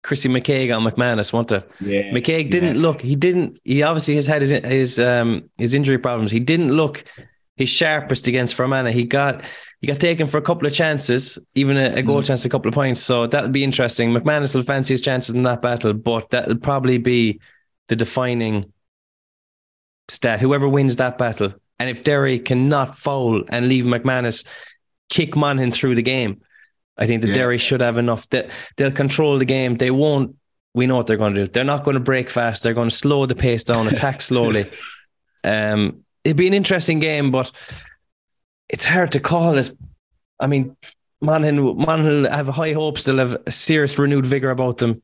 Chrissy 0.03 0.29
McKaigue 0.29 0.75
on 0.75 0.83
McManus, 0.83 1.31
want 1.31 1.49
to? 1.49 1.63
Yeah, 1.79 2.11
McKaigue 2.11 2.49
didn't 2.49 2.75
yeah. 2.75 2.81
look. 2.81 3.01
He 3.01 3.15
didn't. 3.15 3.59
He 3.63 3.83
obviously 3.83 4.15
has 4.15 4.25
had 4.25 4.41
his 4.41 4.49
his 4.49 4.99
um 4.99 5.49
his 5.57 5.73
injury 5.73 5.97
problems. 5.99 6.31
He 6.31 6.39
didn't 6.39 6.71
look 6.71 7.03
his 7.55 7.69
sharpest 7.69 8.27
against 8.27 8.55
Fermanagh. 8.55 8.91
He 8.91 9.03
got 9.03 9.43
he 9.79 9.87
got 9.87 9.99
taken 9.99 10.27
for 10.27 10.37
a 10.37 10.41
couple 10.41 10.67
of 10.67 10.73
chances, 10.73 11.37
even 11.55 11.77
a, 11.77 11.95
a 11.95 12.01
goal 12.01 12.21
Mm. 12.21 12.25
chance, 12.25 12.45
a 12.45 12.49
couple 12.49 12.69
of 12.69 12.73
points. 12.73 13.01
So 13.01 13.27
that'll 13.27 13.49
be 13.49 13.63
interesting. 13.63 14.11
McManus 14.11 14.55
will 14.55 14.63
fancy 14.63 14.93
his 14.93 15.01
chances 15.01 15.35
in 15.35 15.43
that 15.43 15.61
battle, 15.61 15.93
but 15.93 16.29
that'll 16.31 16.57
probably 16.57 16.97
be 16.97 17.39
the 17.87 17.95
defining 17.95 18.71
stat. 20.07 20.39
Whoever 20.39 20.67
wins 20.67 20.97
that 20.97 21.17
battle, 21.17 21.53
and 21.79 21.89
if 21.89 22.03
Derry 22.03 22.39
cannot 22.39 22.97
foul 22.97 23.43
and 23.49 23.67
leave 23.67 23.85
McManus 23.85 24.45
kick 25.09 25.35
Monaghan 25.35 25.71
through 25.71 25.95
the 25.95 26.01
game, 26.01 26.41
I 27.01 27.07
think 27.07 27.21
the 27.23 27.27
Yeah. 27.29 27.33
Derry 27.33 27.57
should 27.57 27.81
have 27.81 27.97
enough. 27.97 28.29
That 28.29 28.49
they'll 28.77 28.91
control 28.91 29.37
the 29.39 29.45
game. 29.45 29.75
They 29.75 29.91
won't. 29.91 30.35
We 30.73 30.85
know 30.87 30.95
what 30.95 31.07
they're 31.07 31.17
going 31.17 31.33
to 31.33 31.45
do. 31.45 31.51
They're 31.51 31.65
not 31.65 31.83
going 31.83 31.95
to 31.95 31.99
break 31.99 32.29
fast. 32.29 32.63
They're 32.63 32.73
going 32.75 32.89
to 32.89 32.95
slow 32.95 33.25
the 33.25 33.35
pace 33.35 33.63
down, 33.65 33.87
attack 33.87 34.21
slowly. 34.31 34.71
Um, 35.43 36.05
it'd 36.23 36.37
be 36.37 36.47
an 36.47 36.53
interesting 36.53 36.99
game, 36.99 37.31
but 37.31 37.51
it's 38.69 38.85
hard 38.85 39.11
to 39.13 39.19
call 39.19 39.57
it. 39.57 39.69
I 40.39 40.47
mean, 40.47 40.77
Monaghan, 41.19 41.75
Monaghan 41.77 42.25
have 42.25 42.47
high 42.47 42.73
hopes. 42.73 43.03
They'll 43.03 43.17
have 43.17 43.37
a 43.45 43.51
serious 43.51 43.97
renewed 43.99 44.25
vigor 44.25 44.51
about 44.51 44.77
them. 44.77 45.01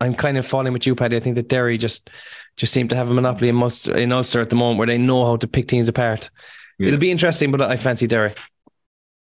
I'm 0.00 0.14
kind 0.14 0.38
of 0.38 0.46
falling 0.46 0.72
with 0.72 0.86
you, 0.86 0.94
Paddy. 0.94 1.16
I 1.16 1.20
think 1.20 1.34
that 1.34 1.48
Derry 1.48 1.76
just 1.76 2.08
just 2.56 2.72
seem 2.72 2.88
to 2.88 2.96
have 2.96 3.10
a 3.10 3.14
monopoly 3.14 3.48
in, 3.50 3.56
Munster, 3.56 3.94
in 3.96 4.12
Ulster 4.12 4.40
at 4.40 4.48
the 4.48 4.56
moment, 4.56 4.78
where 4.78 4.86
they 4.86 4.96
know 4.96 5.26
how 5.26 5.36
to 5.36 5.46
pick 5.46 5.68
teams 5.68 5.88
apart. 5.88 6.30
Yeah. 6.78 6.88
It'll 6.88 7.00
be 7.00 7.10
interesting, 7.10 7.50
but 7.50 7.60
I 7.60 7.76
fancy 7.76 8.06
Derry. 8.06 8.32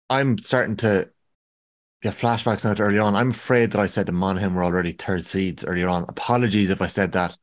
I'm 0.10 0.38
starting 0.38 0.76
to 0.78 1.10
get 2.02 2.18
flashbacks 2.18 2.62
to 2.62 2.82
early 2.84 3.00
on. 3.00 3.16
I'm 3.16 3.32
afraid 3.32 3.72
that 3.72 3.80
I 3.82 3.88
said 3.88 4.06
the 4.06 4.12
Monaghan 4.12 4.54
were 4.54 4.64
already 4.64 4.92
third 4.94 5.26
seeds 5.26 5.64
earlier 5.66 5.88
on. 5.90 6.06
Apologies 6.08 6.70
if 6.70 6.82
I 6.82 6.88
said 6.88 7.12
that. 7.14 7.36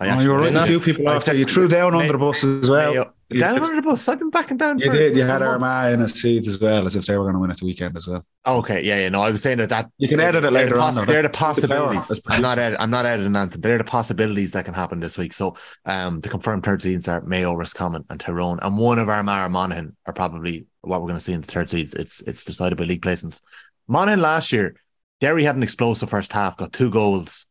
I 0.00 0.16
Oh, 0.16 0.20
you 0.20 0.30
were 0.30 0.38
writing 0.40 0.56
a 0.56 0.66
few 0.66 0.80
people 0.80 1.08
I 1.08 1.18
said- 1.18 1.36
You 1.36 1.46
threw 1.46 1.68
down 1.68 1.94
under 1.94 2.06
May- 2.06 2.12
the 2.12 2.18
bus 2.18 2.42
as 2.42 2.68
well. 2.68 2.92
Mayo- 2.92 3.12
down 3.38 3.54
did. 3.54 3.62
under 3.62 3.76
the 3.76 3.82
bus. 3.82 4.08
I've 4.08 4.18
been 4.18 4.28
backing 4.30 4.56
down. 4.58 4.78
You 4.78 4.90
did. 4.92 5.16
You 5.16 5.22
had. 5.22 5.40
Armagh 5.40 5.92
in 5.94 6.00
the 6.00 6.08
seeds 6.08 6.48
as 6.48 6.60
well, 6.60 6.84
as 6.84 6.96
if 6.96 7.06
they 7.06 7.16
were 7.16 7.22
going 7.24 7.34
to 7.34 7.38
win 7.38 7.50
at 7.50 7.56
the 7.56 7.64
weekend 7.64 7.96
as 7.96 8.06
well. 8.06 8.26
Okay, 8.46 8.82
yeah, 8.82 8.98
yeah. 8.98 9.08
No, 9.08 9.22
I 9.22 9.30
was 9.30 9.40
saying 9.40 9.56
that 9.58 9.70
that 9.70 9.88
You 9.96 10.08
can 10.08 10.20
edit 10.20 10.44
it 10.44 10.50
later 10.50 10.74
the 10.74 10.80
on, 10.82 10.94
though. 10.94 11.04
They're 11.06 11.22
the 11.22 11.30
possibilities. 11.30 12.20
I'm 12.28 12.42
not. 12.42 12.58
Ed- 12.58 12.76
I'm 12.78 12.90
not 12.90 13.06
editing 13.06 13.34
anything. 13.34 13.60
They're 13.62 13.78
the 13.78 13.84
possibilities 13.84 14.50
that 14.50 14.66
can 14.66 14.74
happen 14.74 15.00
this 15.00 15.16
week. 15.16 15.32
So, 15.32 15.56
um, 15.86 16.20
the 16.20 16.28
confirmed 16.28 16.62
third 16.64 16.82
seeds 16.82 17.08
are 17.08 17.22
Mayo, 17.22 17.54
Roscommon, 17.54 18.04
and 18.10 18.20
Tyrone, 18.20 18.58
and 18.60 18.76
one 18.76 18.98
of 18.98 19.08
Armagh 19.08 19.46
or 19.46 19.48
Monaghan 19.48 19.96
are 20.04 20.12
probably 20.12 20.66
what 20.82 21.00
we're 21.00 21.08
going 21.08 21.18
to 21.18 21.24
see 21.24 21.32
in 21.32 21.40
the 21.40 21.46
third 21.46 21.70
seeds. 21.70 21.94
It's 21.94 22.20
it's 22.22 22.44
decided 22.44 22.76
by 22.76 22.84
league 22.84 23.02
placements. 23.02 23.40
Monaghan 23.88 24.20
last 24.20 24.52
year, 24.52 24.76
Derry 25.20 25.44
had 25.44 25.56
an 25.56 25.62
explosive 25.62 26.10
first 26.10 26.32
half, 26.32 26.56
got 26.56 26.72
two 26.72 26.90
goals, 26.90 27.46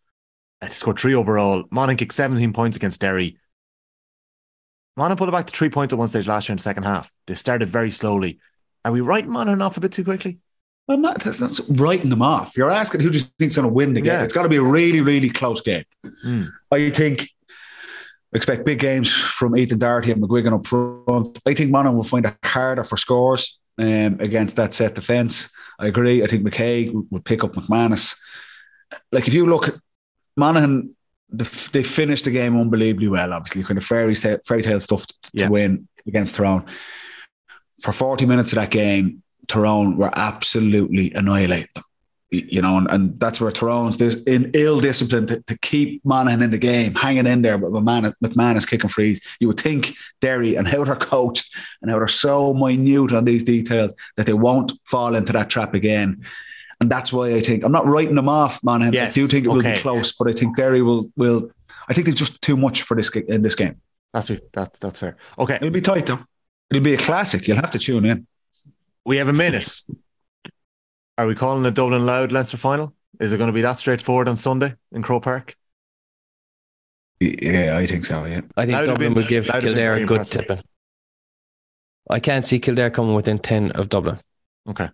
uh, 0.62 0.70
scored 0.70 1.00
three 1.00 1.16
overall. 1.16 1.64
Monaghan 1.72 1.98
kicked 1.98 2.14
17 2.14 2.54
points 2.54 2.78
against 2.78 3.02
Derry. 3.02 3.38
Monaghan 4.98 5.18
put 5.18 5.30
it 5.30 5.32
back 5.32 5.48
to 5.48 5.56
three 5.56 5.70
points 5.70 5.94
at 5.94 6.00
one 6.00 6.08
stage 6.08 6.28
last 6.28 6.50
year 6.50 6.54
in 6.54 6.58
the 6.58 6.64
second 6.64 6.84
half. 6.84 7.12
They 7.28 7.36
started 7.36 7.70
very 7.70 7.92
slowly. 7.92 8.40
Are 8.84 8.92
we 8.92 9.02
writing 9.02 9.32
Monaghan 9.32 9.62
off 9.62 9.78
a 9.78 9.80
bit 9.80 9.92
too 9.92 10.04
quickly? 10.04 10.40
I'm 10.88 11.02
not, 11.02 11.22
that's 11.22 11.40
not 11.40 11.60
writing 11.70 12.10
them 12.10 12.22
off. 12.22 12.58
You're 12.58 12.70
asking 12.70 13.02
who 13.02 13.10
do 13.10 13.20
you 13.20 13.26
think's 13.40 13.56
going 13.56 13.68
to 13.68 13.74
win 13.74 13.94
the 13.94 14.02
game. 14.02 14.14
Yeah. 14.14 14.24
It's 14.24 14.34
got 14.34 14.44
to 14.44 14.50
be 14.50 14.58
a 14.58 14.62
really, 14.62 15.02
really 15.02 15.30
close 15.30 15.62
game. 15.62 15.86
Hmm. 16.22 16.46
I 16.72 16.90
think 16.90 17.30
expect 18.34 18.66
big 18.66 18.80
games 18.80 19.14
from 19.14 19.56
Ethan 19.56 19.80
Doherty 19.80 20.12
and 20.12 20.22
McGuigan 20.22 20.54
up 20.54 20.66
front. 20.66 21.40
I 21.46 21.54
think 21.54 21.70
Monaghan 21.70 21.96
will 21.96 22.04
find 22.04 22.26
it 22.26 22.36
harder 22.44 22.84
for 22.84 22.98
scores 22.98 23.60
um, 23.78 24.18
against 24.20 24.56
that 24.58 24.74
set 24.74 24.96
defence. 24.96 25.50
I 25.82 25.88
agree. 25.88 26.24
I 26.24 26.28
think 26.28 26.44
McKaigue 26.44 27.08
would 27.10 27.26
pick 27.26 27.44
up 27.44 27.54
McManus. 27.54 28.16
Like 29.12 29.28
if 29.28 29.34
you 29.34 29.46
look 29.48 29.68
at 29.68 29.76
Monaghan, 30.38 30.96
they 31.30 31.82
finished 31.84 32.26
the 32.26 32.32
game 32.32 32.56
unbelievably 32.58 33.08
well. 33.08 33.34
Obviously, 33.34 33.64
kind 33.64 33.78
of 33.78 33.86
fairy 33.86 34.16
tale, 34.16 34.38
fairy 34.46 34.62
tale 34.62 34.80
stuff 34.80 35.08
to, 35.08 35.16
Yeah. 35.34 35.50
win 35.50 35.88
against 36.06 36.36
Tyrone. 36.36 36.66
For 37.82 37.92
40 37.94 38.26
minutes 38.26 38.52
of 38.52 38.58
that 38.58 38.70
game, 38.70 39.24
Tyrone 39.48 39.98
were 39.98 40.12
absolutely 40.14 41.12
annihilated 41.14 41.70
them. 41.74 41.84
You 42.32 42.62
know, 42.62 42.78
and, 42.78 42.90
and 42.90 43.20
that's 43.20 43.42
where 43.42 43.52
Tyrone's 43.52 43.98
this 43.98 44.24
in 44.24 44.52
ill 44.54 44.80
discipline 44.80 45.28
to, 45.28 45.42
to 45.42 45.58
keep 45.58 46.04
Monaghan 46.06 46.42
in 46.42 46.52
the 46.52 46.58
game, 46.58 46.96
hanging 46.96 47.28
in 47.28 47.42
there 47.42 47.58
with 47.58 47.74
McManus, 47.74 48.14
McManus 48.24 48.66
kicking 48.66 48.90
frees. 48.90 49.20
You 49.42 49.50
would 49.50 49.60
think 49.60 49.94
Derry 50.22 50.56
and 50.56 50.66
how 50.66 50.86
they're 50.86 50.96
coached 50.96 51.54
and 51.82 51.92
how 51.92 51.98
they're 51.98 52.08
so 52.08 52.54
minute 52.54 53.14
on 53.14 53.26
these 53.26 53.44
details 53.44 53.94
that 54.16 54.26
they 54.26 54.34
won't 54.34 54.72
fall 54.86 55.16
into 55.16 55.34
that 55.34 55.50
trap 55.50 55.74
again. 55.74 56.26
And 56.80 56.90
that's 56.90 57.12
why 57.12 57.34
I 57.34 57.42
think 57.42 57.66
I'm 57.66 57.72
not 57.72 57.86
writing 57.86 58.16
them 58.16 58.30
off, 58.30 58.64
Monaghan. 58.64 58.94
Yes, 58.94 59.12
I 59.12 59.14
do 59.14 59.28
think 59.28 59.46
it 59.46 59.50
will 59.50 59.58
okay. 59.58 59.76
be 59.76 59.82
close, 59.82 60.14
but 60.14 60.28
I 60.30 60.34
think 60.34 60.56
Derry 60.56 60.82
will 60.82 61.12
will. 61.18 61.52
I 61.90 61.94
think 61.94 62.06
there's 62.06 62.16
just 62.16 62.42
too 62.42 62.56
much 62.56 62.84
for 62.84 62.96
this 62.96 63.10
in 63.10 63.42
this 63.42 63.56
game. 63.56 63.82
That's 64.14 64.32
that's 64.54 64.80
that's 64.80 65.00
fair. 65.00 65.18
Okay, 65.38 65.56
It'll 65.56 65.70
be 65.70 65.82
tight 65.82 66.06
though. 66.06 66.20
It'll 66.72 66.84
be 66.84 66.94
a 66.94 66.98
classic. 66.98 67.48
You'll 67.48 67.58
have 67.58 67.72
to 67.72 67.80
tune 67.80 68.06
in. 68.06 68.26
we 69.06 69.18
have 69.18 69.28
a 69.28 69.34
minute. 69.34 69.70
Are 71.22 71.28
we 71.28 71.36
calling 71.36 71.62
the 71.62 71.70
Dublin 71.70 72.04
Louth 72.04 72.32
Leinster 72.32 72.58
final? 72.58 72.96
Is 73.20 73.32
it 73.32 73.38
going 73.38 73.50
to 73.50 73.54
be 73.54 73.62
that 73.62 73.78
straightforward 73.78 74.28
on 74.28 74.38
Sunday 74.38 74.74
in 74.92 75.04
Croke 75.04 75.22
Park? 75.24 75.56
Yeah, 77.20 77.78
I 77.78 77.86
think 77.86 78.06
so. 78.08 78.26
Yeah. 78.26 78.42
I 78.58 78.66
think 78.66 78.76
That 78.76 78.82
would 78.82 78.88
Dublin 78.88 79.10
been- 79.10 79.14
will 79.22 79.30
give 79.30 79.46
that 79.46 79.54
would 79.58 79.64
have 79.66 79.76
been 79.76 79.76
Kildare 79.76 79.94
a 79.94 80.00
good 80.00 80.10
impressive. 80.14 80.42
tipping. 80.48 80.64
I 82.10 82.20
can't 82.20 82.44
see 82.44 82.58
Kildare 82.60 82.90
coming 82.90 83.14
within 83.14 83.38
ten 83.38 83.70
of 83.74 83.88
Dublin. 83.90 84.20
Okay, 84.68 84.90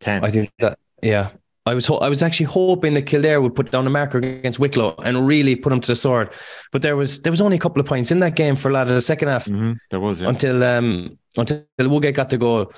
ten. 0.00 0.22
I 0.22 0.28
think 0.28 0.50
that 0.58 0.78
yeah. 1.02 1.30
I 1.64 1.72
was 1.72 1.86
ho- 1.86 1.96
I 1.96 2.10
was 2.10 2.22
actually 2.22 2.44
hoping 2.46 2.92
that 2.92 3.06
Kildare 3.06 3.40
would 3.40 3.54
put 3.54 3.70
down 3.70 3.86
a 3.86 3.90
marker 3.90 4.18
against 4.18 4.58
Wicklow 4.58 4.94
and 5.02 5.26
really 5.26 5.56
put 5.56 5.70
them 5.70 5.80
to 5.80 5.86
the 5.86 5.96
sword, 5.96 6.34
but 6.70 6.82
there 6.82 6.96
was 6.96 7.22
there 7.22 7.32
was 7.32 7.40
only 7.40 7.56
a 7.56 7.60
couple 7.60 7.80
of 7.80 7.86
points 7.86 8.10
in 8.10 8.18
that 8.20 8.36
game 8.36 8.56
for 8.56 8.68
a 8.68 8.72
lot 8.74 8.88
of 8.88 8.92
the 8.92 9.00
second 9.00 9.28
half 9.28 9.46
Mhm, 9.46 9.78
There 9.90 10.00
was 10.00 10.20
yeah. 10.20 10.28
until 10.28 10.62
um 10.62 11.18
until 11.38 11.64
Woodgate 11.78 12.14
got 12.14 12.28
the 12.28 12.36
goal, 12.36 12.70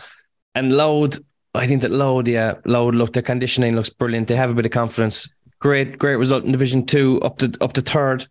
and 0.55 0.73
Louth. 0.73 1.19
I 1.57 1.67
think 1.67 1.83
that 1.83 1.91
Louth, 1.91 2.29
yeah, 2.29 2.55
Louth. 2.65 2.95
Look, 2.95 3.13
their 3.13 3.23
conditioning 3.23 3.75
looks 3.75 3.91
brilliant. 3.91 4.29
They 4.29 4.37
have 4.37 4.51
a 4.51 4.55
bit 4.55 4.67
of 4.67 4.73
confidence. 4.73 5.33
Great, 5.59 5.99
great 5.99 6.17
result 6.17 6.45
in 6.45 6.53
Division 6.53 6.87
Two, 6.87 7.21
up 7.23 7.39
to 7.39 7.53
up 7.61 7.73
to 7.75 7.83
third. 7.83 8.27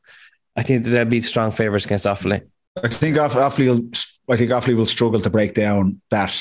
I 0.56 0.64
think 0.64 0.84
that 0.84 0.92
they'll 0.92 1.06
be 1.06 1.22
strong 1.22 1.52
favourites 1.52 1.86
against 1.86 2.06
Offaly. 2.06 2.42
I 2.82 2.88
think 2.88 3.18
Off- 3.18 3.34
Offaly 3.34 3.68
will. 3.68 4.34
I 4.34 4.38
think 4.38 4.52
Offaly 4.52 4.76
will 4.76 4.86
struggle 4.86 5.22
to 5.22 5.30
break 5.30 5.54
down 5.54 6.02
that 6.12 6.40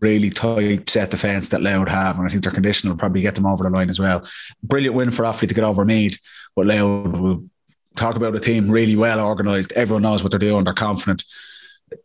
really 0.00 0.30
tight 0.30 0.88
set 0.90 1.10
defence 1.10 1.48
that 1.50 1.62
Louth 1.62 1.88
have, 1.88 2.18
and 2.18 2.26
I 2.26 2.30
think 2.30 2.42
their 2.42 2.52
condition 2.52 2.90
will 2.90 2.96
probably 2.96 3.20
get 3.22 3.34
them 3.34 3.46
over 3.46 3.62
the 3.62 3.70
line 3.70 3.88
as 3.88 4.00
well. 4.00 4.26
Brilliant 4.62 4.96
win 4.96 5.10
for 5.10 5.24
Offaly 5.24 5.48
to 5.48 5.54
get 5.54 5.64
over 5.64 5.84
Meath, 5.84 6.18
but 6.54 6.66
Louth 6.66 7.18
will 7.18 7.44
talk 7.94 8.16
about 8.16 8.34
a 8.34 8.40
team 8.40 8.70
really 8.70 8.96
well 8.96 9.20
organised. 9.20 9.72
Everyone 9.72 10.02
knows 10.02 10.22
what 10.22 10.30
they're 10.30 10.38
doing. 10.38 10.64
They're 10.64 10.74
confident. 10.74 11.24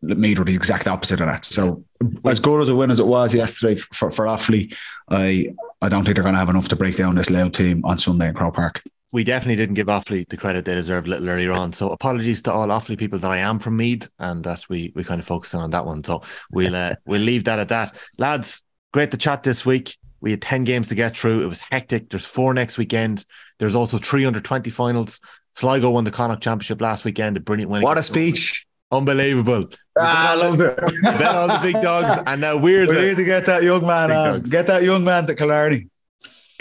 Meath 0.02 0.38
were 0.38 0.46
the 0.46 0.56
exact 0.56 0.88
opposite 0.88 1.20
of 1.22 1.28
that. 1.28 1.46
So, 1.46 1.84
as 2.26 2.40
good 2.40 2.62
as 2.62 2.70
a 2.70 2.76
win 2.76 2.92
as 2.92 3.00
it 3.00 3.08
was 3.08 3.34
yesterday 3.34 3.76
for 3.76 4.12
for 4.12 4.26
Offaly, 4.26 4.76
I 5.10 5.48
I 5.82 5.90
don't 5.90 6.04
think 6.04 6.16
they're 6.16 6.24
going 6.24 6.36
to 6.36 6.40
have 6.40 6.50
enough 6.50 6.70
to 6.70 6.76
break 6.76 6.96
down 6.98 7.16
this 7.16 7.30
Louth 7.30 7.54
team 7.54 7.84
on 7.86 7.98
Sunday 7.98 8.30
in 8.30 8.34
Croke 8.36 8.56
Park. 8.56 8.84
we 9.12 9.24
definitely 9.24 9.58
didn't 9.58 9.76
give 9.76 9.88
Offaly 9.88 10.28
the 10.30 10.38
credit 10.38 10.66
they 10.66 10.76
deserved 10.76 11.08
a 11.08 11.10
little 11.10 11.30
earlier 11.30 11.52
on. 11.52 11.74
So 11.74 11.90
apologies 11.90 12.42
to 12.44 12.52
all 12.52 12.68
Offaly 12.68 12.98
people 12.98 13.20
that 13.20 13.32
I 13.32 13.38
am 13.38 13.60
from 13.60 13.78
Meath 13.78 14.10
and 14.20 14.44
that 14.44 14.68
we 14.70 14.92
we 14.96 15.04
kind 15.04 15.20
of 15.20 15.26
focused 15.26 15.56
on 15.56 15.72
that 15.72 15.86
one. 15.86 16.04
So 16.04 16.22
we'll 16.52 16.76
uh, 16.76 16.96
we'll 17.06 17.22
leave 17.22 17.46
that 17.46 17.60
at 17.60 17.70
that. 17.70 17.96
Lads, 18.18 18.64
great 18.94 19.12
to 19.12 19.18
chat 19.18 19.44
this 19.44 19.66
week. 19.66 19.98
We 20.22 20.32
had 20.32 20.42
10 20.42 20.66
games 20.66 20.88
to 20.90 20.96
get 20.96 21.18
through. 21.18 21.42
It 21.42 21.48
was 21.48 21.60
hectic. 21.60 22.10
There's 22.10 22.28
four 22.28 22.54
next 22.54 22.78
weekend. 22.78 23.26
There's 23.58 23.74
also 23.74 23.98
three 23.98 24.24
under 24.26 24.40
20 24.40 24.70
finals. 24.70 25.20
Sligo 25.54 25.90
won 25.90 26.04
the 26.04 26.12
Connacht 26.12 26.44
Championship 26.44 26.80
last 26.80 27.04
weekend. 27.04 27.38
A 27.38 27.40
brilliant 27.40 27.72
win. 27.72 27.82
What 27.82 27.98
a 27.98 28.04
speech! 28.04 28.61
Unbelievable. 28.92 29.64
Ah, 29.98 30.32
I 30.32 30.36
loved 30.36 30.62
it. 30.62 30.78
Bet 31.04 31.36
all 31.36 31.48
the 31.48 31.60
big 31.62 31.82
dogs, 31.82 32.22
and 32.28 32.42
now 32.42 32.58
we're 32.58 32.88
We 32.88 33.08
need 33.08 33.18
to 33.18 33.24
get 33.26 33.46
that 33.46 33.64
young 33.64 33.86
man 33.86 34.12
on. 34.12 34.42
Get 34.44 34.68
that 34.68 34.84
young 34.84 35.04
man 35.04 35.26
to 35.28 35.36
Killarney. 35.36 35.88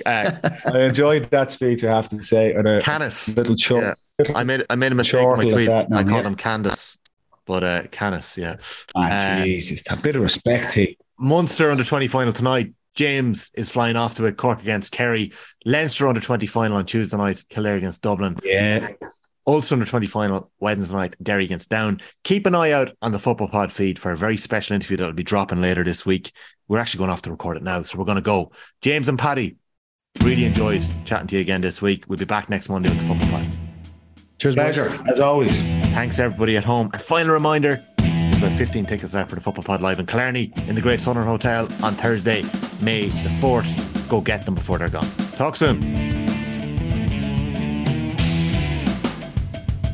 uh, 0.06 0.30
I 0.72 0.80
enjoyed 0.80 1.30
that 1.30 1.50
speech, 1.50 1.84
I 1.84 1.94
have 1.94 2.08
to 2.10 2.22
say. 2.22 2.52
And 2.52 2.66
a 2.66 2.80
Canice. 2.80 3.36
little 3.36 3.56
chort. 3.56 3.96
Yeah. 4.18 4.32
I 4.34 4.44
made 4.44 4.64
I 4.70 4.76
made 4.76 4.92
a 4.92 4.94
mistake 4.94 5.22
in 5.26 5.36
my 5.36 5.44
tweet. 5.44 5.68
I 5.68 5.84
called 5.86 6.08
yeah. 6.10 6.22
him 6.22 6.34
Candace, 6.36 6.98
but 7.46 7.64
uh, 7.64 7.82
Canice, 7.84 8.36
yeah. 8.36 8.56
Ah, 8.94 9.40
Uh, 9.40 9.44
Jesus, 9.44 9.82
a 9.90 9.96
bit 9.96 10.16
of 10.16 10.22
respect, 10.22 10.70
T. 10.70 10.96
Munster 11.18 11.70
under 11.70 11.84
20 11.84 12.06
final 12.08 12.32
tonight. 12.32 12.72
James 12.94 13.50
is 13.54 13.70
flying 13.70 13.96
off 13.96 14.14
to 14.16 14.24
it. 14.24 14.36
Cork 14.36 14.60
against 14.60 14.92
Kerry. 14.92 15.32
Leinster 15.64 16.08
under 16.08 16.20
20 16.20 16.46
final 16.46 16.76
on 16.76 16.86
Tuesday 16.86 17.16
night. 17.16 17.42
Kildare 17.48 17.76
against 17.76 18.02
Dublin. 18.02 18.36
Yeah. 18.42 18.88
Ulster 19.50 19.74
under 19.74 19.84
20 19.84 20.06
final 20.06 20.50
Wednesday 20.60 20.94
night. 20.94 21.16
Derry 21.20 21.44
against 21.44 21.70
Down. 21.70 22.00
Keep 22.22 22.46
an 22.46 22.54
eye 22.54 22.70
out 22.70 22.96
on 23.02 23.10
the 23.10 23.18
Football 23.18 23.48
Pod 23.48 23.72
feed 23.72 23.98
for 23.98 24.12
a 24.12 24.16
very 24.16 24.36
special 24.36 24.74
interview 24.74 24.96
that'll 24.96 25.12
be 25.12 25.24
dropping 25.24 25.60
later 25.60 25.82
this 25.82 26.06
week. 26.06 26.30
We're 26.68 26.78
actually 26.78 26.98
going 26.98 27.10
off 27.10 27.22
to 27.22 27.32
record 27.32 27.56
it 27.56 27.64
now, 27.64 27.82
so 27.82 27.98
we're 27.98 28.04
going 28.04 28.14
to 28.14 28.22
go. 28.22 28.52
James 28.80 29.08
and 29.08 29.18
Paddy, 29.18 29.56
really 30.22 30.44
enjoyed 30.44 30.86
chatting 31.04 31.26
to 31.26 31.34
you 31.34 31.40
again 31.40 31.62
this 31.62 31.82
week. 31.82 32.04
We'll 32.06 32.18
be 32.18 32.24
back 32.24 32.48
next 32.48 32.68
Monday 32.68 32.90
with 32.90 33.00
the 33.00 33.06
Football 33.06 33.28
Pod. 33.30 33.46
Cheers, 34.38 34.54
boys. 34.54 34.76
Pleasure, 34.76 35.04
as 35.08 35.18
always. 35.18 35.62
Thanks 35.62 36.20
everybody 36.20 36.56
at 36.56 36.62
home. 36.62 36.90
And 36.92 37.02
final 37.02 37.32
reminder, 37.32 37.80
there's 37.96 38.38
about 38.38 38.52
15 38.52 38.86
tickets 38.86 39.14
left 39.14 39.30
for 39.30 39.34
the 39.34 39.42
Football 39.42 39.64
Pod 39.64 39.80
live 39.80 39.98
in 39.98 40.06
Killarney 40.06 40.52
in 40.68 40.76
the 40.76 40.80
Great 40.80 41.00
Southern 41.00 41.24
Hotel 41.24 41.68
on 41.82 41.96
Thursday, 41.96 42.42
May 42.82 43.08
the 43.08 43.28
4th. 43.40 44.08
Go 44.08 44.20
get 44.20 44.44
them 44.44 44.54
before 44.54 44.78
they're 44.78 44.88
gone. 44.88 45.10
Talk 45.32 45.56
soon. 45.56 46.29